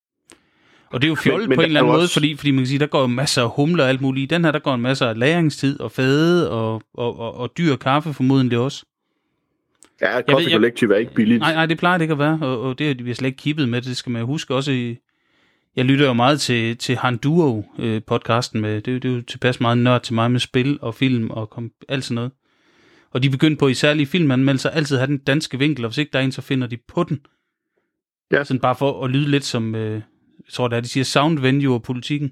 Og 0.92 1.02
det 1.02 1.08
er 1.08 1.10
jo 1.10 1.16
fjollet 1.16 1.50
men 1.50 1.56
på 1.56 1.62
en 1.62 1.66
eller 1.66 1.80
er 1.80 1.84
anden 1.84 1.94
måde, 1.94 2.04
også- 2.04 2.14
fordi, 2.14 2.36
fordi 2.36 2.52
man 2.52 2.60
kan 2.60 2.68
sige, 2.68 2.80
der 2.80 2.86
går 2.88 3.02
jo 3.02 3.08
masser 3.08 3.44
af 3.44 3.50
humler 3.56 3.84
og 3.84 3.90
alt 3.90 4.02
muligt. 4.02 4.32
I 4.32 4.36
den 4.36 4.44
her, 4.46 4.52
der 4.52 4.60
går 4.60 4.74
en 4.76 4.82
masse 4.82 5.06
af 5.06 5.20
læringstid 5.20 5.80
og 5.80 5.92
fade 5.92 6.52
og, 6.52 6.82
og, 6.94 7.20
og, 7.20 7.38
og 7.38 7.52
dyr 7.58 7.76
kaffe 7.76 8.14
formodentlig 8.14 8.58
også. 8.60 8.86
ja 10.02 10.22
Coffee 10.22 10.52
Collective 10.54 10.94
er 10.96 11.00
ikke 11.00 11.14
billigt. 11.14 11.40
Nej, 11.40 11.54
nej, 11.54 11.66
det 11.66 11.78
plejer 11.78 11.98
det 11.98 12.04
ikke 12.04 12.12
at 12.12 12.20
være, 12.20 12.40
og, 12.42 12.62
og 12.62 12.80
det 12.80 12.88
har 12.88 13.04
vi 13.04 13.14
slet 13.14 13.28
ikke 13.28 13.38
kippet 13.38 13.70
med, 13.70 13.82
det 13.82 13.98
skal 13.98 14.12
man 14.12 14.26
huske 14.26 14.56
også 14.56 14.72
i, 14.72 14.98
jeg 15.76 15.86
lytter 15.86 16.06
jo 16.06 16.14
meget 16.14 16.42
til, 16.42 16.78
til 16.78 16.96
Handuo 16.98 17.64
øh, 17.80 18.02
podcasten 18.08 18.62
med, 18.62 18.76
det, 18.82 18.88
er 18.88 18.92
jo- 18.94 19.00
det 19.00 19.12
er 19.12 19.16
jo 19.16 19.22
tilpas 19.22 19.60
meget 19.60 19.78
nørd 19.78 20.02
til 20.04 20.14
mig 20.14 20.32
med 20.32 20.40
spil 20.40 20.80
og 20.82 20.96
film 20.96 21.30
og 21.30 21.50
kom, 21.50 21.72
alt 21.90 22.04
sådan 22.04 22.16
noget. 22.16 22.32
Og 23.12 23.24
de 23.24 23.30
begyndte 23.30 23.60
på 23.60 23.68
i 23.68 23.74
særlige 23.74 24.06
filmanmeldelser 24.06 24.70
altid 24.70 24.96
at 24.98 25.00
have 25.00 25.08
den 25.08 25.18
danske 25.18 25.60
vinkel, 25.60 25.86
og 25.86 25.90
hvis 25.90 25.98
ikke 25.98 26.10
der 26.14 26.20
er 26.20 26.24
en, 26.24 26.32
så 26.32 26.42
finder 26.42 26.68
de 26.68 26.78
på 26.88 27.04
den. 27.04 27.20
Ja. 28.32 28.44
Sådan 28.44 28.60
bare 28.62 28.76
for 28.76 29.04
at 29.06 29.12
lyde 29.12 29.32
lidt 29.32 29.44
som, 29.46 29.76
øh, 29.76 30.02
jeg 30.48 30.54
tror 30.54 30.68
det 30.68 30.76
er, 30.78 30.82
de 30.82 30.88
siger 30.88 31.04
sound 31.04 31.40
venue 31.40 31.74
og 31.74 31.84
politikken. 31.84 32.32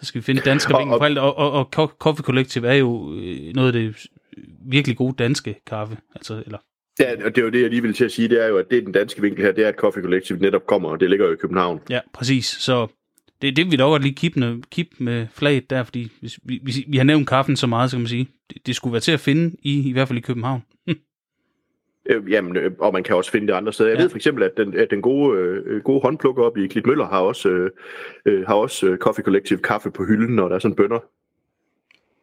Så 0.00 0.06
skal 0.06 0.20
vi 0.20 0.24
finde 0.24 0.40
danske 0.42 0.74
Og- 0.74 0.98
for 1.00 1.04
alt, 1.04 1.18
og, 1.18 1.36
og, 1.38 1.50
og 1.52 1.68
Co- 1.76 1.96
Coffee 1.98 2.22
Collective 2.24 2.68
er 2.68 2.74
jo 2.74 3.14
øh, 3.14 3.54
noget 3.54 3.66
af 3.66 3.72
det 3.72 4.06
virkelig 4.66 4.96
gode 4.96 5.14
danske 5.18 5.54
kaffe, 5.66 5.96
altså, 6.14 6.42
eller 6.46 6.58
Ja, 7.00 7.12
og 7.24 7.34
det 7.34 7.38
er 7.38 7.44
jo 7.44 7.50
det, 7.50 7.62
jeg 7.62 7.70
lige 7.70 7.82
vil 7.82 7.94
til 7.94 8.04
at 8.04 8.12
sige, 8.12 8.28
det 8.28 8.44
er 8.44 8.48
jo, 8.48 8.58
at 8.58 8.64
det 8.70 8.78
er 8.78 8.82
den 8.82 8.92
danske 8.92 9.22
vinkel 9.22 9.44
her, 9.44 9.52
det 9.52 9.64
er, 9.64 9.68
at 9.68 9.74
Coffee 9.74 10.02
Collective 10.02 10.38
netop 10.38 10.66
kommer, 10.66 10.88
og 10.88 11.00
det 11.00 11.10
ligger 11.10 11.26
jo 11.26 11.32
i 11.32 11.36
København. 11.36 11.80
Ja, 11.90 12.00
præcis. 12.12 12.46
Så 12.46 12.86
det, 13.42 13.56
det 13.56 13.70
vil 13.70 13.78
dog 13.78 13.90
godt 13.90 14.02
lige 14.02 14.14
kippe 14.14 14.40
med, 14.40 14.62
kip 14.70 14.86
med 14.98 15.26
flaget 15.34 15.70
der, 15.70 15.84
fordi 15.84 16.08
hvis, 16.20 16.38
vi, 16.44 16.60
vi, 16.62 16.72
vi 16.88 16.96
har 16.96 17.04
nævnt 17.04 17.28
kaffen 17.28 17.56
så 17.56 17.66
meget, 17.66 17.90
så 17.90 17.96
kan 17.96 18.00
man 18.02 18.08
sige, 18.08 18.28
det, 18.50 18.66
det 18.66 18.76
skulle 18.76 18.92
være 18.92 19.00
til 19.00 19.12
at 19.12 19.20
finde 19.20 19.56
i, 19.62 19.88
i 19.88 19.92
hvert 19.92 20.08
fald 20.08 20.18
i 20.18 20.22
København. 20.22 20.62
Øh, 22.08 22.30
jamen, 22.30 22.56
øh, 22.56 22.72
og 22.78 22.92
man 22.92 23.02
kan 23.04 23.16
også 23.16 23.30
finde 23.30 23.46
det 23.46 23.52
andre 23.52 23.72
steder. 23.72 23.90
Jeg 23.90 23.96
Ja. 23.96 24.00
ja. 24.00 24.04
ved 24.04 24.10
for 24.10 24.16
eksempel, 24.16 24.44
at 24.44 24.52
den, 24.56 24.74
at 24.74 24.90
den 24.90 25.02
gode, 25.02 25.38
øh, 25.38 25.82
gode 25.82 26.00
håndplukker 26.00 26.42
op 26.42 26.58
i 26.58 26.66
Klitmøller 26.66 27.06
har 27.06 27.20
også, 27.20 27.48
øh, 27.48 27.70
øh, 28.26 28.46
har 28.46 28.54
også 28.54 28.86
øh, 28.86 28.98
Coffee 28.98 29.24
Collective 29.24 29.58
kaffe 29.58 29.90
på 29.90 30.04
hylden, 30.04 30.36
når 30.36 30.48
der 30.48 30.54
er 30.54 30.58
sådan 30.58 30.76
bønder. 30.76 30.98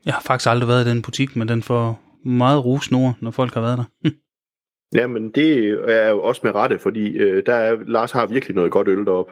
Jeg 0.05 0.13
har 0.13 0.21
faktisk 0.21 0.49
aldrig 0.49 0.67
været 0.67 0.85
i 0.85 0.89
den 0.89 1.01
butik, 1.01 1.35
men 1.35 1.47
den 1.47 1.63
får 1.63 2.01
meget 2.25 2.65
rusnord, 2.65 3.15
når 3.21 3.31
folk 3.31 3.53
har 3.53 3.61
været 3.61 3.77
der. 3.77 4.09
Jamen, 4.95 5.31
det 5.31 5.67
er 5.89 6.09
jo 6.09 6.23
også 6.23 6.41
med 6.43 6.55
rette, 6.55 6.79
fordi 6.79 7.17
øh, 7.17 7.43
der 7.45 7.53
er, 7.53 7.77
Lars 7.87 8.11
har 8.11 8.25
virkelig 8.25 8.55
noget 8.55 8.71
godt 8.71 8.87
øl 8.87 9.05
deroppe. 9.05 9.31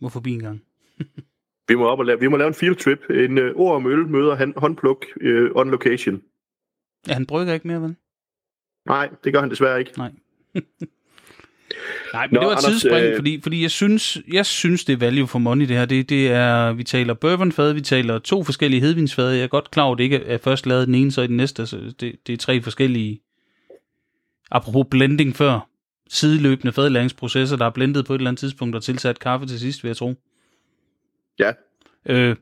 Må 0.00 0.08
forbi 0.08 0.32
en 0.32 0.42
gang. 0.42 0.62
Vi 1.68 1.74
må, 1.74 1.86
op 1.86 1.98
og 1.98 2.04
lave, 2.04 2.20
vi 2.20 2.28
må 2.28 2.36
lave 2.36 2.48
en 2.48 2.54
field 2.54 2.76
trip. 2.76 3.10
En 3.10 3.38
øh, 3.38 3.52
ord 3.56 3.76
om 3.76 3.86
øl 3.86 4.08
møder 4.08 4.34
han, 4.34 4.54
håndpluk 4.56 5.06
øh, 5.20 5.50
on 5.54 5.70
location. 5.70 6.22
Ja, 7.08 7.14
han 7.14 7.26
brygger 7.26 7.54
ikke 7.54 7.68
mere, 7.68 7.82
vel? 7.82 7.96
Nej, 8.86 9.08
det 9.24 9.32
gør 9.32 9.40
han 9.40 9.50
desværre 9.50 9.78
ikke. 9.78 9.92
Nej. 9.96 10.10
Nej, 12.12 12.26
men 12.26 12.34
Nå, 12.34 12.40
det 12.40 12.46
var 12.48 12.56
et 12.56 12.64
tidsspring, 12.64 13.06
øh, 13.06 13.16
fordi, 13.16 13.40
fordi 13.42 13.62
jeg, 13.62 13.70
synes, 13.70 14.18
jeg 14.32 14.46
synes, 14.46 14.84
det 14.84 14.92
er 14.92 14.96
value 14.96 15.26
for 15.26 15.38
money, 15.38 15.68
det 15.68 15.76
her. 15.76 15.84
Det, 15.84 16.08
det 16.08 16.30
er, 16.30 16.72
vi 16.72 16.84
taler 16.84 17.14
bourbonfad, 17.14 17.72
vi 17.72 17.80
taler 17.80 18.18
to 18.18 18.44
forskellige 18.44 18.80
hedvinsfad. 18.80 19.30
Jeg 19.30 19.42
er 19.42 19.48
godt 19.48 19.70
klar 19.70 19.84
over, 19.84 19.94
at 19.94 19.98
det 19.98 20.04
ikke 20.04 20.16
er 20.16 20.38
først 20.38 20.66
lavet 20.66 20.86
den 20.86 20.94
ene, 20.94 21.12
så 21.12 21.22
i 21.22 21.26
den 21.26 21.36
næste. 21.36 21.66
Så 21.66 21.76
det, 22.00 22.14
det 22.26 22.32
er 22.32 22.36
tre 22.36 22.62
forskellige, 22.62 23.20
apropos 24.50 24.86
blending 24.90 25.36
før, 25.36 25.68
sideløbende 26.08 26.72
fadlæringsprocesser, 26.72 27.56
der 27.56 27.66
er 27.66 27.70
blendet 27.70 28.06
på 28.06 28.14
et 28.14 28.18
eller 28.18 28.30
andet 28.30 28.40
tidspunkt 28.40 28.76
og 28.76 28.82
tilsat 28.82 29.18
kaffe 29.18 29.46
til 29.46 29.60
sidst, 29.60 29.82
vil 29.82 29.88
jeg 29.88 29.96
tro. 29.96 30.14
Ja, 31.38 31.52
Øh, 32.06 32.36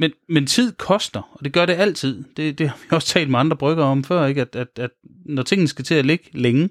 men, 0.00 0.12
men 0.28 0.46
tid 0.46 0.72
koster, 0.72 1.22
og 1.32 1.44
det 1.44 1.52
gør 1.52 1.66
det 1.66 1.72
altid. 1.72 2.24
Det, 2.36 2.58
det 2.58 2.68
har 2.68 2.76
vi 2.82 2.86
også 2.96 3.08
talt 3.08 3.30
med 3.30 3.38
andre 3.38 3.56
brygger 3.56 3.84
om 3.84 4.04
før, 4.04 4.26
ikke? 4.26 4.40
At, 4.40 4.56
at, 4.56 4.68
at 4.78 4.90
når 5.24 5.42
tingene 5.42 5.68
skal 5.68 5.84
til 5.84 5.94
at 5.94 6.06
ligge 6.06 6.24
længe, 6.32 6.68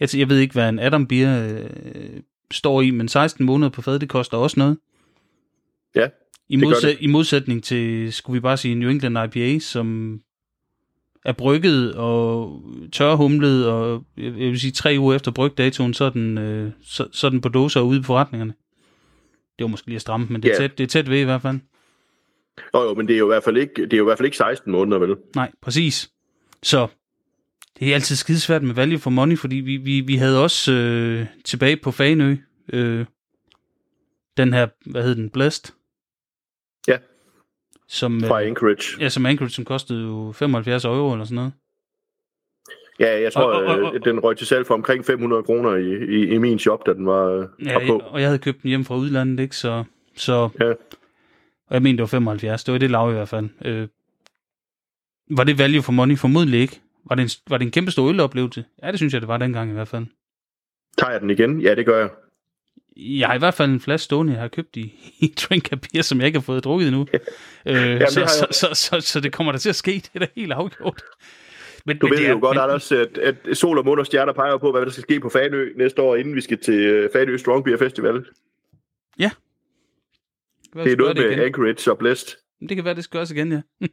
jeg, 0.00 0.16
jeg 0.16 0.28
ved 0.28 0.38
ikke, 0.38 0.52
hvad 0.52 0.68
en 0.68 0.78
Adam 0.78 1.06
Beer 1.06 1.48
øh, 1.48 2.20
står 2.50 2.82
i, 2.82 2.90
men 2.90 3.08
16 3.08 3.46
måneder 3.46 3.70
på 3.70 3.82
fad, 3.82 3.98
det 3.98 4.08
koster 4.08 4.38
også 4.38 4.60
noget. 4.60 4.78
ja. 5.94 6.08
I, 6.48 6.56
modsæt, 6.56 6.88
det. 6.90 6.96
I 7.00 7.06
modsætning 7.06 7.64
til, 7.64 8.12
skulle 8.12 8.34
vi 8.34 8.40
bare 8.40 8.56
sige, 8.56 8.74
New 8.74 8.90
England 8.90 9.18
IPA, 9.36 9.58
som 9.58 10.20
er 11.24 11.32
brygget 11.32 11.94
og 11.94 12.62
tørhumlet, 12.92 13.68
og 13.68 14.04
jeg 14.16 14.24
jeg 14.24 14.32
vil 14.32 14.60
sige, 14.60 14.70
tre 14.72 14.96
uger 14.98 15.14
efter 15.14 15.30
brygdatoen, 15.30 15.94
så 15.94 16.04
er 16.04 16.10
den, 16.10 16.38
øh, 16.38 16.70
så, 16.82 17.08
så 17.12 17.26
er 17.26 17.30
den 17.30 17.40
på 17.40 17.48
dåser 17.48 17.80
ude 17.80 18.00
i 18.00 18.02
forretningerne. 18.02 18.54
Det 19.58 19.64
var 19.64 19.66
måske 19.66 19.86
lige 19.86 19.96
at 19.96 20.00
stramme, 20.00 20.26
men 20.30 20.42
det 20.42 20.48
er, 20.50 20.54
Ja. 20.54 20.58
tæt, 20.60 20.78
det 20.78 20.84
er 20.84 20.88
tæt 20.88 21.10
ved 21.10 21.20
i 21.20 21.24
hvert 21.24 21.42
fald. 21.42 21.58
Jo, 22.74 22.82
jo, 22.82 22.94
men 22.94 23.08
det 23.08 23.14
er 23.14 23.18
jo 23.18 23.26
i 23.26 23.32
hvert 23.32 23.44
fald 23.44 23.56
ikke, 23.56 23.82
det 23.84 23.92
er 23.92 23.96
jo 23.96 24.04
i 24.04 24.08
hvert 24.08 24.18
fald 24.18 24.26
ikke 24.26 24.36
16 24.36 24.72
måneder, 24.72 24.98
vel? 24.98 25.16
Nej, 25.34 25.52
præcis. 25.62 26.10
Så 26.62 26.86
det 27.78 27.90
er 27.90 27.94
altid 27.94 28.16
skidesvært 28.16 28.62
med 28.62 28.74
value 28.74 28.98
for 28.98 29.10
money, 29.10 29.38
fordi 29.38 29.56
vi, 29.56 29.76
vi, 29.76 30.00
vi 30.00 30.16
havde 30.16 30.42
også 30.42 30.72
øh, 30.72 31.26
tilbage 31.44 31.76
på 31.76 31.90
Fanø, 31.90 32.36
øh, 32.72 33.06
den 34.36 34.52
her, 34.52 34.68
hvad 34.90 35.02
hed 35.02 35.14
den, 35.14 35.30
Blast? 35.30 35.74
Ja. 36.88 36.98
Som, 37.88 38.20
Fra 38.20 38.42
øh, 38.42 38.48
Anchorage. 38.48 39.02
ja, 39.02 39.08
som 39.08 39.26
Anchorage, 39.26 39.50
som 39.54 39.64
kostede 39.64 40.02
jo 40.02 40.32
75 40.32 40.84
euro 40.84 41.12
eller 41.12 41.24
sådan 41.24 41.34
noget. 41.36 41.52
Ja, 43.00 43.20
jeg 43.22 43.32
tror, 43.32 43.42
Og- 43.42 43.62
og- 43.64 43.78
og- 43.82 43.92
og, 43.92 44.04
den 44.04 44.20
røg 44.20 44.36
til 44.36 44.46
salg 44.46 44.66
for 44.66 44.74
omkring 44.74 45.04
500 45.04 45.42
kroner 45.42 45.74
i, 45.74 45.92
i, 46.16 46.34
i 46.34 46.38
min 46.38 46.58
shop, 46.58 46.86
da 46.86 46.92
den 46.92 47.06
var, 47.06 47.48
Ja, 47.64 47.86
på. 47.86 47.98
og 47.98 48.20
jeg 48.20 48.28
havde 48.28 48.38
købt 48.38 48.62
den 48.62 48.68
hjem 48.68 48.84
fra 48.84 48.96
udlandet, 48.96 49.40
ikke? 49.42 49.56
Så, 49.56 49.84
så 50.16 50.48
Ja. 50.60 50.72
Og 51.66 51.74
jeg 51.74 51.82
mener, 51.82 51.96
det 51.96 52.02
var 52.02 52.06
75. 52.06 52.64
Det 52.64 52.72
var 52.72 52.78
det 52.78 52.90
lav 52.90 53.10
i 53.10 53.12
hvert 53.12 53.28
fald. 53.28 53.48
Øh, 53.64 53.88
var 55.30 55.44
det 55.44 55.58
value 55.58 55.82
for 55.82 55.92
money? 55.92 56.18
Formodentlig 56.18 56.60
ikke. 56.60 56.80
Var 57.08 57.16
det 57.16 57.22
en, 57.22 57.30
var 57.50 57.58
det 57.58 57.64
en 57.64 57.70
kæmpe 57.70 57.90
stor 57.90 58.08
øloplevelse? 58.08 58.64
Ja, 58.82 58.90
det 58.90 58.98
synes 58.98 59.12
jeg, 59.12 59.20
det 59.20 59.28
var 59.28 59.36
dengang 59.36 59.70
i 59.70 59.72
hvert 59.72 59.88
fald. 59.88 60.06
Tager 60.98 61.12
jeg 61.12 61.20
den 61.20 61.30
igen? 61.30 61.60
Ja, 61.60 61.74
det 61.74 61.86
gør 61.86 61.98
jeg. 61.98 62.10
Jeg 62.96 63.28
har 63.28 63.34
i 63.34 63.38
hvert 63.38 63.54
fald 63.54 63.70
en 63.70 63.80
flaske 63.80 64.04
stående, 64.04 64.32
jeg 64.32 64.40
har 64.40 64.48
købt 64.48 64.76
i, 64.76 64.94
i 65.24 65.34
Drink 65.36 65.72
a 65.72 65.74
Beer, 65.74 66.02
som 66.02 66.18
jeg 66.18 66.26
ikke 66.26 66.38
har 66.38 66.42
fået 66.42 66.64
drukket 66.64 66.88
endnu. 66.88 67.06
øh, 67.66 68.00
det 68.00 68.08
så, 68.08 68.20
så, 68.26 68.46
så, 68.50 68.68
så, 68.74 69.00
så, 69.00 69.20
det 69.20 69.32
kommer 69.32 69.52
der 69.52 69.58
til 69.58 69.68
at 69.68 69.76
ske, 69.76 69.92
det 69.92 70.10
er 70.14 70.18
da 70.18 70.26
helt 70.36 70.52
afgjort. 70.52 71.02
Men, 71.86 71.98
Du 71.98 72.06
men 72.06 72.12
ved 72.12 72.24
det 72.24 72.30
jo 72.30 72.38
godt, 72.40 72.56
men, 72.56 72.62
Anders, 72.62 72.92
at, 72.92 73.18
at 73.18 73.36
sol 73.56 73.78
og 73.78 73.84
måne 73.84 74.02
og 74.02 74.06
stjerner 74.06 74.32
peger 74.32 74.58
på, 74.58 74.70
hvad 74.70 74.82
der 74.82 74.90
skal 74.90 75.02
ske 75.02 75.20
på 75.20 75.28
Fanø 75.28 75.68
næste 75.76 76.02
år, 76.02 76.16
inden 76.16 76.34
vi 76.34 76.40
skal 76.40 76.58
til 76.58 76.80
øh, 76.80 77.10
Fanø 77.12 77.36
Strong 77.36 77.64
Beer 77.64 77.76
Festival. 77.78 78.24
Ja. 79.18 79.30
Det 80.74 80.92
er 80.92 80.96
noget 80.96 81.16
med 81.16 81.44
Anchorage 81.44 81.90
og 81.90 81.98
Blæst. 81.98 82.36
Det 82.68 82.76
kan 82.76 82.84
være, 82.84 82.94
det 82.94 83.04
skal 83.04 83.18
gøres 83.18 83.30
igen, 83.30 83.52
ja. 83.52 83.60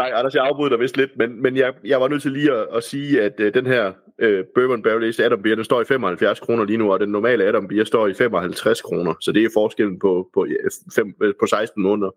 Nej, 0.00 0.10
Anders, 0.14 0.34
jeg 0.34 0.44
afbryder 0.44 0.68
dig 0.68 0.80
vist 0.80 0.96
lidt, 0.96 1.10
men, 1.16 1.42
men 1.42 1.56
jeg, 1.56 1.74
jeg 1.84 2.00
var 2.00 2.08
nødt 2.08 2.22
til 2.22 2.32
lige 2.32 2.52
at, 2.52 2.66
at 2.72 2.84
sige, 2.84 3.22
at 3.22 3.32
uh, 3.40 3.46
den 3.46 3.66
her 3.66 3.88
uh, 4.22 4.44
Bourbon 4.54 4.82
Barrel 4.82 5.04
Aged 5.04 5.20
Adam 5.20 5.42
Beer, 5.42 5.54
den 5.54 5.64
står 5.64 5.80
i 5.80 5.84
75 5.84 6.40
kroner 6.40 6.64
lige 6.64 6.76
nu, 6.76 6.92
og 6.92 7.00
den 7.00 7.08
normale 7.08 7.44
Adam 7.44 7.68
Beer 7.68 7.84
står 7.84 8.08
i 8.08 8.14
55 8.14 8.80
kroner. 8.82 9.14
Så 9.20 9.32
det 9.32 9.44
er 9.44 9.48
forskellen 9.54 9.98
på, 9.98 10.30
på, 10.34 10.46
fem, 10.94 11.14
på 11.40 11.46
16 11.46 11.82
måneder. 11.82 12.10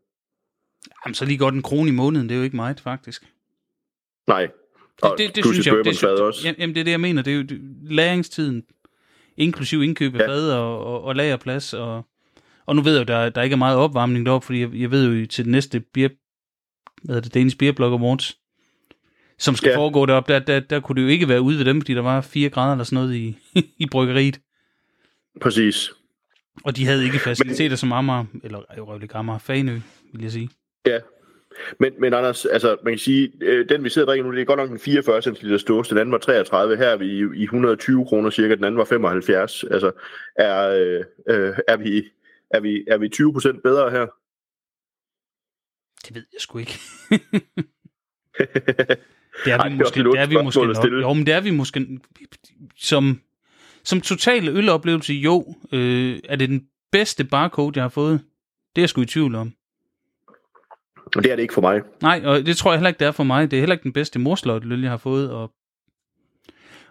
Jamen, 1.06 1.16
så 1.16 1.26
lige 1.26 1.38
godt 1.38 1.56
en 1.56 1.62
krone 1.62 1.90
i 1.90 1.94
måneden, 1.94 2.30
det 2.30 2.36
er 2.36 2.40
jo 2.40 2.44
ikke 2.44 2.56
meget, 2.56 2.80
faktisk. 2.80 3.24
Nej. 4.28 4.50
Og 5.02 5.16
det, 5.18 5.28
det, 5.28 5.36
det 5.36 5.46
synes 5.46 5.68
jeg, 5.68 5.76
det, 5.86 5.98
synes, 5.98 6.20
også. 6.20 6.56
Jamen, 6.60 6.76
det 6.76 6.80
er 6.80 6.84
det, 6.84 6.92
jeg 6.92 7.00
mener. 7.00 7.22
Det 7.22 7.34
er 7.34 7.38
jo 7.38 7.46
læringstiden, 7.84 8.64
inklusiv 9.38 9.84
indkøb 9.84 10.16
af 10.16 10.20
ja. 10.20 10.28
fad 10.28 10.52
og, 10.52 10.86
og, 10.86 11.04
og 11.04 11.16
lagerplads, 11.16 11.74
og 11.74 12.04
og 12.66 12.76
nu 12.76 12.82
ved 12.82 12.94
jeg 12.98 13.10
jo, 13.10 13.14
der, 13.14 13.30
der 13.30 13.42
ikke 13.42 13.54
er 13.54 13.58
meget 13.58 13.78
opvarmning 13.78 14.26
deroppe, 14.26 14.46
fordi 14.46 14.62
jeg, 14.62 14.70
jeg 14.74 14.92
ved 14.92 15.08
jo 15.08 15.28
til 15.28 15.46
det 15.46 15.52
næste 15.52 15.80
beer, 15.80 16.10
hvad 17.04 17.16
er 17.16 17.20
det, 17.20 17.34
Danish 17.34 17.58
Beer 17.58 17.72
Blog 17.72 17.94
Awards, 17.94 18.38
som 19.38 19.56
skal 19.56 19.70
ja. 19.70 19.78
foregå 19.78 20.06
deroppe, 20.06 20.34
der, 20.34 20.40
der, 20.40 20.60
der 20.60 20.80
kunne 20.80 20.96
det 20.96 21.02
jo 21.02 21.08
ikke 21.08 21.28
være 21.28 21.42
ude 21.42 21.58
ved 21.58 21.66
dem, 21.66 21.82
fordi 21.82 21.94
der 21.94 22.02
var 22.02 22.22
4 22.22 22.50
grader 22.50 22.72
eller 22.72 22.84
sådan 22.84 22.96
noget 22.96 23.16
i, 23.16 23.38
i 23.84 23.88
bryggeriet. 23.92 24.40
Præcis. 25.42 25.92
Og 26.64 26.78
de 26.78 26.86
havde 26.86 27.06
ikke 27.06 27.20
faciliteter 27.20 27.70
Men, 27.70 27.78
som 27.78 27.92
Amager, 27.92 28.26
eller 28.44 28.60
Røvlig 28.78 29.16
Amager, 29.16 29.40
Fanø, 29.40 29.80
vil 30.14 30.22
jeg 30.22 30.32
sige. 30.32 30.50
Ja, 30.86 31.00
men, 31.80 31.94
men 32.00 32.14
Anders, 32.14 32.46
altså, 32.46 32.78
man 32.84 32.94
kan 32.94 33.00
sige, 33.00 33.32
øh, 33.42 33.70
den 33.70 33.84
vi 33.84 33.90
sidder 33.90 34.06
og 34.06 34.10
drikker 34.10 34.26
nu, 34.26 34.32
det 34.32 34.42
er 34.42 34.46
godt 34.46 34.60
nok 34.60 34.72
en 34.72 34.80
44 34.80 35.22
cm 35.22 35.58
stås, 35.58 35.88
den 35.88 35.98
anden 35.98 36.12
var 36.12 36.18
33, 36.18 36.78
her 36.78 36.88
er 36.88 36.98
vi 36.98 37.06
i, 37.06 37.42
i 37.42 37.44
120 37.44 38.06
kroner 38.06 38.30
cirka, 38.30 38.56
den 38.56 38.64
anden 38.64 38.78
var 38.78 38.86
75. 38.86 39.64
Altså, 39.64 39.92
er, 40.36 40.70
øh, 40.70 41.04
øh 41.30 41.54
er 41.68 41.78
vi 41.78 42.04
er 42.54 42.60
vi, 42.60 42.84
er 42.88 42.98
vi 42.98 43.10
20% 43.58 43.62
bedre 43.62 43.92
her? 43.92 44.06
Det 46.08 46.16
ved 46.16 46.26
jeg 46.34 46.42
sgu 46.42 46.58
ikke. 46.58 46.72
det 49.46 49.54
er 49.54 49.70
vi 49.70 49.76
måske, 49.76 50.04
det 50.04 50.20
er 50.20 50.28
vi 50.28 50.38
måske 50.44 50.66
nok. 50.66 51.02
Jo, 51.02 51.14
men 51.14 51.26
det 51.26 51.34
er 51.34 51.42
vi 51.42 51.52
måske 51.52 52.00
som, 52.78 53.22
som 53.84 54.02
total 54.02 54.48
øloplevelse, 54.48 55.14
jo, 55.14 55.56
øh, 55.72 56.20
er 56.24 56.36
det 56.36 56.50
den 56.50 56.68
bedste 56.92 57.24
barcode, 57.24 57.72
jeg 57.76 57.84
har 57.84 57.90
fået. 57.90 58.22
Det 58.76 58.82
er 58.82 58.84
jeg 58.84 58.90
sgu 58.90 59.02
i 59.02 59.06
tvivl 59.06 59.36
om. 59.36 59.54
Og 61.16 61.24
det 61.24 61.32
er 61.32 61.36
det 61.36 61.42
ikke 61.42 61.54
for 61.54 61.62
mig. 61.62 61.82
Nej, 62.02 62.22
og 62.26 62.46
det 62.46 62.58
tror 62.58 62.72
jeg 62.72 62.80
heller 62.80 62.90
ikke, 62.90 63.00
det 63.00 63.08
er 63.08 63.12
for 63.12 63.24
mig. 63.24 63.52
Det 63.52 63.58
er 63.58 63.62
heller 63.62 63.74
ikke 63.74 63.84
den 63.84 63.94
bedste 63.94 64.20
morsløjt, 64.20 64.64
jeg 64.82 64.90
har 64.90 64.98
fået, 64.98 65.32
og 65.32 65.54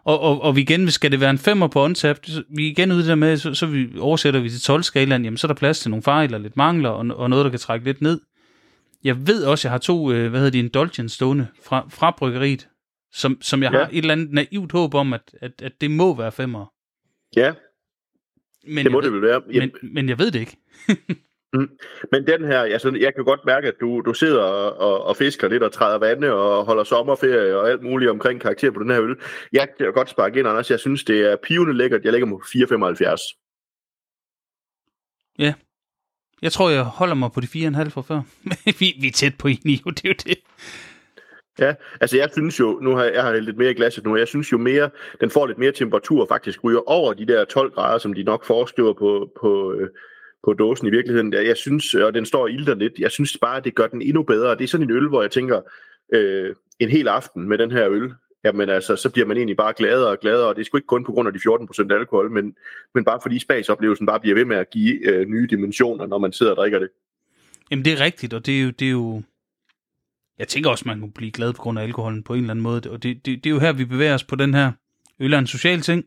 og, 0.04 0.20
og, 0.20 0.42
og 0.42 0.56
vi 0.56 0.60
igen, 0.60 0.90
skal 0.90 1.10
det 1.12 1.20
være 1.20 1.30
en 1.30 1.38
femmer 1.38 1.68
på 1.68 1.84
OnTap, 1.84 2.16
vi 2.56 2.66
er 2.66 2.70
igen 2.70 2.92
ude 2.92 3.08
der 3.08 3.14
med, 3.14 3.36
så, 3.36 3.54
så 3.54 3.66
vi 3.66 3.98
oversætter 3.98 4.40
vi 4.40 4.50
til 4.50 4.72
12-skalaen, 4.72 5.24
jamen 5.24 5.36
så 5.36 5.46
er 5.46 5.48
der 5.48 5.54
plads 5.54 5.80
til 5.80 5.90
nogle 5.90 6.02
fejl 6.02 6.34
og 6.34 6.40
lidt 6.40 6.56
mangler, 6.56 6.88
og, 6.88 7.06
og 7.16 7.30
noget, 7.30 7.44
der 7.44 7.50
kan 7.50 7.58
trække 7.58 7.84
lidt 7.84 8.00
ned. 8.00 8.20
Jeg 9.04 9.26
ved 9.26 9.44
også, 9.44 9.68
jeg 9.68 9.72
har 9.72 9.78
to, 9.78 10.12
øh, 10.12 10.30
hvad 10.30 10.40
hedder 10.40 10.50
det, 10.50 10.58
indulgence 10.58 11.14
stående 11.14 11.46
fra, 11.62 11.86
fra 11.90 12.14
bryggeriet, 12.18 12.68
som, 13.12 13.38
som 13.40 13.62
jeg 13.62 13.72
ja. 13.72 13.78
har 13.78 13.86
et 13.86 13.98
eller 13.98 14.12
andet 14.12 14.32
naivt 14.32 14.72
håb 14.72 14.94
om, 14.94 15.12
at, 15.12 15.34
at, 15.40 15.52
at 15.62 15.72
det 15.80 15.90
må 15.90 16.16
være 16.16 16.32
femmer. 16.32 16.72
Ja, 17.36 17.52
men 18.66 18.84
det 18.84 18.92
må 18.92 19.00
det 19.00 19.12
vel 19.12 19.22
være. 19.22 19.42
Men, 19.46 19.70
men 19.82 20.08
jeg 20.08 20.18
ved 20.18 20.30
det 20.30 20.40
ikke. 20.40 20.56
Mm. 21.52 21.68
Men 22.12 22.26
den 22.26 22.44
her, 22.44 22.60
altså, 22.60 22.96
jeg 23.00 23.14
kan 23.14 23.24
godt 23.24 23.40
mærke, 23.46 23.68
at 23.68 23.74
du, 23.80 24.00
du 24.00 24.14
sidder 24.14 24.42
og, 24.42 24.78
og, 24.78 25.04
og 25.04 25.16
fisker 25.16 25.48
lidt 25.48 25.62
og 25.62 25.72
træder 25.72 25.98
vande 25.98 26.32
og 26.32 26.64
holder 26.64 26.84
sommerferie 26.84 27.56
og 27.56 27.70
alt 27.70 27.82
muligt 27.82 28.10
omkring 28.10 28.40
karakter 28.40 28.70
på 28.70 28.82
den 28.82 28.90
her 28.90 29.02
øl. 29.02 29.16
Jeg 29.52 29.68
kan 29.78 29.92
godt 29.92 30.10
sparke 30.10 30.38
ind, 30.38 30.48
Anders. 30.48 30.70
Jeg 30.70 30.80
synes, 30.80 31.04
det 31.04 31.32
er 31.32 31.36
pivende 31.42 31.74
lækkert. 31.74 32.04
Jeg 32.04 32.12
lægger 32.12 32.26
mig 32.26 32.38
på 32.38 32.44
4,75. 32.44 33.46
Ja. 35.38 35.54
Jeg 36.42 36.52
tror, 36.52 36.70
jeg 36.70 36.84
holder 36.84 37.14
mig 37.14 37.32
på 37.32 37.40
de 37.40 37.46
4,5 37.46 37.88
for 37.88 38.02
før. 38.02 38.20
vi, 38.80 38.94
vi 39.00 39.06
er 39.06 39.12
tæt 39.14 39.32
på 39.38 39.48
enige, 39.48 39.82
det 39.86 40.04
er 40.04 40.08
jo 40.08 40.14
det. 40.24 40.38
Ja, 41.58 41.74
altså 42.00 42.16
jeg 42.16 42.28
synes 42.32 42.60
jo, 42.60 42.78
nu 42.82 42.96
har 42.96 43.04
jeg, 43.04 43.14
jeg 43.14 43.22
har 43.22 43.32
lidt 43.32 43.56
mere 43.56 43.70
i 43.70 43.74
glasset 43.74 44.04
nu, 44.04 44.16
jeg 44.16 44.28
synes 44.28 44.52
jo 44.52 44.58
mere, 44.58 44.90
den 45.20 45.30
får 45.30 45.46
lidt 45.46 45.58
mere 45.58 45.72
temperatur 45.72 46.26
faktisk 46.26 46.64
ryger 46.64 46.90
over 46.90 47.12
de 47.12 47.26
der 47.26 47.44
12 47.44 47.70
grader, 47.70 47.98
som 47.98 48.12
de 48.12 48.22
nok 48.22 48.44
foreskriver 48.44 48.92
på, 48.92 49.30
på, 49.40 49.72
øh, 49.72 49.88
på 50.44 50.52
dåsen 50.52 50.86
i 50.86 50.90
virkeligheden. 50.90 51.32
Jeg 51.32 51.56
synes, 51.56 51.94
øh, 51.94 52.04
og 52.04 52.14
den 52.14 52.26
står 52.26 52.48
ilter 52.48 52.74
lidt, 52.74 52.98
jeg 52.98 53.10
synes 53.10 53.38
bare, 53.40 53.56
at 53.56 53.64
det 53.64 53.74
gør 53.74 53.86
den 53.86 54.02
endnu 54.02 54.22
bedre. 54.22 54.56
Det 54.56 54.64
er 54.64 54.68
sådan 54.68 54.86
en 54.86 54.96
øl, 54.96 55.08
hvor 55.08 55.22
jeg 55.22 55.30
tænker, 55.30 55.60
øh, 56.12 56.54
en 56.78 56.88
hel 56.88 57.08
aften 57.08 57.48
med 57.48 57.58
den 57.58 57.70
her 57.70 57.90
øl, 57.90 58.12
jamen 58.44 58.68
altså, 58.68 58.96
så 58.96 59.10
bliver 59.10 59.26
man 59.26 59.36
egentlig 59.36 59.56
bare 59.56 59.72
gladere 59.76 60.08
og 60.08 60.20
gladere, 60.20 60.48
og 60.48 60.56
det 60.56 60.60
er 60.60 60.64
sgu 60.64 60.76
ikke 60.76 60.86
kun 60.86 61.04
på 61.04 61.12
grund 61.12 61.28
af 61.28 61.32
de 61.32 61.38
14% 61.38 61.92
alkohol, 61.92 62.30
men, 62.30 62.54
men 62.94 63.04
bare 63.04 63.18
fordi 63.22 63.38
smagsoplevelsen 63.38 64.06
bare 64.06 64.20
bliver 64.20 64.34
ved 64.34 64.44
med 64.44 64.56
at 64.56 64.70
give 64.70 65.08
øh, 65.08 65.26
nye 65.28 65.46
dimensioner, 65.50 66.06
når 66.06 66.18
man 66.18 66.32
sidder 66.32 66.52
og 66.52 66.56
drikker 66.56 66.78
det. 66.78 66.88
Jamen 67.70 67.84
det 67.84 67.92
er 67.92 68.00
rigtigt, 68.00 68.34
og 68.34 68.46
det 68.46 68.58
er 68.58 68.62
jo, 68.62 68.70
det 68.70 68.86
er 68.86 68.90
jo 68.90 69.22
jeg 70.38 70.48
tænker 70.48 70.70
også, 70.70 70.84
man 70.86 71.00
kunne 71.00 71.12
blive 71.12 71.30
glad 71.30 71.52
på 71.52 71.62
grund 71.62 71.78
af 71.78 71.82
alkoholen 71.82 72.22
på 72.22 72.34
en 72.34 72.40
eller 72.40 72.50
anden 72.50 72.62
måde, 72.62 72.90
og 72.90 73.02
det, 73.02 73.26
det, 73.26 73.44
det 73.44 73.50
er 73.50 73.54
jo 73.54 73.58
her, 73.58 73.72
vi 73.72 73.84
bevæger 73.84 74.14
os 74.14 74.24
på 74.24 74.36
den 74.36 74.54
her 74.54 74.72
øl 75.20 75.32
er 75.32 75.38
en 75.38 75.46
social 75.46 75.80
ting. 75.80 76.04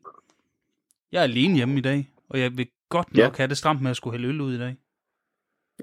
Jeg 1.11 1.19
er 1.19 1.23
alene 1.23 1.55
hjemme 1.55 1.77
i 1.77 1.81
dag, 1.81 2.09
og 2.29 2.39
jeg 2.39 2.57
vil 2.57 2.67
godt 2.97 3.13
nok 3.13 3.17
ja. 3.17 3.29
have 3.37 3.47
det 3.47 3.57
stramt 3.57 3.81
med 3.81 3.91
at 3.91 3.97
skulle 3.97 4.17
hælde 4.17 4.27
øl 4.27 4.41
ud 4.41 4.53
i 4.53 4.59
dag. 4.59 4.75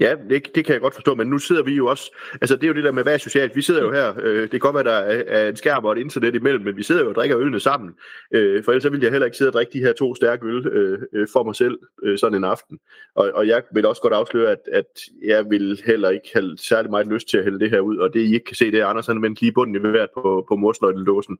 Ja, 0.00 0.14
det, 0.30 0.54
det 0.54 0.64
kan 0.64 0.72
jeg 0.72 0.80
godt 0.80 0.94
forstå, 0.94 1.14
men 1.14 1.26
nu 1.26 1.38
sidder 1.38 1.62
vi 1.62 1.74
jo 1.74 1.86
også, 1.86 2.16
altså 2.32 2.56
det 2.56 2.64
er 2.64 2.68
jo 2.68 2.74
det 2.74 2.84
der 2.84 2.92
med, 2.92 3.02
hvad 3.02 3.14
er 3.14 3.18
socialt, 3.18 3.56
vi 3.56 3.62
sidder 3.62 3.82
jo 3.82 3.92
her, 3.92 4.14
øh, 4.22 4.42
det 4.42 4.50
kan 4.50 4.60
godt 4.60 4.74
være, 4.74 4.84
der 4.84 4.92
er, 4.92 5.22
er 5.26 5.48
en 5.48 5.56
skærm 5.56 5.84
og 5.84 5.92
et 5.92 5.98
internet 5.98 6.34
imellem, 6.34 6.64
men 6.64 6.76
vi 6.76 6.82
sidder 6.82 7.02
jo 7.02 7.08
og 7.08 7.14
drikker 7.14 7.38
ølene 7.38 7.60
sammen, 7.60 7.90
øh, 8.34 8.64
for 8.64 8.72
ellers 8.72 8.82
så 8.82 8.90
ville 8.90 9.04
jeg 9.04 9.12
heller 9.12 9.26
ikke 9.26 9.36
sidde 9.36 9.48
og 9.48 9.52
drikke 9.52 9.72
de 9.72 9.78
her 9.78 9.92
to 9.92 10.14
stærke 10.14 10.46
øl 10.46 10.66
øh, 10.66 10.98
øh, 11.12 11.26
for 11.32 11.42
mig 11.42 11.56
selv 11.56 11.78
øh, 12.02 12.18
sådan 12.18 12.38
en 12.38 12.44
aften. 12.44 12.78
Og, 13.14 13.30
og 13.34 13.46
jeg 13.46 13.62
vil 13.74 13.86
også 13.86 14.02
godt 14.02 14.14
afsløre, 14.14 14.50
at, 14.52 14.62
at 14.72 15.00
jeg 15.24 15.50
vil 15.50 15.82
heller 15.86 16.10
ikke 16.10 16.28
have 16.34 16.56
særlig 16.58 16.90
meget 16.90 17.06
lyst 17.06 17.28
til 17.28 17.38
at 17.38 17.44
hælde 17.44 17.60
det 17.60 17.70
her 17.70 17.80
ud, 17.80 17.96
og 17.96 18.14
det 18.14 18.20
I 18.20 18.34
ikke 18.34 18.46
kan 18.46 18.56
se, 18.56 18.70
det 18.70 18.80
er 18.80 18.86
Anders, 18.86 19.06
han 19.06 19.22
vendt 19.22 19.40
lige 19.40 19.52
bunden 19.52 19.76
i 19.76 19.78
hvert 19.78 20.10
på, 20.14 20.44
på 20.48 20.56
morsløjtelåsen. 20.56 21.38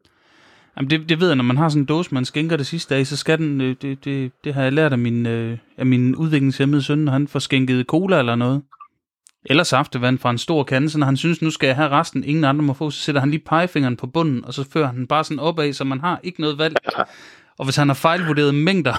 Jamen 0.76 0.90
det, 0.90 1.08
det 1.08 1.20
ved 1.20 1.26
jeg, 1.26 1.36
når 1.36 1.44
man 1.44 1.56
har 1.56 1.68
sådan 1.68 1.82
en 1.82 1.86
dåse, 1.86 2.14
man 2.14 2.24
skænker 2.24 2.56
det 2.56 2.66
sidste 2.66 2.94
dag, 2.94 3.06
så 3.06 3.16
skal 3.16 3.38
den, 3.38 3.60
øh, 3.60 3.76
det, 3.82 4.04
det, 4.04 4.32
det 4.44 4.54
har 4.54 4.62
jeg 4.62 4.72
lært 4.72 4.92
af 4.92 4.98
min, 4.98 5.26
øh, 5.26 5.58
af 5.76 5.86
min 5.86 6.16
udviklingshemmede 6.16 6.82
søn, 6.82 6.98
når 6.98 7.12
han 7.12 7.28
får 7.28 7.38
skænket 7.38 7.86
cola 7.86 8.18
eller 8.18 8.34
noget. 8.34 8.62
Eller 9.44 9.62
saftevand 9.62 10.18
fra 10.18 10.30
en 10.30 10.38
stor 10.38 10.64
kande, 10.64 10.90
så 10.90 10.98
når 10.98 11.06
han 11.06 11.16
synes, 11.16 11.42
nu 11.42 11.50
skal 11.50 11.66
jeg 11.66 11.76
have 11.76 11.88
resten, 11.88 12.24
ingen 12.24 12.44
andre 12.44 12.62
må 12.62 12.72
få, 12.72 12.90
så 12.90 13.00
sætter 13.00 13.20
han 13.20 13.30
lige 13.30 13.42
pegefingeren 13.46 13.96
på 13.96 14.06
bunden, 14.06 14.44
og 14.44 14.54
så 14.54 14.70
fører 14.72 14.86
han 14.86 15.06
bare 15.06 15.24
sådan 15.24 15.38
opad, 15.38 15.72
så 15.72 15.84
man 15.84 16.00
har 16.00 16.20
ikke 16.22 16.40
noget 16.40 16.58
valg. 16.58 16.76
Og 17.58 17.64
hvis 17.64 17.76
han 17.76 17.88
har 17.88 17.94
fejlvurderet 17.94 18.54
mængder 18.54 18.94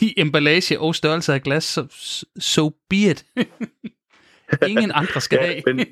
i 0.00 0.14
emballage 0.16 0.80
og 0.80 0.94
størrelse 0.94 1.34
af 1.34 1.42
glas, 1.42 1.64
så 1.64 1.86
so 2.38 2.70
be 2.90 2.96
it. 2.96 3.24
Ingen 4.68 4.92
andre 4.94 5.20
skal 5.20 5.38
have. 5.38 5.62
men, 5.66 5.86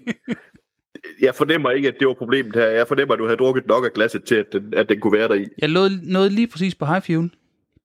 jeg 1.20 1.34
fornemmer 1.34 1.70
ikke, 1.70 1.88
at 1.88 1.94
det 1.99 2.09
var 2.09 2.14
problemet 2.14 2.55
her. 2.55 2.66
Jeg 2.66 2.88
fornemmer, 2.88 3.14
at 3.14 3.18
du 3.18 3.24
havde 3.24 3.36
drukket 3.36 3.66
nok 3.66 3.84
af 3.84 3.92
glasset 3.92 4.24
til, 4.24 4.34
at 4.34 4.46
den, 4.53 4.74
at 4.74 4.88
den 4.88 5.01
kunne 5.01 5.18
være 5.18 5.28
der 5.28 5.34
i. 5.34 5.46
Jeg 5.59 5.68
lå 5.68 5.88
noget 6.03 6.32
lige 6.32 6.46
præcis 6.46 6.74
på 6.74 6.86
high 6.86 7.03
fuel. 7.03 7.30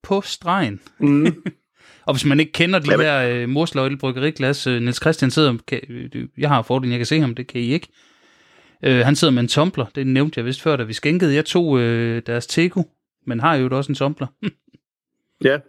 På 0.03 0.21
stregen. 0.21 0.79
Mm. 0.99 1.25
og 2.07 2.13
hvis 2.13 2.25
man 2.25 2.39
ikke 2.39 2.51
kender 2.51 2.79
de 2.79 2.91
Jamen. 2.91 3.05
her 3.05 3.43
uh, 3.43 3.49
morsløjtel 3.49 3.97
bryggeriglas, 3.97 4.67
uh, 4.67 4.73
Niels 4.73 5.01
Christian 5.01 5.31
sidder, 5.31 5.57
kan, 5.67 5.81
uh, 6.15 6.21
jeg 6.37 6.49
har 6.49 6.61
fordelen, 6.61 6.91
jeg 6.91 6.99
kan 6.99 7.05
se 7.05 7.19
ham, 7.19 7.35
det 7.35 7.47
kan 7.47 7.61
I 7.61 7.73
ikke. 7.73 7.87
Uh, 8.87 8.93
han 8.93 9.15
sidder 9.15 9.33
med 9.33 9.41
en 9.41 9.47
tumbler, 9.47 9.85
det 9.95 10.07
nævnte 10.07 10.39
jeg 10.39 10.45
vist 10.45 10.61
før, 10.61 10.75
da 10.75 10.83
vi 10.83 10.93
skænkede. 10.93 11.35
Jeg 11.35 11.45
tog 11.45 11.65
uh, 11.67 11.81
deres 12.17 12.47
teko, 12.47 12.83
men 13.27 13.39
har 13.39 13.55
jo 13.55 13.69
også 13.71 13.91
en 13.91 13.95
tumbler. 13.95 14.27
Ja, 15.43 15.59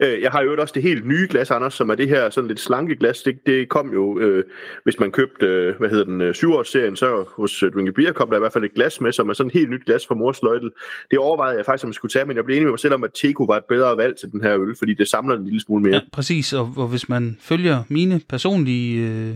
øh, 0.00 0.22
jeg 0.22 0.30
har 0.30 0.42
jo 0.42 0.56
også 0.58 0.72
det 0.74 0.82
helt 0.82 1.06
nye 1.06 1.26
glas, 1.30 1.50
Anders, 1.50 1.74
som 1.74 1.90
er 1.90 1.94
det 1.94 2.08
her 2.08 2.30
sådan 2.30 2.48
lidt 2.48 2.60
slanke 2.60 2.96
glas. 2.96 3.22
Det, 3.22 3.38
det 3.46 3.68
kom 3.68 3.92
jo, 3.92 4.18
øh, 4.18 4.44
hvis 4.84 4.98
man 5.00 5.10
købte, 5.10 5.46
øh, 5.46 5.76
hvad 5.78 5.90
hedder 5.90 6.04
den, 6.04 6.20
øh, 6.20 6.34
7-års-serien, 6.34 6.96
så 6.96 7.24
hos 7.36 7.62
øh, 7.62 7.72
Drinky 7.72 7.90
Beer 7.90 8.12
kom 8.12 8.30
der 8.30 8.36
i 8.36 8.40
hvert 8.40 8.52
fald 8.52 8.64
et 8.64 8.74
glas 8.74 9.00
med, 9.00 9.12
som 9.12 9.28
er 9.28 9.32
sådan 9.32 9.48
et 9.48 9.54
helt 9.54 9.70
nyt 9.70 9.84
glas 9.84 10.06
fra 10.06 10.14
morsløjtel. 10.14 10.70
Det 11.10 11.18
overvejede 11.18 11.56
jeg 11.56 11.64
faktisk, 11.64 11.84
om 11.84 11.88
jeg 11.88 11.94
skulle 11.94 12.12
tage, 12.12 12.24
men 12.24 12.36
jeg 12.36 12.44
blev 12.44 12.54
enig 12.56 12.64
med 12.64 12.72
mig 12.72 12.78
selv 12.78 12.94
om, 12.94 13.04
at 13.04 13.10
Teko 13.14 13.44
var 13.44 13.56
et 13.56 13.64
bedre 13.68 13.96
valg 13.96 14.16
til 14.16 14.32
den 14.32 14.42
her 14.42 14.58
øl, 14.60 14.76
fordi 14.78 14.94
det 14.94 15.08
samler 15.08 15.36
en 15.36 15.44
lille 15.44 15.60
smule 15.60 15.82
mere. 15.82 15.94
Ja, 15.94 16.00
præcis, 16.12 16.52
og, 16.52 16.72
og 16.76 16.88
hvis 16.88 17.08
man 17.08 17.36
følger 17.40 17.82
mine 17.88 18.20
personlige 18.28 19.08
øh, 19.08 19.34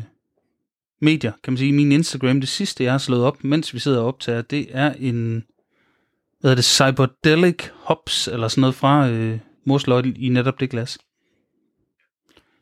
medier, 1.01 1.33
kan 1.45 1.53
man 1.53 1.59
sige, 1.59 1.73
min 1.73 1.93
Instagram, 1.93 2.41
det 2.41 2.49
sidste, 2.49 2.85
jeg 2.85 2.93
har 2.93 2.99
slået 2.99 3.25
op, 3.25 3.45
mens 3.45 3.75
vi 3.75 3.79
sidder 3.79 4.01
og 4.01 4.07
optager, 4.07 4.43
det 4.43 4.67
er 4.71 4.93
en, 5.01 5.45
hvad 6.41 6.51
er 6.51 6.55
det, 6.55 6.65
Cyberdelic 6.65 7.69
Hops, 7.75 8.29
eller 8.29 8.49
sådan 8.49 8.61
noget 8.61 8.75
fra... 8.75 9.09
Øh, 9.09 9.39
morsløjtel 9.69 10.17
i 10.19 10.29
netop 10.29 10.61
det 10.61 10.71
glas. 10.71 10.99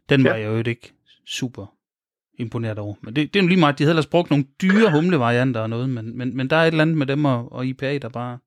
Den 0.08 0.24
var 0.24 0.34
ja. 0.34 0.50
jeg 0.50 0.64
jo 0.64 0.70
ikke 0.70 0.92
super 1.26 1.66
imponeret 2.38 2.78
over. 2.78 2.94
Men 3.02 3.16
det, 3.16 3.34
det 3.34 3.40
er 3.40 3.44
jo 3.44 3.48
lige 3.48 3.60
meget, 3.60 3.78
de 3.78 3.84
havde 3.84 3.92
ellers 3.92 4.06
brugt 4.06 4.30
nogle 4.30 4.44
dyre 4.62 4.90
humlevarianter 4.90 5.60
og 5.60 5.70
noget, 5.70 5.90
men, 5.90 6.18
men, 6.18 6.36
men 6.36 6.50
der 6.50 6.56
er 6.56 6.62
et 6.62 6.66
eller 6.66 6.82
andet 6.82 6.96
med 6.96 7.06
dem 7.06 7.24
og, 7.24 7.52
og 7.52 7.66
IPA, 7.66 7.98
der 7.98 8.08
bare 8.08 8.38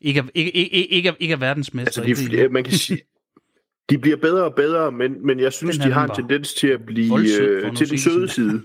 ikke 0.00 0.20
er, 0.20 0.24
ikke, 0.34 0.50
ikke, 0.50 0.86
ikke, 0.86 1.14
ikke 1.20 1.32
er 1.32 1.38
verdensmester. 1.38 2.02
Altså, 2.02 2.28
de, 2.30 2.48
man 2.48 2.64
kan 2.64 2.72
sige, 2.72 3.00
de 3.90 3.98
bliver 3.98 4.16
bedre 4.16 4.44
og 4.44 4.54
bedre, 4.54 4.92
men, 4.92 5.26
men 5.26 5.40
jeg 5.40 5.52
synes, 5.52 5.78
de 5.78 5.92
har 5.92 6.04
en 6.04 6.14
tendens 6.14 6.54
til 6.54 6.68
at 6.68 6.86
blive 6.86 7.18
øh, 7.40 7.76
til 7.76 7.90
den 7.90 7.98
søde 7.98 8.28
side. 8.28 8.62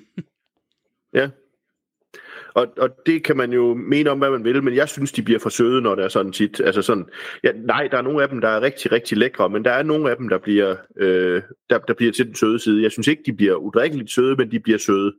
ja. 1.19 1.29
Og, 2.57 2.67
og 2.77 2.89
det 3.05 3.23
kan 3.23 3.37
man 3.37 3.53
jo 3.53 3.73
mene 3.73 4.09
om, 4.09 4.17
hvad 4.17 4.31
man 4.31 4.43
vil, 4.43 4.63
men 4.63 4.75
jeg 4.75 4.89
synes, 4.89 5.11
de 5.11 5.21
bliver 5.21 5.39
for 5.39 5.49
søde, 5.49 5.81
når 5.81 5.95
der 5.95 6.03
er 6.03 6.09
sådan 6.09 6.31
tit. 6.31 6.59
Altså 6.59 6.81
sådan, 6.81 7.05
ja, 7.43 7.51
nej, 7.55 7.87
der 7.91 7.97
er 7.97 8.01
nogle 8.01 8.23
af 8.23 8.29
dem, 8.29 8.41
der 8.41 8.47
er 8.47 8.61
rigtig, 8.61 8.91
rigtig 8.91 9.17
lækre, 9.17 9.49
men 9.49 9.65
der 9.65 9.71
er 9.71 9.83
nogle 9.83 10.11
af 10.11 10.17
dem, 10.17 10.29
der 10.29 10.37
bliver, 10.37 10.75
øh, 10.97 11.41
der, 11.69 11.77
der 11.79 11.93
bliver 11.93 12.11
til 12.11 12.25
den 12.25 12.35
søde 12.35 12.59
side. 12.59 12.83
Jeg 12.83 12.91
synes 12.91 13.07
ikke, 13.07 13.23
de 13.25 13.33
bliver 13.33 13.55
udrikkeligt 13.55 14.11
søde, 14.11 14.35
men 14.35 14.51
de 14.51 14.59
bliver 14.59 14.77
søde. 14.77 15.13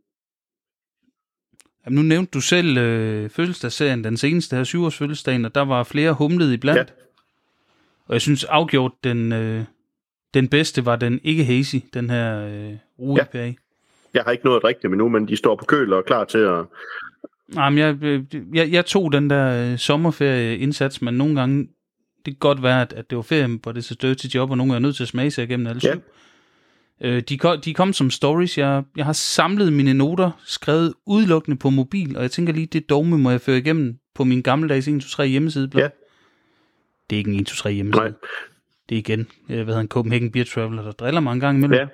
Jamen, 1.86 1.96
nu 1.96 2.02
nævnte 2.02 2.30
du 2.30 2.40
selv 2.40 2.78
øh, 2.78 3.30
fødselsdagsserien, 3.30 4.04
den 4.04 4.16
seneste 4.16 4.56
her, 4.56 4.64
syvårs 4.64 4.98
fødselsdagen, 4.98 5.44
og 5.44 5.54
der 5.54 5.64
var 5.64 5.84
flere 5.84 6.12
humlede 6.12 6.54
iblandt. 6.54 6.78
Ja. 6.78 7.04
Og 8.06 8.12
jeg 8.14 8.20
synes 8.20 8.44
afgjort, 8.44 8.92
den, 9.04 9.32
øh, 9.32 9.64
den 10.34 10.48
bedste 10.48 10.86
var 10.86 10.96
den 10.96 11.20
ikke 11.24 11.44
hazy, 11.44 11.76
den 11.94 12.10
her 12.10 12.46
øh, 12.46 12.76
Rui 12.98 13.20
ja. 13.34 13.52
Jeg 14.14 14.22
har 14.22 14.30
ikke 14.30 14.44
nået 14.44 14.56
at 14.56 14.62
drikke 14.62 14.80
dem 14.82 14.92
endnu, 14.92 15.08
men 15.08 15.28
de 15.28 15.36
står 15.36 15.56
på 15.56 15.64
køl 15.64 15.92
og 15.92 15.98
er 15.98 16.02
klar 16.02 16.24
til 16.24 16.38
at... 16.38 16.64
Jamen, 17.54 17.78
jeg, 17.78 18.02
øh, 18.02 18.24
jeg, 18.54 18.72
jeg 18.72 18.86
tog 18.86 19.12
den 19.12 19.30
der 19.30 19.72
øh, 19.72 19.78
sommerferie-indsats, 19.78 21.02
men 21.02 21.14
nogle 21.14 21.34
gange, 21.40 21.68
det 22.26 22.34
kan 22.34 22.38
godt 22.38 22.62
være, 22.62 22.82
at, 22.82 22.92
at 22.92 23.10
det 23.10 23.16
var 23.16 23.22
ferie, 23.22 23.58
hvor 23.62 23.72
det 23.72 23.84
så 23.84 24.14
til 24.14 24.30
job, 24.30 24.50
og 24.50 24.56
nogle 24.56 24.72
gange 24.72 24.84
er 24.84 24.88
nødt 24.88 24.96
til 24.96 25.04
at 25.04 25.08
smage 25.08 25.30
sig 25.30 25.44
igennem 25.44 25.66
alle 25.66 25.80
syv. 25.80 25.88
Ja. 25.88 25.96
Øh, 27.00 27.22
de, 27.22 27.38
kom, 27.38 27.60
de 27.60 27.74
kom 27.74 27.92
som 27.92 28.10
stories. 28.10 28.58
Jeg, 28.58 28.82
jeg 28.96 29.04
har 29.04 29.12
samlet 29.12 29.72
mine 29.72 29.94
noter, 29.94 30.30
skrevet 30.44 30.94
udelukkende 31.06 31.58
på 31.58 31.70
mobil, 31.70 32.16
og 32.16 32.22
jeg 32.22 32.30
tænker 32.30 32.52
lige, 32.52 32.66
det 32.66 32.88
dogme 32.88 33.18
må 33.18 33.30
jeg 33.30 33.40
føre 33.40 33.58
igennem 33.58 33.98
på 34.14 34.24
min 34.24 34.42
gammeldags 34.42 34.86
123 34.88 35.26
hjemmeside. 35.26 35.70
Ja. 35.74 35.88
Det 37.10 37.16
er 37.16 37.18
ikke 37.18 37.28
en 37.28 37.34
123 37.34 37.72
hjemmeside. 37.72 38.04
Nej. 38.04 38.12
Det 38.88 38.94
er 38.94 38.98
igen, 38.98 39.20
øh, 39.48 39.54
hvad 39.54 39.64
hedder 39.64 39.80
en 39.80 39.88
Copenhagen 39.88 40.32
Beer 40.32 40.44
Traveler, 40.44 40.82
der 40.82 40.92
driller 40.92 41.20
mig 41.20 41.32
en 41.32 41.40
gang 41.40 41.58
imellem. 41.58 41.78
Ja. 41.78 41.86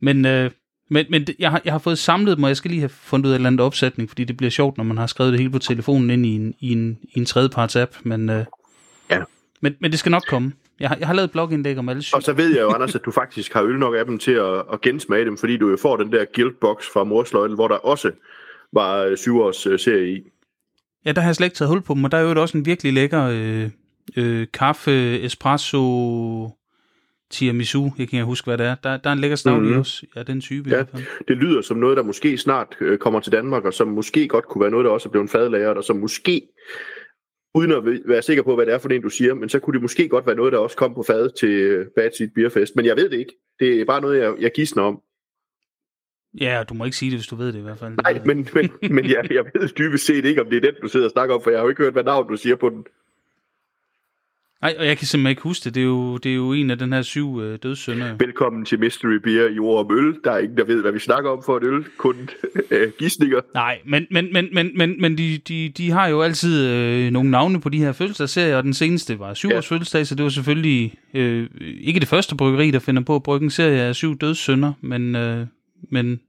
Men, 0.00 0.26
øh, 0.26 0.50
men, 0.88 1.06
men 1.10 1.26
jeg, 1.38 1.50
har, 1.50 1.60
jeg 1.64 1.72
har 1.72 1.78
fået 1.78 1.98
samlet 1.98 2.36
dem, 2.36 2.44
og 2.44 2.48
jeg 2.48 2.56
skal 2.56 2.70
lige 2.70 2.80
have 2.80 2.88
fundet 2.88 3.26
ud 3.26 3.32
af 3.32 3.36
en 3.36 3.40
eller 3.40 3.46
andet 3.46 3.60
opsætning, 3.60 4.10
fordi 4.10 4.24
det 4.24 4.36
bliver 4.36 4.50
sjovt, 4.50 4.76
når 4.76 4.84
man 4.84 4.98
har 4.98 5.06
skrevet 5.06 5.32
det 5.32 5.40
hele 5.40 5.52
på 5.52 5.58
telefonen 5.58 6.10
ind 6.10 6.26
i 6.26 6.34
en, 6.34 6.54
i 6.60 6.72
en, 6.72 6.98
i 7.14 7.18
en 7.18 7.24
tredjeparts 7.24 7.76
app. 7.76 7.92
Men, 8.02 8.30
øh, 8.30 8.44
ja. 9.10 9.18
men, 9.60 9.74
men 9.80 9.90
det 9.90 9.98
skal 9.98 10.10
nok 10.10 10.22
komme. 10.28 10.52
Jeg 10.80 10.88
har, 10.88 10.96
jeg 10.96 11.06
har 11.06 11.14
lavet 11.14 11.30
blogindlæg 11.30 11.78
om 11.78 11.88
alle 11.88 12.02
syv. 12.02 12.16
Og 12.16 12.22
så 12.22 12.32
ved 12.32 12.54
jeg 12.54 12.60
jo, 12.60 12.70
Anders, 12.70 12.94
at 12.94 13.04
du 13.04 13.10
faktisk 13.10 13.52
har 13.52 13.62
øl 13.62 13.78
nok 13.78 13.94
af 13.94 14.04
dem 14.04 14.18
til 14.18 14.32
at, 14.32 14.64
at 14.72 14.80
gensmage 14.80 15.24
dem, 15.24 15.36
fordi 15.38 15.56
du 15.56 15.70
jo 15.70 15.76
får 15.82 15.96
den 15.96 16.12
der 16.12 16.24
guildbox 16.34 16.84
fra 16.92 17.04
Morsløjtel, 17.04 17.54
hvor 17.54 17.68
der 17.68 17.76
også 17.76 18.10
var 18.72 18.98
øh, 18.98 19.16
syv 19.16 19.40
års 19.40 19.66
øh, 19.66 19.78
serie 19.78 20.12
i. 20.12 20.20
Ja, 21.04 21.12
der 21.12 21.20
har 21.20 21.28
jeg 21.28 21.36
slet 21.36 21.46
ikke 21.46 21.56
taget 21.56 21.68
hul 21.68 21.82
på 21.82 21.94
dem, 21.94 22.04
og 22.04 22.12
der 22.12 22.18
er 22.18 22.22
jo 22.22 22.42
også 22.42 22.58
en 22.58 22.66
virkelig 22.66 22.92
lækker 22.92 23.28
øh, 23.32 23.70
øh, 24.16 24.46
kaffe, 24.52 25.20
espresso, 25.20 26.57
tiramisu, 27.30 27.82
jeg 27.98 28.08
kan 28.08 28.16
ikke 28.16 28.24
huske, 28.24 28.46
hvad 28.46 28.58
det 28.58 28.66
er. 28.66 28.74
Der, 28.74 28.96
der 28.96 29.10
er 29.10 29.12
en 29.12 29.18
lækker 29.18 29.36
stavl 29.36 29.62
mm-hmm. 29.62 29.78
også. 29.78 30.06
Ja, 30.16 30.22
den 30.22 30.40
type. 30.40 30.70
Ja, 30.70 30.84
det 31.28 31.36
lyder 31.36 31.60
som 31.62 31.76
noget, 31.76 31.96
der 31.96 32.02
måske 32.02 32.38
snart 32.38 32.76
øh, 32.80 32.98
kommer 32.98 33.20
til 33.20 33.32
Danmark, 33.32 33.64
og 33.64 33.74
som 33.74 33.88
måske 33.88 34.28
godt 34.28 34.44
kunne 34.44 34.62
være 34.62 34.70
noget, 34.70 34.84
der 34.84 34.90
også 34.90 35.08
er 35.08 35.10
blevet 35.10 35.30
fadlagret, 35.30 35.76
og 35.76 35.84
som 35.84 35.96
måske 35.96 36.42
uden 37.54 37.72
at 37.72 37.84
være 38.08 38.22
sikker 38.22 38.42
på, 38.42 38.54
hvad 38.54 38.66
det 38.66 38.74
er 38.74 38.78
for 38.78 38.88
en, 38.88 39.02
du 39.02 39.08
siger, 39.08 39.34
men 39.34 39.48
så 39.48 39.58
kunne 39.58 39.74
det 39.74 39.82
måske 39.82 40.08
godt 40.08 40.26
være 40.26 40.36
noget, 40.36 40.52
der 40.52 40.58
også 40.58 40.76
kom 40.76 40.94
på 40.94 41.02
fad 41.02 41.30
til 41.40 41.48
øh, 41.48 41.86
Bad 41.96 42.10
Seed 42.18 42.28
Beerfest. 42.34 42.76
Men 42.76 42.86
jeg 42.86 42.96
ved 42.96 43.10
det 43.10 43.18
ikke. 43.18 43.32
Det 43.60 43.80
er 43.80 43.84
bare 43.84 44.00
noget, 44.00 44.18
jeg, 44.18 44.34
jeg 44.40 44.52
gidsner 44.54 44.82
om. 44.82 45.00
Ja, 46.40 46.64
du 46.68 46.74
må 46.74 46.84
ikke 46.84 46.96
sige 46.96 47.10
det, 47.10 47.18
hvis 47.18 47.26
du 47.26 47.36
ved 47.36 47.52
det 47.52 47.58
i 47.58 47.62
hvert 47.62 47.78
fald. 47.78 47.94
Nej, 47.94 48.20
men, 48.24 48.48
men, 48.54 48.70
men 48.96 49.04
jeg, 49.04 49.32
jeg 49.32 49.44
ved 49.54 49.68
dybest 49.68 50.06
set 50.06 50.24
ikke, 50.24 50.40
om 50.40 50.50
det 50.50 50.56
er 50.56 50.60
den, 50.60 50.74
du 50.82 50.88
sidder 50.88 51.06
og 51.06 51.10
snakker 51.10 51.34
om, 51.34 51.42
for 51.42 51.50
jeg 51.50 51.58
har 51.58 51.64
jo 51.64 51.68
ikke 51.68 51.82
hørt, 51.82 51.92
hvad 51.92 52.04
navn 52.04 52.28
du 52.28 52.36
siger 52.36 52.56
på 52.56 52.68
den. 52.68 52.84
Nej, 54.62 54.76
og 54.78 54.86
jeg 54.86 54.98
kan 54.98 55.06
simpelthen 55.06 55.30
ikke 55.30 55.42
huske 55.42 55.64
det. 55.64 55.74
Det 55.74 55.80
er 55.80 55.84
jo, 55.84 56.16
det 56.16 56.30
er 56.30 56.34
jo 56.34 56.52
en 56.52 56.70
af 56.70 56.78
den 56.78 56.92
her 56.92 57.02
syv 57.02 57.40
øh, 57.40 57.58
dødssynder. 57.62 58.16
Velkommen 58.18 58.64
til 58.64 58.80
Mystery 58.80 59.14
Beer 59.14 59.48
i 59.48 59.58
ord 59.58 59.86
om 59.86 59.98
øl. 59.98 60.14
Der 60.24 60.32
er 60.32 60.38
ingen, 60.38 60.58
der 60.58 60.64
ved, 60.64 60.80
hvad 60.80 60.92
vi 60.92 60.98
snakker 60.98 61.30
om 61.30 61.42
for 61.46 61.56
et 61.56 61.64
øl. 61.64 61.84
Kun 61.96 62.30
øh, 62.70 62.92
gissninger. 62.98 63.40
Nej, 63.54 63.78
men, 63.84 64.06
men, 64.10 64.32
men, 64.32 64.48
men, 64.52 64.70
men, 64.74 65.00
men 65.00 65.18
de, 65.18 65.38
de, 65.48 65.72
de 65.76 65.90
har 65.90 66.08
jo 66.08 66.22
altid 66.22 66.66
øh, 66.66 67.10
nogle 67.10 67.30
navne 67.30 67.60
på 67.60 67.68
de 67.68 67.78
her 67.78 67.92
fødselsdagsserier, 67.92 68.56
og 68.56 68.62
den 68.62 68.74
seneste 68.74 69.18
var 69.18 69.34
syv 69.34 69.48
ja. 69.48 69.56
års 69.56 69.68
fødselsdag, 69.68 70.06
så 70.06 70.14
det 70.14 70.22
var 70.22 70.30
selvfølgelig 70.30 70.94
øh, 71.14 71.46
ikke 71.80 72.00
det 72.00 72.08
første 72.08 72.36
bryggeri, 72.36 72.70
der 72.70 72.78
finder 72.78 73.02
på 73.02 73.14
at 73.16 73.22
brygge 73.22 73.44
en 73.44 73.50
serie 73.50 73.80
af 73.80 73.94
syv 73.94 74.18
dødssynder, 74.18 74.72
men, 74.80 75.16
øh, 75.16 75.46
men 75.90 76.20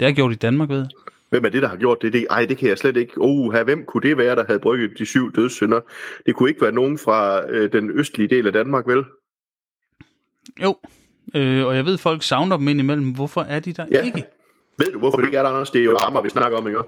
det 0.00 0.06
er 0.06 0.12
gjort 0.12 0.32
i 0.32 0.36
Danmark, 0.36 0.68
ved 0.68 0.86
Hvem 1.30 1.44
er 1.44 1.48
det, 1.48 1.62
der 1.62 1.68
har 1.68 1.76
gjort 1.76 2.02
det? 2.02 2.12
det 2.12 2.26
ej, 2.30 2.44
det 2.46 2.58
kan 2.58 2.68
jeg 2.68 2.78
slet 2.78 2.96
ikke. 2.96 3.12
Oh, 3.16 3.52
her, 3.52 3.64
hvem 3.64 3.84
kunne 3.84 4.08
det 4.08 4.16
være, 4.16 4.36
der 4.36 4.44
havde 4.46 4.60
brygget 4.60 4.98
de 4.98 5.06
syv 5.06 5.32
dødssynder? 5.32 5.80
Det 6.26 6.34
kunne 6.34 6.48
ikke 6.48 6.62
være 6.62 6.72
nogen 6.72 6.98
fra 6.98 7.50
øh, 7.50 7.72
den 7.72 7.90
østlige 7.90 8.28
del 8.28 8.46
af 8.46 8.52
Danmark, 8.52 8.86
vel? 8.86 9.04
Jo, 10.62 10.76
øh, 11.34 11.66
og 11.66 11.76
jeg 11.76 11.84
ved, 11.84 11.98
folk 11.98 12.22
savner 12.22 12.56
dem 12.56 12.68
indimellem. 12.68 13.14
Hvorfor 13.14 13.40
er 13.40 13.60
de 13.60 13.72
der 13.72 13.86
ja. 13.90 14.02
ikke? 14.04 14.24
Ved 14.78 14.92
du, 14.92 14.98
hvorfor 14.98 15.16
det 15.16 15.24
ikke 15.24 15.36
er 15.36 15.42
der, 15.42 15.50
Anders? 15.50 15.70
Det 15.70 15.80
er 15.80 15.84
jo 15.84 15.96
rammer, 15.96 16.22
vi 16.22 16.28
snakker 16.28 16.58
om, 16.58 16.66
ikke? 16.66 16.80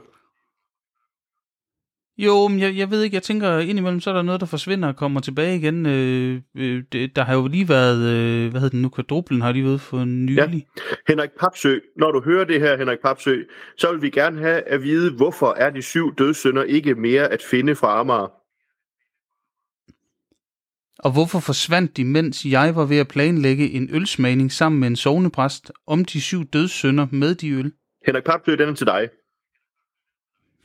Jo, 2.24 2.48
men 2.48 2.60
jeg, 2.60 2.76
jeg 2.76 2.90
ved 2.90 3.02
ikke, 3.02 3.14
jeg 3.14 3.22
tænker 3.22 3.58
indimellem, 3.58 4.00
så 4.00 4.10
er 4.10 4.14
der 4.14 4.22
noget, 4.22 4.40
der 4.40 4.46
forsvinder 4.46 4.88
og 4.88 4.96
kommer 4.96 5.20
tilbage 5.20 5.56
igen. 5.56 5.86
Øh, 5.86 6.40
øh, 6.56 6.82
det, 6.92 7.16
der 7.16 7.24
har 7.24 7.34
jo 7.34 7.46
lige 7.46 7.68
været, 7.68 8.02
øh, 8.08 8.50
hvad 8.50 8.60
hedder 8.60 8.70
den 8.70 8.82
nu, 8.82 8.88
kvadruplen 8.88 9.40
har 9.40 9.52
lige 9.52 9.64
været 9.64 9.80
for 9.80 10.04
nylig. 10.04 10.36
Ja. 10.36 10.92
Henrik 11.08 11.30
Papsø, 11.40 11.78
når 11.96 12.12
du 12.12 12.22
hører 12.22 12.44
det 12.44 12.60
her, 12.60 12.76
Henrik 12.76 12.98
Papsø, 12.98 13.36
så 13.76 13.92
vil 13.92 14.02
vi 14.02 14.10
gerne 14.10 14.38
have 14.38 14.62
at 14.62 14.82
vide, 14.82 15.12
hvorfor 15.16 15.54
er 15.56 15.70
de 15.70 15.82
syv 15.82 16.14
dødssynder 16.16 16.62
ikke 16.62 16.94
mere 16.94 17.28
at 17.28 17.42
finde 17.42 17.74
fra 17.74 18.00
Amager? 18.00 18.32
Og 20.98 21.12
hvorfor 21.12 21.40
forsvandt 21.40 21.96
de, 21.96 22.04
mens 22.04 22.44
jeg 22.44 22.76
var 22.76 22.84
ved 22.84 22.98
at 22.98 23.08
planlægge 23.08 23.70
en 23.70 23.88
ølsmagning 23.92 24.52
sammen 24.52 24.80
med 24.80 24.88
en 24.88 24.96
sovnepræst 24.96 25.72
om 25.86 26.04
de 26.04 26.20
syv 26.20 26.44
dødssynder 26.44 27.06
med 27.12 27.34
de 27.34 27.50
øl? 27.50 27.72
Henrik 28.06 28.24
Papsø, 28.24 28.56
den 28.56 28.68
er 28.68 28.74
til 28.74 28.86
dig. 28.86 29.08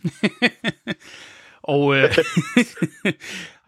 Og 1.68 1.96
øh, 1.96 2.04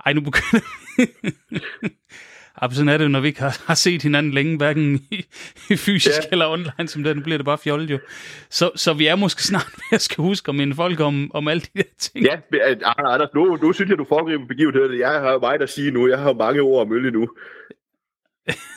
ej, 0.06 0.14
nu 0.14 0.22
begynder 0.22 0.60
Ja, 2.62 2.70
sådan 2.70 2.90
er 2.90 2.98
det 2.98 3.06
jo, 3.06 3.10
når 3.10 3.20
vi 3.20 3.28
ikke 3.28 3.42
har, 3.42 3.64
har 3.66 3.76
set 3.76 4.04
hinanden 4.04 4.32
længe, 4.32 4.58
hverken 4.58 4.96
i, 5.12 5.26
i 5.70 5.76
fysisk 5.76 6.18
ja. 6.18 6.28
eller 6.32 6.48
online, 6.48 6.88
som 6.88 7.04
det, 7.04 7.16
nu 7.16 7.24
bliver 7.24 7.38
det 7.38 7.46
bare 7.46 7.58
fjollet 7.58 7.92
jo. 7.92 8.00
Så, 8.50 8.72
så 8.76 8.94
vi 8.94 9.08
er 9.08 9.16
måske 9.16 9.44
snart 9.44 9.68
ved 9.76 9.96
at 9.96 10.02
skal 10.02 10.22
huske 10.22 10.50
at 10.50 10.56
minde 10.56 10.76
folk 10.76 11.00
om, 11.00 11.32
om 11.34 11.48
alle 11.48 11.62
de 11.62 11.68
der 11.76 11.84
ting. 12.00 12.26
Ja, 12.26 12.38
Anders, 12.84 13.30
nu, 13.34 13.56
nu 13.56 13.74
synes 13.74 13.90
jeg, 13.90 13.98
du 13.98 14.06
foregriber 14.10 14.46
begivenheden. 14.46 15.00
Jeg 15.00 15.12
har 15.12 15.40
meget 15.40 15.62
at 15.62 15.70
sige 15.70 15.92
nu. 15.92 16.08
Jeg 16.08 16.20
har 16.20 16.34
mange 16.34 16.62
ord 16.62 16.82
om 16.82 16.94
øl 16.94 17.14
nu. 17.14 17.30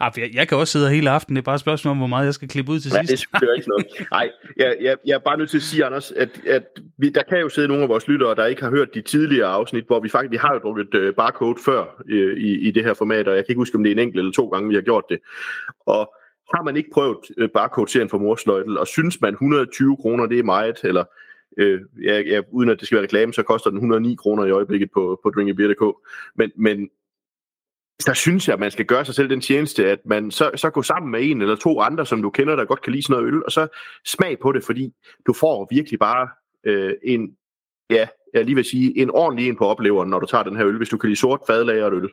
jeg, 0.16 0.30
jeg 0.34 0.48
kan 0.48 0.58
også 0.58 0.72
sidde 0.72 0.90
hele 0.90 1.10
aften. 1.10 1.36
Det 1.36 1.42
er 1.42 1.44
bare 1.44 1.54
et 1.54 1.60
spørgsmål 1.60 1.90
om, 1.90 1.98
hvor 1.98 2.06
meget 2.06 2.24
jeg 2.24 2.34
skal 2.34 2.48
klippe 2.48 2.72
ud 2.72 2.80
til 2.80 2.90
ja, 2.94 2.98
sidst. 2.98 3.10
det 3.10 3.18
synes 3.18 3.42
jeg 3.42 3.56
ikke 3.56 3.68
noget. 3.68 3.86
Nej, 4.10 4.30
jeg, 4.56 4.76
jeg, 4.80 4.96
jeg 5.06 5.14
er 5.14 5.18
bare 5.18 5.38
nødt 5.38 5.50
til 5.50 5.56
at 5.56 5.62
sige, 5.62 5.84
Anders, 5.84 6.12
at, 6.12 6.28
at 6.46 6.62
vi, 6.98 7.08
der 7.08 7.22
kan 7.22 7.38
jo 7.38 7.48
sidde 7.48 7.68
nogle 7.68 7.82
af 7.82 7.88
vores 7.88 8.08
lyttere, 8.08 8.34
der 8.34 8.46
ikke 8.46 8.62
har 8.62 8.70
hørt 8.70 8.94
de 8.94 9.00
tidligere 9.00 9.48
afsnit, 9.48 9.84
hvor 9.86 10.00
vi 10.00 10.08
faktisk 10.08 10.30
vi 10.30 10.36
har 10.36 10.54
jo 10.54 10.58
drukket 10.58 10.94
uh, 10.94 11.14
barcode 11.14 11.58
før 11.64 12.02
uh, 12.04 12.36
i, 12.36 12.68
i 12.68 12.70
det 12.70 12.84
her 12.84 12.94
format, 12.94 13.28
og 13.28 13.36
jeg 13.36 13.44
kan 13.44 13.52
ikke 13.52 13.60
huske, 13.60 13.76
om 13.76 13.82
det 13.84 13.90
er 13.90 13.94
en 13.94 13.98
enkelt 13.98 14.18
eller 14.18 14.32
to 14.32 14.48
gange, 14.48 14.68
vi 14.68 14.74
har 14.74 14.82
gjort 14.82 15.04
det. 15.10 15.18
Og 15.86 16.14
har 16.54 16.62
man 16.62 16.76
ikke 16.76 16.90
prøvet 16.92 17.18
uh, 17.42 17.48
barcode-serien 17.54 18.10
for 18.10 18.18
Morsløjtel, 18.18 18.78
og 18.78 18.86
synes 18.86 19.20
man 19.20 19.32
120 19.32 19.96
kroner, 19.96 20.26
det 20.26 20.38
er 20.38 20.42
meget, 20.42 20.80
eller 20.84 21.04
øh, 21.56 21.80
ja, 22.02 22.20
ja, 22.20 22.40
uden 22.50 22.70
at 22.70 22.78
det 22.78 22.86
skal 22.86 22.96
være 22.96 23.02
reklame, 23.02 23.32
så 23.32 23.42
koster 23.42 23.70
den 23.70 23.76
109 23.76 24.14
kroner 24.14 24.44
i 24.44 24.50
øjeblikket 24.50 24.90
på, 24.94 25.20
på 25.22 25.30
drinkabeer.dk. 25.30 25.96
Men, 26.36 26.52
men 26.56 26.88
der 28.04 28.14
synes 28.14 28.48
jeg, 28.48 28.54
at 28.54 28.60
man 28.60 28.70
skal 28.70 28.84
gøre 28.84 29.04
sig 29.04 29.14
selv 29.14 29.30
den 29.30 29.40
tjeneste, 29.40 29.86
at 29.90 29.98
man 30.04 30.30
så, 30.30 30.50
så 30.56 30.70
går 30.70 30.82
sammen 30.82 31.10
med 31.10 31.30
en 31.30 31.42
eller 31.42 31.56
to 31.56 31.80
andre, 31.80 32.06
som 32.06 32.22
du 32.22 32.30
kender, 32.30 32.56
der 32.56 32.64
godt 32.64 32.82
kan 32.82 32.92
lide 32.92 33.02
sådan 33.02 33.22
noget 33.22 33.34
øl, 33.34 33.44
og 33.44 33.52
så 33.52 33.68
smag 34.04 34.38
på 34.42 34.52
det, 34.52 34.64
fordi 34.64 34.92
du 35.26 35.32
får 35.32 35.68
virkelig 35.70 35.98
bare 35.98 36.28
øh, 36.64 36.92
en, 37.02 37.36
ja, 37.90 38.06
jeg 38.34 38.44
lige 38.44 38.54
vil 38.54 38.64
sige, 38.64 38.98
en 38.98 39.10
ordentlig 39.10 39.48
en 39.48 39.56
på 39.56 39.66
opleveren, 39.66 40.10
når 40.10 40.20
du 40.20 40.26
tager 40.26 40.44
den 40.44 40.56
her 40.56 40.66
øl, 40.66 40.76
hvis 40.76 40.88
du 40.88 40.96
kan 40.96 41.08
lide 41.10 41.20
sort 41.20 41.40
fadlager 41.46 41.94
øl. 41.94 42.08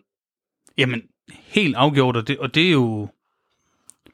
Jamen, 0.77 1.01
helt 1.29 1.75
afgjort, 1.75 2.15
og 2.15 2.27
det, 2.27 2.39
og 2.39 2.55
det 2.55 2.67
er 2.67 2.71
jo, 2.71 3.07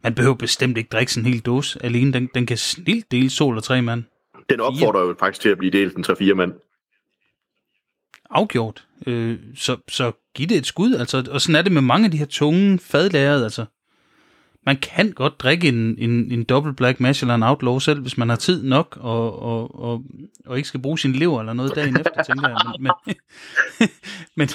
man 0.03 0.15
behøver 0.15 0.35
bestemt 0.35 0.77
ikke 0.77 0.89
drikke 0.89 1.13
sådan 1.13 1.27
en 1.27 1.33
hel 1.33 1.41
dåse 1.41 1.85
alene, 1.85 2.13
den, 2.13 2.29
den 2.35 2.45
kan 2.45 2.57
snilt 2.57 3.11
dele 3.11 3.29
sol 3.29 3.57
og 3.57 3.63
tre 3.63 3.81
mand. 3.81 4.03
Den 4.49 4.59
opfordrer 4.59 5.01
jo 5.01 5.15
faktisk 5.19 5.41
til 5.41 5.49
at 5.49 5.57
blive 5.57 5.71
delt 5.71 5.97
en 5.97 6.05
3-4 6.05 6.33
mand 6.33 6.53
afgjort. 8.29 8.85
Øh, 9.07 9.37
så, 9.55 9.77
så 9.87 10.11
giv 10.35 10.47
det 10.47 10.57
et 10.57 10.65
skud. 10.65 10.93
Altså, 10.93 11.27
og 11.31 11.41
sådan 11.41 11.55
er 11.55 11.61
det 11.61 11.71
med 11.71 11.81
mange 11.81 12.05
af 12.05 12.11
de 12.11 12.17
her 12.17 12.25
tunge 12.25 12.79
fadlærede. 12.79 13.43
Altså. 13.43 13.65
Man 14.65 14.77
kan 14.77 15.11
godt 15.11 15.39
drikke 15.39 15.67
en, 15.67 15.95
en, 15.97 16.31
en 16.31 16.43
double 16.43 16.73
black 16.73 16.99
mash 16.99 17.23
eller 17.23 17.35
en 17.35 17.43
outlaw 17.43 17.79
selv, 17.79 18.01
hvis 18.01 18.17
man 18.17 18.29
har 18.29 18.35
tid 18.35 18.63
nok, 18.63 18.97
og, 19.01 19.41
og, 19.41 19.79
og, 19.79 20.03
og 20.45 20.57
ikke 20.57 20.67
skal 20.67 20.81
bruge 20.81 20.99
sin 20.99 21.11
lever 21.11 21.39
eller 21.39 21.53
noget 21.53 21.75
dagen 21.75 21.97
efter, 21.99 22.23
tænker 22.23 22.49
jeg. 22.49 22.57
Men, 22.79 22.91
men, 24.37 24.49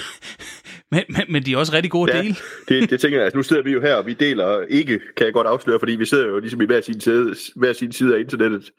men, 0.91 1.03
men, 1.09 1.21
men 1.29 1.45
de 1.45 1.53
er 1.53 1.57
også 1.57 1.73
rigtig 1.73 1.91
gode 1.91 2.11
at 2.11 2.17
ja, 2.17 2.23
dele. 2.23 2.35
det, 2.67 2.89
det 2.89 2.99
tænker 2.99 3.17
jeg. 3.17 3.25
Altså, 3.25 3.37
nu 3.37 3.43
sidder 3.43 3.63
vi 3.63 3.71
jo 3.71 3.81
her, 3.81 3.95
og 3.95 4.05
vi 4.05 4.13
deler 4.13 4.61
ikke, 4.61 4.99
kan 5.17 5.25
jeg 5.25 5.33
godt 5.33 5.47
afsløre, 5.47 5.79
fordi 5.79 5.95
vi 5.95 6.05
sidder 6.05 6.27
jo 6.27 6.39
ligesom 6.39 6.61
i 6.61 6.65
hver 6.65 6.81
sin 6.81 7.01
side, 7.01 7.35
hver 7.55 7.73
sin 7.73 7.91
side 7.91 8.15
af 8.15 8.19
internettet. 8.19 8.71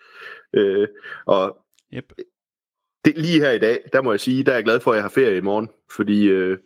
Øh, 0.55 0.89
og 1.27 1.57
yep 1.95 2.13
det, 3.07 3.19
lige 3.19 3.41
her 3.41 3.51
i 3.51 3.59
dag, 3.59 3.81
der 3.93 4.03
må 4.03 4.13
jeg 4.13 4.21
sige, 4.21 4.43
der 4.43 4.53
er 4.53 4.57
jeg 4.57 4.65
glad 4.65 4.81
for, 4.81 4.91
at 4.91 4.97
jeg 4.97 5.05
har 5.05 5.09
ferie 5.09 5.37
i 5.37 5.41
morgen, 5.41 5.69
fordi 5.97 6.25
øh, 6.25 6.59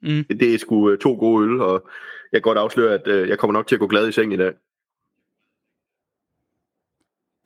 mm. 0.00 0.24
det, 0.24 0.54
er 0.54 0.58
sgu 0.58 0.90
øh, 0.90 0.98
to 0.98 1.14
gode 1.14 1.44
øl, 1.44 1.60
og 1.60 1.88
jeg 2.32 2.38
kan 2.38 2.42
godt 2.42 2.58
afsløre, 2.58 2.94
at 2.94 3.08
øh, 3.08 3.28
jeg 3.28 3.38
kommer 3.38 3.52
nok 3.52 3.66
til 3.66 3.76
at 3.76 3.80
gå 3.80 3.86
glad 3.86 4.08
i 4.08 4.12
seng 4.12 4.32
i 4.32 4.36
dag. 4.36 4.52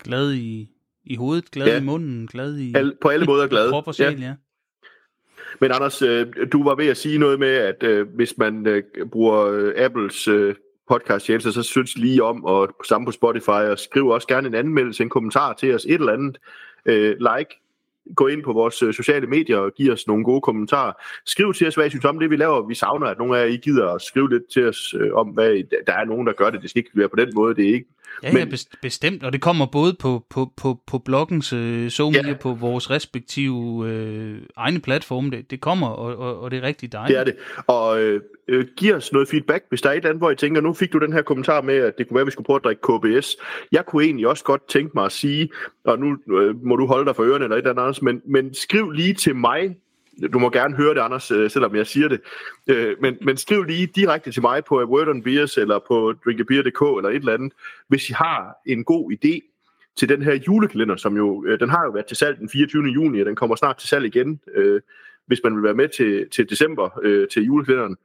Glad 0.05 0.33
i 0.33 0.69
i 1.05 1.17
hovedet, 1.17 1.51
glad 1.51 1.67
ja. 1.67 1.81
i 1.81 1.83
munden, 1.83 2.27
glad 2.27 2.59
i... 2.59 2.75
Al, 2.75 2.97
på 3.01 3.09
alle 3.09 3.27
måder 3.27 3.47
glad. 3.47 3.71
Krop 3.71 3.87
og 3.87 3.95
sjæl, 3.95 4.21
ja. 4.21 4.27
ja. 4.27 4.35
Men 5.61 5.73
Anders, 5.73 6.03
øh, 6.03 6.27
du 6.53 6.65
var 6.65 6.75
ved 6.75 6.87
at 6.87 6.97
sige 6.97 7.19
noget 7.19 7.39
med, 7.39 7.49
at 7.49 7.83
øh, 7.83 8.09
hvis 8.15 8.39
man 8.39 8.67
øh, 8.67 8.83
bruger 9.13 9.47
øh, 9.47 9.75
Apples 9.77 10.29
øh, 10.29 10.55
podcast 10.89 11.27
tjeneste, 11.27 11.53
så 11.53 11.63
synes 11.63 11.99
lige 11.99 12.23
om, 12.23 12.45
og 12.45 12.75
sammen 12.89 13.07
på 13.07 13.13
Spotify, 13.13 13.49
og 13.49 13.79
skriv 13.79 14.07
også 14.07 14.29
gerne 14.29 14.49
en 14.49 14.55
anmeldelse, 14.55 15.03
en 15.03 15.09
kommentar 15.09 15.53
til 15.53 15.75
os, 15.75 15.85
et 15.85 15.95
eller 15.95 16.13
andet. 16.13 16.39
Øh, 16.87 17.17
like, 17.19 17.60
gå 18.17 18.27
ind 18.27 18.43
på 18.43 18.53
vores 18.53 18.83
øh, 18.83 18.95
sociale 18.95 19.27
medier 19.27 19.59
og 19.59 19.73
give 19.77 19.93
os 19.93 20.07
nogle 20.07 20.25
gode 20.25 20.41
kommentarer. 20.41 20.93
Skriv 21.27 21.55
til 21.55 21.67
os, 21.67 21.75
hvad 21.75 21.87
I 21.87 21.91
synes 21.91 22.05
om 22.05 22.19
det, 22.19 22.31
vi 22.31 22.37
laver. 22.37 22.67
Vi 22.67 22.75
savner, 22.75 23.07
at 23.07 23.19
nogle 23.19 23.39
af 23.39 23.43
jer 23.43 23.53
I 23.53 23.57
gider 23.57 23.95
at 23.95 24.03
skrive 24.03 24.31
lidt 24.31 24.43
til 24.53 24.69
os 24.69 24.95
øh, 25.01 25.15
om, 25.15 25.29
hvad 25.29 25.63
der 25.87 25.93
er 25.93 26.05
nogen, 26.05 26.27
der 26.27 26.33
gør 26.33 26.51
det. 26.51 26.63
Det 26.63 26.71
skal 26.71 26.81
ikke 26.81 26.91
være 26.95 27.09
på 27.09 27.17
den 27.17 27.33
måde. 27.35 27.55
Det 27.55 27.69
er 27.69 27.75
ikke 27.75 27.89
Ja, 28.23 28.33
Men, 28.33 28.49
ja, 28.49 28.57
bestemt, 28.83 29.25
og 29.25 29.33
det 29.33 29.41
kommer 29.41 29.67
både 29.67 29.97
på, 30.01 30.27
på, 30.31 30.53
på, 30.57 30.79
på 30.87 30.99
bloggens 30.99 31.53
øh, 31.53 31.91
so 31.91 32.11
ja. 32.11 32.35
på 32.41 32.53
vores 32.53 32.91
respektive 32.91 33.89
øh, 33.89 34.39
egne 34.57 34.81
platforme. 34.81 35.31
Det, 35.31 35.51
det 35.51 35.61
kommer, 35.61 35.87
og, 35.89 36.17
og, 36.17 36.41
og 36.41 36.51
det 36.51 36.57
er 36.57 36.63
rigtig 36.63 36.93
dejligt. 36.93 37.19
Det 37.19 37.21
er 37.21 37.25
det. 37.25 37.37
Og 37.67 38.03
øh, 38.03 38.21
øh, 38.49 38.67
giv 38.77 38.95
os 38.95 39.13
noget 39.13 39.29
feedback, 39.29 39.65
hvis 39.69 39.83
der 39.83 39.89
er 39.89 39.93
et 39.93 39.97
eller 39.97 40.09
andet, 40.09 40.21
hvor 40.21 40.31
I 40.31 40.37
tænker, 40.37 40.61
nu 40.61 40.73
fik 40.73 40.93
du 40.93 40.99
den 40.99 41.13
her 41.13 41.23
kommentar 41.23 41.61
med, 41.61 41.75
at 41.75 41.99
det 41.99 42.09
kunne 42.09 42.15
være, 42.15 42.21
at 42.21 42.27
vi 42.27 42.31
skulle 42.31 42.47
prøve 42.47 42.57
at 42.57 42.65
drikke 42.65 42.83
KBS. 42.83 43.37
Jeg 43.73 43.87
kunne 43.87 44.05
egentlig 44.05 44.29
også 44.29 44.45
godt 44.45 44.69
tænke 44.69 44.91
mig 44.95 45.05
at 45.05 45.13
sige, 45.13 45.49
og 45.85 45.99
nu 45.99 46.37
øh, 46.39 46.65
må 46.65 46.77
du 46.77 46.87
holde 46.87 47.05
dig 47.07 47.17
for 47.17 47.23
ørerne 47.23 47.45
eller 47.45 47.57
et 47.57 47.67
eller 47.67 47.83
andet, 47.83 48.03
men, 48.03 48.23
men 48.25 48.55
skriv 48.55 48.91
lige 48.91 49.15
til 49.15 49.37
mig, 49.37 49.77
du 50.33 50.39
må 50.39 50.51
gerne 50.51 50.77
høre 50.77 50.95
det, 50.95 51.01
Anders, 51.01 51.31
øh, 51.31 51.51
selvom 51.51 51.77
jeg 51.77 51.87
siger 51.87 52.09
det. 52.09 52.21
Øh, 52.67 52.97
men, 53.01 53.19
men 53.23 53.37
skriv 53.37 53.63
lige 53.63 53.87
direkte 53.87 54.33
til 54.33 54.43
mig 54.43 54.65
på 54.65 54.85
Word 54.85 55.09
on 55.09 55.23
Beers 55.23 55.57
eller 55.57 55.79
på 55.89 56.15
drinkabeer.dk 56.25 56.81
eller 56.81 57.09
et 57.09 57.17
eller 57.17 57.35
andet, 57.35 57.53
hvis 57.89 58.11
I 58.11 58.13
har 58.13 58.57
en 58.67 58.85
god 58.85 59.13
idé 59.13 59.51
til 59.97 60.09
den 60.09 60.23
her 60.23 60.35
julekalender, 60.35 60.97
som 60.97 61.17
jo, 61.17 61.45
øh, 61.47 61.61
den 61.61 61.69
har 61.69 61.85
jo 61.85 61.91
været 61.91 62.07
til 62.07 62.17
salg 62.17 62.39
den 62.39 62.49
24. 62.49 62.85
juni, 62.85 63.21
og 63.21 63.27
den 63.27 63.37
kommer 63.37 63.57
snart 63.57 63.77
til 63.77 63.89
salg 63.89 64.05
igen, 64.05 64.41
øh, 64.55 64.81
hvis 65.27 65.41
man 65.45 65.55
vil 65.57 65.63
være 65.63 65.75
med 65.75 65.89
til, 65.89 66.29
til 66.31 66.51
december 66.51 67.01
øh, 67.03 67.29
til 67.29 67.43
julekalenderen. 67.43 67.97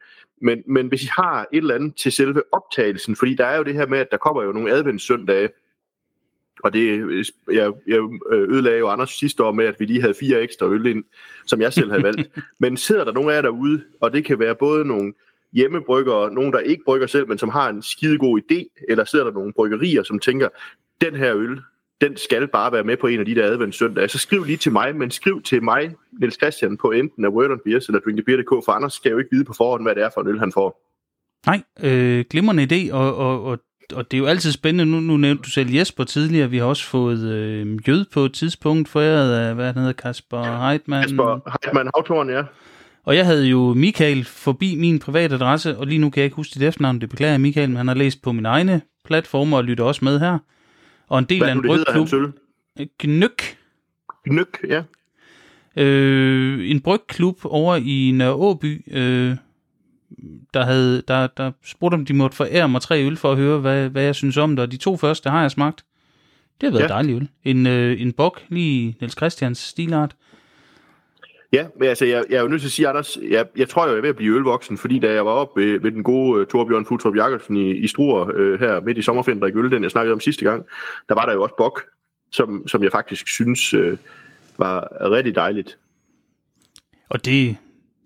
Men, 0.42 0.64
men 0.68 0.88
hvis 0.88 1.04
I 1.04 1.10
har 1.18 1.48
et 1.52 1.58
eller 1.58 1.76
andet 1.76 1.96
til 1.96 2.12
selve 2.12 2.42
optagelsen, 2.52 3.16
fordi 3.16 3.36
der 3.36 3.46
er 3.46 3.58
jo 3.58 3.64
det 3.64 3.74
her 3.74 3.88
med, 3.88 4.00
at 4.00 4.12
der 4.12 4.18
kommer 4.18 4.44
jo 4.44 4.52
nogle 4.52 4.72
adventssøndage, 4.72 5.50
og 6.64 6.74
det, 6.74 6.88
jeg, 7.52 7.72
jeg 7.88 8.00
øh, 8.32 8.50
ødelagde 8.50 8.80
jo 8.80 8.88
Anders 8.88 9.10
sidste 9.10 9.44
år 9.44 9.52
med, 9.52 9.66
at 9.66 9.76
vi 9.80 9.86
lige 9.86 10.02
havde 10.02 10.14
fire 10.20 10.42
ekstra 10.42 10.66
øl 10.66 10.86
ind, 10.86 11.04
som 11.46 11.62
jeg 11.62 11.74
selv 11.74 11.92
havde 11.92 12.04
valgt. 12.04 12.30
Men 12.60 12.78
sidder 12.78 13.04
der 13.04 13.12
nogen 13.12 13.30
af 13.30 13.36
jer 13.36 13.42
derude, 13.42 13.84
og 14.02 14.14
det 14.14 14.26
kan 14.26 14.40
være 14.40 14.56
både 14.56 14.86
nogle 14.86 15.14
hjemmebryggere, 15.54 16.34
nogen 16.34 16.54
der 16.54 16.60
ikke 16.60 16.84
brygger 16.86 17.08
selv, 17.08 17.28
men 17.28 17.38
som 17.38 17.50
har 17.50 17.70
en 17.70 17.82
skide 17.82 18.18
god 18.18 18.42
idé, 18.42 18.86
eller 18.90 19.06
sidder 19.06 19.26
der 19.26 19.32
nogle 19.32 19.54
bryggerier, 19.54 20.04
som 20.04 20.20
tænker, 20.20 20.50
den 21.02 21.16
her 21.16 21.36
øl, 21.36 21.60
den 22.02 22.18
skal 22.18 22.48
bare 22.48 22.72
være 22.72 22.84
med 22.84 22.98
på 22.98 23.08
en 23.08 23.20
af 23.20 23.26
de 23.26 23.36
der 23.36 23.46
adventssøndage. 23.46 24.08
Så 24.08 24.18
skriv 24.18 24.44
lige 24.44 24.58
til 24.58 24.72
mig, 24.72 24.96
men 24.96 25.12
skriv 25.12 25.42
til 25.42 25.64
mig, 25.64 25.96
Niels 26.20 26.36
Christian, 26.36 26.78
på 26.78 26.92
enten 26.92 27.26
af 27.26 27.30
Word 27.30 27.52
on 27.52 27.60
Beers 27.66 27.88
eller 27.88 28.00
drinkabeer.dk, 28.00 28.50
for 28.50 28.72
Anders 28.72 28.94
skal 28.94 29.12
jo 29.12 29.18
ikke 29.18 29.30
vide 29.32 29.46
på 29.46 29.54
forhånd, 29.54 29.84
hvad 29.84 29.96
det 29.96 30.04
er 30.04 30.10
for 30.14 30.22
en 30.22 30.28
øl, 30.28 30.40
han 30.40 30.52
får. 30.52 30.82
Nej, 31.46 31.62
øh, 31.84 32.26
glimrende 32.30 32.64
idé, 32.64 32.94
og, 32.94 33.16
og, 33.16 33.44
og 33.44 33.60
og 33.94 34.12
det 34.12 34.18
er 34.18 34.22
jo 34.22 34.26
altid 34.26 34.52
spændende. 34.52 34.92
Nu, 34.92 35.00
nu 35.00 35.18
nævnte 35.18 35.44
du 35.44 35.50
selv 35.50 35.70
Jesper 35.70 36.04
tidligere. 36.04 36.50
Vi 36.50 36.58
har 36.58 36.66
også 36.66 36.86
fået 36.86 37.20
øh, 37.20 37.88
Jød 37.88 38.06
på 38.14 38.26
et 38.26 38.34
tidspunkt, 38.34 38.90
foræret 38.90 39.34
af, 39.34 39.56
hvad 39.56 39.66
han 39.66 39.76
hedder, 39.76 39.94
Kasper 39.94 40.68
Heidmann. 40.68 41.04
Kasper 41.04 41.52
Heidmann 41.64 41.90
Havtoren, 41.96 42.30
ja. 42.30 42.44
Og 43.04 43.16
jeg 43.16 43.26
havde 43.26 43.48
jo 43.48 43.74
Michael 43.74 44.26
forbi 44.26 44.76
min 44.76 45.00
private 45.00 45.36
adresse, 45.36 45.78
og 45.78 45.88
lige 45.88 46.00
nu 46.00 46.10
kan 46.10 46.22
jeg 46.22 46.26
ikke 46.26 46.36
huske 46.36 46.54
dit 46.54 46.64
efternavn. 46.64 47.02
Det 47.02 47.10
beklager 47.10 47.32
jeg, 47.32 47.42
Michael, 47.42 47.70
men 47.70 47.78
han 47.78 47.88
har 47.88 47.96
læst 47.96 48.22
på 48.22 48.32
min 48.32 48.46
egne 48.46 48.82
platformer 49.06 49.58
og 49.58 49.64
lytter 49.64 49.84
også 49.84 50.06
med 50.06 50.20
her. 50.20 50.38
Og 51.08 51.20
en 51.20 51.26
del 51.26 51.40
hvad 51.40 51.50
af 51.50 51.54
en 51.54 51.62
brygklub. 51.62 52.08
Gnyk. 53.00 53.58
Gnyk, 54.26 54.66
ja. 54.70 54.84
Øh, 55.78 56.70
en 56.70 56.82
brygklub 56.82 57.40
over 57.44 57.76
i 57.76 58.12
Nørre 58.12 58.34
Åby, 58.34 58.82
øh, 58.92 59.36
der, 60.54 60.66
havde, 60.66 61.02
der, 61.08 61.28
der 61.28 61.52
spurgte 61.64 61.96
om 61.96 62.06
de 62.06 62.14
måtte 62.14 62.38
forære 62.38 62.70
mig 62.70 62.82
tre 62.82 63.06
øl 63.06 63.18
for 63.18 63.32
at 63.32 63.38
høre, 63.38 63.60
hvad, 63.60 63.90
hvad 63.90 64.04
jeg 64.04 64.16
synes 64.16 64.38
om 64.38 64.56
det. 64.56 64.60
Og 64.64 64.72
de 64.72 64.78
to 64.78 64.98
første 64.98 65.30
har 65.30 65.42
jeg 65.42 65.52
smagt. 65.52 65.86
Det 66.62 66.70
har 66.70 66.72
været 66.80 66.90
ja. 66.90 66.94
dejligt 66.94 67.16
øl. 67.16 67.30
En, 67.44 67.68
øh, 67.68 68.02
en 68.02 68.14
bok, 68.14 68.42
lige 68.50 68.98
Niels 69.00 69.16
Christians 69.18 69.58
stilart. 69.58 70.16
Ja, 71.54 71.68
men 71.80 71.90
altså, 71.90 72.06
jeg, 72.06 72.24
jeg 72.30 72.38
er 72.38 72.42
jo 72.42 72.48
nødt 72.48 72.62
til 72.62 72.68
at 72.68 72.72
sige, 72.72 72.88
Anders, 72.88 73.18
jeg, 73.30 73.46
jeg 73.58 73.70
tror, 73.70 73.88
jeg 73.88 73.98
er 73.98 74.02
ved 74.02 74.10
at 74.10 74.16
blive 74.16 74.36
ølvoksen, 74.36 74.78
fordi 74.78 75.00
da 75.00 75.14
jeg 75.14 75.26
var 75.26 75.32
oppe 75.32 75.62
ved, 75.62 75.80
ved 75.80 75.92
den 75.92 76.04
gode 76.04 76.42
uh, 76.42 76.48
Torbjørn 76.48 76.86
Futrup 76.86 77.16
Jakobsen 77.16 77.58
i, 77.58 77.72
i 77.72 77.88
Struer 77.88 78.26
uh, 78.26 78.60
her 78.60 78.80
midt 78.82 78.98
i 78.98 79.02
sommerferien, 79.02 79.42
der 79.42 79.50
øl, 79.54 79.72
den 79.72 79.84
jeg 79.84 79.92
snakkede 79.92 80.14
om 80.14 80.20
sidste 80.20 80.46
gang, 80.46 80.66
der 81.10 81.16
var 81.16 81.26
der 81.26 81.34
jo 81.34 81.44
også 81.44 81.56
bok, 81.58 81.82
som, 82.32 82.68
som 82.68 82.84
jeg 82.84 82.92
faktisk 82.92 83.28
synes 83.28 83.74
uh, 83.74 83.98
var 84.58 84.88
rigtig 85.12 85.36
dejligt. 85.36 85.78
Og 87.10 87.26
det, 87.26 87.58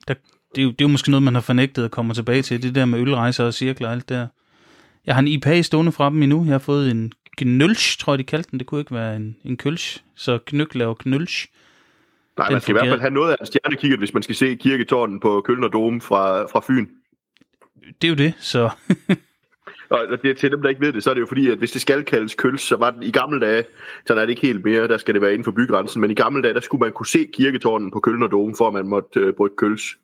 der, 0.08 0.14
det, 0.56 0.62
er 0.62 0.66
jo, 0.66 0.70
det 0.70 0.82
er 0.82 0.86
jo 0.86 0.92
måske 0.92 1.12
noget, 1.12 1.24
man 1.24 1.34
har 1.34 1.42
fornægtet 1.42 1.86
at 1.86 1.92
komme 1.92 2.14
tilbage 2.14 2.42
til, 2.42 2.64
det 2.64 2.76
der 2.76 2.86
med 2.86 3.00
ølrejser 3.00 3.44
og 3.44 3.54
cirkler 3.54 3.88
og 3.88 3.94
alt 3.94 4.10
der. 4.10 4.28
Jeg 5.06 5.16
har 5.16 5.22
en 5.22 5.28
IPA 5.28 5.62
stående 5.62 5.92
fra 5.92 6.10
dem 6.10 6.24
endnu. 6.24 6.44
Jeg 6.44 6.54
har 6.54 6.60
fået 6.60 6.92
en 6.92 7.14
knølsch, 7.38 8.00
tror 8.00 8.14
jeg, 8.14 8.20
de 8.20 8.24
kaldte 8.24 8.52
den. 8.52 8.60
Det 8.60 8.68
kunne 8.68 8.82
ikke 8.82 8.96
være 8.96 9.16
en, 9.16 9.36
en 9.44 9.58
kølsch. 9.58 10.04
Så 10.16 10.40
knyk 10.46 10.76
laver 10.76 10.94
knølsch. 10.94 11.48
Nej, 12.38 12.48
den 12.48 12.54
man 12.54 12.62
skal 12.62 12.72
i 12.72 12.78
hvert 12.78 12.88
fald 12.88 13.02
have 13.02 13.14
noget 13.14 13.32
af 13.32 13.36
en 13.40 13.46
stjernekikkert, 13.46 14.00
hvis 14.00 14.14
man 14.14 14.24
skal 14.24 14.36
se 14.36 14.56
kirketårnen 14.56 15.20
på 15.20 15.42
Køln 15.42 15.64
og 15.64 15.74
Dome 15.74 16.02
fra, 16.02 16.44
fra 16.44 16.60
Fyn. 16.68 16.88
Det 18.02 18.08
er 18.08 18.10
jo 18.10 18.16
det, 18.16 18.34
så... 18.40 18.70
og 19.90 20.00
det, 20.24 20.38
til 20.38 20.52
dem, 20.52 20.62
der 20.62 20.70
ikke 20.70 20.82
ved 20.82 20.94
det, 20.94 21.04
så 21.04 21.10
er 21.10 21.14
det 21.14 21.22
jo 21.22 21.26
fordi, 21.26 21.50
at 21.50 21.58
hvis 21.58 21.72
det 21.72 21.82
skal 21.82 22.04
kaldes 22.04 22.36
køls, 22.36 22.62
så 22.62 22.76
var 22.76 22.92
den 22.92 23.04
i 23.04 23.12
gamle 23.12 23.40
dage, 23.40 23.64
så 24.08 24.14
er 24.14 24.20
det 24.20 24.30
ikke 24.30 24.42
helt 24.42 24.66
mere, 24.66 24.88
der 24.88 24.98
skal 24.98 25.14
det 25.14 25.22
være 25.22 25.32
inden 25.32 25.44
for 25.44 25.52
bygrænsen, 25.52 26.02
men 26.02 26.12
i 26.12 26.14
gamle 26.14 26.42
dage, 26.42 26.54
der 26.54 26.60
skulle 26.60 26.80
man 26.80 26.92
kunne 26.92 27.08
se 27.08 27.28
kirketårnen 27.34 27.92
på 27.92 28.00
Køln 28.00 28.24
og 28.24 28.32
Dome, 28.32 28.56
for 28.58 28.68
at 28.68 28.74
man 28.74 28.88
måtte 28.88 29.20
øh, 29.20 29.34
bruge 29.34 29.50
køls. 29.58 29.98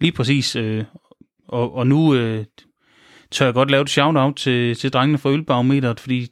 Lige 0.00 0.12
præcis. 0.12 0.56
Øh, 0.56 0.84
og, 1.48 1.74
og 1.74 1.86
nu 1.86 2.14
øh, 2.14 2.44
tør 3.30 3.44
jeg 3.44 3.54
godt 3.54 3.70
lave 3.70 3.82
et 3.82 3.90
shout-out 3.90 4.36
til, 4.36 4.74
til 4.74 4.92
drengene 4.92 5.18
fra 5.18 5.30
Ølbarometeret, 5.30 6.00
fordi 6.00 6.28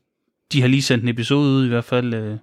de 0.52 0.60
har 0.60 0.68
lige 0.68 0.82
sendt 0.82 1.02
en 1.02 1.09
episode 1.09 1.51
ud, 1.51 1.66
i 1.66 1.68
hvert 1.68 1.84
fald 1.84 2.14
øh, 2.14 2.36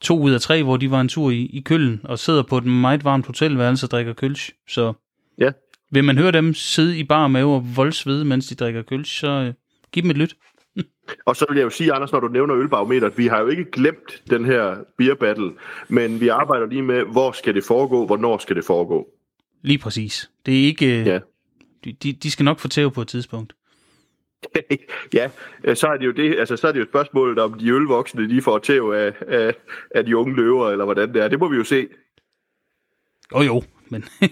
to 0.00 0.20
ud 0.20 0.32
af 0.32 0.40
tre, 0.40 0.62
hvor 0.62 0.76
de 0.76 0.90
var 0.90 1.00
en 1.00 1.08
tur 1.08 1.30
i, 1.30 1.42
i 1.46 1.60
Køln 1.60 2.00
og 2.04 2.18
sidder 2.18 2.42
på 2.42 2.58
et 2.58 2.64
meget 2.64 3.04
varmt 3.04 3.26
hotelværelse 3.26 3.86
og 3.86 3.90
drikker 3.90 4.12
kølsch. 4.12 4.52
Så 4.68 4.92
ja. 5.38 5.50
vil 5.90 6.04
man 6.04 6.18
høre 6.18 6.32
dem 6.32 6.54
sidde 6.54 6.98
i 6.98 7.04
bar 7.04 7.28
mave 7.28 7.54
og 7.54 7.76
voldsvede, 7.76 8.24
mens 8.24 8.46
de 8.46 8.54
drikker 8.54 8.82
kølsch, 8.82 9.20
så 9.20 9.28
øh, 9.28 9.54
giv 9.92 10.02
dem 10.02 10.10
et 10.10 10.16
lyt. 10.16 10.36
Og 11.26 11.36
så 11.36 11.46
vil 11.48 11.56
jeg 11.56 11.64
jo 11.64 11.70
sige, 11.70 11.92
Anders, 11.92 12.12
når 12.12 12.20
du 12.20 12.28
nævner 12.28 12.56
ølbarometeret, 12.56 13.18
vi 13.18 13.26
har 13.26 13.40
jo 13.40 13.46
ikke 13.46 13.70
glemt 13.70 14.22
den 14.30 14.44
her 14.44 14.76
beer 14.98 15.14
battle, 15.14 15.52
men 15.88 16.20
vi 16.20 16.28
arbejder 16.28 16.66
lige 16.66 16.82
med, 16.82 17.02
hvor 17.12 17.32
skal 17.32 17.54
det 17.54 17.64
foregå, 17.64 18.06
hvornår 18.06 18.38
skal 18.38 18.56
det 18.56 18.64
foregå. 18.64 19.06
Lige 19.62 19.78
præcis. 19.78 20.30
Det 20.46 20.60
er 20.60 20.66
ikke... 20.66 21.02
Ja. 21.02 21.18
De, 21.84 22.12
de 22.12 22.30
skal 22.30 22.44
nok 22.44 22.58
få 22.58 22.68
tæv 22.68 22.90
på 22.90 23.02
et 23.02 23.08
tidspunkt. 23.08 23.54
ja, 25.14 25.30
så 25.74 25.86
er 25.86 25.96
det 25.96 26.06
jo 26.06 26.10
det, 26.10 26.38
altså 26.38 26.56
så 26.56 26.68
er 26.68 26.72
det 26.72 26.78
jo 26.78 26.82
et 26.82 26.88
spørgsmål, 26.88 27.38
om 27.38 27.58
de 27.58 27.68
ølvoksne, 27.68 28.28
de 28.28 28.42
får 28.42 28.58
tæv 28.58 28.92
af, 28.96 29.12
af, 29.28 29.54
af 29.90 30.04
de 30.04 30.16
unge 30.16 30.36
løver, 30.36 30.70
eller 30.70 30.84
hvordan 30.84 31.14
det 31.14 31.22
er. 31.22 31.28
Det 31.28 31.38
må 31.38 31.48
vi 31.48 31.56
jo 31.56 31.64
se. 31.64 31.88
Jo 33.34 33.42
jo, 33.42 33.62
men 33.88 34.04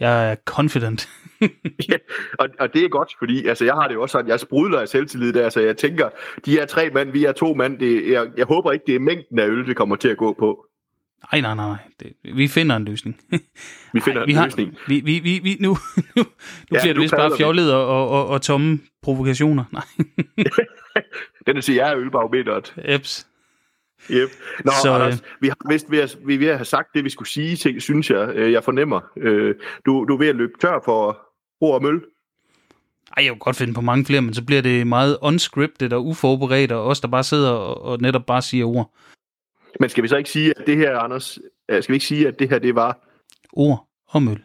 jeg 0.00 0.30
er 0.30 0.36
confident. 0.44 1.08
ja, 1.90 1.96
og, 2.38 2.48
og 2.58 2.74
det 2.74 2.84
er 2.84 2.88
godt, 2.88 3.12
fordi 3.18 3.46
altså, 3.46 3.64
jeg 3.64 3.74
har 3.74 3.88
det 3.88 3.94
jo 3.94 4.02
også 4.02 4.12
sådan, 4.12 4.28
jeg 4.28 4.40
sprudler 4.40 4.80
af 4.80 4.88
selvtillid 4.88 5.32
der, 5.32 5.48
så 5.48 5.60
jeg 5.60 5.76
tænker, 5.76 6.08
de 6.44 6.58
er 6.58 6.66
tre 6.66 6.90
mand, 6.90 7.10
vi 7.10 7.24
er 7.24 7.32
to 7.32 7.54
mand, 7.54 7.78
det, 7.78 8.10
jeg, 8.10 8.30
jeg 8.36 8.46
håber 8.46 8.72
ikke, 8.72 8.84
det 8.86 8.94
er 8.94 9.00
mængden 9.00 9.38
af 9.38 9.46
øl, 9.46 9.66
det 9.66 9.76
kommer 9.76 9.96
til 9.96 10.08
at 10.08 10.16
gå 10.16 10.32
på. 10.32 10.66
Nej, 11.32 11.40
nej, 11.40 11.54
nej. 11.54 11.76
Det, 12.00 12.12
vi 12.34 12.48
finder 12.48 12.76
en 12.76 12.84
løsning. 12.84 13.20
vi 13.94 14.00
finder 14.00 14.20
Ej, 14.20 14.26
vi 14.26 14.32
en 14.32 14.38
har, 14.38 14.44
løsning. 14.44 14.76
Vi, 14.88 15.00
vi, 15.00 15.18
vi, 15.18 15.40
vi, 15.42 15.56
nu 15.60 15.68
nu, 16.16 16.22
nu 16.22 16.24
ja, 16.72 16.80
bliver 16.80 16.94
det 16.94 17.02
vist 17.02 17.14
bare 17.14 17.36
fjollet 17.36 17.74
og, 17.74 17.86
og, 17.86 18.08
og, 18.08 18.26
og 18.26 18.42
tomme 18.42 18.80
provokationer. 19.02 19.64
Nej. 19.72 19.84
Den 21.46 21.56
er 21.56 21.60
til 21.60 21.74
jer 21.74 21.96
ølbarometeret. 21.96 22.74
Eps. 22.84 23.26
Yep. 24.10 24.28
Nå, 24.64 24.72
så, 24.82 24.92
Anders, 24.92 25.14
øh, 25.14 25.20
vi 25.40 25.48
har 25.48 25.56
vist 25.68 25.90
ved 25.90 25.98
at, 25.98 26.16
vi 26.24 26.34
er 26.34 26.38
ved 26.38 26.48
at 26.48 26.56
have 26.56 26.64
sagt 26.64 26.88
det, 26.94 27.04
vi 27.04 27.10
skulle 27.10 27.28
sige, 27.28 27.80
synes 27.80 28.10
jeg. 28.10 28.28
Øh, 28.34 28.52
jeg 28.52 28.64
fornemmer. 28.64 29.00
Øh, 29.16 29.54
du, 29.86 30.04
du 30.08 30.14
er 30.14 30.18
ved 30.18 30.28
at 30.28 30.36
løbe 30.36 30.52
tør 30.60 30.80
for 30.84 31.18
ord 31.60 31.74
og 31.74 31.82
møl. 31.82 32.02
Ej, 33.16 33.24
jeg 33.24 33.30
kunne 33.30 33.38
godt 33.38 33.56
finde 33.56 33.74
på 33.74 33.80
mange 33.80 34.04
flere, 34.04 34.22
men 34.22 34.34
så 34.34 34.44
bliver 34.44 34.62
det 34.62 34.86
meget 34.86 35.18
unscripted 35.22 35.92
og 35.92 36.06
uforberedt, 36.06 36.72
og 36.72 36.86
os, 36.86 37.00
der 37.00 37.08
bare 37.08 37.24
sidder 37.24 37.50
og, 37.50 37.82
og 37.82 37.98
netop 38.00 38.26
bare 38.26 38.42
siger 38.42 38.66
ord. 38.66 38.94
Men 39.80 39.88
skal 39.88 40.02
vi 40.02 40.08
så 40.08 40.16
ikke 40.16 40.30
sige, 40.30 40.54
at 40.58 40.66
det 40.66 40.76
her, 40.76 40.98
Anders, 40.98 41.38
øh, 41.68 41.82
skal 41.82 41.92
vi 41.92 41.96
ikke 41.96 42.06
sige, 42.06 42.28
at 42.28 42.38
det 42.38 42.48
her, 42.48 42.58
det 42.58 42.74
var... 42.74 43.08
Ord 43.52 43.88
og 44.08 44.22
møl. 44.22 44.44